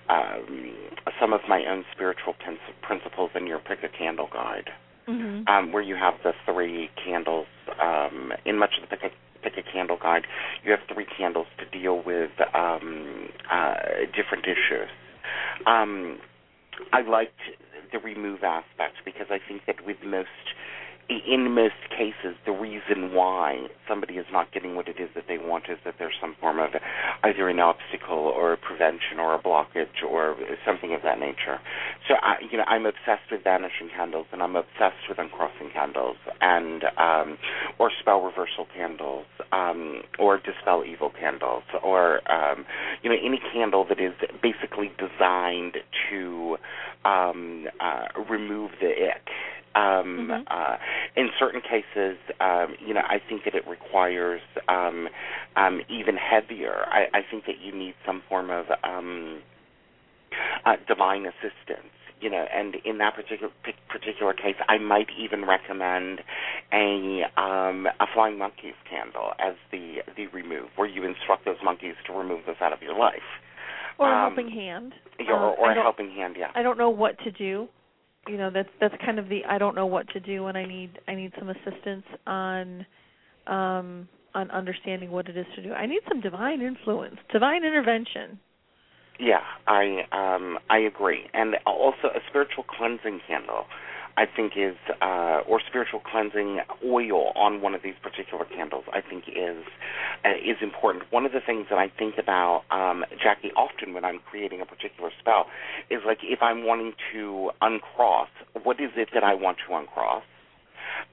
um, 0.09 0.75
some 1.21 1.33
of 1.33 1.41
my 1.49 1.65
own 1.69 1.85
spiritual 1.93 2.35
principles 2.83 3.31
in 3.35 3.47
your 3.47 3.59
Pick 3.59 3.79
a 3.83 3.89
Candle 3.89 4.29
guide, 4.33 4.71
mm-hmm. 5.09 5.49
um, 5.49 5.73
where 5.73 5.83
you 5.83 5.97
have 5.97 6.15
the 6.23 6.33
three 6.47 6.91
candles. 7.05 7.47
Um, 7.81 8.33
in 8.45 8.57
much 8.57 8.75
of 8.81 8.89
the 8.89 8.97
Pick 8.97 9.11
a, 9.11 9.43
Pick 9.43 9.55
a 9.59 9.73
Candle 9.73 9.99
guide, 10.01 10.23
you 10.65 10.71
have 10.71 10.81
three 10.93 11.07
candles 11.19 11.47
to 11.59 11.79
deal 11.79 12.03
with 12.05 12.31
um, 12.55 13.31
uh, 13.51 13.75
different 14.15 14.45
issues. 14.45 14.91
Um, 15.67 16.19
I 16.93 17.03
liked 17.03 17.41
the 17.93 17.99
remove 17.99 18.43
aspect 18.45 18.97
because 19.05 19.27
I 19.31 19.39
think 19.47 19.63
that 19.67 19.85
with 19.85 19.99
most 20.05 20.29
in 21.09 21.53
most 21.53 21.75
cases, 21.91 22.37
the 22.47 22.53
reason 22.53 23.15
why 23.15 23.67
somebody 23.89 24.15
is 24.15 24.27
not 24.33 24.53
getting 24.53 24.75
what 24.75 24.89
it 24.89 24.99
is 24.99 25.11
that 25.15 25.25
they 25.29 25.39
want 25.39 25.65
is 25.69 25.79
that 25.85 25.95
there's 25.99 26.15
some 26.21 26.35
form 26.41 26.59
of 26.59 26.71
either 27.25 27.49
an 27.49 27.61
obstacle 27.61 28.19
or 28.19 28.53
a 28.53 28.57
prevention 28.57 29.19
or 29.19 29.35
a 29.35 29.43
blockage 29.43 30.03
or 30.09 30.37
something 30.65 30.95
of 30.95 31.03
that 31.03 31.19
nature. 31.19 31.59
So, 32.09 32.15
I, 32.15 32.37
you 32.51 32.57
know, 32.57 32.65
I'm 32.65 32.87
obsessed 32.87 33.31
with 33.31 33.45
vanishing 33.45 33.91
candles 33.95 34.27
and 34.33 34.43
I'm 34.43 34.57
obsessed 34.57 35.09
with 35.09 35.19
uncrossing 35.19 35.71
candles 35.73 36.17
and 36.41 36.85
um, 36.97 37.39
or 37.79 37.91
spell 38.01 38.23
reversal 38.23 38.67
candles 38.75 39.27
um, 39.53 40.03
or 40.19 40.39
dispel 40.39 40.85
evil 40.85 41.11
candles 41.11 41.65
or 41.83 42.21
um, 42.31 42.65
you 43.03 43.11
know 43.11 43.17
any 43.17 43.41
candle 43.53 43.85
that 43.89 44.01
is 44.01 44.15
basically 44.43 44.91
designed 44.99 45.77
to 46.11 46.57
um, 47.05 47.67
uh, 47.81 48.07
remove 48.29 48.71
the 48.81 48.89
ick 48.89 49.29
um, 49.75 50.29
mm-hmm. 50.31 50.43
uh, 50.47 50.77
in 51.17 51.31
certain 51.39 51.61
cases, 51.61 52.19
um, 52.41 52.75
you 52.85 52.95
know, 52.95 53.03
I 53.03 53.21
think 53.29 53.45
that 53.45 53.55
it 53.55 53.67
requires 53.69 54.41
um, 54.69 55.09
um, 55.57 55.81
even 55.89 56.17
heavier. 56.17 56.87
I, 56.89 57.07
I 57.15 57.21
think 57.29 57.47
that 57.47 57.61
you 57.61 57.73
need 57.75 57.95
some 58.07 58.23
form 58.29 58.51
of 58.51 58.67
um, 58.85 59.43
uh, 60.65 60.77
divine 60.87 61.27
assistance 61.27 61.93
you 62.23 62.31
know, 62.31 62.47
and 62.55 62.77
in 62.85 62.99
that 62.99 63.17
particular 63.17 63.53
particular 63.89 64.33
case, 64.33 64.55
I 64.69 64.79
might 64.79 65.09
even 65.19 65.45
recommend 65.45 66.21
a 66.73 67.23
um, 67.37 67.89
a 67.99 68.07
flying 68.15 68.39
monkeys 68.39 68.79
candle 68.89 69.33
as 69.41 69.55
the 69.73 69.97
the 70.17 70.29
remove, 70.29 70.69
where 70.77 70.89
you 70.89 71.05
instruct 71.05 71.45
those 71.45 71.57
monkeys 71.65 71.95
to 72.07 72.13
remove 72.13 72.47
this 72.47 72.57
out 72.61 72.73
of 72.73 72.81
your 72.81 72.97
life, 72.97 73.27
or 73.99 74.09
a 74.09 74.15
um, 74.15 74.35
helping 74.37 74.55
hand, 74.55 74.95
or, 75.29 75.35
uh, 75.35 75.55
or 75.55 75.73
a 75.73 75.83
helping 75.83 76.11
hand. 76.13 76.37
Yeah, 76.39 76.47
I 76.55 76.63
don't 76.63 76.79
know 76.79 76.91
what 76.91 77.19
to 77.25 77.33
do 77.33 77.69
you 78.29 78.37
know 78.37 78.51
that's 78.51 78.69
that's 78.81 78.95
kind 79.05 79.19
of 79.19 79.29
the 79.29 79.45
I 79.49 79.59
don't 79.59 79.75
know 79.75 79.87
what 79.87 80.09
to 80.11 80.21
do 80.21 80.47
and 80.47 80.57
I 80.57 80.65
need 80.65 80.99
I 81.09 81.15
need 81.15 81.33
some 81.39 81.49
assistance 81.49 82.05
on 82.27 82.87
um 83.47 84.09
on 84.35 84.51
understanding 84.51 85.11
what 85.11 85.29
it 85.29 85.37
is 85.37 85.47
to 85.57 85.63
do. 85.63 85.73
I 85.73 85.87
need 85.87 86.01
some 86.09 86.21
divine 86.21 86.63
influence, 86.63 87.17
divine 87.33 87.65
intervention. 87.65 88.39
Yeah, 89.19 89.43
I 89.67 90.03
um 90.13 90.59
I 90.71 90.79
agree. 90.79 91.25
And 91.35 91.57
also 91.67 92.09
a 92.15 92.21
spiritual 92.29 92.65
cleansing 92.65 93.21
candle. 93.27 93.67
I 94.17 94.27
think 94.27 94.53
is 94.57 94.77
uh, 95.01 95.41
or 95.49 95.61
spiritual 95.67 96.01
cleansing 96.01 96.61
oil 96.85 97.33
on 97.35 97.61
one 97.61 97.75
of 97.75 97.83
these 97.83 97.95
particular 98.03 98.45
candles. 98.45 98.85
I 98.93 99.01
think 99.01 99.25
is 99.29 99.65
uh, 100.25 100.31
is 100.37 100.57
important. 100.61 101.05
One 101.11 101.25
of 101.25 101.33
the 101.33 101.41
things 101.41 101.67
that 101.71 101.79
I 101.79 101.89
think 101.89 102.17
about, 102.19 102.65
um, 102.71 103.05
Jacki, 103.25 103.51
often 103.57 103.95
when 103.95 104.05
I'm 104.05 104.21
creating 104.31 104.61
a 104.61 104.67
particular 104.67 105.11
spell, 105.19 105.47
is 105.91 106.01
like 106.07 106.19
if 106.23 106.43
I'm 106.43 106.65
wanting 106.65 106.93
to 107.13 107.51
uncross, 107.61 108.29
what 108.63 108.81
is 108.81 108.91
it 108.97 109.09
that 109.15 109.25
I 109.25 109.35
want 109.35 109.59
to 109.69 109.75
uncross? 109.75 110.23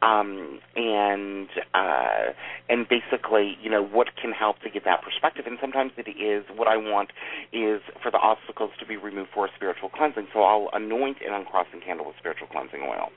Um, 0.02 0.60
and 0.76 1.50
uh, 1.74 2.34
and 2.70 2.88
basically, 2.88 3.58
you 3.62 3.70
know, 3.70 3.84
what 3.84 4.08
can 4.22 4.32
help 4.32 4.60
to 4.62 4.70
give 4.70 4.84
that 4.86 5.02
perspective. 5.02 5.46
And 5.48 5.58
sometimes 5.60 5.92
it 5.98 6.10
is 6.10 6.46
what 6.56 6.68
I 6.68 6.78
want 6.78 7.12
is 7.52 7.82
for 8.02 8.12
the 8.12 8.18
obstacles 8.18 8.72
to 8.80 8.86
be 8.86 8.98
removed 8.98 9.30
for 9.34 9.46
a 9.46 9.50
spiritual 9.56 9.90
cleansing. 9.90 10.28
So 10.34 10.42
I'll 10.42 10.70
anoint 10.74 11.18
an 11.26 11.34
uncrossing 11.34 11.82
candle 11.82 12.06
with 12.06 12.16
spiritual 12.18 12.48
cleansing 12.48 12.82
oil, 12.82 13.10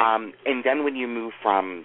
um, 0.00 0.32
and 0.46 0.64
then 0.64 0.84
when 0.84 0.96
you 0.96 1.08
move 1.08 1.32
from 1.42 1.84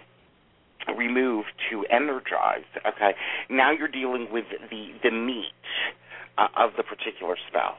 remove 0.96 1.46
to 1.70 1.86
energize, 1.92 2.66
okay, 2.88 3.14
now 3.50 3.72
you're 3.72 3.88
dealing 3.88 4.28
with 4.32 4.46
the 4.70 4.92
the 5.04 5.12
meat 5.12 5.54
uh, 6.38 6.48
of 6.56 6.72
the 6.78 6.84
particular 6.84 7.36
spell. 7.48 7.76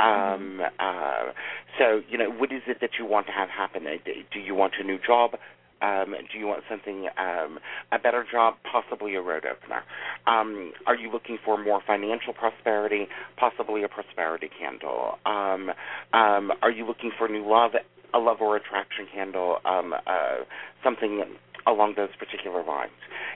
Um, 0.00 0.60
uh, 0.80 1.32
so, 1.78 2.02
you 2.08 2.18
know, 2.18 2.30
what 2.30 2.52
is 2.52 2.62
it 2.66 2.78
that 2.80 2.90
you 2.98 3.06
want 3.06 3.26
to 3.26 3.32
have 3.32 3.48
happen? 3.48 3.84
Do 4.04 4.40
you 4.40 4.54
want 4.54 4.74
a 4.80 4.84
new 4.84 4.98
job? 4.98 5.36
Um, 5.82 6.14
do 6.32 6.38
you 6.38 6.46
want 6.46 6.62
something, 6.68 7.08
um, 7.18 7.58
a 7.92 7.98
better 7.98 8.24
job, 8.30 8.54
possibly 8.70 9.14
a 9.14 9.20
road 9.20 9.44
opener? 9.44 9.82
Um, 10.26 10.72
are 10.86 10.96
you 10.96 11.10
looking 11.10 11.38
for 11.44 11.62
more 11.62 11.82
financial 11.86 12.32
prosperity, 12.32 13.06
possibly 13.36 13.82
a 13.82 13.88
prosperity 13.88 14.48
candle? 14.58 15.18
Um, 15.26 15.70
um, 16.12 16.52
are 16.62 16.70
you 16.70 16.86
looking 16.86 17.12
for 17.18 17.28
new 17.28 17.46
love, 17.46 17.72
a 18.12 18.18
love 18.18 18.38
or 18.40 18.56
attraction 18.56 19.06
candle, 19.12 19.58
um, 19.64 19.92
uh, 20.06 20.44
something 20.82 21.24
along 21.66 21.94
those 21.96 22.10
particular 22.18 22.64
lines? 22.64 22.92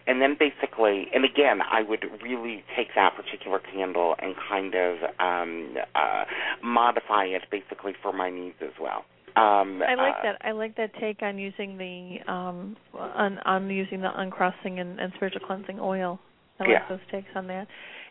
And 0.06 0.22
then 0.22 0.36
basically, 0.38 1.08
and 1.14 1.24
again, 1.24 1.60
I 1.60 1.82
would 1.82 2.04
really 2.22 2.64
take 2.74 2.88
that 2.94 3.14
particular 3.14 3.60
candle 3.60 4.14
and 4.18 4.34
kind 4.48 4.74
of 4.74 4.96
um, 5.18 5.76
uh, 5.94 6.24
modify 6.62 7.24
it 7.24 7.42
basically 7.50 7.92
for 8.02 8.12
my 8.12 8.30
needs 8.30 8.56
as 8.62 8.72
well. 8.80 9.04
Um, 9.38 9.82
I 9.82 9.94
like 9.94 10.14
uh, 10.18 10.22
that. 10.22 10.38
I 10.42 10.52
like 10.52 10.76
that 10.76 10.90
take 11.00 11.22
on 11.22 11.38
using 11.38 11.78
the 11.78 12.30
um 12.30 12.76
on 12.94 13.38
on 13.44 13.70
using 13.70 14.00
the 14.00 14.10
uncrossing 14.20 14.80
and, 14.80 14.98
and 14.98 15.12
spiritual 15.16 15.42
cleansing 15.46 15.78
oil. 15.80 16.18
I 16.58 16.64
like 16.64 16.72
Yeah. 16.72 16.88
those 16.88 17.00
takes 17.10 17.28
on 17.36 17.46
that. 17.46 17.66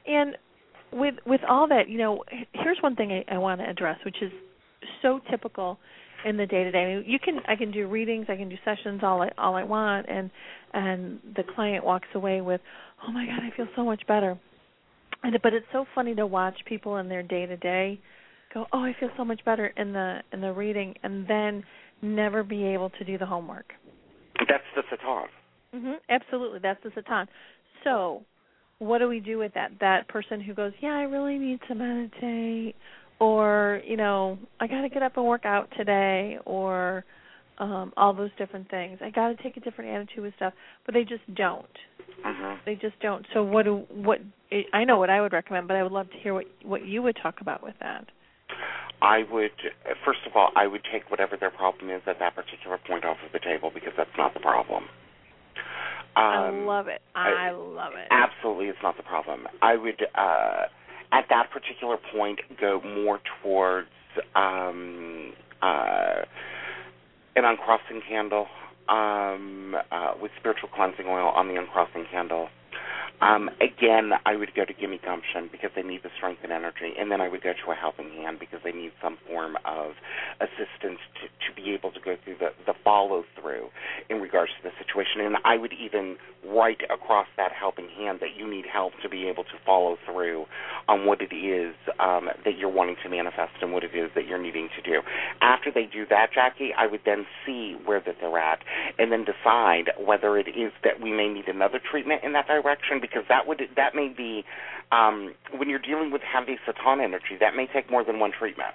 And 0.07 0.37
with 0.93 1.15
with 1.25 1.41
all 1.49 1.67
that, 1.67 1.89
you 1.89 1.97
know, 1.97 2.23
here's 2.53 2.77
one 2.81 2.95
thing 2.95 3.11
I, 3.11 3.35
I 3.35 3.37
want 3.37 3.59
to 3.61 3.69
address, 3.69 3.97
which 4.05 4.21
is 4.21 4.31
so 5.01 5.19
typical 5.29 5.77
in 6.25 6.37
the 6.37 6.45
day 6.45 6.63
to 6.63 6.71
day. 6.71 7.03
You 7.05 7.19
can 7.19 7.39
I 7.47 7.55
can 7.55 7.71
do 7.71 7.87
readings, 7.87 8.27
I 8.29 8.35
can 8.37 8.49
do 8.49 8.55
sessions 8.63 9.01
all 9.03 9.21
I 9.21 9.31
all 9.37 9.55
I 9.55 9.63
want, 9.63 10.07
and 10.09 10.31
and 10.73 11.19
the 11.35 11.43
client 11.55 11.83
walks 11.83 12.07
away 12.15 12.41
with, 12.41 12.61
oh 13.07 13.11
my 13.11 13.25
god, 13.25 13.39
I 13.41 13.55
feel 13.55 13.67
so 13.75 13.83
much 13.83 14.05
better. 14.07 14.39
And 15.23 15.37
but 15.41 15.53
it's 15.53 15.65
so 15.73 15.85
funny 15.93 16.15
to 16.15 16.25
watch 16.25 16.57
people 16.65 16.97
in 16.97 17.09
their 17.09 17.23
day 17.23 17.45
to 17.45 17.57
day 17.57 17.99
go, 18.57 18.65
oh, 18.73 18.79
I 18.83 18.95
feel 18.99 19.09
so 19.17 19.25
much 19.25 19.43
better 19.45 19.67
in 19.77 19.93
the 19.93 20.19
in 20.33 20.41
the 20.41 20.51
reading, 20.51 20.95
and 21.03 21.27
then 21.27 21.63
never 22.01 22.43
be 22.43 22.63
able 22.65 22.89
to 22.91 23.03
do 23.03 23.17
the 23.17 23.25
homework. 23.25 23.73
that's 24.47 24.63
the 24.75 24.83
Satan. 24.89 25.27
hmm 25.73 25.93
Absolutely, 26.09 26.59
that's 26.61 26.81
the 26.83 26.91
satan. 26.95 27.27
So, 27.83 28.23
what 28.79 28.99
do 28.99 29.07
we 29.07 29.19
do 29.19 29.37
with 29.37 29.53
that? 29.53 29.71
That 29.79 30.07
person 30.07 30.41
who 30.41 30.53
goes, 30.53 30.71
yeah, 30.81 30.89
I 30.95 31.03
really 31.03 31.37
need 31.37 31.59
to 31.67 31.75
meditate, 31.75 32.75
or 33.19 33.81
you 33.85 33.97
know, 33.97 34.37
I 34.59 34.67
got 34.67 34.81
to 34.81 34.89
get 34.89 35.03
up 35.03 35.17
and 35.17 35.25
work 35.25 35.45
out 35.45 35.69
today, 35.77 36.37
or 36.45 37.03
um 37.59 37.91
all 37.97 38.13
those 38.13 38.29
different 38.37 38.69
things. 38.69 38.99
I 39.01 39.09
got 39.09 39.29
to 39.29 39.43
take 39.43 39.57
a 39.57 39.59
different 39.59 39.91
attitude 39.91 40.23
with 40.23 40.33
stuff, 40.35 40.53
but 40.85 40.93
they 40.93 41.03
just 41.03 41.23
don't. 41.35 41.65
hmm 42.23 42.55
They 42.65 42.75
just 42.75 42.99
don't. 43.01 43.25
So, 43.33 43.43
what 43.43 43.65
do 43.65 43.85
what? 43.89 44.19
I 44.73 44.83
know 44.83 44.97
what 44.97 45.09
I 45.09 45.21
would 45.21 45.33
recommend, 45.33 45.67
but 45.67 45.75
I 45.77 45.83
would 45.83 45.91
love 45.91 46.09
to 46.09 46.17
hear 46.17 46.33
what 46.33 46.45
what 46.63 46.85
you 46.85 47.01
would 47.03 47.17
talk 47.21 47.35
about 47.41 47.61
with 47.63 47.75
that. 47.81 48.05
I 49.01 49.23
would, 49.31 49.51
first 50.03 50.21
of 50.25 50.35
all, 50.35 50.49
I 50.55 50.65
would 50.67 50.81
take 50.91 51.09
whatever 51.11 51.37
their 51.37 51.51
problem 51.51 51.89
is 51.89 52.01
at 52.07 52.19
that 52.19 52.35
particular 52.35 52.77
point 52.77 53.05
off 53.05 53.17
of 53.25 53.31
the 53.31 53.39
table 53.39 53.71
because 53.73 53.93
that's 53.95 54.15
not 54.17 54.33
the 54.33 54.39
problem. 54.39 54.85
I 56.15 56.47
Um, 56.47 56.65
love 56.65 56.87
it. 56.87 57.01
I- 57.13 57.47
I 57.47 57.49
love 57.51 57.93
it. 57.93 58.07
Absolutely, 58.09 58.69
it's 58.69 58.81
not 58.81 58.97
the 58.97 59.03
problem. 59.03 59.47
I 59.61 59.75
would, 59.75 60.07
uh, 60.15 60.65
at 61.11 61.27
that 61.29 61.51
particular 61.51 61.97
point, 61.97 62.39
go 62.57 62.81
more 62.81 63.19
towards 63.41 63.89
um, 64.35 65.33
uh, 65.61 66.23
an 67.35 67.45
uncrossing 67.45 68.01
candle 68.01 68.47
um, 68.89 69.75
uh, 69.91 70.13
with 70.19 70.31
spiritual 70.39 70.69
cleansing 70.69 71.05
oil 71.07 71.27
on 71.29 71.47
the 71.47 71.55
uncrossing 71.55 72.05
candle. 72.05 72.49
Um, 73.21 73.49
again, 73.61 74.11
I 74.25 74.35
would 74.35 74.53
go 74.55 74.65
to 74.65 74.73
Gimme 74.73 74.99
Gumption 75.03 75.49
because 75.51 75.71
they 75.75 75.83
need 75.83 76.03
the 76.03 76.09
strength 76.17 76.41
and 76.43 76.51
energy, 76.51 76.93
and 76.97 77.11
then 77.11 77.21
I 77.21 77.27
would 77.27 77.41
go 77.41 77.53
to 77.53 77.71
a 77.71 77.75
helping 77.75 78.09
hand 78.11 78.39
because 78.39 78.59
they 78.63 78.71
need 78.71 78.91
some 79.01 79.17
form 79.27 79.57
of 79.65 79.93
assistance 80.39 80.99
to, 81.21 81.27
to 81.27 81.49
be 81.55 81.73
able 81.73 81.91
to 81.91 81.99
go 81.99 82.15
through 82.23 82.37
the, 82.39 82.49
the 82.65 82.73
follow 82.83 83.23
through 83.39 83.69
in 84.09 84.21
regards 84.21 84.51
to 84.61 84.69
the 84.69 84.73
situation. 84.77 85.21
And 85.21 85.37
I 85.43 85.57
would 85.57 85.73
even 85.73 86.17
write 86.45 86.81
across 86.89 87.27
that 87.37 87.51
helping 87.51 87.89
hand 87.89 88.19
that 88.21 88.37
you 88.37 88.49
need 88.49 88.65
help 88.71 88.93
to 89.01 89.09
be 89.09 89.27
able 89.27 89.43
to 89.43 89.57
follow 89.65 89.97
through 90.05 90.45
on 90.87 91.05
what 91.05 91.21
it 91.21 91.33
is 91.35 91.75
um, 91.99 92.29
that 92.45 92.57
you're 92.57 92.71
wanting 92.71 92.95
to 93.03 93.09
manifest 93.09 93.53
and 93.61 93.73
what 93.73 93.83
it 93.83 93.95
is 93.95 94.09
that 94.15 94.27
you're 94.27 94.41
needing 94.41 94.69
to 94.75 94.81
do. 94.81 95.01
After 95.41 95.71
they 95.71 95.85
do 95.85 96.05
that, 96.09 96.29
Jacki, 96.31 96.69
I 96.77 96.87
would 96.87 97.01
then 97.05 97.25
see 97.45 97.75
where 97.85 98.01
that 98.05 98.15
they're 98.21 98.37
at 98.37 98.59
and 98.97 99.11
then 99.11 99.25
decide 99.25 99.91
whether 99.99 100.37
it 100.37 100.47
is 100.47 100.71
that 100.83 101.01
we 101.01 101.11
may 101.11 101.27
need 101.27 101.47
another 101.47 101.79
treatment 101.79 102.23
in 102.23 102.33
that 102.33 102.47
direction 102.47 102.96
because 103.01 103.23
that 103.29 103.47
would 103.47 103.61
that 103.75 103.95
may 103.95 104.07
be 104.15 104.43
um, 104.91 105.33
when 105.57 105.69
you're 105.69 105.79
dealing 105.79 106.11
with 106.11 106.21
heavy 106.21 106.57
Satan 106.65 107.01
energy, 107.01 107.35
that 107.39 107.55
may 107.55 107.67
take 107.73 107.89
more 107.91 108.03
than 108.03 108.19
one 108.19 108.31
treatment. 108.37 108.73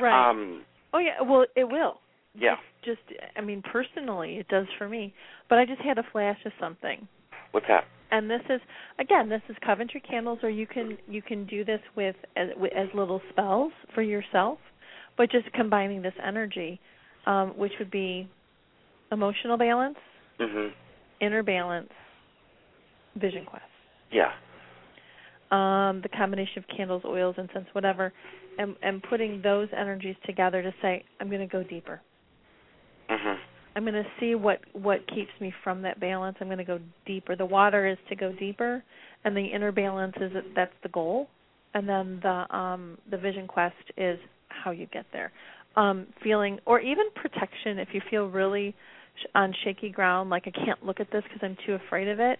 right. 0.00 0.30
Um, 0.30 0.62
oh 0.92 0.98
yeah. 0.98 1.20
Well, 1.22 1.46
it 1.56 1.64
will. 1.68 2.00
yeah. 2.34 2.56
Just, 2.84 3.00
I 3.34 3.40
mean, 3.40 3.62
personally, 3.62 4.36
it 4.36 4.48
does 4.48 4.66
for 4.76 4.86
me. 4.88 5.14
But 5.48 5.58
I 5.58 5.64
just 5.64 5.80
had 5.80 5.96
a 5.96 6.02
flash 6.12 6.36
of 6.44 6.52
something, 6.60 7.08
What's 7.52 7.66
that? 7.68 7.84
and 8.10 8.28
this 8.30 8.42
is 8.50 8.60
again, 8.98 9.28
this 9.28 9.40
is 9.48 9.56
Coventry 9.64 10.00
candles, 10.00 10.40
or 10.42 10.50
you 10.50 10.66
can 10.66 10.98
you 11.08 11.22
can 11.22 11.46
do 11.46 11.64
this 11.64 11.80
with 11.96 12.16
as, 12.36 12.48
with, 12.56 12.72
as 12.76 12.88
little 12.94 13.20
spells 13.30 13.72
for 13.94 14.02
yourself, 14.02 14.58
but 15.16 15.30
just 15.30 15.50
combining 15.52 16.02
this 16.02 16.14
energy, 16.24 16.78
um, 17.26 17.50
which 17.56 17.72
would 17.78 17.90
be 17.90 18.28
emotional 19.12 19.56
balance, 19.56 19.96
Mhm. 20.40 20.72
inner 21.20 21.42
balance, 21.42 21.90
vision 23.16 23.44
quest. 23.44 23.64
Yeah. 24.12 24.30
um, 25.50 26.00
the 26.02 26.08
combination 26.08 26.58
of 26.58 26.64
candles, 26.76 27.02
oils, 27.04 27.36
incense, 27.38 27.66
whatever, 27.72 28.12
and 28.58 28.76
and 28.82 29.02
putting 29.02 29.40
those 29.42 29.68
energies 29.76 30.16
together 30.24 30.62
to 30.62 30.72
say, 30.82 31.04
I'm 31.20 31.28
going 31.28 31.40
to 31.40 31.46
go 31.46 31.62
deeper. 31.62 32.00
Mhm. 33.10 33.38
I'm 33.76 33.82
going 33.84 33.94
to 33.94 34.06
see 34.20 34.34
what 34.34 34.60
what 34.72 35.06
keeps 35.08 35.30
me 35.40 35.52
from 35.62 35.82
that 35.82 36.00
balance. 36.00 36.36
I'm 36.40 36.46
going 36.48 36.58
to 36.58 36.64
go 36.64 36.78
deeper. 37.06 37.36
The 37.36 37.44
water 37.46 37.86
is 37.86 37.98
to 38.08 38.16
go 38.16 38.32
deeper, 38.32 38.82
and 39.24 39.36
the 39.36 39.44
inner 39.44 39.72
balance 39.72 40.14
is 40.20 40.32
that 40.32 40.44
that's 40.54 40.74
the 40.82 40.88
goal, 40.88 41.28
and 41.74 41.88
then 41.88 42.20
the 42.22 42.56
um, 42.56 42.98
the 43.10 43.18
vision 43.18 43.46
quest 43.46 43.74
is 43.96 44.18
how 44.48 44.70
you 44.70 44.86
get 44.92 45.06
there. 45.12 45.32
Um, 45.76 46.06
feeling 46.22 46.58
or 46.66 46.80
even 46.80 47.06
protection 47.16 47.78
if 47.78 47.88
you 47.92 48.00
feel 48.10 48.28
really 48.28 48.74
sh- 49.20 49.26
on 49.34 49.52
shaky 49.64 49.90
ground, 49.90 50.30
like 50.30 50.44
I 50.46 50.52
can't 50.64 50.84
look 50.86 51.00
at 51.00 51.10
this 51.10 51.22
because 51.24 51.40
I'm 51.42 51.56
too 51.66 51.74
afraid 51.74 52.08
of 52.08 52.20
it. 52.20 52.38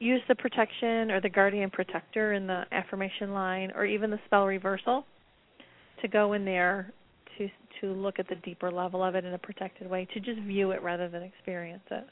Use 0.00 0.20
the 0.28 0.34
protection 0.34 1.10
or 1.10 1.20
the 1.20 1.28
guardian 1.28 1.70
protector 1.70 2.32
in 2.32 2.46
the 2.46 2.64
affirmation 2.72 3.32
line, 3.32 3.72
or 3.74 3.84
even 3.84 4.10
the 4.10 4.18
spell 4.26 4.46
reversal, 4.46 5.06
to 6.02 6.08
go 6.08 6.32
in 6.32 6.44
there 6.44 6.92
to 7.38 7.48
to 7.80 7.92
look 7.92 8.18
at 8.18 8.28
the 8.28 8.36
deeper 8.36 8.70
level 8.70 9.02
of 9.02 9.14
it 9.14 9.24
in 9.24 9.34
a 9.34 9.38
protected 9.38 9.88
way, 9.88 10.06
to 10.14 10.20
just 10.20 10.40
view 10.40 10.70
it 10.70 10.82
rather 10.82 11.08
than 11.08 11.22
experience 11.22 11.82
it. 11.90 12.04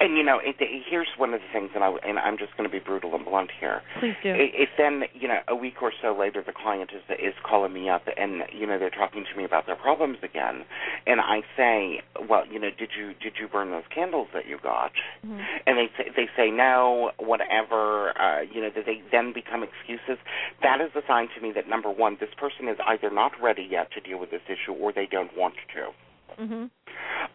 And 0.00 0.16
you 0.16 0.24
know, 0.24 0.38
it, 0.42 0.56
it, 0.58 0.82
here's 0.90 1.06
one 1.16 1.32
of 1.32 1.40
the 1.40 1.46
things, 1.52 1.70
and 1.74 1.84
I 1.84 1.90
and 2.04 2.18
I'm 2.18 2.36
just 2.36 2.56
going 2.56 2.68
to 2.68 2.72
be 2.72 2.80
brutal 2.80 3.14
and 3.14 3.24
blunt 3.24 3.50
here. 3.60 3.82
Please 4.00 4.14
do. 4.22 4.34
If 4.34 4.68
then, 4.76 5.04
you 5.14 5.28
know, 5.28 5.38
a 5.46 5.54
week 5.54 5.80
or 5.80 5.92
so 6.02 6.16
later, 6.16 6.42
the 6.44 6.52
client 6.52 6.90
is 6.92 7.02
is 7.22 7.34
calling 7.48 7.72
me 7.72 7.88
up, 7.88 8.02
and 8.16 8.42
you 8.52 8.66
know, 8.66 8.78
they're 8.80 8.90
talking 8.90 9.24
to 9.30 9.38
me 9.38 9.44
about 9.44 9.66
their 9.66 9.76
problems 9.76 10.18
again, 10.24 10.64
and 11.06 11.20
I 11.20 11.42
say, 11.56 12.02
well, 12.28 12.44
you 12.50 12.58
know, 12.58 12.70
did 12.76 12.90
you 12.98 13.14
did 13.22 13.34
you 13.40 13.46
burn 13.46 13.70
those 13.70 13.86
candles 13.94 14.26
that 14.34 14.48
you 14.48 14.58
got? 14.60 14.90
Mhm. 15.24 15.44
And 15.66 15.78
they 15.78 15.88
say 15.96 16.10
they 16.16 16.28
say 16.36 16.50
no, 16.50 17.12
whatever. 17.18 18.10
Uh, 18.20 18.40
you 18.42 18.60
know, 18.60 18.70
that 18.74 18.86
they 18.86 19.02
then 19.12 19.32
become 19.32 19.62
excuses. 19.62 20.18
That 20.62 20.80
is 20.80 20.90
a 20.96 21.02
sign 21.06 21.28
to 21.36 21.40
me 21.40 21.52
that 21.52 21.68
number 21.68 21.90
one, 21.90 22.16
this 22.18 22.34
person 22.36 22.68
is 22.68 22.76
either 22.86 23.08
not 23.10 23.32
ready 23.40 23.62
yet 23.62 23.92
to 23.92 24.00
deal 24.00 24.18
with 24.18 24.30
this 24.32 24.42
issue, 24.46 24.72
or 24.72 24.92
they 24.92 25.06
don't 25.06 25.36
want 25.36 25.54
to. 25.74 25.92
Mhm. 26.38 26.70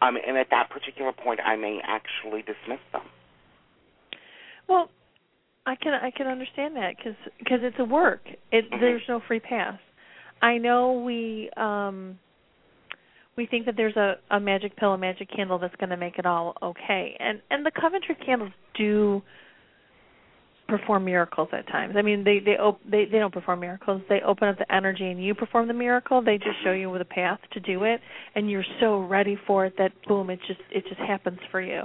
Um, 0.00 0.16
and 0.16 0.36
at 0.36 0.50
that 0.50 0.70
particular 0.70 1.12
point, 1.12 1.40
I 1.44 1.56
may 1.56 1.80
actually 1.82 2.42
dismiss 2.42 2.80
them. 2.92 3.02
Well, 4.68 4.90
I 5.66 5.76
can 5.76 5.94
I 5.94 6.10
can 6.10 6.26
understand 6.26 6.76
that 6.76 6.96
because 6.96 7.16
cause 7.46 7.60
it's 7.62 7.78
a 7.78 7.84
work. 7.84 8.22
It 8.50 8.70
Mhm. 8.70 8.80
there's 8.80 9.08
no 9.08 9.20
free 9.20 9.40
pass. 9.40 9.78
I 10.40 10.58
know 10.58 10.92
we 10.92 11.50
um 11.56 12.18
we 13.36 13.46
think 13.46 13.66
that 13.66 13.76
there's 13.76 13.96
a 13.96 14.18
a 14.30 14.40
magic 14.40 14.76
pill, 14.76 14.94
a 14.94 14.98
magic 14.98 15.28
candle 15.28 15.58
that's 15.58 15.76
going 15.76 15.90
to 15.90 15.96
make 15.96 16.18
it 16.18 16.26
all 16.26 16.56
okay. 16.62 17.16
And 17.20 17.40
and 17.50 17.64
the 17.64 17.70
Coventry 17.70 18.14
candles 18.16 18.52
do 18.74 19.22
perform 20.68 21.04
miracles 21.04 21.48
at 21.52 21.66
times. 21.68 21.94
I 21.96 22.02
mean, 22.02 22.24
they 22.24 22.38
they 22.38 22.52
op- 22.52 22.80
they 22.90 23.04
they 23.04 23.18
don't 23.18 23.32
perform 23.32 23.60
miracles. 23.60 24.02
They 24.08 24.20
open 24.26 24.48
up 24.48 24.58
the 24.58 24.74
energy 24.74 25.10
and 25.10 25.22
you 25.22 25.34
perform 25.34 25.68
the 25.68 25.74
miracle. 25.74 26.22
They 26.22 26.38
just 26.38 26.62
show 26.64 26.72
you 26.72 26.96
the 26.98 27.04
path 27.04 27.40
to 27.52 27.60
do 27.60 27.84
it 27.84 28.00
and 28.34 28.50
you're 28.50 28.64
so 28.80 29.00
ready 29.00 29.36
for 29.46 29.66
it 29.66 29.74
that 29.78 29.92
boom, 30.06 30.30
it 30.30 30.38
just 30.46 30.60
it 30.70 30.84
just 30.88 31.00
happens 31.00 31.38
for 31.50 31.60
you. 31.60 31.82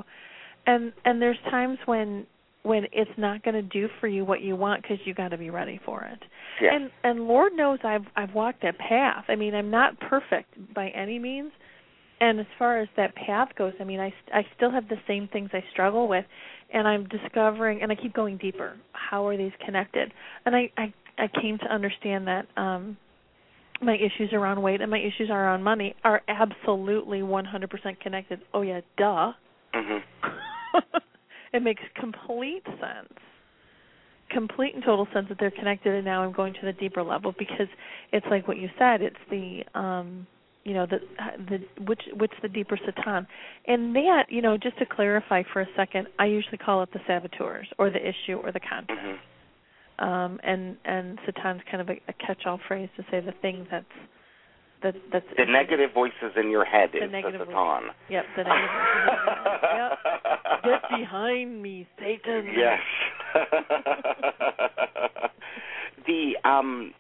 And 0.66 0.94
and 1.06 1.22
there's 1.22 1.38
times 1.50 1.80
when 1.86 2.26
when 2.64 2.84
it's 2.92 3.12
not 3.18 3.44
going 3.44 3.56
to 3.56 3.62
do 3.62 3.88
for 4.00 4.08
you 4.08 4.26
what 4.26 4.42
you 4.42 4.56
want 4.56 4.82
because 4.82 4.98
you 5.06 5.14
got 5.14 5.30
to 5.30 5.38
be 5.38 5.50
ready 5.50 5.80
for 5.86 6.04
it. 6.04 6.20
Yeah. 6.62 6.76
And 6.76 6.92
and 7.04 7.28
Lord 7.28 7.54
knows 7.54 7.80
I've 7.84 8.06
I've 8.16 8.34
walked 8.34 8.62
that 8.64 8.78
path. 8.78 9.26
I 9.28 9.36
mean, 9.36 9.56
I'm 9.56 9.72
not 9.72 10.00
perfect 10.00 10.54
by 10.74 10.90
any 10.90 11.20
means. 11.20 11.52
And 12.20 12.40
as 12.40 12.48
far 12.58 12.80
as 12.80 12.88
that 12.98 13.16
path 13.16 13.50
goes, 13.58 13.74
I 13.80 13.84
mean, 13.84 14.00
I 14.00 14.14
I 14.34 14.46
still 14.56 14.72
have 14.72 14.90
the 14.90 14.98
same 15.08 15.28
things 15.32 15.50
I 15.54 15.64
struggle 15.72 16.08
with, 16.08 16.26
and 16.74 16.88
I'm 16.88 17.08
discovering, 17.08 17.82
and 17.82 17.92
I 17.92 17.96
keep 17.96 18.14
going 18.14 18.38
deeper. 18.38 18.76
How 18.92 19.26
are 19.28 19.38
these 19.38 19.52
connected? 19.66 20.14
And 20.46 20.56
I 20.56 20.70
I 20.78 20.94
I 21.18 21.28
came 21.42 21.58
to 21.60 21.66
understand 21.74 22.28
that 22.28 22.48
um 22.58 22.98
my 23.82 23.96
issues 23.96 24.34
around 24.34 24.62
weight 24.62 24.82
and 24.82 24.90
my 24.90 24.98
issues 25.00 25.30
around 25.30 25.64
money 25.64 25.96
are 26.04 26.22
absolutely 26.28 27.20
100% 27.20 28.00
connected. 28.02 28.42
Oh 28.54 28.62
yeah, 28.62 28.82
duh. 28.98 29.34
Mhm. 29.76 30.02
it 31.54 31.62
makes 31.62 31.84
complete 31.96 32.64
sense. 32.66 33.20
Complete 34.30 34.74
and 34.76 34.84
total 34.84 35.08
sense 35.14 35.28
that 35.30 35.38
they're 35.40 35.52
connected 35.52 35.94
and 35.94 36.04
now 36.04 36.24
I'm 36.24 36.34
going 36.34 36.54
to 36.56 36.66
the 36.66 36.74
deeper 36.74 37.04
level 37.04 37.34
because 37.38 37.68
it's 38.12 38.26
like 38.30 38.48
what 38.48 38.58
you 38.58 38.70
said, 38.78 39.02
it's 39.02 39.16
the 39.30 39.64
um 39.76 40.26
you 40.68 40.74
know 40.78 40.86
the 40.94 41.00
the 41.50 41.58
which 41.90 42.04
which 42.22 42.32
the 42.42 42.50
deeper 42.50 42.78
satan 42.86 43.26
and 43.68 43.96
that 43.96 44.26
you 44.30 44.42
know 44.46 44.58
just 44.58 44.78
to 44.80 44.86
clarify 44.86 45.42
for 45.54 45.62
a 45.62 45.68
second 45.76 46.08
i 46.20 46.26
usually 46.26 46.58
call 46.58 46.84
it 46.84 46.90
the 46.94 47.00
saboteurs 47.08 47.68
or 47.80 47.90
the 47.90 48.04
issue 48.14 48.36
or 48.44 48.52
the 48.52 48.60
content 48.60 49.00
Mhm. 49.08 49.18
um 50.08 50.40
and 50.44 50.78
and 50.86 51.18
satan's 51.26 51.62
kind 51.72 51.82
of 51.84 51.90
a, 51.90 51.98
a 52.10 52.14
catch 52.26 52.46
all 52.46 52.58
phrase 52.68 52.90
to 52.98 53.04
say 53.10 53.20
the 53.22 53.32
thing 53.44 53.66
that's 53.72 53.96
that 54.84 54.96
that's 55.12 55.26
The 55.38 55.46
negative 55.62 55.92
voices 55.94 56.32
in 56.42 56.50
your 56.52 56.66
head 56.74 56.90
The 56.94 57.06
is 57.06 57.12
negative 57.12 57.40
the. 57.40 57.46
Satan. 57.48 57.84
yep 58.16 58.26
the 58.36 58.44
negative 58.44 58.76
yep 59.80 59.92
get 60.68 60.82
behind 61.00 61.50
me 61.66 61.76
satan 62.00 62.44
Yes. 62.56 62.82
the 66.08 66.38
um 66.44 66.94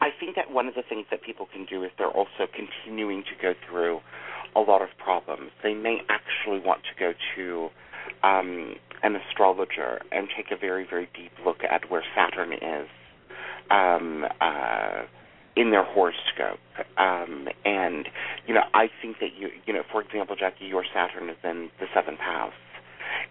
I 0.00 0.10
think 0.18 0.36
that 0.36 0.50
one 0.50 0.66
of 0.68 0.74
the 0.74 0.82
things 0.82 1.06
that 1.10 1.22
people 1.22 1.46
can 1.52 1.64
do 1.64 1.82
is 1.84 1.90
they're 1.98 2.08
also 2.08 2.46
continuing 2.54 3.22
to 3.24 3.34
go 3.40 3.54
through 3.68 4.00
a 4.54 4.60
lot 4.60 4.82
of 4.82 4.88
problems. 5.02 5.50
They 5.62 5.74
may 5.74 5.98
actually 6.08 6.60
want 6.60 6.82
to 6.84 6.94
go 6.98 7.12
to 7.36 7.68
um 8.22 8.76
an 9.02 9.14
astrologer 9.16 10.00
and 10.10 10.28
take 10.34 10.46
a 10.50 10.56
very, 10.56 10.86
very 10.88 11.08
deep 11.14 11.32
look 11.44 11.58
at 11.68 11.90
where 11.90 12.02
Saturn 12.14 12.52
is 12.52 12.88
um 13.70 14.24
uh 14.40 15.02
in 15.56 15.70
their 15.70 15.84
horoscope. 15.84 16.60
Um 16.98 17.48
and 17.64 18.08
you 18.46 18.54
know, 18.54 18.64
I 18.74 18.88
think 19.02 19.18
that 19.20 19.30
you 19.36 19.50
you 19.66 19.72
know, 19.72 19.82
for 19.90 20.02
example, 20.02 20.36
Jacki, 20.36 20.68
your 20.68 20.84
Saturn 20.94 21.28
is 21.28 21.36
in 21.44 21.70
the 21.80 21.86
seventh 21.94 22.20
house. 22.20 22.52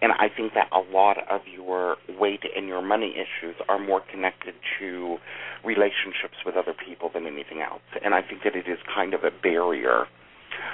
And 0.01 0.11
I 0.11 0.29
think 0.35 0.53
that 0.53 0.69
a 0.71 0.79
lot 0.79 1.17
of 1.29 1.41
your 1.51 1.97
weight 2.19 2.43
and 2.55 2.67
your 2.67 2.81
money 2.81 3.13
issues 3.15 3.55
are 3.67 3.79
more 3.79 4.01
connected 4.11 4.53
to 4.79 5.17
relationships 5.63 6.37
with 6.45 6.55
other 6.55 6.73
people 6.73 7.09
than 7.13 7.25
anything 7.25 7.61
else. 7.61 7.81
And 8.03 8.13
I 8.13 8.21
think 8.21 8.43
that 8.43 8.55
it 8.55 8.67
is 8.67 8.77
kind 8.93 9.13
of 9.13 9.23
a 9.23 9.31
barrier 9.31 10.05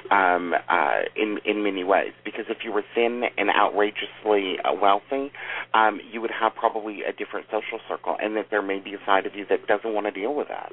um, 0.10 0.54
uh, 0.70 1.02
in 1.16 1.40
in 1.46 1.64
many 1.64 1.84
ways. 1.84 2.14
Because 2.24 2.46
if 2.50 2.60
you 2.64 2.72
were 2.72 2.84
thin 2.96 3.24
and 3.38 3.50
outrageously 3.50 4.58
uh, 4.64 4.74
wealthy, 4.74 5.32
um, 5.74 6.00
you 6.12 6.22
would 6.22 6.32
have 6.32 6.54
probably 6.56 7.04
a 7.04 7.14
different 7.14 7.46
social 7.48 7.80
circle, 7.88 8.16
and 8.22 8.36
that 8.36 8.48
there 8.52 8.62
may 8.62 8.80
be 8.80 8.94
a 8.94 9.00
side 9.06 9.26
of 9.26 9.36
you 9.36 9.46
that 9.50 9.68
doesn't 9.68 9.94
want 9.94 10.06
to 10.06 10.12
deal 10.12 10.34
with 10.34 10.48
that. 10.48 10.72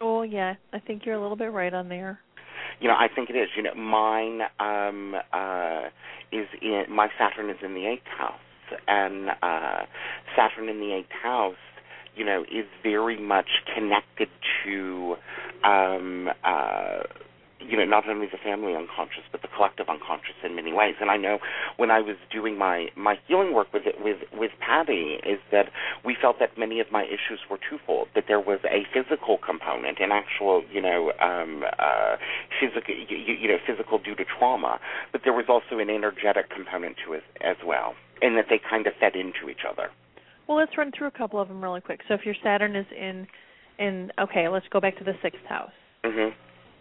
oh 0.00 0.22
yeah 0.22 0.54
i 0.72 0.78
think 0.78 1.04
you're 1.06 1.14
a 1.14 1.20
little 1.20 1.36
bit 1.36 1.52
right 1.52 1.72
on 1.72 1.88
there 1.88 2.20
you 2.80 2.88
know, 2.88 2.94
I 2.94 3.08
think 3.12 3.30
it 3.30 3.36
is. 3.36 3.48
You 3.56 3.62
know, 3.62 3.74
mine 3.74 4.42
um 4.60 5.14
uh 5.32 5.84
is 6.32 6.46
in 6.60 6.84
my 6.90 7.08
Saturn 7.18 7.50
is 7.50 7.56
in 7.62 7.74
the 7.74 7.86
eighth 7.86 8.06
house 8.06 8.38
and 8.88 9.30
uh 9.42 9.84
Saturn 10.36 10.68
in 10.68 10.80
the 10.80 10.92
eighth 10.92 11.12
house, 11.22 11.56
you 12.16 12.24
know, 12.24 12.42
is 12.42 12.66
very 12.82 13.20
much 13.20 13.48
connected 13.74 14.28
to 14.64 15.16
um 15.64 16.28
uh 16.44 17.00
you 17.60 17.76
know, 17.76 17.84
not 17.84 18.08
only 18.08 18.26
the 18.26 18.38
family 18.38 18.74
unconscious, 18.74 19.24
but 19.32 19.42
the 19.42 19.48
collective 19.48 19.88
unconscious 19.88 20.34
in 20.44 20.54
many 20.54 20.72
ways. 20.72 20.94
And 21.00 21.10
I 21.10 21.16
know 21.16 21.38
when 21.76 21.90
I 21.90 22.00
was 22.00 22.16
doing 22.30 22.58
my 22.58 22.88
my 22.96 23.18
healing 23.26 23.54
work 23.54 23.72
with 23.72 23.86
it 23.86 23.96
with 24.02 24.18
with 24.32 24.52
Patty, 24.60 25.18
is 25.24 25.38
that 25.52 25.70
we 26.04 26.16
felt 26.20 26.38
that 26.38 26.56
many 26.58 26.80
of 26.80 26.92
my 26.92 27.04
issues 27.04 27.40
were 27.50 27.58
twofold. 27.58 28.08
That 28.14 28.24
there 28.28 28.40
was 28.40 28.60
a 28.64 28.86
physical 28.92 29.38
component, 29.38 30.00
an 30.00 30.12
actual, 30.12 30.62
you 30.70 30.80
know, 30.80 31.12
um, 31.20 31.64
uh, 31.78 32.16
physical, 32.60 32.94
you, 32.94 33.16
you 33.16 33.48
know, 33.48 33.58
physical 33.66 33.98
due 33.98 34.14
to 34.14 34.24
trauma, 34.24 34.78
but 35.12 35.22
there 35.24 35.32
was 35.32 35.46
also 35.48 35.78
an 35.78 35.90
energetic 35.90 36.50
component 36.50 36.96
to 37.06 37.12
it 37.14 37.24
as 37.40 37.56
well, 37.64 37.94
and 38.22 38.36
that 38.36 38.46
they 38.48 38.58
kind 38.58 38.86
of 38.86 38.92
fed 39.00 39.14
into 39.16 39.48
each 39.50 39.64
other. 39.68 39.90
well 40.48 40.58
let's 40.58 40.76
run 40.78 40.92
through 40.96 41.06
a 41.06 41.10
couple 41.10 41.40
of 41.40 41.48
them 41.48 41.62
really 41.62 41.80
quick 41.80 42.00
so 42.08 42.14
if 42.14 42.24
your 42.24 42.34
saturn 42.42 42.76
is 42.76 42.86
in 42.96 43.26
in 43.78 44.10
okay 44.18 44.48
let's 44.48 44.66
go 44.70 44.80
back 44.80 44.96
to 44.96 45.04
the 45.04 45.14
sixth 45.22 45.44
house 45.48 45.70
hmm 46.04 46.28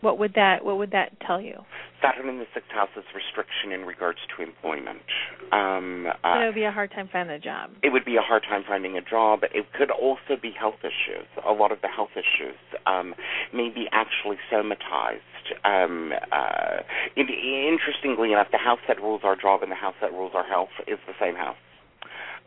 what 0.01 0.19
would 0.19 0.33
that 0.35 0.63
what 0.63 0.77
would 0.77 0.91
that 0.91 1.19
tell 1.25 1.41
you 1.41 1.63
Saturn 2.01 2.29
in 2.29 2.37
the 2.37 2.45
sixth 2.53 2.69
house 2.71 2.89
is 2.97 3.03
restriction 3.15 3.71
in 3.71 3.85
regards 3.85 4.19
to 4.35 4.43
employment. 4.43 5.01
Um, 5.51 6.07
so 6.21 6.27
uh, 6.27 6.41
it 6.41 6.45
would 6.47 6.55
be 6.55 6.65
a 6.65 6.71
hard 6.71 6.91
time 6.91 7.09
finding 7.11 7.35
a 7.35 7.39
job 7.39 7.71
it 7.81 7.89
would 7.89 8.05
be 8.05 8.15
a 8.17 8.21
hard 8.21 8.43
time 8.43 8.63
finding 8.67 8.97
a 8.97 9.01
job. 9.01 9.41
It 9.43 9.65
could 9.73 9.91
also 9.91 10.39
be 10.41 10.51
health 10.51 10.81
issues. 10.81 11.25
A 11.47 11.51
lot 11.51 11.71
of 11.71 11.81
the 11.81 11.87
health 11.87 12.11
issues 12.13 12.57
um, 12.85 13.15
may 13.53 13.69
be 13.69 13.87
actually 13.91 14.37
somatized. 14.51 15.19
Um, 15.63 16.11
uh, 16.31 16.81
in, 17.15 17.27
interestingly 17.29 18.31
enough, 18.33 18.47
the 18.51 18.57
house 18.57 18.79
that 18.87 18.99
rules 19.01 19.21
our 19.23 19.35
job 19.35 19.61
and 19.61 19.71
the 19.71 19.75
house 19.75 19.95
that 20.01 20.11
rules 20.11 20.31
our 20.33 20.45
health 20.45 20.69
is 20.87 20.97
the 21.07 21.13
same 21.19 21.35
house. 21.35 21.57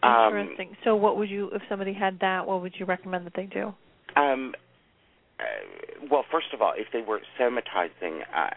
Um, 0.03 0.37
interesting 0.37 0.77
so 0.85 0.95
what 0.95 1.16
would 1.16 1.29
you 1.29 1.51
if 1.53 1.62
somebody 1.69 1.93
had 1.93 2.20
that 2.20 2.47
what 2.47 2.62
would 2.62 2.75
you 2.79 2.87
recommend 2.87 3.27
that 3.27 3.33
they 3.35 3.47
do 3.47 3.75
Um, 4.15 4.55
uh, 5.40 6.06
well, 6.10 6.24
first 6.31 6.48
of 6.52 6.62
all, 6.62 6.73
if 6.77 6.89
they 6.93 7.01
were 7.01 7.20
somatizing 7.39 8.23
uh, 8.35 8.51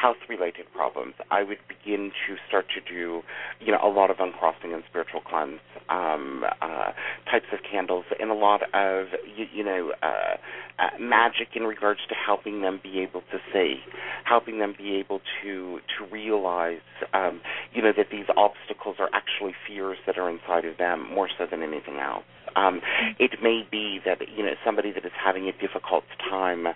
health-related 0.00 0.66
problems, 0.74 1.14
I 1.30 1.42
would 1.42 1.58
begin 1.68 2.12
to 2.26 2.36
start 2.46 2.66
to 2.74 2.80
do, 2.80 3.22
you 3.60 3.72
know, 3.72 3.78
a 3.82 3.88
lot 3.88 4.10
of 4.10 4.18
uncrossing 4.20 4.72
and 4.72 4.82
spiritual 4.88 5.20
cleanse 5.20 5.60
um, 5.88 6.44
uh, 6.62 6.92
types 7.30 7.46
of 7.52 7.60
candles, 7.68 8.04
and 8.20 8.30
a 8.30 8.34
lot 8.34 8.62
of, 8.74 9.06
you, 9.36 9.46
you 9.52 9.64
know, 9.64 9.92
uh, 10.02 10.36
uh, 10.78 10.90
magic 11.00 11.48
in 11.56 11.64
regards 11.64 12.00
to 12.08 12.14
helping 12.14 12.62
them 12.62 12.78
be 12.82 13.00
able 13.00 13.22
to 13.32 13.38
see, 13.52 13.76
helping 14.24 14.58
them 14.58 14.74
be 14.76 14.94
able 14.96 15.20
to 15.42 15.80
to 15.98 16.06
realize, 16.12 16.78
um, 17.14 17.40
you 17.72 17.82
know, 17.82 17.92
that 17.96 18.06
these 18.12 18.26
obstacles 18.36 18.96
are 19.00 19.10
actually 19.12 19.54
fears 19.66 19.98
that 20.06 20.18
are 20.18 20.30
inside 20.30 20.64
of 20.64 20.76
them 20.78 21.12
more 21.12 21.28
so 21.36 21.46
than 21.50 21.62
anything 21.62 21.98
else. 21.98 22.24
Um, 22.56 22.80
it 23.18 23.42
may 23.42 23.66
be 23.70 24.00
that 24.04 24.18
you 24.36 24.44
know 24.44 24.54
somebody 24.64 24.92
that 24.92 25.04
is 25.04 25.12
having 25.22 25.48
a 25.48 25.52
difficult 25.52 26.04
time 26.28 26.66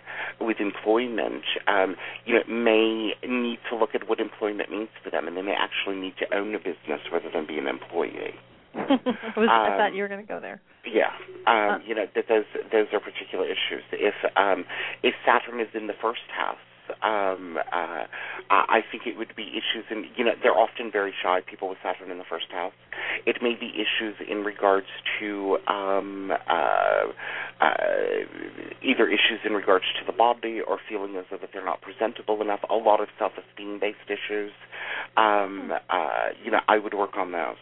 with 0.41 0.59
employment, 0.61 1.45
um, 1.67 1.97
you 2.25 2.35
know, 2.35 2.43
may 2.49 3.15
need 3.27 3.59
to 3.71 3.77
look 3.77 3.95
at 3.95 4.09
what 4.09 4.21
employment 4.21 4.71
means 4.71 4.89
to 5.05 5.11
them, 5.11 5.27
and 5.29 5.37
they 5.37 5.43
may 5.43 5.55
actually 5.55 5.97
need 5.97 6.15
to 6.19 6.35
own 6.35 6.55
a 6.55 6.59
business 6.59 7.01
rather 7.13 7.31
than 7.33 7.47
be 7.47 7.59
an 7.59 7.67
employee. 7.67 8.35
I, 8.75 8.81
was, 9.37 9.49
I 9.51 9.69
Um, 9.73 9.79
thought 9.79 9.95
you 9.95 10.03
were 10.03 10.09
going 10.09 10.23
to 10.25 10.27
go 10.27 10.41
there 10.41 10.61
Yeah, 10.87 11.13
um, 11.47 11.77
Uh. 11.77 11.79
you 11.87 11.95
know 11.95 12.07
that 12.15 12.25
those 12.29 12.45
those 12.73 12.87
are 12.93 13.01
particular 13.01 13.45
issues. 13.47 13.85
If 13.93 14.15
um, 14.37 14.65
if 15.03 15.15
Saturn 15.27 15.61
is 15.61 15.69
in 15.75 15.87
the 15.87 15.95
first 16.01 16.27
house, 16.35 16.57
um, 17.03 17.59
uh, 17.59 18.05
I 18.51 18.81
think 18.91 19.07
it 19.07 19.17
would 19.17 19.35
be 19.37 19.49
issues 19.49 19.85
in 19.91 20.07
you 20.17 20.25
know 20.25 20.33
they're 20.43 20.57
often 20.57 20.91
very 20.91 21.13
shy 21.23 21.41
people 21.49 21.69
with 21.69 21.79
Saturn 21.83 22.11
in 22.11 22.19
the 22.19 22.25
first 22.29 22.51
house. 22.51 22.73
It 23.27 23.37
may 23.43 23.55
be 23.55 23.73
issues 23.75 24.17
in 24.29 24.45
regards 24.45 24.87
to 25.21 25.59
um, 25.69 26.31
uh, 26.31 27.65
uh, 27.65 27.75
either 28.83 29.09
issues 29.09 29.41
in 29.45 29.53
regards 29.53 29.85
to 29.99 30.07
the 30.07 30.17
body 30.17 30.61
or 30.61 30.79
feeling 30.89 31.17
as 31.17 31.25
though 31.31 31.39
that 31.39 31.51
they're 31.53 31.65
not 31.65 31.81
presentable 31.81 32.41
enough. 32.43 32.61
A 32.69 32.75
lot 32.75 33.01
of 33.01 33.09
self-esteem 33.19 33.79
based 33.81 33.99
issues. 34.07 34.53
Um, 35.17 35.73
uh, 35.91 36.31
you 36.45 36.51
know, 36.51 36.61
I 36.69 36.79
would 36.79 36.95
work 36.95 37.17
on 37.17 37.33
those. 37.33 37.57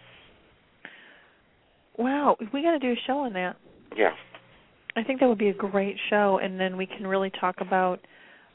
wow 1.98 2.36
we 2.52 2.62
got 2.62 2.72
to 2.72 2.78
do 2.78 2.92
a 2.92 3.00
show 3.06 3.18
on 3.20 3.32
that 3.34 3.56
Yeah. 3.96 4.12
I 4.96 5.04
think 5.04 5.20
that 5.20 5.28
would 5.28 5.38
be 5.38 5.48
a 5.48 5.54
great 5.54 5.96
show, 6.08 6.40
and 6.42 6.58
then 6.58 6.76
we 6.76 6.86
can 6.86 7.06
really 7.06 7.30
talk 7.30 7.56
about 7.60 8.00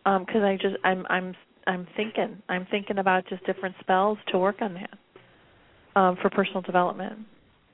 because 0.06 0.44
I 0.44 0.57
just 0.61 0.76
I'm 0.84 1.06
I'm 1.10 1.36
I'm 1.68 1.88
thinking 1.95 2.41
I'm 2.48 2.68
thinking 2.69 2.99
about 2.99 3.27
just 3.27 3.45
different 3.45 3.76
spells 3.80 4.18
to 4.30 4.38
work 4.38 4.61
on 4.61 4.76
that 4.76 5.99
um, 5.99 6.18
for 6.22 6.30
personal 6.30 6.61
development. 6.61 7.19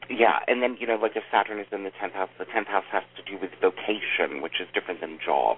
Yeah, 0.10 0.40
and 0.48 0.62
then 0.62 0.78
you 0.80 0.88
know, 0.88 0.96
like 0.96 1.14
if 1.16 1.24
Saturn 1.32 1.60
is 1.60 1.68
in 1.72 1.84
the 1.84 1.92
tenth 2.00 2.14
house, 2.14 2.30
the 2.40 2.46
tenth 2.46 2.68
house 2.68 2.84
has 2.92 3.04
to 3.16 3.24
do 3.24 3.40
with 3.40 3.52
vocation, 3.62 4.42
which 4.42 4.60
is 4.60 4.68
different 4.74 5.00
than 5.00 5.20
job. 5.24 5.58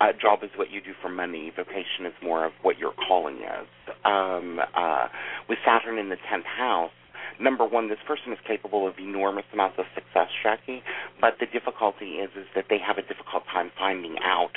Uh, 0.00 0.12
job 0.20 0.40
is 0.42 0.50
what 0.56 0.70
you 0.70 0.80
do 0.80 0.92
for 1.00 1.08
money. 1.08 1.52
Vocation 1.54 2.06
is 2.06 2.12
more 2.22 2.44
of 2.44 2.52
what 2.62 2.78
your 2.78 2.92
calling 3.08 3.38
is. 3.38 3.68
Um, 4.04 4.60
uh, 4.74 5.08
with 5.48 5.58
Saturn 5.64 5.98
in 5.98 6.10
the 6.10 6.18
tenth 6.30 6.46
house, 6.46 6.92
number 7.40 7.66
one, 7.66 7.88
this 7.88 7.98
person 8.06 8.32
is 8.32 8.38
capable 8.46 8.86
of 8.86 8.94
enormous 8.98 9.44
amounts 9.52 9.78
of 9.78 9.86
success, 9.94 10.28
Jacki, 10.44 10.82
but 11.20 11.34
the 11.40 11.46
difficulty 11.46 12.22
is 12.22 12.30
is 12.36 12.46
that 12.54 12.66
they 12.68 12.78
have 12.78 12.98
a 12.98 13.02
difficult 13.02 13.44
time 13.52 13.70
finding 13.78 14.16
out 14.22 14.52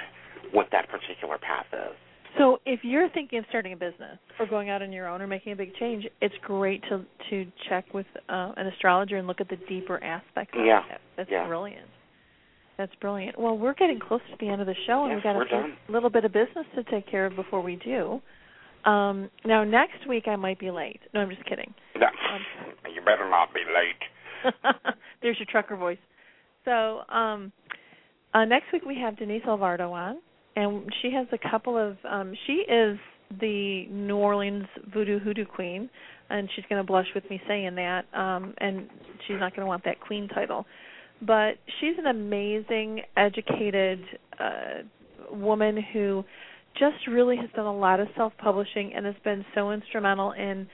what 0.56 0.68
that 0.72 0.88
particular 0.90 1.38
path 1.38 1.66
is. 1.74 1.96
So 2.38 2.60
if 2.66 2.82
you're 2.84 3.10
thinking 3.10 3.40
of 3.40 3.46
starting 3.50 3.74
a 3.74 3.78
business 3.78 4.18
or 4.40 4.46
going 4.46 4.70
out 4.70 4.82
on 4.82 4.92
your 4.92 5.08
own 5.08 5.22
or 5.22 5.28
making 5.28 5.54
a 5.54 5.56
big 5.56 5.74
change, 5.76 6.06
it's 6.22 6.36
great 6.44 6.82
to 6.90 7.06
to 7.30 7.46
check 7.70 7.94
with 7.94 8.06
uh, 8.28 8.52
an 8.58 8.68
astrologer 8.68 9.18
and 9.18 9.28
look 9.28 9.40
at 9.40 9.48
the 9.50 9.56
deeper 9.70 10.04
aspects 10.04 10.54
of 10.58 10.66
Yeah. 10.66 10.82
it. 10.92 11.00
That's 11.16 11.30
Yeah. 11.30 11.46
brilliant. 11.48 11.88
That's 12.78 12.94
brilliant. 12.96 13.40
Well, 13.40 13.58
we're 13.58 13.74
getting 13.74 14.00
close 14.00 14.20
to 14.32 14.36
the 14.42 14.50
end 14.52 14.60
of 14.60 14.68
the 14.68 14.76
show, 14.86 15.04
and 15.06 15.12
Yes, 15.14 15.24
we've 15.24 15.24
got 15.24 15.42
a 15.42 15.62
done. 15.62 15.78
little 15.88 16.10
bit 16.10 16.26
of 16.26 16.34
business 16.34 16.66
to 16.76 16.84
take 16.84 17.08
care 17.08 17.26
of 17.26 17.36
before 17.38 17.62
we 17.62 17.78
do. 17.78 18.22
Um, 18.84 19.30
now, 19.46 19.64
next 19.64 20.06
week 20.08 20.28
I 20.28 20.36
might 20.36 20.60
be 20.60 20.72
late. 20.72 21.00
No, 21.14 21.22
I'm 21.22 21.30
just 21.30 21.46
kidding. 21.46 21.74
No, 22.84 22.90
you 22.94 23.02
better 23.02 23.30
not 23.30 23.54
be 23.54 23.62
late. 23.62 24.54
There's 25.22 25.40
your 25.40 25.48
trucker 25.50 25.76
voice. 25.78 25.98
So 26.66 27.02
um, 27.10 27.52
uh, 28.34 28.44
next 28.46 28.72
week 28.74 28.84
we 28.86 28.96
have 29.00 29.18
Denise 29.18 29.44
Alvarado 29.48 29.92
on, 29.94 30.18
and 30.56 30.92
she 31.02 31.12
has 31.12 31.28
a 31.32 31.50
couple 31.50 31.78
of. 31.78 31.98
Um, 32.10 32.34
she 32.48 32.54
is 32.54 32.98
the 33.40 33.86
New 33.90 34.18
Orleans 34.18 34.66
voodoo 34.94 35.20
hoodoo 35.20 35.46
queen, 35.46 35.90
and 36.30 36.50
she's 36.56 36.66
going 36.70 36.82
to 36.82 36.86
blush 36.86 37.08
with 37.14 37.30
me 37.30 37.42
saying 37.48 37.76
that, 37.76 38.06
um, 38.14 38.54
and 38.60 38.88
she's 39.28 39.38
not 39.40 39.56
going 39.56 39.66
to 39.66 39.68
want 39.68 39.84
that 39.86 40.00
queen 40.00 40.28
title. 40.28 40.66
But 41.22 41.56
she's 41.80 41.98
an 41.98 42.08
amazing, 42.08 43.02
educated 43.18 44.00
uh, 44.40 44.84
woman 45.32 45.82
who 45.94 46.24
just 46.78 47.08
really 47.10 47.38
has 47.38 47.50
done 47.56 47.66
a 47.66 47.76
lot 47.76 48.00
of 48.00 48.08
self-publishing 48.16 48.94
and 48.94 49.06
has 49.06 49.16
been 49.24 49.46
so 49.56 49.72
instrumental 49.72 50.32
in 50.34 50.68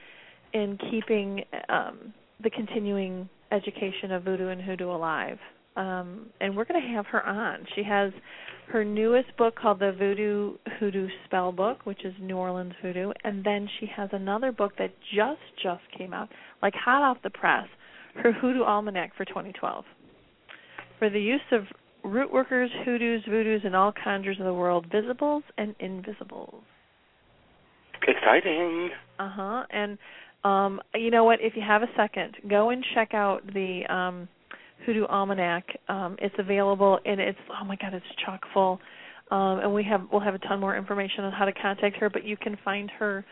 in 0.53 0.77
keeping 0.89 1.43
um, 1.69 2.13
the 2.43 2.49
continuing 2.49 3.29
education 3.51 4.11
of 4.11 4.23
voodoo 4.23 4.49
and 4.49 4.61
hoodoo 4.61 4.89
alive. 4.89 5.37
Um, 5.75 6.27
and 6.41 6.55
we're 6.55 6.65
going 6.65 6.81
to 6.81 6.95
have 6.95 7.05
her 7.07 7.25
on. 7.25 7.65
She 7.75 7.83
has 7.83 8.11
her 8.71 8.83
newest 8.85 9.35
book 9.37 9.55
called 9.55 9.79
the 9.79 9.93
Voodoo 9.97 10.53
Hoodoo 10.79 11.07
Spell 11.25 11.51
Book, 11.51 11.85
which 11.85 12.03
is 12.05 12.13
New 12.21 12.37
Orleans 12.37 12.73
Voodoo, 12.81 13.11
and 13.23 13.43
then 13.43 13.67
she 13.79 13.85
has 13.95 14.09
another 14.13 14.51
book 14.51 14.73
that 14.77 14.91
just 15.13 15.41
just 15.61 15.81
came 15.97 16.13
out, 16.13 16.29
like 16.61 16.73
hot 16.73 17.03
off 17.03 17.17
the 17.23 17.29
press, 17.29 17.67
her 18.15 18.31
Hoodoo 18.31 18.63
Almanac 18.63 19.15
for 19.15 19.25
2012, 19.25 19.83
for 20.99 21.09
the 21.09 21.19
use 21.19 21.41
of 21.51 21.63
root 22.03 22.31
workers, 22.31 22.69
hoodoos, 22.85 23.23
voodoos, 23.27 23.65
and 23.65 23.75
all 23.75 23.93
conjures 24.03 24.39
of 24.39 24.45
the 24.45 24.53
world, 24.53 24.85
visibles 24.91 25.43
and 25.57 25.75
invisibles. 25.79 26.63
Exciting. 28.07 28.89
Uh 29.19 29.29
huh. 29.31 29.63
And 29.69 29.97
um, 30.43 30.81
you 30.95 31.11
know 31.11 31.23
what? 31.23 31.39
If 31.41 31.53
you 31.55 31.61
have 31.65 31.83
a 31.83 31.89
second, 31.95 32.37
go 32.49 32.69
and 32.69 32.83
check 32.95 33.13
out 33.13 33.45
the 33.53 33.83
um, 33.89 34.27
Hoodoo 34.85 35.05
Almanac. 35.07 35.65
Um, 35.89 36.15
it's 36.19 36.35
available, 36.37 36.99
and 37.05 37.19
it's 37.19 37.39
oh 37.49 37.65
my 37.65 37.75
god, 37.75 37.93
it's 37.93 38.05
chock 38.25 38.41
full. 38.53 38.79
Um, 39.29 39.59
and 39.59 39.73
we 39.73 39.83
have 39.85 40.01
we'll 40.11 40.21
have 40.21 40.35
a 40.35 40.39
ton 40.39 40.59
more 40.59 40.75
information 40.75 41.23
on 41.23 41.31
how 41.31 41.45
to 41.45 41.53
contact 41.53 41.97
her. 41.97 42.09
But 42.09 42.25
you 42.25 42.37
can 42.37 42.57
find 42.63 42.89
her 42.91 43.25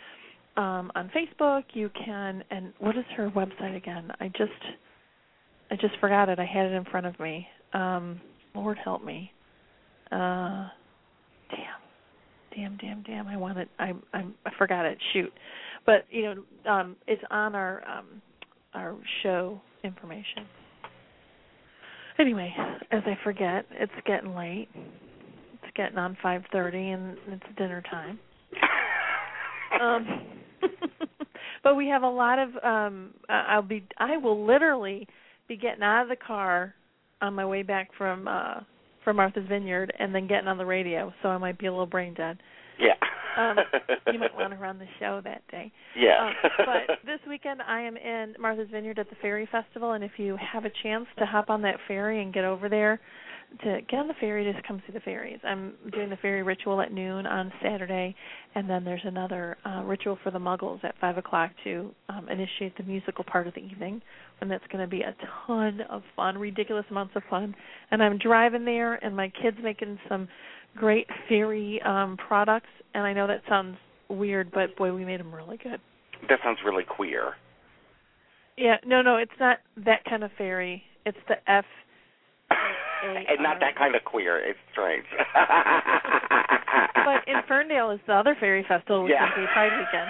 um, 0.57 0.91
on 0.95 1.11
Facebook. 1.15 1.63
You 1.73 1.89
can 2.05 2.43
and 2.51 2.73
what 2.79 2.97
is 2.97 3.05
her 3.17 3.29
website 3.31 3.75
again? 3.75 4.11
I 4.19 4.27
just 4.29 4.51
I 5.71 5.75
just 5.75 5.97
forgot 5.99 6.29
it. 6.29 6.39
I 6.39 6.45
had 6.45 6.65
it 6.65 6.73
in 6.73 6.85
front 6.85 7.05
of 7.05 7.19
me. 7.19 7.47
Um, 7.73 8.21
Lord 8.55 8.77
help 8.83 9.03
me. 9.03 9.31
Uh, 10.11 10.67
damn 11.51 11.79
damn, 12.55 12.77
damn, 12.77 13.03
damn, 13.03 13.27
I 13.27 13.37
want 13.37 13.57
it. 13.57 13.69
I 13.79 13.93
I 14.13 14.23
I 14.45 14.51
forgot 14.57 14.85
it. 14.85 14.97
Shoot, 15.13 15.31
but 15.85 16.05
you 16.09 16.23
know, 16.23 16.71
um, 16.71 16.95
it's 17.07 17.21
on 17.31 17.55
our 17.55 17.83
um 17.87 18.21
our 18.73 18.95
show 19.23 19.61
information. 19.83 20.45
Anyway, 22.19 22.53
as 22.91 23.01
I 23.05 23.17
forget, 23.23 23.65
it's 23.71 23.91
getting 24.05 24.35
late. 24.35 24.67
It's 24.75 25.73
getting 25.75 25.97
on 25.97 26.17
five 26.21 26.41
thirty, 26.51 26.89
and 26.89 27.17
it's 27.27 27.43
dinner 27.57 27.83
time. 27.89 28.19
Um, 29.79 30.23
but 31.63 31.75
we 31.75 31.87
have 31.87 32.01
a 32.01 32.09
lot 32.09 32.39
of. 32.39 32.49
um 32.63 33.13
I'll 33.29 33.61
be. 33.61 33.85
I 33.99 34.17
will 34.17 34.43
literally 34.45 35.07
be 35.47 35.55
getting 35.57 35.83
out 35.83 36.01
of 36.01 36.09
the 36.09 36.15
car 36.15 36.73
on 37.21 37.35
my 37.35 37.45
way 37.45 37.61
back 37.61 37.89
from 37.95 38.27
uh 38.27 38.61
from 39.03 39.17
Martha's 39.17 39.47
Vineyard 39.47 39.93
and 39.99 40.13
then 40.13 40.27
getting 40.27 40.47
on 40.47 40.57
the 40.57 40.65
radio, 40.65 41.13
so 41.21 41.29
I 41.29 41.37
might 41.37 41.59
be 41.59 41.67
a 41.67 41.71
little 41.71 41.85
brain 41.85 42.15
dead. 42.15 42.39
Yeah. 42.79 42.95
Um, 43.39 43.57
you 44.11 44.19
might 44.19 44.35
want 44.35 44.53
to 44.53 44.59
run 44.59 44.79
the 44.79 44.87
show 44.99 45.21
that 45.23 45.41
day. 45.49 45.71
Yeah. 45.95 46.27
Um, 46.27 46.33
but 46.57 46.97
this 47.05 47.19
weekend 47.27 47.61
I 47.61 47.81
am 47.81 47.97
in 47.97 48.35
Martha's 48.39 48.67
Vineyard 48.71 48.99
at 48.99 49.09
the 49.09 49.15
Ferry 49.21 49.47
Festival, 49.51 49.93
and 49.93 50.03
if 50.03 50.11
you 50.17 50.37
have 50.37 50.65
a 50.65 50.71
chance 50.83 51.05
to 51.17 51.25
hop 51.25 51.49
on 51.49 51.61
that 51.63 51.77
ferry 51.87 52.21
and 52.21 52.33
get 52.33 52.43
over 52.43 52.69
there, 52.69 52.99
to 53.63 53.79
get 53.89 53.99
on 53.99 54.07
the 54.07 54.13
ferry, 54.19 54.51
just 54.51 54.65
come 54.67 54.81
see 54.85 54.93
the 54.93 54.99
ferries. 54.99 55.39
I'm 55.43 55.73
doing 55.91 56.09
the 56.09 56.17
ferry 56.17 56.43
ritual 56.43 56.81
at 56.81 56.91
noon 56.91 57.25
on 57.25 57.51
Saturday, 57.63 58.15
and 58.55 58.69
then 58.69 58.83
there's 58.85 59.01
another 59.03 59.57
uh, 59.65 59.81
ritual 59.83 60.17
for 60.23 60.31
the 60.31 60.39
Muggles 60.39 60.83
at 60.83 60.95
five 61.01 61.17
o'clock 61.17 61.51
to 61.63 61.91
um, 62.09 62.29
initiate 62.29 62.77
the 62.77 62.83
musical 62.83 63.23
part 63.23 63.47
of 63.47 63.55
the 63.55 63.61
evening, 63.61 64.01
and 64.41 64.49
that's 64.51 64.63
going 64.71 64.83
to 64.83 64.89
be 64.89 65.01
a 65.01 65.15
ton 65.47 65.81
of 65.89 66.03
fun, 66.15 66.37
ridiculous 66.37 66.85
amounts 66.91 67.15
of 67.15 67.23
fun. 67.29 67.55
And 67.91 68.03
I'm 68.03 68.17
driving 68.17 68.65
there, 68.65 68.95
and 69.03 69.15
my 69.15 69.31
kids 69.41 69.57
making 69.63 69.97
some 70.07 70.27
great 70.75 71.07
fairy 71.27 71.81
um 71.83 72.15
products, 72.17 72.69
and 72.93 73.03
I 73.03 73.13
know 73.13 73.27
that 73.27 73.41
sounds 73.47 73.77
weird, 74.09 74.51
but 74.51 74.75
boy, 74.75 74.93
we 74.93 75.05
made 75.05 75.19
them 75.19 75.33
really 75.33 75.57
good. 75.57 75.79
that 76.27 76.39
sounds 76.43 76.59
really 76.65 76.83
queer. 76.83 77.33
Yeah, 78.57 78.77
no, 78.85 79.01
no, 79.01 79.17
it's 79.17 79.31
not 79.39 79.59
that 79.85 80.03
kind 80.05 80.23
of 80.23 80.31
fairy. 80.37 80.83
It's 81.05 81.17
the 81.27 81.35
F. 81.49 81.65
and 83.03 83.41
not 83.41 83.59
that 83.61 83.77
kind 83.77 83.95
of 83.95 84.03
queer. 84.03 84.37
It's 84.37 84.59
strange. 84.71 85.05
But 87.09 87.27
in 87.27 87.41
Ferndale 87.47 87.91
is 87.91 87.99
the 88.05 88.13
other 88.13 88.35
fairy 88.39 88.63
festival, 88.67 89.03
which 89.03 89.13
yeah. 89.13 89.25
is 89.25 89.31
the 89.35 89.47
Pride 89.51 89.71
weekend, 89.79 90.09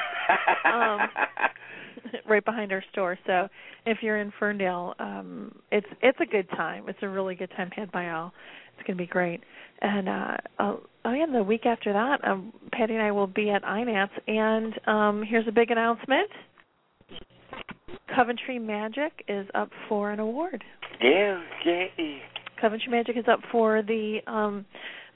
um, 0.66 2.20
right 2.30 2.44
behind 2.44 2.72
our 2.72 2.84
store. 2.92 3.18
So 3.26 3.48
if 3.86 4.00
you're 4.02 4.18
in 4.18 4.34
Ferndale, 4.38 4.96
um, 5.00 5.56
it's 5.72 5.88
it's 6.02 6.20
a 6.20 6.26
good 6.26 6.50
time. 6.50 6.90
It's 6.90 7.00
a 7.02 7.08
really 7.08 7.36
good 7.36 7.52
time 7.56 7.70
had 7.72 7.92
by 7.92 8.10
all. 8.10 8.34
It's 8.78 8.86
going 8.86 8.98
to 8.98 9.04
be 9.04 9.08
great. 9.08 9.42
And 9.82 10.10
uh, 10.10 10.38
oh, 11.06 11.14
yeah, 11.14 11.26
the 11.32 11.44
week 11.44 11.66
after 11.66 11.94
that, 11.94 12.26
um, 12.28 12.54
Patty 12.72 12.94
and 12.94 13.04
I 13.04 13.12
will 13.12 13.28
be 13.28 13.50
at 13.50 13.64
INATS. 13.64 14.10
And 14.28 14.74
um, 14.88 15.24
here's 15.28 15.48
a 15.48 15.52
big 15.52 15.72
announcement: 15.72 16.30
Coventry 18.16 18.60
Magic 18.60 19.24
is 19.28 19.48
up 19.56 19.70
for 19.88 20.12
an 20.12 20.20
award. 20.20 20.64
yeah, 21.02 21.42
yay. 21.66 22.22
Coventry 22.60 22.92
Magic 22.92 23.18
is 23.18 23.26
up 23.32 23.40
for 23.52 23.82
the 23.82 24.20
um 24.28 24.66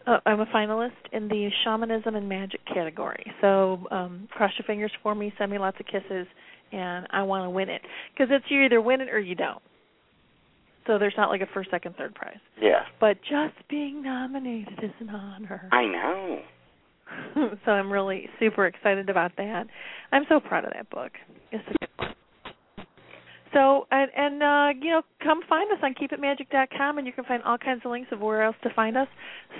uh, 0.05 0.19
I'm 0.25 0.41
a 0.41 0.45
finalist 0.47 0.91
in 1.13 1.29
the 1.29 1.49
shamanism 1.63 2.15
and 2.15 2.27
magic 2.27 2.59
category. 2.73 3.25
So 3.41 3.85
um 3.91 4.27
cross 4.31 4.51
your 4.57 4.65
fingers 4.65 4.91
for 5.01 5.15
me, 5.15 5.33
send 5.37 5.51
me 5.51 5.57
lots 5.57 5.77
of 5.79 5.85
kisses 5.85 6.27
and 6.71 7.07
I 7.11 7.23
want 7.23 7.45
to 7.45 7.49
win 7.49 7.69
it 7.69 7.81
because 8.13 8.27
it's 8.31 8.45
you 8.49 8.63
either 8.63 8.81
win 8.81 9.01
it 9.01 9.09
or 9.09 9.19
you 9.19 9.35
don't. 9.35 9.61
So 10.85 10.97
there's 10.99 11.13
not 11.17 11.29
like 11.29 11.41
a 11.41 11.47
first, 11.53 11.69
second, 11.71 11.95
third 11.97 12.13
prize. 12.15 12.37
Yeah. 12.61 12.83
But 12.99 13.17
just 13.21 13.55
being 13.69 14.03
nominated 14.03 14.79
is 14.83 14.91
an 14.99 15.09
honor. 15.09 15.69
I 15.71 15.85
know. 15.85 16.39
so 17.65 17.71
I'm 17.71 17.91
really 17.91 18.29
super 18.39 18.65
excited 18.65 19.09
about 19.09 19.31
that. 19.37 19.67
I'm 20.11 20.23
so 20.29 20.39
proud 20.39 20.65
of 20.65 20.73
that 20.73 20.89
book. 20.89 21.11
It's 21.51 21.63
a 21.67 21.71
good 21.79 21.89
one. 21.97 22.13
So 23.53 23.85
and 23.91 24.09
and 24.17 24.41
uh, 24.41 24.79
you 24.83 24.91
know, 24.91 25.01
come 25.23 25.41
find 25.47 25.71
us 25.71 25.77
on 25.83 25.93
keepitmagic.com, 25.93 26.97
and 26.97 27.05
you 27.05 27.13
can 27.13 27.23
find 27.23 27.43
all 27.43 27.57
kinds 27.57 27.83
of 27.85 27.91
links 27.91 28.09
of 28.11 28.19
where 28.19 28.41
else 28.41 28.55
to 28.63 28.73
find 28.73 28.97
us. 28.97 29.07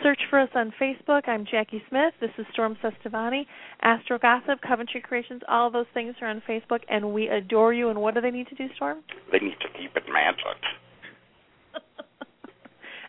Search 0.01 0.19
for 0.29 0.39
us 0.39 0.49
on 0.55 0.73
Facebook. 0.81 1.27
I'm 1.27 1.45
Jacki 1.45 1.79
Smith. 1.89 2.13
This 2.19 2.31
is 2.39 2.45
Storm 2.53 2.75
Cestavani, 2.83 3.45
Astro 3.83 4.17
Gossip, 4.17 4.61
Coventry 4.67 4.99
Creations. 4.99 5.41
All 5.47 5.69
those 5.69 5.85
things 5.93 6.15
are 6.21 6.27
on 6.27 6.41
Facebook, 6.49 6.79
and 6.89 7.13
we 7.13 7.27
adore 7.27 7.71
you. 7.71 7.89
And 7.89 8.01
what 8.01 8.15
do 8.15 8.21
they 8.21 8.31
need 8.31 8.47
to 8.47 8.55
do, 8.55 8.65
Storm? 8.75 9.03
They 9.31 9.39
need 9.39 9.59
to 9.61 9.67
keep 9.79 9.95
it 9.95 10.03
magic. 10.11 10.57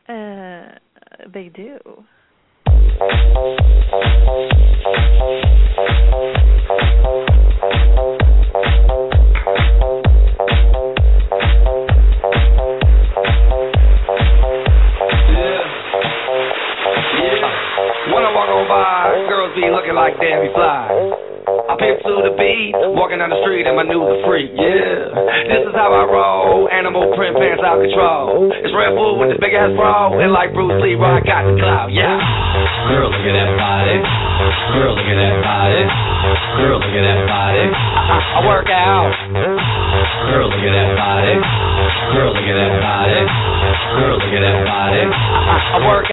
Uh, 0.09 0.79
they 1.33 1.49
do. 1.49 1.79
When 18.13 18.23
I 18.23 18.31
walk 18.35 18.49
on 18.49 18.69
by, 18.69 19.27
girls 19.29 19.55
be 19.55 19.71
looking 19.71 19.95
like 19.95 20.15
Debbie 20.21 20.53
Fly. 20.55 21.34
I 21.65 21.81
pimp 21.81 22.05
to 22.05 22.13
the 22.29 22.37
beat, 22.37 22.77
walking 22.93 23.25
down 23.25 23.33
the 23.33 23.41
street 23.41 23.65
and 23.65 23.73
my 23.73 23.89
new 23.89 24.05
the 24.05 24.21
freak, 24.29 24.53
yeah. 24.53 25.09
This 25.49 25.65
is 25.65 25.73
how 25.73 25.97
I 25.97 26.05
roll, 26.05 26.69
animal 26.69 27.17
print 27.17 27.41
pants 27.41 27.65
out 27.65 27.81
control. 27.81 28.53
It's 28.53 28.69
Redfoo 28.69 29.17
with 29.17 29.33
this 29.33 29.41
big 29.41 29.57
ass 29.57 29.73
bra, 29.73 30.13
and 30.13 30.29
like 30.29 30.53
Bruce 30.53 30.77
Lee, 30.85 31.01
I 31.01 31.25
got 31.25 31.49
the 31.49 31.57
clout, 31.57 31.89
yeah. 31.89 32.21
Girl, 32.93 33.09
look 33.09 33.25
at 33.25 33.33
that 33.33 33.53
body. 33.57 33.97
Girl, 34.77 34.93
look 34.93 35.09
at 35.09 35.17
that 35.17 35.37
body. 35.41 35.83
Girl, 36.61 36.77
look 36.85 36.93
at 36.93 37.01
that 37.01 37.21
body. 37.33 37.65
I, 37.73 38.17
I 38.21 38.41
work 38.45 38.69
out. 38.69 39.13
Girl, 39.33 40.53
look 40.53 40.61
at 40.61 40.69
that 40.69 40.91
body. 41.01 41.35
Girl, 42.13 42.29
look 42.29 42.45
at 42.45 42.57
that 42.61 42.75
body. 42.77 43.21
Girl, 44.05 44.21
look 44.21 44.37
at 44.37 44.43
that 44.45 44.59
body. 44.69 45.03
I, 45.09 45.81
I 45.81 45.87
work 45.89 46.05
out. 46.05 46.13